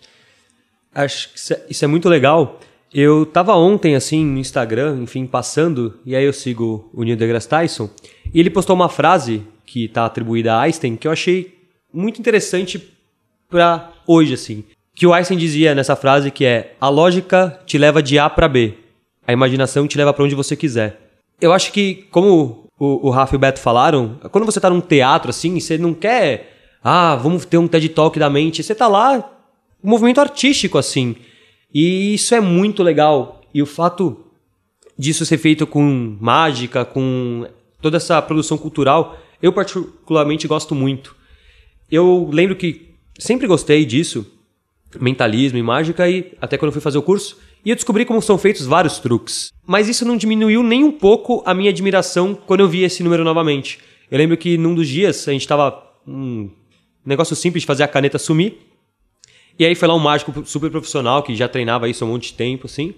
Acho 0.97 1.31
que 1.31 1.37
isso 1.37 1.53
é, 1.53 1.61
isso 1.69 1.85
é 1.85 1.87
muito 1.87 2.09
legal. 2.09 2.59
Eu 2.91 3.23
tava 3.23 3.55
ontem, 3.55 3.95
assim, 3.95 4.25
no 4.25 4.39
Instagram, 4.39 4.97
enfim, 5.03 5.27
passando, 5.27 5.99
e 6.03 6.15
aí 6.15 6.25
eu 6.25 6.33
sigo 6.33 6.89
o 6.91 7.03
Neil 7.03 7.15
deGrasse 7.15 7.47
Tyson, 7.47 7.87
e 8.33 8.39
ele 8.39 8.49
postou 8.49 8.75
uma 8.75 8.89
frase 8.89 9.43
que 9.63 9.87
tá 9.87 10.05
atribuída 10.05 10.55
a 10.55 10.61
Einstein, 10.61 10.95
que 10.95 11.07
eu 11.07 11.11
achei 11.11 11.55
muito 11.93 12.19
interessante 12.19 12.81
pra 13.47 13.93
hoje, 14.07 14.33
assim. 14.33 14.63
Que 14.95 15.05
o 15.05 15.13
Einstein 15.13 15.37
dizia 15.37 15.75
nessa 15.75 15.95
frase 15.95 16.31
que 16.31 16.45
é 16.45 16.75
a 16.81 16.89
lógica 16.89 17.59
te 17.67 17.77
leva 17.77 18.01
de 18.01 18.17
A 18.17 18.27
pra 18.27 18.47
B, 18.47 18.73
a 19.27 19.31
imaginação 19.31 19.87
te 19.87 19.97
leva 19.97 20.13
pra 20.13 20.23
onde 20.23 20.33
você 20.33 20.55
quiser. 20.55 20.99
Eu 21.39 21.53
acho 21.53 21.71
que, 21.71 22.07
como 22.09 22.67
o, 22.79 23.07
o 23.07 23.09
Rafa 23.11 23.35
e 23.35 23.37
o 23.37 23.39
Beto 23.39 23.59
falaram, 23.59 24.19
quando 24.31 24.45
você 24.45 24.59
tá 24.59 24.69
num 24.69 24.81
teatro, 24.81 25.29
assim, 25.29 25.59
você 25.59 25.77
não 25.77 25.93
quer, 25.93 26.53
ah, 26.83 27.15
vamos 27.15 27.45
ter 27.45 27.59
um 27.59 27.67
TED 27.67 27.89
Talk 27.89 28.17
da 28.17 28.31
mente, 28.31 28.63
você 28.63 28.73
tá 28.73 28.87
lá 28.87 29.36
movimento 29.83 30.19
artístico, 30.19 30.77
assim. 30.77 31.15
E 31.73 32.13
isso 32.13 32.33
é 32.33 32.41
muito 32.41 32.83
legal. 32.83 33.41
E 33.53 33.61
o 33.61 33.65
fato 33.65 34.25
disso 34.97 35.25
ser 35.25 35.37
feito 35.37 35.67
com 35.67 36.17
mágica, 36.19 36.83
com 36.83 37.47
toda 37.81 37.97
essa 37.97 38.21
produção 38.21 38.57
cultural, 38.57 39.17
eu 39.41 39.53
particularmente 39.53 40.47
gosto 40.47 40.73
muito. 40.73 41.15
Eu 41.91 42.29
lembro 42.31 42.55
que 42.55 42.95
sempre 43.19 43.47
gostei 43.47 43.85
disso, 43.85 44.25
mentalismo 44.99 45.57
e 45.57 45.63
mágica, 45.63 46.09
e 46.09 46.33
até 46.41 46.57
quando 46.57 46.69
eu 46.69 46.73
fui 46.73 46.81
fazer 46.81 46.97
o 46.97 47.03
curso, 47.03 47.37
e 47.63 47.69
eu 47.69 47.75
descobri 47.75 48.05
como 48.05 48.21
são 48.21 48.37
feitos 48.37 48.65
vários 48.65 48.99
truques. 48.99 49.51
Mas 49.65 49.87
isso 49.87 50.05
não 50.05 50.17
diminuiu 50.17 50.63
nem 50.63 50.83
um 50.83 50.91
pouco 50.91 51.43
a 51.45 51.53
minha 51.53 51.69
admiração 51.69 52.33
quando 52.33 52.61
eu 52.61 52.67
vi 52.67 52.83
esse 52.83 53.03
número 53.03 53.23
novamente. 53.23 53.79
Eu 54.09 54.17
lembro 54.17 54.37
que 54.37 54.57
num 54.57 54.73
dos 54.73 54.87
dias 54.87 55.27
a 55.27 55.31
gente 55.31 55.47
tava 55.47 55.83
um 56.07 56.49
negócio 57.05 57.35
simples 57.35 57.63
de 57.63 57.67
fazer 57.67 57.83
a 57.83 57.87
caneta 57.87 58.17
sumir. 58.17 58.66
E 59.59 59.65
aí 59.65 59.75
foi 59.75 59.87
lá 59.87 59.95
um 59.95 59.99
mágico 59.99 60.33
super 60.45 60.69
profissional 60.69 61.23
que 61.23 61.35
já 61.35 61.47
treinava 61.47 61.89
isso 61.89 62.03
há 62.03 62.07
um 62.07 62.11
monte 62.11 62.31
de 62.31 62.33
tempo, 62.33 62.67
assim. 62.67 62.93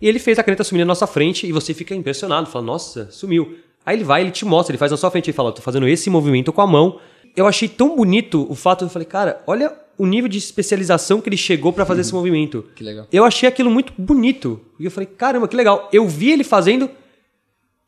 E 0.00 0.08
ele 0.08 0.18
fez 0.18 0.38
a 0.38 0.42
caneta 0.42 0.62
sumir 0.62 0.80
na 0.80 0.86
nossa 0.86 1.06
frente 1.06 1.46
e 1.46 1.52
você 1.52 1.72
fica 1.74 1.94
impressionado, 1.94 2.48
fala, 2.48 2.64
nossa, 2.64 3.10
sumiu. 3.10 3.56
Aí 3.84 3.96
ele 3.96 4.04
vai, 4.04 4.22
ele 4.22 4.30
te 4.30 4.44
mostra, 4.44 4.72
ele 4.72 4.78
faz 4.78 4.90
na 4.90 4.96
sua 4.96 5.10
frente 5.10 5.30
e 5.30 5.32
fala, 5.32 5.52
tô 5.52 5.62
fazendo 5.62 5.88
esse 5.88 6.08
movimento 6.08 6.52
com 6.52 6.60
a 6.60 6.66
mão. 6.66 7.00
Eu 7.36 7.46
achei 7.46 7.68
tão 7.68 7.96
bonito 7.96 8.46
o 8.48 8.54
fato, 8.54 8.84
eu 8.84 8.88
falei, 8.88 9.06
cara, 9.06 9.42
olha 9.46 9.72
o 9.98 10.06
nível 10.06 10.28
de 10.28 10.38
especialização 10.38 11.20
que 11.20 11.28
ele 11.28 11.36
chegou 11.36 11.72
pra 11.72 11.86
fazer 11.86 12.00
esse 12.00 12.12
movimento. 12.12 12.64
Que 12.74 12.82
legal. 12.82 13.06
Eu 13.12 13.24
achei 13.24 13.48
aquilo 13.48 13.70
muito 13.70 13.92
bonito. 13.96 14.60
E 14.78 14.84
eu 14.84 14.90
falei, 14.90 15.06
caramba, 15.06 15.48
que 15.48 15.56
legal. 15.56 15.88
Eu 15.92 16.08
vi 16.08 16.30
ele 16.30 16.44
fazendo 16.44 16.90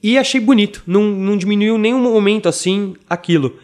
e 0.03 0.17
achei 0.17 0.41
bonito. 0.41 0.83
Não, 0.87 1.03
não 1.03 1.37
diminuiu 1.37 1.79
nenhum 1.79 2.01
momento 2.01 2.49
assim 2.49 2.95
aquilo. 3.09 3.59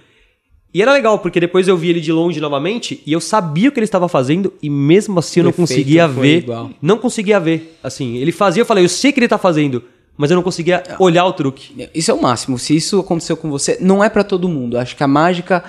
E 0.75 0.81
era 0.81 0.93
legal, 0.93 1.19
porque 1.19 1.39
depois 1.39 1.69
eu 1.69 1.77
vi 1.77 1.91
ele 1.91 2.01
de 2.01 2.11
longe 2.11 2.41
novamente 2.41 3.03
e 3.07 3.13
eu 3.13 3.21
sabia 3.21 3.69
o 3.69 3.73
que 3.73 3.79
ele 3.79 3.85
estava 3.85 4.09
fazendo 4.09 4.53
e 4.63 4.71
mesmo 4.71 5.19
assim 5.19 5.41
eu 5.41 5.45
O 5.45 5.47
não 5.47 5.53
conseguia 5.53 6.09
ver. 6.09 6.39
igual. 6.39 6.71
Não 6.81 6.97
conseguia 6.99 7.39
ver. 7.39 7.79
Assim, 7.83 8.17
ele 8.17 8.33
fazia, 8.33 8.63
eu 8.63 8.67
falei, 8.67 8.85
eu 8.85 8.89
sei 8.89 9.13
que 9.13 9.21
ele 9.21 9.29
tá 9.29 9.37
fazendo, 9.37 9.85
mas 10.17 10.31
eu 10.31 10.35
não 10.35 10.43
conseguia 10.43 10.83
olhar 10.99 11.27
o 11.27 11.33
truque. 11.33 11.89
Isso 11.95 12.11
é 12.11 12.15
o 12.15 12.23
máximo. 12.23 12.59
Se 12.59 12.75
isso 12.75 13.01
aconteceu 13.01 13.37
com 13.37 13.51
você, 13.51 13.77
não 13.81 14.03
é 14.03 14.09
pra 14.09 14.25
todo 14.25 14.49
mundo. 14.49 14.79
Acho 14.79 14.97
que 14.97 15.03
a 15.03 15.09
mágica 15.09 15.63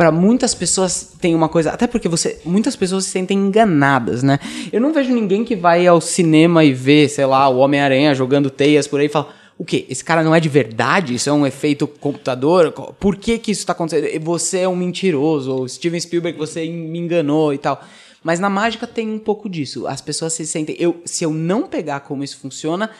Pra 0.00 0.10
muitas 0.10 0.54
pessoas 0.54 1.12
tem 1.20 1.34
uma 1.34 1.46
coisa, 1.46 1.72
até 1.72 1.86
porque 1.86 2.08
você, 2.08 2.40
muitas 2.46 2.74
pessoas 2.74 3.04
se 3.04 3.10
sentem 3.10 3.36
enganadas, 3.36 4.22
né? 4.22 4.38
Eu 4.72 4.80
não 4.80 4.94
vejo 4.94 5.12
ninguém 5.12 5.44
que 5.44 5.54
vai 5.54 5.86
ao 5.86 6.00
cinema 6.00 6.64
e 6.64 6.72
vê, 6.72 7.06
sei 7.06 7.26
lá, 7.26 7.46
o 7.50 7.58
Homem-Aranha 7.58 8.14
jogando 8.14 8.48
teias 8.48 8.86
por 8.86 8.98
aí 8.98 9.06
e 9.06 9.08
fala: 9.10 9.28
"O 9.60 9.64
quê? 9.64 9.84
Esse 9.90 10.02
cara 10.02 10.24
não 10.24 10.34
é 10.34 10.40
de 10.40 10.48
verdade? 10.48 11.14
Isso 11.14 11.28
é 11.28 11.32
um 11.34 11.46
efeito 11.46 11.86
computador? 11.86 12.72
Por 12.72 13.16
que 13.16 13.38
que 13.38 13.50
isso 13.50 13.66
tá 13.66 13.72
acontecendo? 13.74 14.24
Você 14.24 14.60
é 14.60 14.68
um 14.68 14.74
mentiroso, 14.74 15.52
ou 15.52 15.68
Steven 15.68 16.00
Spielberg, 16.00 16.38
você 16.38 16.66
me 16.66 16.98
enganou 16.98 17.52
e 17.52 17.58
tal." 17.58 17.84
Mas 18.24 18.40
na 18.40 18.48
mágica 18.48 18.86
tem 18.86 19.06
um 19.06 19.18
pouco 19.18 19.50
disso. 19.50 19.86
As 19.86 20.00
pessoas 20.00 20.32
se 20.32 20.46
sentem, 20.46 20.76
eu, 20.78 21.02
se 21.04 21.24
eu 21.24 21.30
não 21.30 21.66
pegar 21.66 22.00
como 22.00 22.24
isso 22.24 22.38
funciona, 22.38 22.90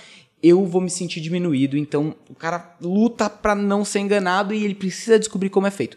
eu 0.43 0.67
vou 0.67 0.83
me 0.83 0.91
sentir 0.91 1.21
diminuído. 1.23 1.79
Então, 1.79 2.15
o 2.29 2.35
cara 2.35 2.77
luta 2.79 3.31
pra 3.31 3.55
não 3.55 3.83
ser 3.83 4.01
enganado 4.01 4.53
e 4.53 4.63
ele 4.63 4.75
precisa 4.75 5.19
descobrir 5.19 5.49
como 5.49 5.67
é 5.67 5.71
feito. 5.71 5.97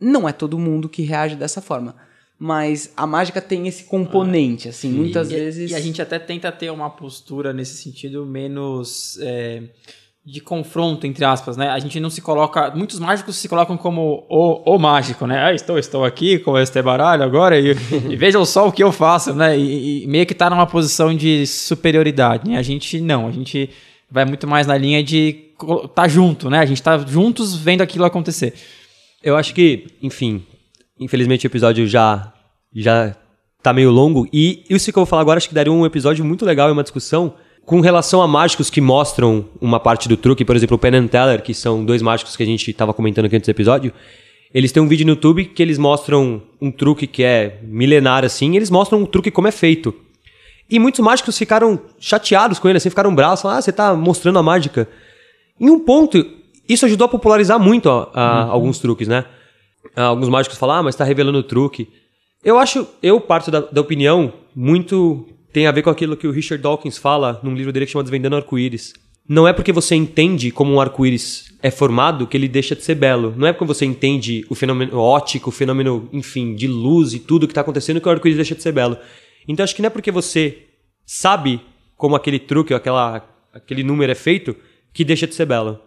Não 0.00 0.28
é 0.28 0.32
todo 0.32 0.58
mundo 0.58 0.88
que 0.88 1.02
reage 1.02 1.36
dessa 1.36 1.60
forma. 1.60 1.94
Mas 2.42 2.90
a 2.96 3.06
mágica 3.06 3.38
tem 3.38 3.68
esse 3.68 3.84
componente, 3.84 4.66
assim, 4.66 4.88
muitas 4.90 5.30
E- 5.30 5.34
vezes. 5.34 5.70
E 5.70 5.74
a 5.74 5.80
gente 5.80 6.00
até 6.00 6.18
tenta 6.18 6.50
ter 6.50 6.70
uma 6.70 6.88
postura 6.88 7.52
nesse 7.52 7.74
sentido 7.82 8.24
menos 8.24 9.18
é, 9.20 9.64
de 10.24 10.40
confronto, 10.40 11.06
entre 11.06 11.22
aspas, 11.22 11.58
né? 11.58 11.68
A 11.68 11.78
gente 11.78 12.00
não 12.00 12.08
se 12.08 12.22
coloca. 12.22 12.70
Muitos 12.74 12.98
mágicos 12.98 13.36
se 13.36 13.46
colocam 13.46 13.76
como 13.76 14.24
o, 14.30 14.74
o 14.74 14.78
mágico, 14.78 15.26
né? 15.26 15.38
Ah, 15.44 15.52
estou, 15.52 15.78
estou 15.78 16.02
aqui 16.02 16.38
com 16.38 16.56
este 16.58 16.80
baralho 16.80 17.22
agora 17.22 17.60
e, 17.60 17.72
e 18.08 18.16
vejam 18.16 18.42
só 18.46 18.66
o 18.68 18.72
que 18.72 18.82
eu 18.82 18.90
faço, 18.90 19.34
né? 19.34 19.58
E, 19.58 20.04
e 20.04 20.06
meio 20.06 20.24
que 20.24 20.34
tá 20.34 20.48
numa 20.48 20.66
posição 20.66 21.14
de 21.14 21.46
superioridade, 21.46 22.48
né? 22.48 22.56
A 22.56 22.62
gente 22.62 23.02
não, 23.02 23.26
a 23.28 23.30
gente 23.32 23.68
vai 24.10 24.24
muito 24.24 24.46
mais 24.48 24.66
na 24.66 24.78
linha 24.78 25.04
de 25.04 25.50
tá 25.94 26.08
junto, 26.08 26.48
né? 26.48 26.60
A 26.60 26.64
gente 26.66 26.82
tá 26.82 26.96
juntos 26.96 27.54
vendo 27.54 27.82
aquilo 27.82 28.06
acontecer. 28.06 28.54
Eu 29.22 29.36
acho 29.36 29.52
que, 29.54 29.88
enfim, 30.02 30.42
infelizmente 31.00 31.46
o 31.46 31.48
episódio 31.48 31.86
já 31.86 32.32
já 32.74 33.16
tá 33.62 33.72
meio 33.72 33.90
longo 33.90 34.28
e 34.32 34.64
isso 34.70 34.92
que 34.92 34.98
eu 34.98 35.02
vou 35.02 35.06
falar 35.06 35.22
agora 35.22 35.38
acho 35.38 35.48
que 35.48 35.54
daria 35.54 35.72
um 35.72 35.84
episódio 35.84 36.24
muito 36.24 36.44
legal 36.44 36.68
e 36.68 36.72
uma 36.72 36.82
discussão 36.82 37.34
com 37.66 37.80
relação 37.80 38.22
a 38.22 38.28
mágicos 38.28 38.70
que 38.70 38.80
mostram 38.80 39.44
uma 39.60 39.78
parte 39.78 40.08
do 40.08 40.16
truque, 40.16 40.44
por 40.44 40.56
exemplo, 40.56 40.76
o 40.76 40.78
Penn 40.78 40.94
and 40.96 41.06
Teller, 41.08 41.42
que 41.42 41.52
são 41.54 41.84
dois 41.84 42.00
mágicos 42.02 42.36
que 42.36 42.42
a 42.42 42.46
gente 42.46 42.72
tava 42.72 42.92
comentando 42.94 43.26
aqui 43.26 43.36
antes 43.36 43.46
do 43.46 43.50
episódio. 43.50 43.92
Eles 44.52 44.72
têm 44.72 44.82
um 44.82 44.88
vídeo 44.88 45.04
no 45.06 45.12
YouTube 45.12 45.44
que 45.44 45.62
eles 45.62 45.78
mostram 45.78 46.42
um 46.60 46.72
truque 46.72 47.06
que 47.06 47.22
é 47.22 47.60
milenar 47.62 48.24
assim, 48.24 48.52
e 48.52 48.56
eles 48.56 48.70
mostram 48.70 49.00
um 49.00 49.06
truque 49.06 49.30
como 49.30 49.46
é 49.46 49.52
feito. 49.52 49.94
E 50.68 50.78
muitos 50.80 51.00
mágicos 51.00 51.36
ficaram 51.38 51.78
chateados 52.00 52.58
com 52.58 52.68
ele, 52.68 52.78
assim, 52.78 52.88
ficaram 52.90 53.14
bravos, 53.14 53.42
falaram, 53.42 53.58
ah, 53.58 53.62
você 53.62 53.70
tá 53.72 53.94
mostrando 53.94 54.38
a 54.38 54.42
mágica. 54.42 54.88
Em 55.60 55.70
um 55.70 55.78
ponto, 55.78 56.24
isso 56.68 56.86
ajudou 56.86 57.04
a 57.04 57.08
popularizar 57.08 57.60
muito 57.60 57.86
ó, 57.86 58.10
a- 58.14 58.44
alguns 58.44 58.78
truques, 58.80 59.06
né? 59.06 59.26
Ah, 59.96 60.04
Alguns 60.04 60.28
mágicos 60.28 60.58
falam, 60.58 60.76
ah, 60.76 60.82
mas 60.82 60.96
tá 60.96 61.04
revelando 61.04 61.38
o 61.38 61.42
truque. 61.42 61.88
Eu 62.44 62.58
acho, 62.58 62.86
eu 63.02 63.20
parto 63.20 63.50
da, 63.50 63.60
da 63.60 63.80
opinião, 63.80 64.32
muito 64.54 65.26
tem 65.52 65.66
a 65.66 65.72
ver 65.72 65.82
com 65.82 65.90
aquilo 65.90 66.16
que 66.16 66.26
o 66.26 66.30
Richard 66.30 66.62
Dawkins 66.62 66.96
fala 66.96 67.40
num 67.42 67.54
livro 67.54 67.72
dele 67.72 67.86
que 67.86 67.92
chama 67.92 68.04
Desvendando 68.04 68.36
Arco-Íris. 68.36 68.94
Não 69.28 69.46
é 69.46 69.52
porque 69.52 69.72
você 69.72 69.94
entende 69.94 70.50
como 70.50 70.72
um 70.72 70.80
arco-íris 70.80 71.54
é 71.62 71.70
formado 71.70 72.26
que 72.26 72.36
ele 72.36 72.48
deixa 72.48 72.74
de 72.74 72.82
ser 72.82 72.96
belo. 72.96 73.32
Não 73.36 73.46
é 73.46 73.52
porque 73.52 73.64
você 73.64 73.84
entende 73.84 74.44
o 74.48 74.56
fenômeno 74.56 74.98
óptico, 74.98 75.50
o 75.50 75.52
fenômeno, 75.52 76.08
enfim, 76.12 76.54
de 76.54 76.66
luz 76.66 77.14
e 77.14 77.20
tudo 77.20 77.46
que 77.46 77.54
tá 77.54 77.60
acontecendo 77.60 78.00
que 78.00 78.08
o 78.08 78.10
arco-íris 78.10 78.36
deixa 78.36 78.56
de 78.56 78.62
ser 78.62 78.72
belo. 78.72 78.96
Então 79.46 79.62
acho 79.62 79.74
que 79.74 79.82
não 79.82 79.86
é 79.86 79.90
porque 79.90 80.10
você 80.10 80.66
sabe 81.06 81.60
como 81.96 82.16
aquele 82.16 82.38
truque, 82.38 82.72
ou 82.72 82.76
aquela, 82.76 83.24
aquele 83.52 83.84
número 83.84 84.10
é 84.10 84.16
feito, 84.16 84.56
que 84.92 85.04
deixa 85.04 85.26
de 85.26 85.34
ser 85.34 85.46
bela. 85.46 85.80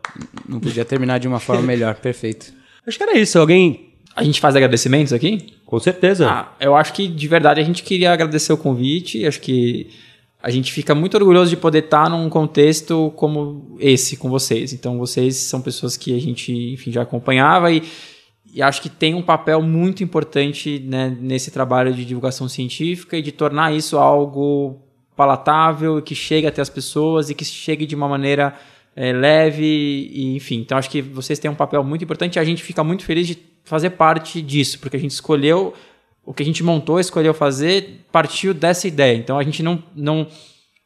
Não 0.48 0.60
podia 0.60 0.86
terminar 0.86 1.18
de 1.18 1.28
uma 1.28 1.40
forma 1.40 1.64
melhor, 1.64 1.95
perfeito. 1.99 2.53
Acho 2.85 2.97
que 2.97 3.03
era 3.03 3.18
isso. 3.18 3.39
Alguém. 3.39 3.93
A 4.15 4.23
gente 4.23 4.39
faz 4.39 4.55
agradecimentos 4.55 5.11
aqui? 5.11 5.55
Com 5.65 5.80
certeza. 5.80 6.30
Ah, 6.30 6.53
eu 6.60 6.76
acho 6.76 6.93
que 6.93 7.07
de 7.07 7.27
verdade 7.27 7.60
a 7.60 7.64
gente 7.64 7.81
queria 7.81 8.14
agradecer 8.14 8.53
o 8.53 8.57
convite. 8.57 9.26
Acho 9.26 9.41
que 9.41 9.89
a 10.43 10.49
gente 10.51 10.72
fica 10.73 10.93
muito 10.93 11.15
orgulhoso 11.15 11.49
de 11.49 11.57
poder 11.57 11.85
estar 11.85 12.10
num 12.10 12.30
contexto 12.30 13.11
como 13.15 13.77
esse 13.80 14.18
com 14.18 14.30
vocês. 14.30 14.73
Então 14.73 14.97
vocês 14.97 15.38
são 15.38 15.61
pessoas 15.61 15.95
que 15.95 16.15
a 16.15 16.19
gente, 16.19 16.51
enfim, 16.73 16.91
já 16.91 17.01
acompanhava 17.01 17.72
e, 17.72 17.81
e 18.53 18.61
acho 18.61 18.81
que 18.81 18.89
tem 18.89 19.15
um 19.15 19.22
papel 19.22 19.61
muito 19.61 20.03
importante 20.03 20.80
né, 20.85 21.18
nesse 21.19 21.49
trabalho 21.49 21.93
de 21.93 22.03
divulgação 22.03 22.49
científica 22.49 23.18
e 23.18 23.22
de 23.22 23.31
tornar 23.31 23.73
isso 23.73 23.97
algo 23.97 24.81
palatável, 25.15 26.01
que 26.01 26.14
chegue 26.14 26.45
até 26.45 26.61
as 26.61 26.69
pessoas 26.69 27.30
e 27.30 27.35
que 27.35 27.45
chegue 27.45 27.85
de 27.85 27.95
uma 27.95 28.10
maneira 28.10 28.53
é, 28.95 29.11
leve 29.11 29.64
e 29.64 30.36
enfim. 30.36 30.60
Então 30.60 30.78
acho 30.78 30.90
que 30.90 31.02
vocês 31.02 31.40
têm 31.40 31.49
um 31.49 31.56
papel 31.56 31.84
muito 31.84 32.03
importante 32.03 32.36
e 32.36 32.40
a 32.40 32.44
gente 32.44 32.64
fica 32.64 32.84
muito 32.84 33.03
feliz 33.03 33.28
de 33.28 33.38
fazer 33.64 33.91
parte 33.91 34.41
disso, 34.41 34.80
porque 34.80 34.98
a 34.98 34.99
gente 34.99 35.11
escolheu 35.11 35.74
o 36.26 36.34
que 36.34 36.44
a 36.44 36.45
gente 36.45 36.64
montou, 36.64 36.99
escolheu 36.99 37.34
fazer, 37.34 38.06
partiu 38.11 38.53
dessa 38.53 38.88
ideia. 38.88 39.15
Então 39.18 39.38
a 39.38 39.44
gente 39.44 39.61
não, 39.61 39.84
não 39.95 40.28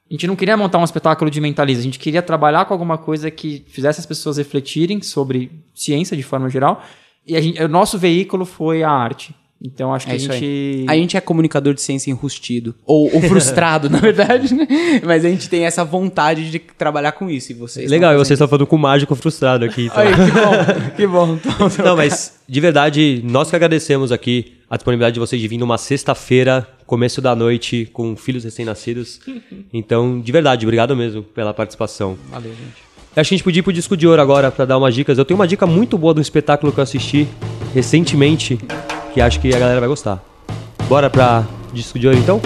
a 0.10 0.14
gente 0.14 0.26
não 0.26 0.36
queria 0.36 0.56
montar 0.56 0.78
um 0.78 0.84
espetáculo 0.84 1.30
de 1.30 1.42
mentalismo, 1.42 1.82
a 1.82 1.84
gente 1.84 2.00
queria 2.00 2.22
trabalhar 2.22 2.66
com 2.66 2.74
alguma 2.74 2.98
coisa 2.98 3.30
que 3.30 3.66
fizesse 3.68 4.00
as 4.00 4.06
pessoas 4.06 4.38
refletirem 4.38 5.02
sobre 5.02 5.52
ciência 5.76 6.16
de 6.16 6.24
forma 6.24 6.50
geral. 6.50 6.82
E 7.26 7.40
gente, 7.42 7.62
o 7.62 7.68
nosso 7.68 7.98
veículo 7.98 8.46
foi 8.46 8.84
a 8.84 8.90
arte. 8.90 9.36
Então 9.62 9.94
acho 9.94 10.06
que 10.06 10.12
É 10.12 10.14
a 10.14 10.18
isso 10.18 10.32
gente. 10.32 10.46
aí. 10.46 10.86
A 10.88 10.96
gente 10.96 11.18
é 11.18 11.22
comunicador 11.22 11.74
de 11.74 11.82
ciência 11.82 12.12
enrustido. 12.12 12.76
Ou, 12.86 13.14
ou 13.14 13.22
frustrado, 13.22 13.90
na 13.92 14.00
verdade, 14.00 14.54
né? 14.54 14.68
Mas 15.04 15.26
a 15.26 15.30
gente 15.30 15.50
tem 15.50 15.66
essa 15.66 15.84
vontade 15.84 16.52
de 16.52 16.60
trabalhar 16.60 17.12
com 17.14 17.30
isso. 17.30 17.52
E 17.52 17.56
vocês. 17.56 17.90
Legal, 17.90 18.14
e 18.14 18.18
vocês 18.18 18.32
estão 18.38 18.48
falando 18.48 18.68
com 18.68 18.76
o 18.76 18.80
mágico 18.80 19.16
frustrado 19.16 19.66
aqui. 19.66 19.86
Então. 19.88 19.98
Aí, 20.00 20.14
que 20.14 20.32
bom, 20.32 20.58
que 20.96 21.08
bom. 21.08 21.40
Então, 21.70 21.86
Não, 21.86 21.96
mas 21.98 22.40
de 22.48 22.62
verdade, 22.62 23.22
nós 23.26 23.50
que 23.50 23.56
agradecemos 23.56 24.12
aqui 24.12 24.54
a 24.70 24.76
disponibilidade 24.76 25.14
de 25.16 25.20
vocês 25.20 25.42
de 25.42 25.48
vir 25.48 25.58
numa 25.58 25.78
sexta-feira, 25.78 26.68
começo 26.86 27.22
da 27.22 27.34
noite, 27.36 27.90
com 27.94 28.16
filhos 28.16 28.44
recém-nascidos. 28.44 29.20
Então, 29.74 30.20
de 30.22 30.32
verdade, 30.32 30.66
obrigado 30.66 30.96
mesmo 30.96 31.24
pela 31.24 31.54
participação. 31.54 32.18
Valeu, 32.30 32.52
gente. 32.52 32.88
Acho 33.16 33.30
que 33.30 33.34
a 33.34 33.38
gente 33.38 33.44
podia 33.44 33.62
ir 33.62 33.64
pro 33.64 33.74
disco 33.74 33.98
de 33.98 34.06
ouro 34.06 34.22
agora 34.22 34.52
pra 34.52 34.64
dar 34.66 34.78
umas 34.78 34.94
dicas. 34.94 35.18
Eu 35.18 35.26
tenho 35.26 35.40
uma 35.40 35.48
dica 35.48 35.66
muito 35.66 35.98
boa 35.98 36.14
de 36.14 36.20
um 36.20 36.22
espetáculo 36.22 36.72
que 36.72 36.80
eu 36.80 36.84
assisti 36.84 37.28
recentemente, 37.74 38.60
que 39.18 39.22
acho 39.22 39.40
que 39.40 39.52
a 39.52 39.58
galera 39.58 39.80
vai 39.80 39.90
gostar. 39.90 40.24
Bora 40.88 41.10
pra 41.10 41.44
disco 41.74 41.98
de 41.98 42.06
ouro 42.06 42.20
então? 42.20 42.40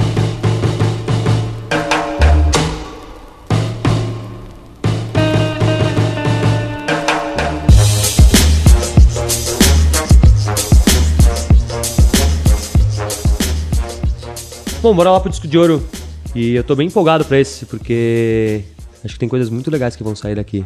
Bom, 14.82 14.96
bora 14.96 15.12
lá 15.12 15.20
pro 15.20 15.30
disco 15.30 15.46
de 15.46 15.58
ouro. 15.58 15.86
E 16.34 16.56
eu 16.56 16.64
tô 16.64 16.74
bem 16.74 16.88
empolgado 16.88 17.26
pra 17.26 17.38
esse, 17.38 17.66
porque 17.66 18.64
acho 19.04 19.16
que 19.16 19.20
tem 19.20 19.28
coisas 19.28 19.50
muito 19.50 19.70
legais 19.70 19.98
que 19.98 20.04
vão 20.06 20.16
sair 20.16 20.36
daqui. 20.36 20.66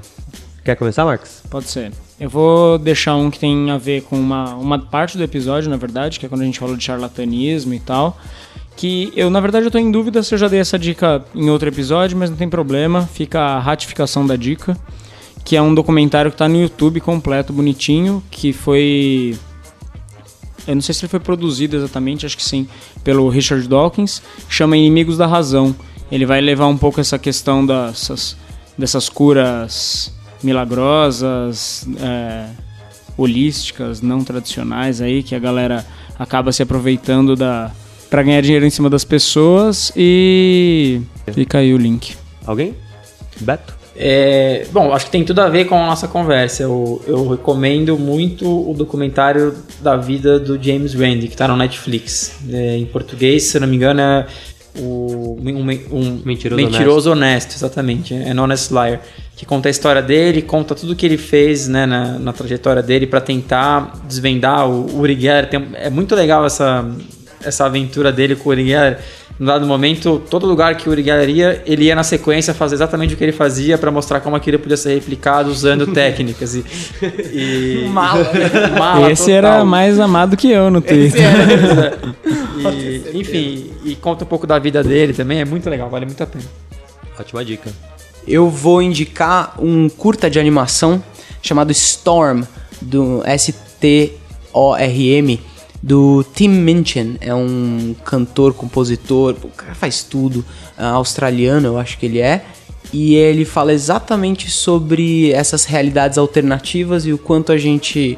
Quer 0.65 0.75
começar, 0.75 1.05
Marcos? 1.05 1.43
Pode 1.47 1.67
ser. 1.67 1.91
Eu 2.19 2.27
vou 2.27 2.79
deixar 2.79 3.15
um 3.15 3.29
que 3.29 3.37
tem 3.37 3.69
a 3.69 3.77
ver 3.77 4.01
com 4.01 4.19
uma, 4.19 4.55
uma 4.55 4.79
parte 4.79 5.15
do 5.15 5.23
episódio, 5.23 5.69
na 5.69 5.77
verdade, 5.77 6.19
que 6.19 6.25
é 6.25 6.29
quando 6.29 6.41
a 6.41 6.43
gente 6.43 6.57
falou 6.57 6.75
de 6.75 6.83
charlatanismo 6.83 7.71
e 7.75 7.79
tal. 7.79 8.17
Que 8.75 9.13
eu, 9.15 9.29
na 9.29 9.39
verdade, 9.39 9.67
eu 9.67 9.71
tô 9.71 9.77
em 9.77 9.91
dúvida 9.91 10.23
se 10.23 10.33
eu 10.33 10.39
já 10.39 10.47
dei 10.47 10.59
essa 10.59 10.79
dica 10.79 11.23
em 11.35 11.51
outro 11.51 11.69
episódio, 11.69 12.17
mas 12.17 12.31
não 12.31 12.35
tem 12.35 12.49
problema, 12.49 13.05
fica 13.05 13.39
a 13.39 13.59
ratificação 13.59 14.25
da 14.25 14.35
dica. 14.35 14.75
Que 15.43 15.55
é 15.55 15.61
um 15.61 15.71
documentário 15.71 16.31
que 16.31 16.37
tá 16.37 16.49
no 16.49 16.59
YouTube 16.59 16.99
completo, 16.99 17.53
bonitinho, 17.53 18.23
que 18.31 18.51
foi. 18.51 19.37
Eu 20.67 20.73
não 20.73 20.81
sei 20.81 20.95
se 20.95 21.01
ele 21.01 21.11
foi 21.11 21.19
produzido 21.19 21.75
exatamente, 21.75 22.25
acho 22.25 22.35
que 22.35 22.43
sim, 22.43 22.67
pelo 23.03 23.29
Richard 23.29 23.67
Dawkins, 23.67 24.19
chama 24.49 24.75
Inimigos 24.75 25.15
da 25.15 25.27
Razão. 25.27 25.75
Ele 26.11 26.25
vai 26.25 26.41
levar 26.41 26.65
um 26.65 26.77
pouco 26.77 26.99
essa 26.99 27.19
questão 27.19 27.63
dessas, 27.63 28.35
dessas 28.75 29.09
curas 29.09 30.14
milagrosas, 30.43 31.87
é, 31.99 32.47
holísticas, 33.17 34.01
não 34.01 34.23
tradicionais 34.23 35.01
aí, 35.01 35.23
que 35.23 35.35
a 35.35 35.39
galera 35.39 35.85
acaba 36.17 36.51
se 36.51 36.61
aproveitando 36.61 37.35
da 37.35 37.71
para 38.09 38.23
ganhar 38.23 38.41
dinheiro 38.41 38.65
em 38.65 38.69
cima 38.69 38.89
das 38.89 39.03
pessoas 39.03 39.91
e 39.95 41.01
fica 41.33 41.57
aí 41.57 41.73
o 41.73 41.77
link. 41.77 42.15
Alguém? 42.45 42.75
Beto? 43.41 43.75
É, 43.97 44.67
bom, 44.71 44.93
acho 44.93 45.05
que 45.05 45.11
tem 45.11 45.23
tudo 45.23 45.39
a 45.39 45.49
ver 45.49 45.65
com 45.65 45.75
a 45.75 45.87
nossa 45.87 46.07
conversa. 46.07 46.63
Eu, 46.63 47.01
eu 47.07 47.29
recomendo 47.29 47.97
muito 47.97 48.69
o 48.69 48.73
documentário 48.73 49.55
da 49.81 49.95
vida 49.95 50.37
do 50.39 50.61
James 50.61 50.93
Randi, 50.93 51.27
que 51.27 51.33
está 51.33 51.47
no 51.47 51.55
Netflix. 51.55 52.37
É, 52.49 52.77
em 52.77 52.85
português, 52.85 53.43
se 53.43 53.57
eu 53.57 53.61
não 53.61 53.67
me 53.67 53.75
engano, 53.77 54.01
é 54.01 54.25
o, 54.77 55.37
um, 55.41 55.69
um 55.91 56.21
Mentiroso 56.25 56.61
mentiroso 56.63 57.11
honesto. 57.11 57.55
exatamente. 57.55 58.13
É 58.13 58.31
An 58.31 58.41
Honest 58.41 58.71
Liar. 58.71 58.99
Que 59.35 59.45
conta 59.45 59.67
a 59.67 59.71
história 59.71 60.01
dele, 60.01 60.41
conta 60.41 60.73
tudo 60.73 60.95
que 60.95 61.05
ele 61.05 61.17
fez 61.17 61.67
né, 61.67 61.85
na, 61.85 62.17
na 62.19 62.31
trajetória 62.31 62.81
dele 62.81 63.05
para 63.05 63.19
tentar 63.19 63.93
desvendar 64.07 64.69
o 64.69 64.97
Uri 64.99 65.19
Geller. 65.19 65.49
Tem- 65.49 65.67
é 65.73 65.89
muito 65.89 66.15
legal 66.15 66.45
essa, 66.45 66.85
essa 67.43 67.65
aventura 67.65 68.11
dele 68.13 68.35
com 68.35 68.47
o 68.49 68.51
Uri 68.53 68.65
Geller. 68.67 68.97
No 69.37 69.47
dado 69.47 69.65
momento, 69.67 70.23
todo 70.29 70.47
lugar 70.47 70.75
que 70.77 70.87
o 70.87 70.93
Uri 70.93 71.03
Geller 71.03 71.29
ia, 71.29 71.61
ele 71.65 71.83
ia 71.83 71.95
na 71.95 72.03
sequência 72.03 72.53
fazer 72.53 72.75
exatamente 72.75 73.13
o 73.13 73.17
que 73.17 73.23
ele 73.25 73.33
fazia 73.33 73.77
para 73.77 73.91
mostrar 73.91 74.21
como 74.21 74.33
aquilo 74.37 74.57
podia 74.57 74.77
ser 74.77 74.93
replicado 74.93 75.49
usando 75.51 75.85
técnicas. 75.91 76.55
E, 76.55 76.63
e, 77.83 77.89
Mala. 77.91 78.25
Mala 78.79 79.11
Esse 79.11 79.23
total. 79.23 79.35
era 79.35 79.65
mais 79.65 79.99
amado 79.99 80.37
que 80.37 80.49
eu 80.49 80.71
no 80.71 80.79
Twitter. 80.79 81.21
E, 82.57 83.11
enfim, 83.19 83.71
e 83.83 83.95
conta 83.95 84.23
um 84.23 84.27
pouco 84.27 84.47
da 84.47 84.57
vida 84.59 84.83
dele 84.83 85.13
também, 85.13 85.39
é 85.41 85.45
muito 85.45 85.69
legal, 85.69 85.89
vale 85.89 86.05
muito 86.05 86.21
a 86.23 86.27
pena. 86.27 86.45
Ótima 87.19 87.43
dica. 87.45 87.71
Eu 88.27 88.49
vou 88.49 88.81
indicar 88.81 89.55
um 89.59 89.87
curta 89.87 90.29
de 90.29 90.39
animação 90.39 91.03
chamado 91.41 91.71
Storm, 91.71 92.43
do 92.81 93.21
S-T-O-R-M, 93.25 94.19
do 95.81 96.25
Tim 96.33 96.49
Minchin. 96.49 97.17
É 97.21 97.33
um 97.35 97.95
cantor, 98.03 98.53
compositor, 98.53 99.35
o 99.43 99.49
cara 99.49 99.75
faz 99.75 100.03
tudo, 100.03 100.43
ah, 100.77 100.89
australiano 100.89 101.67
eu 101.67 101.77
acho 101.77 101.97
que 101.97 102.07
ele 102.07 102.19
é. 102.19 102.43
E 102.91 103.15
ele 103.15 103.45
fala 103.45 103.73
exatamente 103.73 104.49
sobre 104.49 105.31
essas 105.31 105.65
realidades 105.65 106.17
alternativas 106.17 107.05
e 107.05 107.13
o 107.13 107.17
quanto 107.17 107.51
a 107.51 107.57
gente 107.57 108.17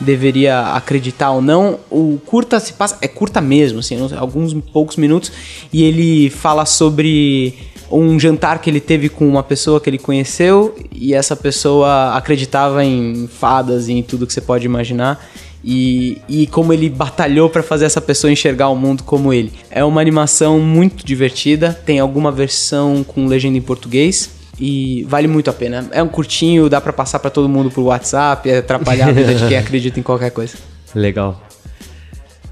deveria 0.00 0.60
acreditar 0.74 1.30
ou 1.30 1.40
não. 1.42 1.78
O 1.90 2.18
curta 2.26 2.60
se 2.60 2.72
passa, 2.72 2.98
é 3.00 3.08
curta 3.08 3.40
mesmo, 3.40 3.78
assim, 3.80 4.00
uns- 4.00 4.12
alguns 4.12 4.52
poucos 4.72 4.96
minutos, 4.96 5.32
e 5.72 5.82
ele 5.82 6.30
fala 6.30 6.64
sobre 6.66 7.54
um 7.90 8.18
jantar 8.18 8.60
que 8.60 8.68
ele 8.68 8.80
teve 8.80 9.08
com 9.08 9.26
uma 9.28 9.42
pessoa 9.42 9.80
que 9.80 9.88
ele 9.88 9.98
conheceu 9.98 10.74
e 10.92 11.14
essa 11.14 11.36
pessoa 11.36 12.14
acreditava 12.16 12.84
em 12.84 13.28
fadas 13.28 13.88
e 13.88 13.92
em 13.92 14.02
tudo 14.02 14.26
que 14.26 14.32
você 14.32 14.40
pode 14.40 14.66
imaginar. 14.66 15.24
E, 15.64 16.18
e 16.28 16.46
como 16.46 16.72
ele 16.72 16.88
batalhou 16.88 17.50
para 17.50 17.62
fazer 17.62 17.86
essa 17.86 18.00
pessoa 18.00 18.30
enxergar 18.30 18.68
o 18.68 18.76
mundo 18.76 19.02
como 19.02 19.32
ele. 19.32 19.52
É 19.68 19.84
uma 19.84 20.00
animação 20.00 20.60
muito 20.60 21.04
divertida, 21.04 21.72
tem 21.84 21.98
alguma 21.98 22.30
versão 22.30 23.02
com 23.02 23.26
legenda 23.26 23.58
em 23.58 23.62
português 23.62 24.30
e 24.58 25.04
vale 25.08 25.28
muito 25.28 25.50
a 25.50 25.52
pena. 25.52 25.88
É 25.92 26.02
um 26.02 26.08
curtinho, 26.08 26.68
dá 26.68 26.80
pra 26.80 26.92
passar 26.92 27.18
pra 27.18 27.30
todo 27.30 27.48
mundo 27.48 27.70
por 27.70 27.82
WhatsApp, 27.82 28.48
é 28.48 28.58
atrapalhar 28.58 29.08
a 29.08 29.12
vida 29.12 29.34
de 29.34 29.46
quem 29.46 29.56
acredita 29.58 30.00
em 30.00 30.02
qualquer 30.02 30.30
coisa. 30.30 30.56
Legal. 30.94 31.40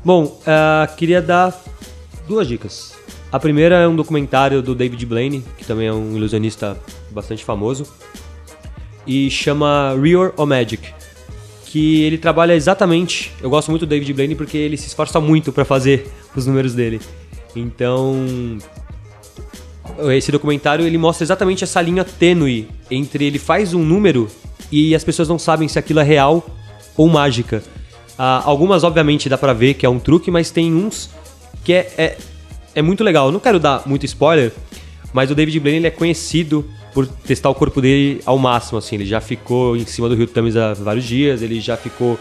Bom, 0.05 0.39
ah, 0.47 0.89
queria 0.97 1.23
dar 1.23 1.59
duas 2.29 2.47
dicas. 2.47 2.95
A 3.33 3.41
primeira 3.41 3.77
é 3.77 3.89
um 3.89 3.97
documentário 3.97 4.63
do 4.63 4.75
David 4.75 5.05
Blaine, 5.07 5.45
que 5.57 5.65
também 5.65 5.89
é 5.89 5.93
um 5.93 6.17
ilusionista 6.17 6.77
bastante 7.11 7.45
famoso, 7.45 7.87
e 9.07 9.31
chama 9.31 9.97
Real 10.01 10.33
or 10.37 10.47
Magic, 10.47 10.89
que 11.65 12.03
ele 12.03 12.19
trabalha 12.19 12.55
exatamente. 12.55 13.33
Eu 13.43 13.51
gosto 13.51 13.71
muito 13.71 13.87
do 13.87 13.89
David 13.89 14.13
Blaine 14.13 14.35
porque 14.35 14.57
ele 14.57 14.77
se 14.77 14.87
esforça 14.87 15.21
muito 15.21 15.53
para 15.53 15.65
fazer 15.65 16.07
os 16.37 16.47
números 16.47 16.75
dele. 16.75 17.01
Então, 17.57 18.59
esse 20.13 20.33
documentário 20.33 20.87
ele 20.87 20.99
mostra 20.99 21.25
exatamente 21.25 21.65
essa 21.65 21.81
linha 21.81 22.05
tênue 22.05 22.69
entre 22.91 23.25
ele 23.25 23.39
faz 23.39 23.75
um 23.75 23.85
número 23.85 24.29
e 24.71 24.95
as 24.95 25.05
pessoas 25.05 25.29
não 25.29 25.39
sabem 25.39 25.69
se 25.69 25.79
aquilo 25.79 26.01
é 26.01 26.03
real 26.03 26.45
ou 26.97 27.09
mágica. 27.09 27.63
Ah, 28.19 28.43
algumas, 28.45 28.85
obviamente, 28.85 29.29
dá 29.29 29.37
pra 29.37 29.53
ver 29.53 29.75
que 29.75 29.85
é 29.85 29.89
um 29.89 29.99
truque, 29.99 30.31
mas 30.31 30.51
tem 30.51 30.73
uns 30.73 31.11
que 31.65 31.73
é, 31.73 31.93
é, 31.99 32.17
é 32.75 32.83
muito 32.83 33.03
legal. 33.03 33.33
Não 33.33 33.41
quero 33.41 33.59
dar 33.59 33.83
muito 33.87 34.07
spoiler, 34.07 34.53
mas 35.13 35.31
o 35.31 35.35
David 35.35 35.59
Blaine 35.61 35.79
ele 35.79 35.87
é 35.89 35.91
conhecido 35.91 36.65
por 36.93 37.07
testar 37.07 37.51
o 37.51 37.55
corpo 37.55 37.81
dele 37.81 38.21
ao 38.25 38.39
máximo. 38.39 38.79
Assim, 38.79 38.95
ele 38.95 39.07
já 39.07 39.21
ficou 39.21 39.77
em 39.77 39.85
cima 39.85 40.09
do 40.09 40.15
Rio 40.15 40.27
Thames 40.27 40.57
há 40.57 40.75
vários 40.75 41.05
dias, 41.05 41.43
ele 41.43 41.61
já 41.61 41.77
ficou 41.77 42.19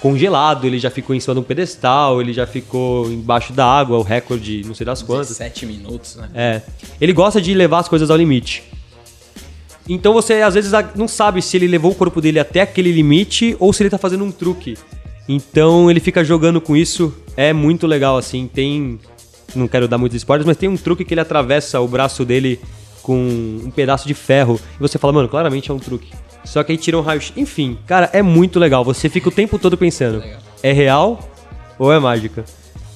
congelado, 0.00 0.66
ele 0.66 0.78
já 0.78 0.90
ficou 0.90 1.14
em 1.14 1.20
cima 1.20 1.34
de 1.34 1.40
um 1.40 1.44
pedestal, 1.44 2.20
ele 2.20 2.32
já 2.32 2.46
ficou 2.46 3.10
embaixo 3.10 3.52
da 3.52 3.66
água, 3.66 3.98
o 3.98 4.02
recorde 4.02 4.62
não 4.64 4.74
sei 4.74 4.84
das 4.84 5.02
quantas. 5.02 5.28
17 5.28 5.66
minutos, 5.66 6.16
né? 6.16 6.28
É. 6.34 6.62
Ele 7.00 7.12
gosta 7.12 7.40
de 7.40 7.52
levar 7.54 7.80
as 7.80 7.88
coisas 7.88 8.10
ao 8.10 8.16
limite. 8.16 8.62
Então 9.88 10.12
você 10.12 10.34
às 10.42 10.54
vezes 10.54 10.70
não 10.94 11.08
sabe 11.08 11.40
se 11.40 11.56
ele 11.56 11.66
levou 11.66 11.92
o 11.92 11.94
corpo 11.94 12.20
dele 12.20 12.38
até 12.38 12.60
aquele 12.60 12.92
limite 12.92 13.56
ou 13.58 13.72
se 13.72 13.82
ele 13.82 13.90
tá 13.90 13.96
fazendo 13.96 14.22
um 14.22 14.30
truque. 14.30 14.76
Então 15.28 15.90
ele 15.90 16.00
fica 16.00 16.22
jogando 16.22 16.60
com 16.60 16.76
isso. 16.76 17.14
É 17.36 17.52
muito 17.52 17.86
legal, 17.86 18.16
assim. 18.16 18.48
Tem. 18.52 18.98
Não 19.54 19.66
quero 19.66 19.88
dar 19.88 19.96
muitos 19.96 20.16
spoilers, 20.16 20.46
mas 20.46 20.56
tem 20.56 20.68
um 20.68 20.76
truque 20.76 21.04
que 21.04 21.14
ele 21.14 21.20
atravessa 21.20 21.80
o 21.80 21.88
braço 21.88 22.24
dele 22.24 22.60
com 23.02 23.16
um 23.64 23.70
pedaço 23.70 24.06
de 24.06 24.12
ferro. 24.12 24.60
E 24.78 24.80
você 24.80 24.98
fala, 24.98 25.12
mano, 25.12 25.28
claramente 25.28 25.70
é 25.70 25.74
um 25.74 25.78
truque. 25.78 26.12
Só 26.44 26.62
que 26.62 26.72
aí 26.72 26.78
tira 26.78 26.98
um 26.98 27.02
raio. 27.02 27.20
Enfim, 27.36 27.78
cara, 27.86 28.08
é 28.12 28.22
muito 28.22 28.58
legal. 28.58 28.84
Você 28.84 29.08
fica 29.08 29.28
o 29.28 29.32
tempo 29.32 29.58
todo 29.58 29.76
pensando: 29.76 30.22
é 30.62 30.72
real 30.72 31.20
ou 31.78 31.92
é 31.92 31.98
mágica? 31.98 32.44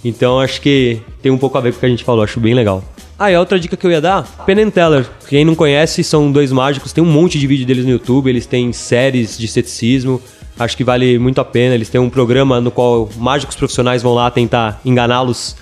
Então 0.05 0.41
acho 0.41 0.61
que 0.61 1.01
tem 1.21 1.31
um 1.31 1.39
pouco 1.39 1.57
a 1.57 1.61
ver 1.61 1.73
com 1.73 1.77
o 1.77 1.81
que 1.81 1.87
a 1.87 1.89
gente 1.89 2.05
falou, 2.05 2.25
acho 2.25 2.41
bem 2.41 2.55
legal. 2.55 2.83
Ah, 3.19 3.31
e 3.31 3.35
a 3.37 3.41
outra 3.41 3.59
dica 3.59 3.77
que 3.77 3.87
eu 3.87 3.91
ia 3.91 4.01
dar, 4.01 4.25
Penn 4.45 4.69
Teller. 4.69 5.09
Quem 5.29 5.45
não 5.45 5.55
conhece, 5.55 6.03
são 6.03 6.33
dois 6.33 6.51
mágicos, 6.51 6.93
tem 6.93 7.05
um 7.05 7.07
monte 7.07 7.39
de 7.39 7.47
vídeo 7.47 7.65
deles 7.65 7.85
no 7.85 7.93
YouTube, 7.93 8.29
eles 8.29 8.47
têm 8.47 8.73
séries 8.73 9.39
de 9.39 9.47
ceticismo, 9.47 10.21
acho 10.59 10.77
que 10.77 10.83
vale 10.83 11.19
muito 11.21 11.41
a 11.41 11.45
pena. 11.45 11.75
Eles 11.75 11.89
têm 11.89 12.01
um 12.01 12.11
programa 12.11 12.61
no 12.61 12.73
qual 12.73 13.09
mágicos 13.17 13.55
profissionais 13.55 14.03
vão 14.03 14.13
lá 14.13 14.31
tentar 14.31 14.81
enganá-los. 14.85 15.55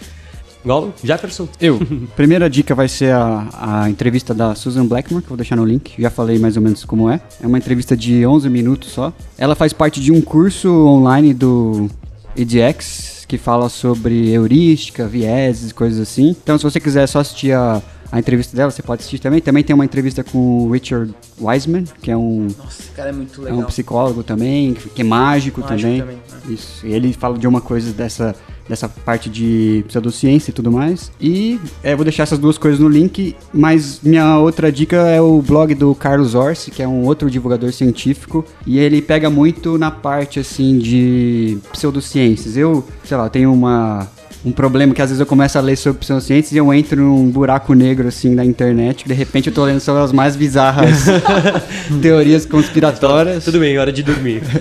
Igual 0.64 0.92
Jefferson. 1.02 1.48
Eu. 1.60 1.78
Primeira 2.16 2.48
dica 2.50 2.74
vai 2.74 2.88
ser 2.88 3.12
a, 3.14 3.48
a 3.84 3.90
entrevista 3.90 4.34
da 4.34 4.54
Susan 4.54 4.86
Blackmore, 4.86 5.22
que 5.22 5.26
eu 5.26 5.30
vou 5.30 5.36
deixar 5.36 5.56
no 5.56 5.64
link. 5.64 5.94
Já 5.98 6.10
falei 6.10 6.38
mais 6.38 6.56
ou 6.56 6.62
menos 6.62 6.84
como 6.84 7.08
é. 7.08 7.20
É 7.42 7.46
uma 7.46 7.58
entrevista 7.58 7.96
de 7.96 8.26
11 8.26 8.48
minutos 8.50 8.90
só. 8.90 9.12
Ela 9.38 9.54
faz 9.54 9.72
parte 9.72 10.00
de 10.00 10.12
um 10.12 10.20
curso 10.20 10.68
online 10.86 11.32
do 11.32 11.88
EDX, 12.36 13.24
que 13.26 13.38
fala 13.38 13.68
sobre 13.68 14.28
heurística, 14.30 15.06
vieses, 15.06 15.72
coisas 15.72 16.00
assim. 16.00 16.36
Então, 16.42 16.56
se 16.58 16.64
você 16.64 16.80
quiser 16.80 17.06
só 17.06 17.20
assistir 17.20 17.52
a, 17.52 17.80
a 18.10 18.18
entrevista 18.18 18.56
dela, 18.56 18.70
você 18.70 18.82
pode 18.82 19.00
assistir 19.00 19.18
também. 19.18 19.40
Também 19.40 19.62
tem 19.62 19.74
uma 19.74 19.84
entrevista 19.84 20.22
com 20.24 20.64
o 20.64 20.70
Richard 20.72 21.12
Wiseman, 21.40 21.84
que 22.02 22.10
é 22.10 22.16
um, 22.16 22.48
Nossa, 22.58 22.82
esse 22.82 22.90
cara 22.90 23.10
é 23.10 23.12
muito 23.12 23.40
é 23.40 23.44
legal. 23.44 23.60
um 23.60 23.64
psicólogo 23.64 24.22
também, 24.22 24.74
que 24.74 24.88
que 24.88 25.00
é 25.02 25.04
mágico, 25.04 25.60
Mágico 25.60 25.80
também. 25.82 26.00
também, 26.00 26.16
né? 26.16 26.22
Isso. 26.48 26.86
E 26.86 26.92
ele 26.92 27.12
fala 27.12 27.38
de 27.38 27.46
uma 27.46 27.60
coisa 27.60 27.92
dessa, 27.92 28.34
dessa 28.70 28.88
parte 28.88 29.28
de 29.28 29.84
pseudociência 29.88 30.50
e 30.50 30.54
tudo 30.54 30.70
mais. 30.70 31.10
E 31.20 31.58
é, 31.82 31.94
vou 31.96 32.04
deixar 32.04 32.22
essas 32.22 32.38
duas 32.38 32.56
coisas 32.56 32.78
no 32.78 32.88
link, 32.88 33.34
mas 33.52 34.00
minha 34.02 34.38
outra 34.38 34.70
dica 34.70 34.96
é 34.96 35.20
o 35.20 35.42
blog 35.42 35.74
do 35.74 35.92
Carlos 35.94 36.36
Orsi, 36.36 36.70
que 36.70 36.80
é 36.82 36.86
um 36.86 37.04
outro 37.04 37.28
divulgador 37.28 37.72
científico, 37.72 38.44
e 38.64 38.78
ele 38.78 39.02
pega 39.02 39.28
muito 39.28 39.76
na 39.76 39.90
parte 39.90 40.38
assim 40.38 40.78
de 40.78 41.58
pseudociências. 41.72 42.56
Eu, 42.56 42.84
sei 43.02 43.16
lá, 43.16 43.28
tenho 43.28 43.52
uma 43.52 44.08
um 44.44 44.52
problema 44.52 44.94
que 44.94 45.02
às 45.02 45.10
vezes 45.10 45.20
eu 45.20 45.26
começo 45.26 45.58
a 45.58 45.60
ler 45.60 45.76
sobre 45.76 46.00
pseudociências 46.00 46.52
e 46.52 46.56
eu 46.56 46.72
entro 46.72 47.00
num 47.00 47.30
buraco 47.30 47.74
negro 47.74 48.08
assim 48.08 48.34
na 48.34 48.44
internet, 48.44 49.02
que 49.02 49.08
de 49.08 49.14
repente 49.14 49.48
eu 49.48 49.54
tô 49.54 49.64
lendo 49.64 49.80
sobre 49.80 50.02
as 50.02 50.12
mais 50.12 50.34
bizarras 50.34 51.04
teorias 52.00 52.46
conspiratórias. 52.46 53.44
Tudo 53.44 53.58
bem, 53.58 53.78
hora 53.78 53.92
de 53.92 54.02
dormir. 54.02 54.42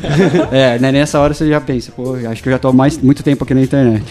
É, 0.52 0.80
né, 0.80 0.92
nessa 0.92 1.20
hora 1.20 1.34
você 1.34 1.48
já 1.48 1.62
pensa, 1.62 1.92
pô, 1.92 2.16
acho 2.16 2.42
que 2.42 2.50
eu 2.50 2.54
já 2.54 2.60
tô 2.60 2.74
mais 2.74 2.98
muito 2.98 3.24
tempo 3.24 3.44
aqui 3.44 3.54
na 3.54 3.62
internet. 3.62 4.04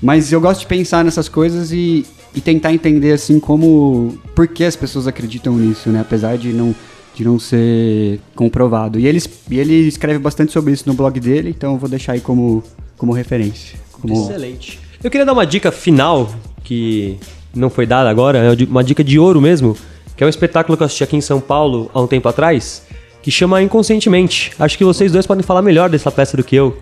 Mas 0.00 0.32
eu 0.32 0.40
gosto 0.40 0.60
de 0.60 0.66
pensar 0.66 1.04
nessas 1.04 1.28
coisas 1.28 1.72
e, 1.72 2.06
e 2.34 2.40
tentar 2.40 2.72
entender 2.72 3.12
assim 3.12 3.38
como 3.38 4.18
por 4.34 4.48
que 4.48 4.64
as 4.64 4.76
pessoas 4.76 5.06
acreditam 5.06 5.56
nisso, 5.56 5.90
né? 5.90 6.00
Apesar 6.00 6.36
de 6.36 6.52
não 6.52 6.74
de 7.14 7.24
não 7.24 7.38
ser 7.38 8.20
comprovado. 8.34 8.98
E 8.98 9.06
ele, 9.06 9.22
e 9.50 9.58
ele 9.58 9.74
escreve 9.86 10.18
bastante 10.18 10.52
sobre 10.52 10.72
isso 10.72 10.84
no 10.86 10.94
blog 10.94 11.18
dele, 11.20 11.50
então 11.50 11.72
eu 11.72 11.78
vou 11.78 11.88
deixar 11.88 12.12
aí 12.12 12.20
como, 12.20 12.62
como 12.96 13.12
referência. 13.12 13.78
Como... 14.02 14.14
Excelente. 14.14 14.78
Eu 15.02 15.10
queria 15.10 15.24
dar 15.24 15.32
uma 15.32 15.46
dica 15.46 15.72
final, 15.72 16.28
que 16.62 17.18
não 17.54 17.70
foi 17.70 17.86
dada 17.86 18.10
agora, 18.10 18.38
é 18.38 18.64
uma 18.64 18.82
dica 18.82 19.02
de 19.02 19.18
ouro 19.18 19.40
mesmo, 19.40 19.76
que 20.16 20.22
é 20.22 20.26
um 20.26 20.30
espetáculo 20.30 20.76
que 20.76 20.82
eu 20.82 20.86
assisti 20.86 21.04
aqui 21.04 21.16
em 21.16 21.20
São 21.20 21.40
Paulo 21.40 21.90
há 21.94 22.00
um 22.00 22.06
tempo 22.06 22.28
atrás, 22.28 22.82
que 23.22 23.30
chama 23.30 23.62
Inconscientemente. 23.62 24.52
Acho 24.58 24.76
que 24.76 24.84
vocês 24.84 25.12
dois 25.12 25.26
podem 25.26 25.42
falar 25.42 25.62
melhor 25.62 25.88
dessa 25.88 26.10
peça 26.10 26.36
do 26.36 26.42
que 26.44 26.56
eu. 26.56 26.76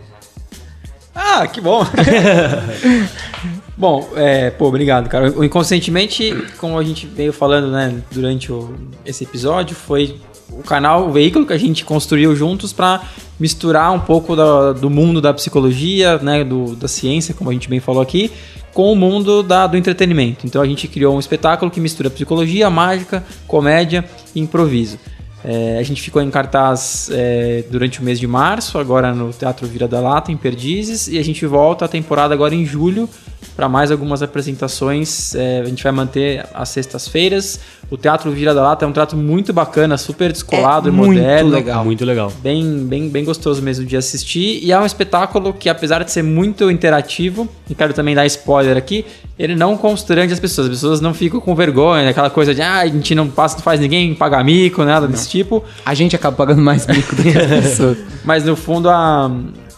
Ah, 1.15 1.47
que 1.47 1.61
bom! 1.61 1.85
bom, 3.81 4.09
é, 4.15 4.51
pô, 4.51 4.66
obrigado, 4.66 5.09
cara. 5.09 5.31
O 5.32 5.43
Inconscientemente, 5.43 6.36
como 6.59 6.78
a 6.78 6.85
gente 6.85 7.07
veio 7.07 7.32
falando, 7.32 7.70
né, 7.73 7.94
durante 8.12 8.52
o- 8.52 8.74
esse 9.07 9.24
episódio, 9.24 9.74
foi 9.74 10.16
o 10.51 10.62
canal, 10.62 11.09
o 11.09 11.12
veículo 11.12 11.47
que 11.47 11.52
a 11.52 11.59
gente 11.59 11.85
construiu 11.85 12.36
juntos 12.36 12.73
para 12.73 13.01
misturar 13.39 13.90
um 13.93 14.01
pouco 14.01 14.36
da- 14.36 14.73
do 14.73 14.90
mundo 14.90 15.20
da 15.20 15.32
psicologia, 15.32 16.19
né, 16.19 16.44
do, 16.44 16.77
da 16.77 16.86
ciência, 16.89 17.32
como 17.32 17.48
a 17.48 17.52
gente 17.55 17.69
bem 17.70 17.81
falou 17.81 18.02
aqui, 18.02 18.31
com 18.74 18.93
o 18.93 18.97
mundo 18.97 19.43
da- 19.43 19.66
do 19.66 19.77
entretenimento. 19.77 20.47
Então 20.47 20.61
a 20.61 20.66
gente 20.66 20.86
criou 20.86 21.16
um 21.16 21.19
espetáculo 21.19 21.70
que 21.70 21.81
mistura 21.81 22.11
psicologia, 22.11 22.69
mágica, 22.69 23.24
comédia 23.47 24.05
e 24.35 24.40
improviso. 24.40 24.98
É, 25.43 25.78
a 25.78 25.82
gente 25.82 26.02
ficou 26.02 26.20
em 26.20 26.31
cartaz 26.31 27.09
é, 27.11 27.65
durante 27.70 27.98
o 27.98 28.05
mês 28.05 28.20
de 28.20 28.27
março, 28.27 28.77
agora 28.77 29.15
no 29.15 29.32
Teatro 29.32 29.66
Vira 29.66 29.89
da 29.89 29.98
Lata, 29.98 30.31
em 30.31 30.36
Perdizes, 30.36 31.09
e 31.09 31.16
a 31.19 31.24
gente 31.24 31.47
volta 31.47 31.86
a 31.86 31.89
temporada 31.89 32.35
agora 32.35 32.55
em 32.55 32.66
julho 32.66 33.09
para 33.57 33.69
mais 33.69 33.91
algumas 33.91 34.23
apresentações. 34.23 35.35
É, 35.35 35.61
a 35.61 35.65
gente 35.65 35.83
vai 35.83 35.93
manter 35.93 36.47
as 36.55 36.69
sextas-feiras. 36.69 37.61
O 37.91 37.97
Teatro 37.97 38.31
Vira 38.31 38.55
da 38.55 38.62
Lata 38.62 38.85
é 38.85 38.89
um 38.89 38.93
teatro 38.93 39.17
muito 39.19 39.53
bacana, 39.53 39.99
super 39.99 40.31
descolado 40.31 40.89
É 40.89 40.93
e 40.93 40.95
muito 40.95 41.12
moderno. 41.15 41.51
legal. 41.51 41.85
Muito 41.85 42.05
legal. 42.05 42.33
Bem, 42.41 42.85
bem, 42.87 43.09
bem 43.09 43.25
gostoso 43.25 43.61
mesmo 43.61 43.85
de 43.85 43.97
assistir. 43.97 44.61
E 44.62 44.71
é 44.71 44.79
um 44.79 44.87
espetáculo 44.87 45.53
que, 45.53 45.69
apesar 45.69 46.05
de 46.05 46.12
ser 46.12 46.23
muito 46.23 46.71
interativo, 46.71 47.49
e 47.69 47.75
quero 47.75 47.93
também 47.93 48.15
dar 48.15 48.25
spoiler 48.27 48.77
aqui, 48.77 49.05
ele 49.37 49.57
não 49.57 49.77
constrange 49.77 50.33
as 50.33 50.39
pessoas. 50.39 50.69
As 50.69 50.75
pessoas 50.75 51.01
não 51.01 51.12
ficam 51.12 51.41
com 51.41 51.53
vergonha, 51.55 52.09
aquela 52.11 52.31
coisa 52.31 52.55
de 52.55 52.62
ah, 52.62 52.79
a 52.79 52.87
gente 52.87 53.12
não 53.15 53.29
passa, 53.29 53.57
não 53.57 53.62
faz 53.65 53.81
ninguém 53.81 54.15
pagar 54.15 54.45
mico, 54.45 54.85
nada 54.85 55.09
desse 55.09 55.29
tipo. 55.29 55.65
A 55.85 55.93
gente 55.93 56.15
acaba 56.15 56.37
pagando 56.37 56.62
mais 56.62 56.87
mico 56.87 57.17
do 57.17 57.23
que 57.25 57.37
as 57.37 57.47
pessoas. 57.65 57.99
Mas 58.25 58.45
no 58.45 58.55
fundo 58.55 58.89
a, 58.89 59.29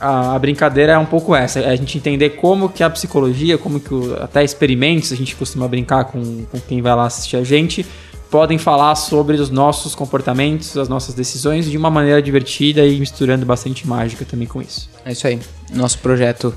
a, 0.00 0.34
a 0.34 0.38
brincadeira 0.38 0.92
é 0.92 0.98
um 0.98 1.06
pouco 1.06 1.34
essa, 1.34 1.60
é 1.60 1.70
a 1.70 1.76
gente 1.76 1.96
entender 1.96 2.30
como 2.30 2.68
que 2.68 2.82
a 2.82 2.90
psicologia, 2.90 3.56
como 3.56 3.80
que 3.80 3.94
o- 3.94 4.14
até 4.20 4.42
experimentos, 4.44 5.12
a 5.12 5.16
gente 5.16 5.34
costuma 5.36 5.66
brincar 5.68 6.04
com, 6.04 6.44
com 6.50 6.58
quem 6.60 6.82
vai 6.82 6.94
lá 6.94 7.06
assistir 7.06 7.36
a 7.36 7.44
gente, 7.44 7.86
podem 8.32 8.56
falar 8.56 8.94
sobre 8.94 9.36
os 9.36 9.50
nossos 9.50 9.94
comportamentos, 9.94 10.74
as 10.78 10.88
nossas 10.88 11.14
decisões 11.14 11.70
de 11.70 11.76
uma 11.76 11.90
maneira 11.90 12.20
divertida 12.22 12.84
e 12.86 12.98
misturando 12.98 13.44
bastante 13.44 13.86
mágica 13.86 14.24
também 14.24 14.48
com 14.48 14.62
isso. 14.62 14.88
É 15.04 15.12
isso 15.12 15.26
aí. 15.26 15.38
Nosso 15.74 15.98
projeto 15.98 16.54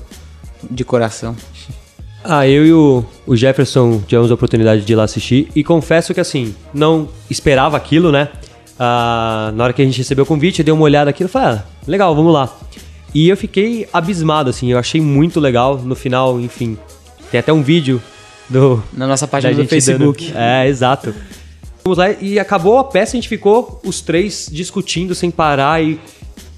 de 0.70 0.82
coração. 0.84 1.36
Ah, 2.24 2.48
eu 2.48 2.66
e 2.66 2.72
o, 2.72 3.04
o 3.26 3.36
Jefferson 3.36 4.00
tivemos 4.08 4.30
a 4.30 4.34
oportunidade 4.34 4.86
de 4.86 4.92
ir 4.92 4.96
lá 4.96 5.04
assistir 5.04 5.48
e 5.54 5.62
confesso 5.62 6.14
que 6.14 6.18
assim, 6.20 6.54
não 6.72 7.08
esperava 7.30 7.76
aquilo, 7.76 8.10
né? 8.10 8.30
Ah, 8.78 9.52
na 9.54 9.64
hora 9.64 9.72
que 9.74 9.82
a 9.82 9.84
gente 9.84 9.98
recebeu 9.98 10.24
o 10.24 10.26
convite, 10.26 10.60
eu 10.60 10.64
dei 10.64 10.72
uma 10.72 10.82
olhada 10.82 11.10
aqui 11.10 11.22
e 11.24 11.28
falei, 11.28 11.58
ah, 11.58 11.64
legal, 11.86 12.16
vamos 12.16 12.32
lá. 12.32 12.56
E 13.14 13.28
eu 13.28 13.36
fiquei 13.36 13.86
abismado, 13.92 14.48
assim, 14.50 14.72
eu 14.72 14.78
achei 14.78 15.00
muito 15.00 15.38
legal. 15.38 15.76
No 15.78 15.94
final, 15.94 16.40
enfim, 16.40 16.76
tem 17.30 17.38
até 17.38 17.52
um 17.52 17.62
vídeo 17.62 18.02
do, 18.48 18.82
Na 18.94 19.06
nossa 19.06 19.28
página 19.28 19.52
do 19.54 19.66
Facebook. 19.68 20.26
dando- 20.26 20.38
É, 20.38 20.66
exato. 20.68 21.14
Vamos 21.86 21.98
lá 21.98 22.10
e 22.20 22.36
acabou 22.36 22.78
a 22.78 22.84
peça, 22.84 23.12
a 23.12 23.16
gente 23.16 23.28
ficou 23.28 23.80
os 23.84 24.00
três 24.00 24.48
discutindo 24.50 25.14
sem 25.14 25.30
parar 25.30 25.80
e 25.80 26.00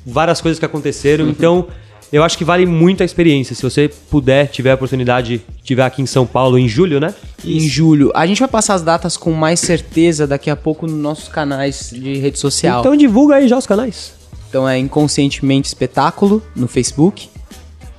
várias 0.07 0.41
coisas 0.41 0.59
que 0.59 0.65
aconteceram. 0.65 1.29
Então, 1.29 1.69
eu 2.11 2.25
acho 2.25 2.39
que 2.39 2.45
vale 2.45 2.65
muito 2.65 3.03
a 3.03 3.05
experiência. 3.05 3.55
Se 3.55 3.63
você 3.63 3.91
puder, 4.11 4.47
tiver 4.49 4.71
a 4.71 4.75
oportunidade, 4.75 5.43
tiver 5.63 5.83
aqui 5.83 6.01
em 6.01 6.07
São 6.07 6.27
Paulo 6.27 6.59
em 6.59 6.67
julho, 6.67 6.99
né? 6.99 7.15
Em 7.45 7.61
julho. 7.61 8.11
A 8.15 8.27
gente 8.27 8.39
vai 8.39 8.49
passar 8.49 8.73
as 8.73 8.81
datas 8.81 9.19
com 9.19 9.31
mais 9.33 9.61
certeza 9.61 10.27
daqui 10.27 10.49
a 10.49 10.57
pouco 10.57 10.87
nos 10.87 10.97
nossos 10.97 11.29
canais 11.29 11.91
de 11.93 12.15
rede 12.15 12.39
social. 12.39 12.81
Então 12.81 12.97
divulga 12.97 13.35
aí 13.35 13.47
já 13.49 13.59
os 13.59 13.67
canais. 13.67 14.15
Então 14.49 14.67
é 14.67 14.79
Inconscientemente 14.79 15.69
Espetáculo 15.69 16.43
no 16.57 16.67
Facebook. 16.67 17.29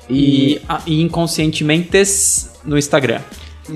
E, 0.10 0.54
E, 0.54 0.62
ah, 0.68 0.82
e 0.88 1.00
inconscientementes 1.00 2.50
no 2.66 2.76
Instagram. 2.76 3.22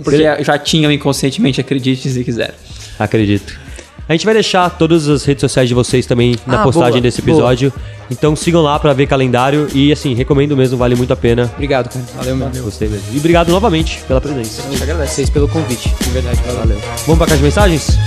Porque 0.03 0.43
já 0.43 0.57
tinham 0.57 0.91
inconscientemente, 0.91 1.61
acredite 1.61 2.09
se 2.09 2.23
quiser. 2.23 2.55
Acredito. 3.03 3.59
A 4.07 4.11
gente 4.13 4.25
vai 4.25 4.33
deixar 4.33 4.69
todas 4.69 5.07
as 5.07 5.23
redes 5.23 5.39
sociais 5.41 5.69
de 5.69 5.73
vocês 5.73 6.05
também 6.05 6.35
na 6.45 6.59
Ah, 6.61 6.63
postagem 6.63 6.93
boa, 6.93 7.01
desse 7.01 7.21
episódio. 7.21 7.71
Então 8.11 8.35
sigam 8.35 8.61
lá 8.61 8.77
pra 8.77 8.91
ver 8.91 9.07
calendário 9.07 9.67
e 9.73 9.93
assim, 9.93 10.13
recomendo 10.13 10.57
mesmo, 10.57 10.77
vale 10.77 10.93
muito 10.93 11.13
a 11.13 11.15
pena. 11.15 11.49
obrigado, 11.53 11.87
cara. 11.89 12.05
Valeu 12.17 12.35
mesmo. 12.35 12.63
Gostei 12.65 12.89
mesmo. 12.89 13.05
E 13.13 13.17
obrigado 13.17 13.49
novamente 13.49 14.01
pela 14.05 14.19
presença. 14.19 14.61
A 14.67 14.71
gente 14.71 14.83
agradece 14.83 15.15
vocês 15.15 15.29
pelo 15.29 15.47
convite. 15.47 15.89
De 16.01 16.09
verdade, 16.09 16.39
valeu. 16.53 16.77
Vamos 17.05 17.17
pra 17.17 17.27
caixa 17.27 17.37
de 17.37 17.43
mensagens? 17.43 17.97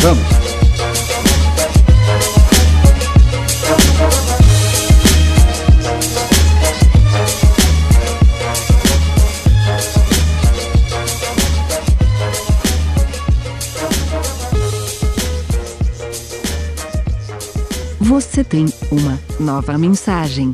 Vamos. 0.00 0.67
Você 18.18 18.42
tem 18.42 18.66
uma 18.90 19.16
nova 19.38 19.78
mensagem. 19.78 20.52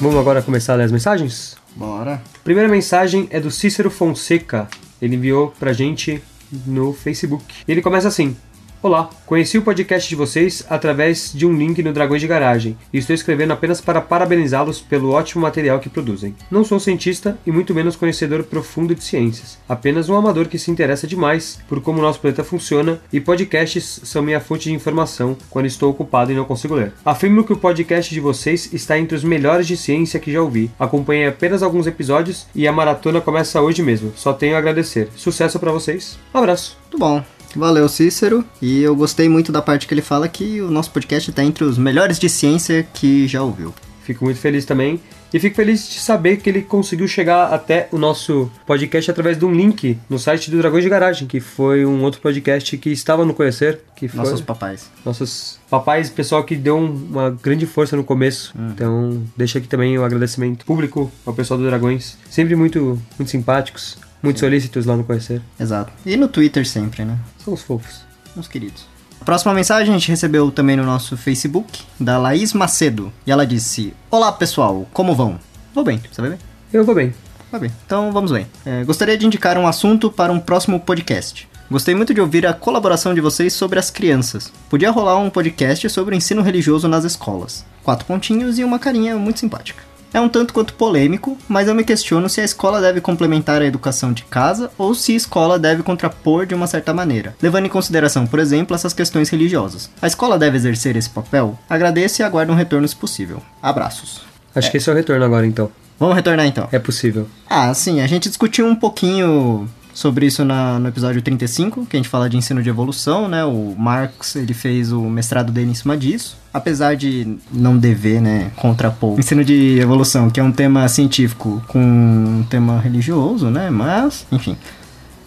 Vamos 0.00 0.18
agora 0.18 0.40
começar 0.40 0.72
a 0.72 0.76
ler 0.76 0.84
as 0.84 0.92
mensagens? 0.92 1.58
Bora. 1.76 2.22
Primeira 2.42 2.70
mensagem 2.70 3.28
é 3.30 3.38
do 3.38 3.50
Cícero 3.50 3.90
Fonseca. 3.90 4.66
Ele 5.00 5.16
enviou 5.16 5.52
pra 5.60 5.74
gente 5.74 6.22
no 6.66 6.94
Facebook. 6.94 7.44
E 7.68 7.70
ele 7.70 7.82
começa 7.82 8.08
assim: 8.08 8.34
Olá, 8.82 9.08
conheci 9.26 9.56
o 9.56 9.62
podcast 9.62 10.08
de 10.08 10.16
vocês 10.16 10.66
através 10.68 11.30
de 11.32 11.46
um 11.46 11.56
link 11.56 11.80
no 11.84 11.92
Dragões 11.92 12.20
de 12.20 12.26
Garagem 12.26 12.76
e 12.92 12.98
estou 12.98 13.14
escrevendo 13.14 13.52
apenas 13.52 13.80
para 13.80 14.00
parabenizá-los 14.00 14.80
pelo 14.80 15.12
ótimo 15.12 15.42
material 15.42 15.78
que 15.78 15.88
produzem. 15.88 16.34
Não 16.50 16.64
sou 16.64 16.80
cientista 16.80 17.38
e 17.46 17.52
muito 17.52 17.72
menos 17.72 17.94
conhecedor 17.94 18.42
profundo 18.42 18.92
de 18.92 19.04
ciências, 19.04 19.56
apenas 19.68 20.08
um 20.08 20.16
amador 20.16 20.48
que 20.48 20.58
se 20.58 20.68
interessa 20.68 21.06
demais 21.06 21.60
por 21.68 21.80
como 21.80 22.00
o 22.00 22.02
nosso 22.02 22.18
planeta 22.18 22.42
funciona 22.42 23.00
e 23.12 23.20
podcasts 23.20 24.00
são 24.02 24.20
minha 24.20 24.40
fonte 24.40 24.64
de 24.64 24.74
informação 24.74 25.36
quando 25.48 25.66
estou 25.66 25.88
ocupado 25.88 26.32
e 26.32 26.34
não 26.34 26.44
consigo 26.44 26.74
ler. 26.74 26.92
Afirmo 27.04 27.44
que 27.44 27.52
o 27.52 27.58
podcast 27.58 28.12
de 28.12 28.18
vocês 28.18 28.72
está 28.72 28.98
entre 28.98 29.14
os 29.14 29.22
melhores 29.22 29.68
de 29.68 29.76
ciência 29.76 30.18
que 30.18 30.32
já 30.32 30.42
ouvi. 30.42 30.72
Acompanhei 30.76 31.28
apenas 31.28 31.62
alguns 31.62 31.86
episódios 31.86 32.48
e 32.52 32.66
a 32.66 32.72
maratona 32.72 33.20
começa 33.20 33.62
hoje 33.62 33.80
mesmo. 33.80 34.12
Só 34.16 34.32
tenho 34.32 34.56
a 34.56 34.58
agradecer. 34.58 35.08
Sucesso 35.14 35.60
para 35.60 35.70
vocês. 35.70 36.18
Um 36.34 36.38
abraço. 36.38 36.76
Muito 36.90 36.98
bom. 36.98 37.41
Valeu, 37.56 37.88
Cícero. 37.88 38.44
E 38.60 38.82
eu 38.82 38.94
gostei 38.96 39.28
muito 39.28 39.52
da 39.52 39.60
parte 39.62 39.86
que 39.86 39.94
ele 39.94 40.02
fala 40.02 40.28
que 40.28 40.60
o 40.60 40.70
nosso 40.70 40.90
podcast 40.90 41.30
está 41.30 41.42
entre 41.44 41.64
os 41.64 41.76
melhores 41.78 42.18
de 42.18 42.28
ciência 42.28 42.86
que 42.94 43.26
já 43.28 43.42
ouviu. 43.42 43.74
Fico 44.04 44.24
muito 44.24 44.40
feliz 44.40 44.64
também. 44.64 45.00
E 45.34 45.38
fico 45.40 45.56
feliz 45.56 45.88
de 45.88 45.98
saber 45.98 46.36
que 46.38 46.50
ele 46.50 46.60
conseguiu 46.60 47.08
chegar 47.08 47.54
até 47.54 47.88
o 47.90 47.96
nosso 47.96 48.50
podcast 48.66 49.10
através 49.10 49.38
de 49.38 49.46
um 49.46 49.54
link 49.54 49.96
no 50.10 50.18
site 50.18 50.50
do 50.50 50.58
Dragões 50.58 50.84
de 50.84 50.90
Garagem, 50.90 51.26
que 51.26 51.40
foi 51.40 51.86
um 51.86 52.02
outro 52.02 52.20
podcast 52.20 52.76
que 52.76 52.90
estava 52.90 53.24
no 53.24 53.32
Conhecer, 53.32 53.80
que 53.96 54.08
foi 54.08 54.18
Nossos 54.18 54.42
papais. 54.42 54.90
nossos 55.06 55.58
papais, 55.70 56.10
pessoal 56.10 56.44
que 56.44 56.54
deu 56.54 56.76
um- 56.76 57.06
uma 57.10 57.30
grande 57.30 57.64
força 57.64 57.96
no 57.96 58.04
começo. 58.04 58.52
Então, 58.74 59.22
deixa 59.34 59.56
aqui 59.58 59.66
também 59.66 59.96
o 59.98 60.04
agradecimento 60.04 60.66
público 60.66 61.10
ao 61.24 61.32
pessoal 61.32 61.58
do 61.58 61.64
Dragões, 61.64 62.18
sempre 62.28 62.54
muito 62.54 63.00
muito 63.18 63.30
simpáticos, 63.30 63.96
muito 64.22 64.40
solícitos 64.40 64.86
lá 64.86 64.96
no 64.96 65.04
Conhecer. 65.04 65.42
Exato. 65.58 65.92
E 66.06 66.16
no 66.16 66.28
Twitter 66.28 66.66
sempre, 66.66 67.04
né? 67.04 67.18
São 67.44 67.54
os 67.54 67.62
fofos. 67.62 68.02
Uns 68.36 68.48
queridos. 68.48 68.86
A 69.20 69.24
próxima 69.24 69.54
mensagem 69.54 69.94
a 69.94 69.98
gente 69.98 70.08
recebeu 70.08 70.50
também 70.50 70.76
no 70.76 70.84
nosso 70.84 71.16
Facebook, 71.16 71.82
da 71.98 72.18
Laís 72.18 72.52
Macedo. 72.52 73.12
E 73.26 73.30
ela 73.30 73.46
disse: 73.46 73.94
Olá 74.10 74.32
pessoal, 74.32 74.86
como 74.92 75.14
vão? 75.14 75.38
Vou 75.74 75.84
bem, 75.84 76.00
você 76.10 76.20
vai 76.20 76.30
bem? 76.30 76.38
Eu 76.72 76.84
vou 76.84 76.94
bem. 76.94 77.14
Vai 77.50 77.60
bem. 77.60 77.70
Então 77.86 78.10
vamos 78.10 78.32
bem. 78.32 78.46
É, 78.64 78.82
gostaria 78.82 79.16
de 79.16 79.26
indicar 79.26 79.58
um 79.58 79.66
assunto 79.66 80.10
para 80.10 80.32
um 80.32 80.40
próximo 80.40 80.80
podcast. 80.80 81.48
Gostei 81.70 81.94
muito 81.94 82.12
de 82.12 82.20
ouvir 82.20 82.46
a 82.46 82.52
colaboração 82.52 83.14
de 83.14 83.20
vocês 83.20 83.52
sobre 83.52 83.78
as 83.78 83.90
crianças. 83.90 84.52
Podia 84.68 84.90
rolar 84.90 85.16
um 85.18 85.30
podcast 85.30 85.88
sobre 85.88 86.14
o 86.14 86.18
ensino 86.18 86.42
religioso 86.42 86.88
nas 86.88 87.04
escolas. 87.04 87.64
Quatro 87.82 88.04
pontinhos 88.04 88.58
e 88.58 88.64
uma 88.64 88.78
carinha 88.78 89.16
muito 89.16 89.40
simpática. 89.40 89.82
É 90.14 90.20
um 90.20 90.28
tanto 90.28 90.52
quanto 90.52 90.74
polêmico, 90.74 91.38
mas 91.48 91.68
eu 91.68 91.74
me 91.74 91.84
questiono 91.84 92.28
se 92.28 92.40
a 92.40 92.44
escola 92.44 92.80
deve 92.80 93.00
complementar 93.00 93.62
a 93.62 93.66
educação 93.66 94.12
de 94.12 94.24
casa 94.24 94.70
ou 94.76 94.94
se 94.94 95.12
a 95.12 95.16
escola 95.16 95.58
deve 95.58 95.82
contrapor 95.82 96.44
de 96.44 96.54
uma 96.54 96.66
certa 96.66 96.92
maneira, 96.92 97.34
levando 97.40 97.66
em 97.66 97.70
consideração, 97.70 98.26
por 98.26 98.38
exemplo, 98.38 98.74
essas 98.74 98.92
questões 98.92 99.30
religiosas. 99.30 99.90
A 100.02 100.06
escola 100.06 100.38
deve 100.38 100.56
exercer 100.56 100.96
esse 100.96 101.08
papel? 101.08 101.58
Agradeço 101.68 102.20
e 102.20 102.24
aguardo 102.24 102.52
um 102.52 102.56
retorno 102.56 102.86
se 102.86 102.94
possível. 102.94 103.42
Abraços. 103.62 104.20
Acho 104.54 104.70
que 104.70 104.76
esse 104.76 104.90
é 104.90 104.92
o 104.92 104.96
retorno 104.96 105.24
agora 105.24 105.46
então. 105.46 105.70
Vamos 105.98 106.16
retornar 106.16 106.46
então. 106.46 106.68
É 106.72 106.78
possível. 106.78 107.26
Ah, 107.48 107.72
sim, 107.72 108.00
a 108.00 108.06
gente 108.06 108.28
discutiu 108.28 108.66
um 108.66 108.74
pouquinho 108.74 109.68
sobre 109.94 110.26
isso 110.26 110.44
na- 110.44 110.78
no 110.78 110.88
episódio 110.88 111.20
35, 111.22 111.84
que 111.86 111.96
a 111.96 111.98
gente 111.98 112.08
fala 112.08 112.28
de 112.28 112.36
ensino 112.36 112.62
de 112.62 112.68
evolução, 112.68 113.28
né? 113.28 113.44
O 113.44 113.74
Marx, 113.78 114.36
ele 114.36 114.54
fez 114.54 114.90
o 114.92 115.02
mestrado 115.02 115.52
dele 115.52 115.70
em 115.70 115.74
cima 115.74 115.96
disso. 115.96 116.36
Apesar 116.52 116.96
de 116.96 117.36
não 117.50 117.76
dever, 117.78 118.20
né, 118.20 118.50
contrapor 118.56 119.18
ensino 119.18 119.44
de 119.44 119.78
evolução, 119.78 120.28
que 120.30 120.38
é 120.38 120.42
um 120.42 120.52
tema 120.52 120.86
científico 120.88 121.62
com 121.68 121.78
um 121.78 122.44
tema 122.48 122.78
religioso, 122.78 123.48
né? 123.50 123.70
Mas, 123.70 124.26
enfim. 124.32 124.56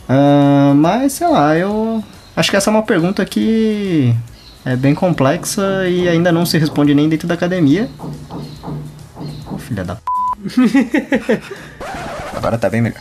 Ah, 0.07 0.73
mas, 0.75 1.13
sei 1.13 1.27
lá, 1.27 1.57
eu 1.57 2.03
acho 2.35 2.49
que 2.51 2.55
essa 2.57 2.69
é 2.69 2.71
uma 2.71 2.83
pergunta 2.83 3.25
que 3.25 4.13
é 4.63 4.75
bem 4.75 4.93
complexa 4.95 5.87
e 5.87 6.07
ainda 6.07 6.31
não 6.31 6.45
se 6.45 6.57
responde 6.57 6.93
nem 6.93 7.09
dentro 7.09 7.27
da 7.27 7.33
academia. 7.33 7.89
Ô, 9.51 9.57
filha 9.57 9.83
da 9.83 9.95
p. 9.95 10.01
Agora 12.35 12.57
tá 12.57 12.69
bem 12.69 12.81
melhor. 12.81 12.99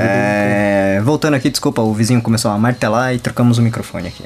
É, 0.00 1.00
voltando 1.04 1.34
aqui, 1.34 1.50
desculpa, 1.50 1.82
o 1.82 1.92
vizinho 1.92 2.22
começou 2.22 2.50
a 2.50 2.58
martelar 2.58 3.14
e 3.14 3.18
trocamos 3.18 3.58
o 3.58 3.62
microfone 3.62 4.08
aqui. 4.08 4.24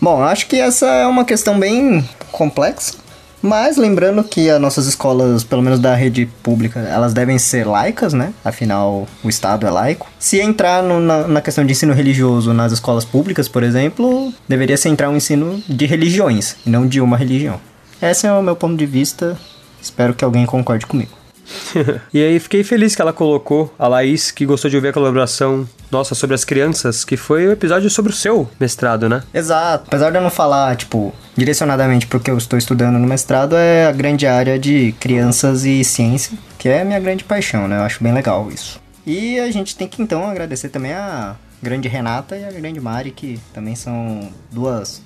Bom, 0.00 0.22
acho 0.22 0.46
que 0.46 0.56
essa 0.56 0.86
é 0.86 1.06
uma 1.06 1.24
questão 1.24 1.58
bem 1.60 2.08
complexa, 2.32 2.94
mas 3.40 3.76
lembrando 3.76 4.24
que 4.24 4.50
as 4.50 4.60
nossas 4.60 4.86
escolas, 4.86 5.44
pelo 5.44 5.62
menos 5.62 5.78
da 5.78 5.94
rede 5.94 6.26
pública, 6.42 6.80
elas 6.80 7.12
devem 7.14 7.38
ser 7.38 7.66
laicas, 7.66 8.12
né? 8.12 8.32
Afinal, 8.44 9.06
o 9.22 9.28
Estado 9.28 9.66
é 9.66 9.70
laico. 9.70 10.08
Se 10.18 10.40
entrar 10.40 10.82
no- 10.82 10.98
na, 11.00 11.28
na 11.28 11.40
questão 11.40 11.64
de 11.64 11.70
ensino 11.72 11.92
religioso 11.92 12.52
nas 12.52 12.72
escolas 12.72 13.04
públicas, 13.04 13.48
por 13.48 13.62
exemplo, 13.62 14.32
deveria 14.48 14.76
se 14.76 14.88
entrar 14.88 15.08
um 15.08 15.16
ensino 15.16 15.62
de 15.68 15.86
religiões, 15.86 16.56
e 16.66 16.70
não 16.70 16.86
de 16.86 17.00
uma 17.00 17.16
religião. 17.16 17.60
Esse 18.00 18.26
é 18.26 18.32
o 18.32 18.42
meu 18.42 18.56
ponto 18.56 18.76
de 18.76 18.86
vista, 18.86 19.36
espero 19.80 20.14
que 20.14 20.24
alguém 20.24 20.44
concorde 20.46 20.84
comigo. 20.86 21.12
e 22.12 22.22
aí 22.22 22.38
fiquei 22.38 22.62
feliz 22.62 22.94
que 22.94 23.02
ela 23.02 23.12
colocou 23.12 23.72
a 23.78 23.88
Laís, 23.88 24.30
que 24.30 24.46
gostou 24.46 24.70
de 24.70 24.76
ouvir 24.76 24.88
a 24.88 24.92
colaboração 24.92 25.68
nossa 25.90 26.14
sobre 26.14 26.34
as 26.34 26.44
crianças, 26.44 27.04
que 27.04 27.16
foi 27.16 27.46
o 27.46 27.52
episódio 27.52 27.90
sobre 27.90 28.12
o 28.12 28.14
seu 28.14 28.48
mestrado, 28.58 29.08
né? 29.08 29.22
Exato. 29.32 29.84
Apesar 29.86 30.10
de 30.10 30.16
eu 30.16 30.22
não 30.22 30.30
falar, 30.30 30.74
tipo, 30.76 31.12
direcionadamente 31.36 32.06
porque 32.06 32.30
eu 32.30 32.38
estou 32.38 32.58
estudando 32.58 32.98
no 32.98 33.06
mestrado, 33.06 33.56
é 33.56 33.86
a 33.86 33.92
grande 33.92 34.26
área 34.26 34.58
de 34.58 34.92
crianças 34.98 35.64
e 35.64 35.84
ciência, 35.84 36.36
que 36.58 36.68
é 36.68 36.82
a 36.82 36.84
minha 36.84 37.00
grande 37.00 37.24
paixão, 37.24 37.68
né? 37.68 37.78
Eu 37.78 37.82
acho 37.82 38.02
bem 38.02 38.12
legal 38.12 38.50
isso. 38.50 38.80
E 39.06 39.38
a 39.40 39.50
gente 39.50 39.76
tem 39.76 39.88
que 39.88 40.00
então 40.00 40.24
agradecer 40.28 40.68
também 40.68 40.92
a 40.92 41.36
grande 41.60 41.88
Renata 41.88 42.36
e 42.36 42.44
a 42.44 42.50
grande 42.50 42.80
Mari, 42.80 43.10
que 43.10 43.38
também 43.52 43.74
são 43.74 44.30
duas. 44.50 45.02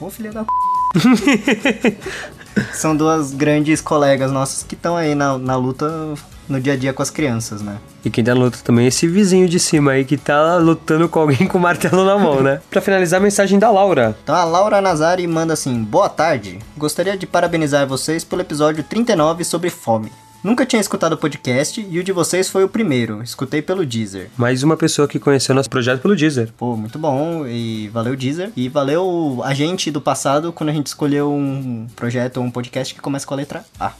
Ô 0.00 0.10
filha 0.10 0.32
da 0.32 0.44
p. 0.44 0.50
São 2.72 2.96
duas 2.96 3.32
grandes 3.32 3.80
colegas 3.80 4.30
nossas 4.30 4.62
que 4.62 4.74
estão 4.74 4.96
aí 4.96 5.14
na, 5.14 5.38
na 5.38 5.56
luta 5.56 6.14
no 6.48 6.60
dia 6.60 6.74
a 6.74 6.76
dia 6.76 6.92
com 6.92 7.02
as 7.02 7.10
crianças, 7.10 7.62
né? 7.62 7.78
E 8.04 8.10
quem 8.10 8.22
tá 8.22 8.34
na 8.34 8.40
luta 8.40 8.58
também 8.62 8.84
é 8.84 8.88
esse 8.88 9.06
vizinho 9.06 9.48
de 9.48 9.58
cima 9.58 9.92
aí 9.92 10.04
que 10.04 10.16
tá 10.16 10.56
lutando 10.56 11.08
com 11.08 11.20
alguém 11.20 11.46
com 11.48 11.58
martelo 11.58 12.04
na 12.04 12.18
mão, 12.18 12.42
né? 12.42 12.60
pra 12.70 12.80
finalizar, 12.80 13.20
a 13.20 13.22
mensagem 13.22 13.58
da 13.58 13.70
Laura. 13.70 14.16
Então 14.22 14.34
a 14.34 14.44
Laura 14.44 14.80
Nazari 14.80 15.26
manda 15.26 15.54
assim: 15.54 15.82
Boa 15.82 16.08
tarde, 16.08 16.58
gostaria 16.76 17.16
de 17.16 17.26
parabenizar 17.26 17.86
vocês 17.86 18.24
pelo 18.24 18.42
episódio 18.42 18.82
39 18.82 19.44
sobre 19.44 19.70
fome. 19.70 20.10
Nunca 20.42 20.66
tinha 20.66 20.80
escutado 20.80 21.12
o 21.12 21.16
podcast 21.16 21.86
e 21.88 21.98
o 22.00 22.02
de 22.02 22.10
vocês 22.10 22.48
foi 22.48 22.64
o 22.64 22.68
primeiro, 22.68 23.22
escutei 23.22 23.62
pelo 23.62 23.86
Deezer. 23.86 24.28
Mais 24.36 24.64
uma 24.64 24.76
pessoa 24.76 25.06
que 25.06 25.20
conheceu 25.20 25.54
nosso 25.54 25.70
projeto 25.70 26.02
pelo 26.02 26.16
Deezer. 26.16 26.52
Pô, 26.58 26.76
muito 26.76 26.98
bom 26.98 27.46
e 27.46 27.88
valeu 27.90 28.16
Deezer. 28.16 28.50
E 28.56 28.68
valeu 28.68 29.40
a 29.44 29.54
gente 29.54 29.88
do 29.88 30.00
passado 30.00 30.52
quando 30.52 30.70
a 30.70 30.72
gente 30.72 30.88
escolheu 30.88 31.32
um 31.32 31.86
projeto 31.94 32.38
ou 32.38 32.44
um 32.44 32.50
podcast 32.50 32.92
que 32.92 33.00
começa 33.00 33.24
com 33.24 33.34
a 33.34 33.36
letra 33.36 33.64
A. 33.78 33.92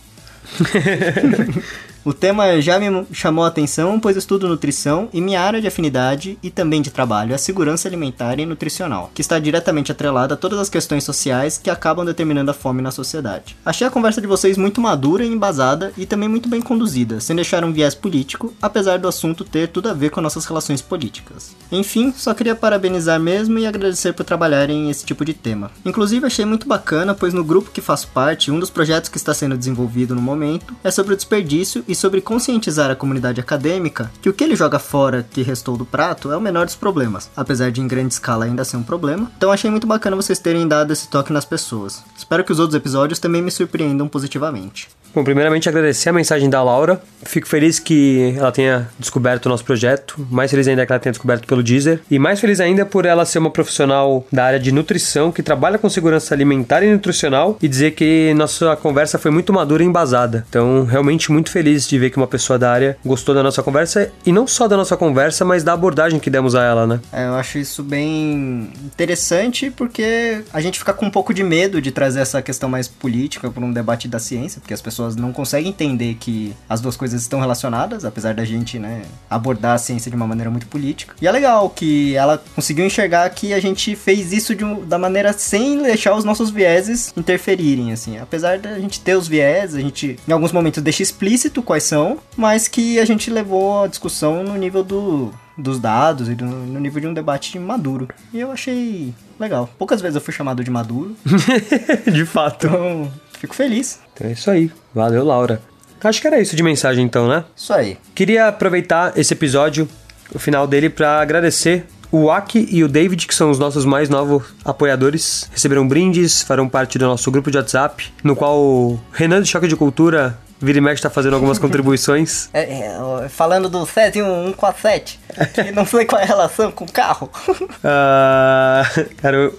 O 2.05 2.13
tema 2.13 2.61
já 2.61 2.81
me 2.81 3.07
chamou 3.13 3.45
a 3.45 3.49
atenção, 3.49 4.01
pois 4.01 4.17
estudo 4.17 4.49
nutrição 4.49 5.09
e 5.13 5.21
minha 5.21 5.41
área 5.41 5.61
de 5.61 5.69
afinidade 5.69 6.37
e 6.43 6.51
também 6.51 6.83
de 6.83 6.91
trabalho 6.91 7.33
é 7.33 7.39
segurança 7.39 7.87
alimentar 7.87 8.41
e 8.41 8.47
nutricional, 8.47 9.13
que 9.15 9.21
está 9.21 9.39
diretamente 9.39 9.93
atrelada 9.93 10.35
a 10.35 10.37
todas 10.37 10.59
as 10.59 10.69
questões 10.69 11.05
sociais 11.05 11.59
que 11.59 11.71
acabam 11.71 12.05
determinando 12.05 12.51
a 12.51 12.55
fome 12.55 12.83
na 12.83 12.91
sociedade. 12.91 13.57
Achei 13.65 13.87
a 13.87 13.91
conversa 13.91 14.21
de 14.21 14.27
vocês 14.27 14.57
muito 14.57 14.81
madura 14.81 15.25
e 15.25 15.29
embasada 15.29 15.93
e 15.97 16.05
também 16.05 16.29
muito 16.29 16.49
bem 16.49 16.61
conduzida, 16.61 17.21
sem 17.21 17.37
deixar 17.37 17.65
um 17.65 17.73
viés 17.73 17.95
político, 17.95 18.53
apesar 18.61 18.99
do 18.99 19.07
assunto 19.07 19.45
ter 19.45 19.69
tudo 19.69 19.89
a 19.89 19.95
ver 19.95 20.11
com 20.11 20.21
nossas 20.21 20.45
relações 20.45 20.83
políticas. 20.83 21.55
Enfim, 21.71 22.13
só 22.17 22.35
queria 22.35 22.57
parabenizar 22.57 23.21
mesmo 23.21 23.61
e 23.61 23.67
agradecer 23.67 24.13
por 24.13 24.25
trabalharem 24.25 24.91
esse 24.91 25.05
tipo 25.05 25.25
de 25.25 25.35
tema. 25.35 25.71
Inclusive 25.85 26.27
achei 26.27 26.45
muito 26.45 26.67
bacana, 26.67 27.15
pois 27.15 27.33
no 27.33 27.45
grupo 27.45 27.71
que 27.71 27.81
faço 27.81 28.09
parte, 28.09 28.51
um 28.51 28.59
dos 28.59 28.71
projetos 28.71 29.09
que 29.09 29.19
está 29.19 29.33
sendo 29.33 29.57
desenvolvido 29.57 30.17
no 30.17 30.21
momento 30.21 30.75
é 30.83 30.91
sobre 30.91 31.15
o 31.15 31.17
desperdício 31.17 31.85
e 31.93 31.95
sobre 31.95 32.23
conscientizar 32.23 32.91
a 32.91 32.97
comunidade 32.97 33.39
acadêmica 33.39 34.11
que 34.23 34.29
o 34.31 34.33
que 34.33 34.43
ele 34.43 34.57
joga 34.57 34.79
fora 34.79 35.27
que 35.31 35.43
restou 35.43 35.77
do 35.77 35.85
prato 35.85 36.33
é 36.33 36.37
o 36.37 36.41
menor 36.41 36.65
dos 36.65 36.75
problemas, 36.75 37.31
apesar 37.37 37.71
de 37.71 37.83
em 37.83 37.87
grande 37.87 38.15
escala 38.15 38.47
ainda 38.47 38.65
ser 38.65 38.79
um 38.79 38.83
problema. 38.83 39.31
Então 39.37 39.53
achei 39.53 39.71
muito 39.71 39.87
bacana 39.87 40.17
vocês 40.17 40.39
terem 40.39 40.67
dado 40.67 40.91
esse 40.91 41.09
toque 41.09 41.35
nas 41.35 41.45
pessoas. 41.45 42.03
Espero 42.17 42.45
que 42.45 42.53
os 42.53 42.59
outros 42.59 42.75
episódios 42.75 43.19
também 43.19 43.43
me 43.43 43.51
surpreendam 43.51 44.09
positivamente. 44.09 44.89
Bom, 45.15 45.23
primeiramente 45.23 45.69
agradecer 45.69 46.09
a 46.09 46.13
mensagem 46.13 46.49
da 46.49 46.63
Laura. 46.63 47.03
Fico 47.23 47.47
feliz 47.47 47.79
que 47.79 48.35
ela 48.37 48.51
tenha 48.51 48.89
descoberto 48.99 49.47
o 49.47 49.49
nosso 49.51 49.65
projeto. 49.65 50.27
Mais 50.31 50.51
feliz 50.51 50.67
ainda 50.67 50.87
que 50.87 50.93
ela 50.93 50.99
tenha 50.99 51.13
descoberto 51.13 51.47
pelo 51.47 51.63
Deezer. 51.63 52.01
E 52.11 52.19
mais 52.19 52.41
feliz 52.41 52.61
ainda 52.61 52.87
por 52.87 53.05
ela 53.05 53.25
ser 53.27 53.39
uma 53.39 53.51
profissional 53.51 54.27
da 54.33 54.45
área 54.45 54.59
de 54.59 54.73
nutrição 54.73 55.31
que 55.31 55.43
trabalha 55.43 55.77
com 55.77 55.89
segurança 55.91 56.35
alimentar 56.35 56.83
e 56.83 56.91
nutricional 56.91 57.59
e 57.61 57.69
dizer 57.69 57.91
que 57.93 58.33
nossa 58.35 58.75
conversa 58.77 59.19
foi 59.19 59.31
muito 59.31 59.53
madura 59.53 59.83
e 59.83 59.87
embasada. 59.87 60.47
Então, 60.49 60.85
realmente 60.85 61.31
muito 61.31 61.51
feliz 61.51 61.87
de 61.87 61.99
ver 61.99 62.09
que 62.11 62.17
uma 62.17 62.27
pessoa 62.27 62.59
da 62.59 62.73
área 62.73 62.97
gostou 63.05 63.35
da 63.35 63.43
nossa 63.43 63.63
conversa 63.63 64.11
e 64.25 64.33
não 64.33 64.47
só 64.47 64.67
da 64.67 64.77
nossa 64.77 64.97
conversa, 64.97 65.45
mas 65.45 65.63
da 65.63 65.75
abordagem 65.75 66.19
que 66.19 66.31
demos 66.31 66.55
a 66.55 66.65
ela, 66.65 66.87
né? 66.87 67.01
É, 67.13 67.27
eu 67.27 67.35
acho 67.35 67.59
isso 67.59 67.83
bem 67.83 68.71
interessante 68.85 69.71
porque 69.71 70.43
a 70.53 70.61
gente 70.61 70.79
fica 70.79 70.95
com 70.95 71.07
um 71.07 71.11
pouco 71.11 71.35
de 71.35 71.45
medo 71.45 71.83
de 71.83 71.91
trazer 71.91 72.21
essa 72.21 72.41
questão 72.41 72.69
mais 72.69 72.89
política 72.89 73.51
para 73.51 73.63
um 73.63 73.73
debate 73.73 74.09
da 74.09 74.19
ciência, 74.19 74.61
porque 74.61 74.73
as 74.73 74.81
pessoas 74.81 75.02
não 75.17 75.33
conseguem 75.33 75.71
entender 75.71 76.17
que 76.21 76.55
as 76.69 76.81
duas 76.81 76.97
coisas 76.97 77.21
estão 77.23 77.41
relacionadas, 77.41 78.05
apesar 78.05 78.35
da 78.35 78.45
gente, 78.45 78.79
né, 78.79 79.03
abordar 79.29 79.75
a 79.75 79.79
ciência 79.79 80.11
de 80.11 80.17
uma 80.17 80.27
maneira 80.27 80.51
muito 80.51 80.67
política. 80.67 81.15
E 81.21 81.27
é 81.27 81.31
legal 81.33 81.69
que 81.71 82.15
ela 82.17 82.43
conseguiu 82.55 82.85
enxergar 82.87 83.29
que 83.31 83.53
a 83.53 83.61
gente 83.61 83.95
fez 83.97 84.33
isso 84.33 84.53
um- 84.65 84.85
da 84.87 84.99
maneira 84.99 85.33
sem 85.33 85.83
deixar 85.83 86.15
os 86.15 86.25
nossos 86.25 86.51
vieses 86.51 87.13
interferirem, 87.17 87.93
assim. 87.93 88.19
Apesar 88.19 88.59
da 88.59 88.79
gente 88.79 89.01
ter 89.01 89.17
os 89.17 89.27
vieses, 89.29 89.75
a 89.77 89.81
gente 89.81 90.19
em 90.27 90.33
alguns 90.33 90.53
momentos 90.53 90.83
deixa 90.83 91.03
explícito 91.03 91.63
quais 91.63 91.85
são, 91.85 92.19
mas 92.37 92.69
que 92.69 92.99
a 92.99 93.05
gente 93.05 93.31
levou 93.31 93.83
a 93.85 93.87
discussão 93.87 94.43
no 94.45 94.57
nível 94.57 94.83
do 94.85 95.33
dos 95.59 95.79
dados 95.79 96.31
e 96.31 96.35
do- 96.35 96.47
no 96.47 96.81
nível 96.81 96.99
de 96.99 97.07
um 97.07 97.13
debate 97.13 97.59
maduro. 97.59 98.09
E 98.33 98.41
eu 98.41 98.51
achei 98.51 99.13
legal. 99.39 99.69
Poucas 99.79 100.01
vezes 100.01 100.15
eu 100.17 100.21
fui 100.23 100.33
chamado 100.33 100.65
de 100.65 100.71
maduro, 100.71 101.15
de 102.11 102.25
fato. 102.25 102.67
então 102.67 103.13
fico 103.43 103.55
feliz. 103.57 103.99
Então 104.15 104.29
é 104.29 104.33
isso 104.33 104.51
aí. 104.51 104.71
Valeu, 104.95 105.25
Laura. 105.25 105.61
Acho 106.03 106.21
que 106.21 106.27
era 106.27 106.41
isso 106.41 106.57
de 106.57 106.63
mensagem 106.63 107.05
então, 107.05 107.29
né? 107.29 107.45
Isso 107.57 107.73
aí. 107.73 107.99
Queria 108.15 108.49
aproveitar 108.49 109.13
esse 109.17 109.35
episódio, 109.35 109.89
o 110.35 110.39
final 110.39 110.67
dele, 110.67 110.89
para 110.89 111.21
agradecer 111.21 111.85
o 112.11 112.31
Aki 112.31 112.69
e 112.71 112.85
o 112.85 112.89
David, 112.89 113.27
que 113.27 113.35
são 113.35 113.51
os 113.51 113.59
nossos 113.59 113.85
mais 113.85 114.09
novos 114.09 114.45
apoiadores. 114.65 115.49
Receberam 115.53 115.87
brindes, 115.87 116.43
farão 116.43 116.69
parte 116.69 116.99
do 116.99 117.07
nosso 117.07 117.31
grupo 117.31 117.51
de 117.51 117.57
WhatsApp, 117.57 118.13
no 118.23 118.37
qual 118.37 118.59
o 118.59 119.01
Renan 119.13 119.41
do 119.41 119.47
Choque 119.47 119.69
de 119.69 119.77
Cultura 119.77 120.39
vira 120.65 120.79
e 120.79 120.81
mexe 120.81 120.95
está 120.97 121.11
fazendo 121.11 121.35
algumas 121.35 121.59
contribuições. 121.61 122.49
É, 122.53 122.63
é, 122.63 123.29
falando 123.29 123.69
do 123.69 123.85
Césio 123.87 124.25
147, 124.25 125.21
que 125.55 125.73
não 125.73 125.85
sei 125.87 126.05
qual 126.05 126.21
é 126.21 126.25
a 126.25 126.27
relação 126.27 126.71
com 126.71 126.85
o 126.85 126.91
carro. 126.93 127.31
Ah, 127.85 128.85
cara, 129.19 129.37
eu- 129.37 129.59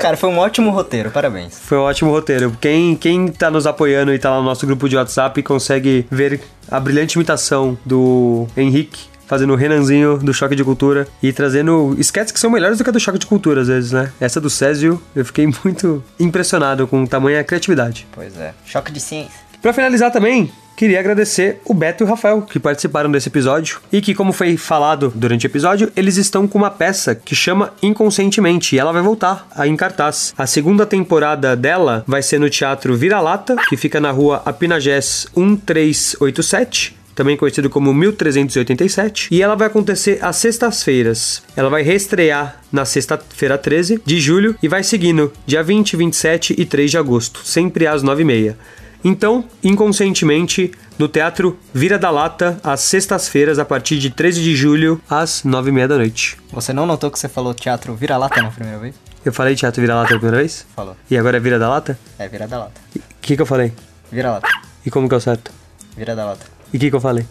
Cara, 0.00 0.16
foi 0.16 0.28
um 0.28 0.38
ótimo 0.38 0.70
roteiro, 0.70 1.10
parabéns. 1.10 1.58
foi 1.58 1.78
um 1.78 1.82
ótimo 1.82 2.10
roteiro. 2.10 2.56
Quem, 2.60 2.94
quem 2.96 3.28
tá 3.28 3.50
nos 3.50 3.66
apoiando 3.66 4.12
e 4.12 4.18
tá 4.18 4.30
lá 4.30 4.36
no 4.38 4.42
nosso 4.44 4.66
grupo 4.66 4.88
de 4.88 4.96
WhatsApp 4.96 5.42
consegue 5.42 6.06
ver 6.10 6.40
a 6.70 6.78
brilhante 6.80 7.16
imitação 7.16 7.78
do 7.84 8.46
Henrique 8.56 9.08
fazendo 9.26 9.52
o 9.52 9.56
Renanzinho 9.56 10.18
do 10.18 10.34
Choque 10.34 10.56
de 10.56 10.64
Cultura 10.64 11.06
e 11.22 11.32
trazendo 11.32 11.94
sketches 12.00 12.32
que 12.32 12.40
são 12.40 12.50
melhores 12.50 12.78
do 12.78 12.84
que 12.84 12.90
a 12.90 12.92
do 12.92 12.98
Choque 12.98 13.18
de 13.18 13.26
Cultura, 13.26 13.60
às 13.60 13.68
vezes, 13.68 13.92
né? 13.92 14.10
Essa 14.20 14.40
do 14.40 14.50
Césio, 14.50 15.00
eu 15.14 15.24
fiquei 15.24 15.46
muito 15.64 16.02
impressionado 16.18 16.86
com 16.88 17.06
tamanha 17.06 17.42
criatividade. 17.44 18.08
Pois 18.12 18.36
é. 18.36 18.52
Choque 18.66 18.90
de 18.90 18.98
ciência. 19.00 19.49
Pra 19.60 19.74
finalizar 19.74 20.10
também, 20.10 20.50
queria 20.74 20.98
agradecer 20.98 21.60
o 21.66 21.74
Beto 21.74 22.02
e 22.02 22.06
o 22.06 22.08
Rafael, 22.08 22.40
que 22.40 22.58
participaram 22.58 23.10
desse 23.10 23.28
episódio 23.28 23.78
e 23.92 24.00
que, 24.00 24.14
como 24.14 24.32
foi 24.32 24.56
falado 24.56 25.12
durante 25.14 25.44
o 25.44 25.48
episódio, 25.48 25.92
eles 25.94 26.16
estão 26.16 26.48
com 26.48 26.56
uma 26.56 26.70
peça 26.70 27.14
que 27.14 27.34
chama 27.34 27.74
Inconscientemente 27.82 28.74
e 28.74 28.78
ela 28.78 28.90
vai 28.90 29.02
voltar 29.02 29.46
aí 29.54 29.68
em 29.68 29.76
cartaz. 29.76 30.32
A 30.38 30.46
segunda 30.46 30.86
temporada 30.86 31.54
dela 31.54 32.02
vai 32.06 32.22
ser 32.22 32.40
no 32.40 32.48
Teatro 32.48 32.96
Vira-Lata, 32.96 33.56
que 33.68 33.76
fica 33.76 34.00
na 34.00 34.10
rua 34.10 34.40
Apinagés 34.46 35.26
1387 35.36 36.98
também 37.12 37.36
conhecido 37.36 37.68
como 37.68 37.92
1387, 37.92 39.28
e 39.30 39.42
ela 39.42 39.54
vai 39.54 39.66
acontecer 39.66 40.18
às 40.22 40.36
sextas-feiras. 40.36 41.42
Ela 41.54 41.68
vai 41.68 41.82
reestrear 41.82 42.58
na 42.72 42.86
sexta-feira 42.86 43.58
13 43.58 44.00
de 44.06 44.18
julho 44.18 44.56
e 44.62 44.68
vai 44.68 44.82
seguindo 44.82 45.30
dia 45.44 45.62
20, 45.62 45.96
27 45.96 46.54
e 46.56 46.64
3 46.64 46.92
de 46.92 46.96
agosto, 46.96 47.40
sempre 47.44 47.86
às 47.86 48.02
9h30. 48.02 48.54
Então, 49.02 49.44
inconscientemente, 49.62 50.72
no 50.98 51.08
Teatro 51.08 51.58
Vira 51.72 51.98
da 51.98 52.10
Lata, 52.10 52.60
às 52.62 52.80
sextas-feiras, 52.80 53.58
a 53.58 53.64
partir 53.64 53.98
de 53.98 54.10
13 54.10 54.42
de 54.42 54.54
julho, 54.54 55.00
às 55.08 55.42
9h30 55.42 55.86
da 55.86 55.96
noite. 55.96 56.36
Você 56.52 56.72
não 56.72 56.84
notou 56.84 57.10
que 57.10 57.18
você 57.18 57.28
falou 57.28 57.54
teatro 57.54 57.94
vira-lata 57.94 58.42
na 58.42 58.50
primeira 58.50 58.78
vez? 58.78 58.94
Eu 59.24 59.32
falei 59.32 59.54
Teatro 59.54 59.80
Vira 59.82 59.94
Lata 59.94 60.14
a 60.14 60.18
primeira 60.18 60.38
vez? 60.38 60.66
Falou. 60.74 60.96
E 61.10 61.16
agora 61.16 61.36
é 61.36 61.40
Vira 61.40 61.58
da 61.58 61.68
Lata? 61.68 61.98
É, 62.18 62.26
vira 62.26 62.48
da 62.48 62.58
lata. 62.58 62.80
O 62.96 63.00
que, 63.20 63.36
que 63.36 63.42
eu 63.42 63.46
falei? 63.46 63.72
Vira-lata. 64.10 64.48
E 64.84 64.90
como 64.90 65.08
que 65.08 65.14
é 65.14 65.18
o 65.18 65.20
certo? 65.20 65.50
Vira 65.96 66.16
da 66.16 66.24
lata. 66.24 66.46
E 66.72 66.76
o 66.76 66.80
que, 66.80 66.88
que 66.88 66.96
eu 66.96 67.00
falei? 67.00 67.26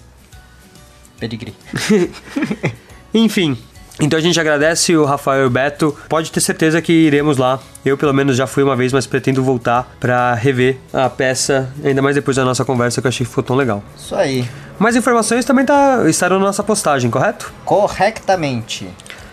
Pedigree. 1.20 1.56
Enfim. 3.14 3.58
Então 4.00 4.18
a 4.18 4.22
gente 4.22 4.40
agradece 4.40 4.96
o 4.96 5.04
Rafael 5.04 5.44
e 5.44 5.46
o 5.46 5.50
Beto. 5.50 5.96
Pode 6.08 6.32
ter 6.32 6.40
certeza 6.40 6.82
que 6.82 6.94
iremos 6.94 7.38
lá. 7.38 7.60
Eu, 7.84 7.98
pelo 7.98 8.14
menos, 8.14 8.38
já 8.38 8.48
fui 8.48 8.64
uma 8.64 8.76
vez, 8.76 8.94
mas 8.94 9.06
pretendo 9.06 9.44
voltar 9.44 9.96
pra 10.00 10.34
rever 10.34 10.78
a 10.94 11.10
peça, 11.10 11.70
ainda 11.84 12.02
mais 12.02 12.16
depois 12.16 12.38
da 12.38 12.46
nossa 12.46 12.64
conversa 12.64 13.02
que 13.02 13.08
eu 13.08 13.10
achei 13.10 13.26
que 13.26 13.30
ficou 13.30 13.44
tão 13.44 13.56
legal. 13.56 13.84
Isso 13.98 14.16
aí. 14.16 14.48
Mais 14.78 14.96
informações 14.96 15.44
também 15.44 15.66
tá, 15.66 16.04
estarão 16.08 16.40
na 16.40 16.46
nossa 16.46 16.64
postagem, 16.64 17.12
correto? 17.12 17.52
Correctamente. 17.66 18.88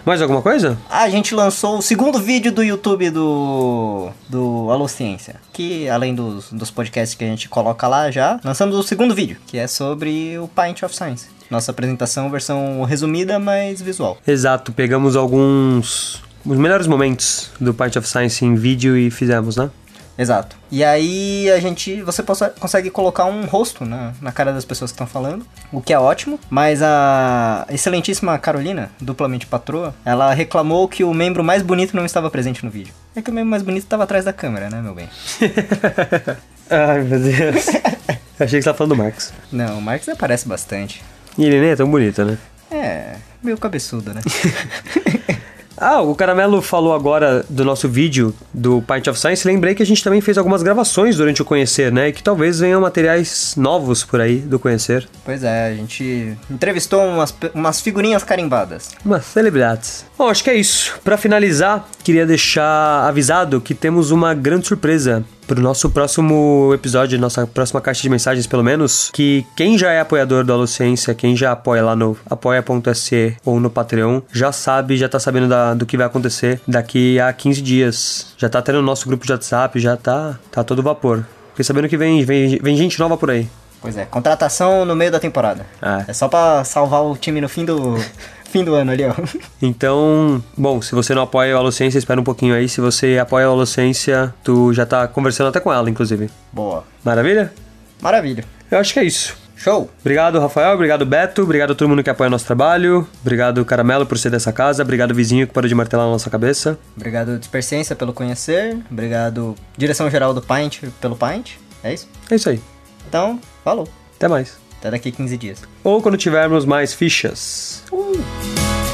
Mais 0.05 0.23
alguma 0.23 0.41
coisa? 0.41 0.79
A 0.89 1.09
gente 1.09 1.35
lançou 1.35 1.79
o 1.79 1.83
segundo 1.83 2.19
vídeo 2.21 2.53
do 2.53 2.63
YouTube 2.63 3.11
do, 3.11 4.11
do 4.29 4.71
Alô 4.71 4.87
Ciência. 4.87 5.37
Que 5.53 5.89
além 5.89 6.15
dos, 6.15 6.53
dos 6.53 6.71
podcasts 6.71 7.17
que 7.17 7.25
a 7.25 7.27
gente 7.27 7.49
coloca 7.49 7.89
lá 7.89 8.09
já, 8.09 8.39
lançamos 8.45 8.77
o 8.77 8.85
segundo 8.85 9.17
vídeo, 9.17 9.37
que 9.49 9.59
é 9.59 9.67
sobre 9.67 10.39
o 10.39 10.49
Pint 10.49 10.85
of 10.85 10.95
Science. 10.95 11.36
Nossa 11.51 11.71
apresentação, 11.71 12.31
versão 12.31 12.83
resumida, 12.85 13.39
mas 13.39 13.81
visual. 13.81 14.19
Exato, 14.27 14.73
pegamos 14.73 15.17
alguns. 15.17 16.23
Os 16.45 16.57
melhores 16.59 16.87
momentos 16.87 17.51
do 17.61 17.75
Part 17.75 17.99
of 17.99 18.09
Science 18.09 18.45
em 18.45 18.55
vídeo 18.55 18.97
e 18.97 19.11
fizemos, 19.11 19.57
né? 19.57 19.71
Exato. 20.19 20.57
E 20.71 20.83
aí 20.83 21.51
a 21.51 21.61
gente. 21.61 22.01
Você 22.03 22.23
possa- 22.23 22.49
consegue 22.49 22.89
colocar 22.89 23.27
um 23.27 23.45
rosto 23.45 23.85
na, 23.85 24.13
na 24.21 24.33
cara 24.33 24.51
das 24.53 24.65
pessoas 24.65 24.91
que 24.91 24.95
estão 24.95 25.07
falando, 25.07 25.45
o 25.71 25.81
que 25.83 25.93
é 25.93 25.99
ótimo. 25.99 26.41
Mas 26.49 26.81
a 26.83 27.67
excelentíssima 27.69 28.39
Carolina, 28.39 28.91
duplamente 28.99 29.47
patroa, 29.47 29.95
ela 30.07 30.33
reclamou 30.33 30.89
que 30.89 31.05
o 31.05 31.13
membro 31.13 31.45
mais 31.45 31.63
bonito 31.63 31.95
não 31.95 32.07
estava 32.07 32.31
presente 32.31 32.65
no 32.65 32.71
vídeo. 32.71 32.95
É 33.15 33.21
que 33.21 33.31
o 33.31 33.35
membro 33.35 33.51
mais 33.51 33.63
bonito 33.63 33.83
estava 33.83 34.05
atrás 34.05 34.25
da 34.25 34.33
câmera, 34.33 34.71
né, 34.71 34.81
meu 34.81 34.95
bem? 34.95 35.09
Ai, 36.71 37.03
meu 37.03 37.19
Deus. 37.21 37.67
Achei 38.41 38.59
que 38.59 38.63
você 38.63 38.63
tava 38.63 38.77
falando 38.79 38.95
do 38.95 38.97
Marx. 39.03 39.33
Não, 39.53 39.79
o 39.79 39.83
Marx 39.83 40.09
aparece 40.09 40.47
bastante. 40.49 41.03
E 41.39 41.45
ele 41.45 41.61
nem 41.61 41.71
é 41.71 41.77
tão 41.77 41.91
bonito, 41.91 42.25
né? 42.25 42.39
É, 42.71 43.17
meio 43.43 43.59
cabeçudo, 43.59 44.13
né? 44.13 44.21
Ah, 45.79 46.01
o 46.01 46.15
Caramelo 46.15 46.63
falou 46.63 46.95
agora 46.95 47.45
do 47.51 47.63
nosso 47.63 47.87
vídeo 47.87 48.35
do 48.53 48.81
Pint 48.81 49.09
of 49.09 49.19
Science. 49.21 49.47
Lembrei 49.47 49.75
que 49.75 49.83
a 49.83 49.87
gente 49.87 50.03
também 50.03 50.23
fez 50.23 50.39
algumas 50.39 50.63
gravações 50.63 51.17
durante 51.17 51.43
o 51.43 51.45
Conhecer, 51.45 51.93
né? 51.93 52.09
E 52.09 52.13
que 52.15 52.23
talvez 52.23 52.61
venham 52.61 52.81
materiais 52.81 53.55
novos 53.59 54.03
por 54.03 54.19
aí 54.19 54.39
do 54.39 54.59
Conhecer. 54.59 55.07
pois 55.23 55.45
é, 55.45 55.67
a 55.69 55.75
gente 55.75 56.35
entrevistou 56.51 57.05
umas, 57.05 57.35
umas 57.55 57.81
figurinhas 57.83 58.25
carimbadas. 58.25 58.93
Umas 59.05 59.27
celebridades. 59.27 60.07
Bom, 60.19 60.29
acho 60.31 60.43
que 60.43 60.49
é 60.51 60.55
isso. 60.55 60.99
Pra 61.05 61.19
finalizar, 61.19 61.87
queria 62.03 62.25
deixar 62.25 63.07
avisado 63.07 63.61
que 63.61 63.75
temos 63.75 64.11
uma 64.11 64.33
grande 64.33 64.67
surpresa 64.67 65.23
pro 65.47 65.61
nosso 65.61 65.91
próximo 65.91 66.71
episódio, 66.75 67.19
nossa 67.19 67.47
próxima 67.47 67.81
caixa 67.83 68.01
de 68.03 68.09
mensagens, 68.09 68.47
pelo 68.47 68.65
menos, 68.65 69.11
que 69.13 69.47
quem 69.55 69.77
já 69.77 69.93
é 69.93 70.01
apoiador 70.01 70.43
do 70.43 70.53
Alociência, 70.55 71.15
quem 71.15 71.37
já 71.37 71.53
apoia 71.53 71.85
lá 71.85 71.95
no 71.95 72.17
apoia.se 72.29 73.37
ou 73.45 73.61
no 73.61 73.69
Patreon, 73.69 74.23
já 74.33 74.51
sabe, 74.53 74.97
já 74.97 75.09
tá 75.09 75.21
sabendo 75.21 75.49
da- 75.49 75.75
do 75.75 75.85
que 75.85 75.97
vai 75.99 76.07
acontecer 76.07 76.61
daqui 76.67 77.21
a 77.21 77.31
15 77.33 77.61
dias. 77.61 78.29
Já 78.39 78.49
tá 78.49 78.63
tendo 78.63 78.79
o 78.79 78.83
nosso 78.83 79.07
grupo 79.07 79.27
de 79.27 79.33
WhatsApp, 79.33 79.79
já 79.79 79.97
tá, 79.99 80.39
tá 80.51 80.65
todo 80.65 80.83
vapor. 80.83 81.25
Fiquei 81.51 81.65
sabendo 81.65 81.89
que 81.89 81.97
vem, 81.97 82.25
vem, 82.25 82.59
vem 82.61 82.77
gente 82.77 82.99
nova 82.99 83.17
por 83.19 83.31
aí. 83.31 83.47
Pois 83.83 83.97
é, 83.97 84.05
contratação 84.07 84.85
no 84.87 84.97
meio 84.97 85.13
da 85.13 85.21
temporada. 85.21 85.65
É. 85.81 86.07
É 86.09 86.13
só 86.13 86.27
pra 86.27 86.65
salvar 86.65 87.03
o 87.05 87.15
time 87.17 87.41
no 87.41 87.49
fim 87.49 87.65
do, 87.65 87.97
fim 88.49 88.65
do 88.65 88.75
ano 88.75 88.93
ali, 88.93 89.05
ó. 89.05 89.15
Então, 89.61 90.43
bom, 90.57 90.81
se 90.83 90.95
você 90.95 91.15
não 91.15 91.23
apoia 91.23 91.55
o 91.55 91.59
Alociência, 91.59 91.99
espera 91.99 92.21
um 92.21 92.25
pouquinho 92.25 92.55
aí. 92.55 92.69
Se 92.69 92.81
você 92.81 93.19
apoia 93.19 93.49
o 93.49 93.53
Alociência, 93.53 94.35
tu 94.45 94.73
já 94.73 94.85
tá 94.85 95.09
conversando 95.09 95.49
até 95.49 95.61
com 95.61 95.73
ela, 95.73 95.89
inclusive. 95.89 96.31
Boa. 96.53 96.85
Maravilha? 97.05 97.53
Maravilha. 98.01 98.45
Eu 98.71 98.79
acho 98.79 98.93
que 98.93 99.01
é 99.01 99.05
isso. 99.05 99.37
Show. 99.57 99.91
Obrigado, 100.01 100.39
Rafael. 100.39 100.75
Obrigado, 100.75 101.07
Beto. 101.07 101.43
Obrigado 101.43 101.73
a 101.73 101.75
todo 101.75 101.89
mundo 101.89 102.03
que 102.03 102.11
apoia 102.11 102.29
nosso 102.29 102.45
trabalho. 102.45 103.09
Obrigado, 103.23 103.65
Caramelo, 103.65 104.05
por 104.05 104.19
ser 104.19 104.31
dessa 104.31 104.53
casa. 104.53 104.83
Obrigado, 104.83 105.15
vizinho, 105.15 105.47
que 105.47 105.53
parou 105.53 105.67
de 105.67 105.75
martelar 105.75 106.07
na 106.07 106.13
nossa 106.13 106.29
cabeça. 106.29 106.79
Obrigado, 106.95 107.39
Dispersência, 107.39 107.97
pelo 107.97 108.13
conhecer. 108.13 108.79
Obrigado, 108.91 109.55
Direção-Geral 109.77 110.35
do 110.35 110.43
Paint, 110.43 110.83
pelo 111.01 111.17
Paint. 111.17 111.55
É 111.83 111.95
isso? 111.95 112.07
É 112.31 112.35
isso 112.35 112.51
aí. 112.51 112.61
Então, 113.09 113.41
falou. 113.65 113.89
Até 114.17 114.29
mais. 114.29 114.66
Até 114.79 114.91
daqui 114.91 115.11
15 115.11 115.37
dias. 115.37 115.63
Ou 115.83 116.03
quando 116.03 116.17
tivermos 116.17 116.65
mais 116.65 116.93
fichas. 116.93 117.83
Uh! 117.93 118.86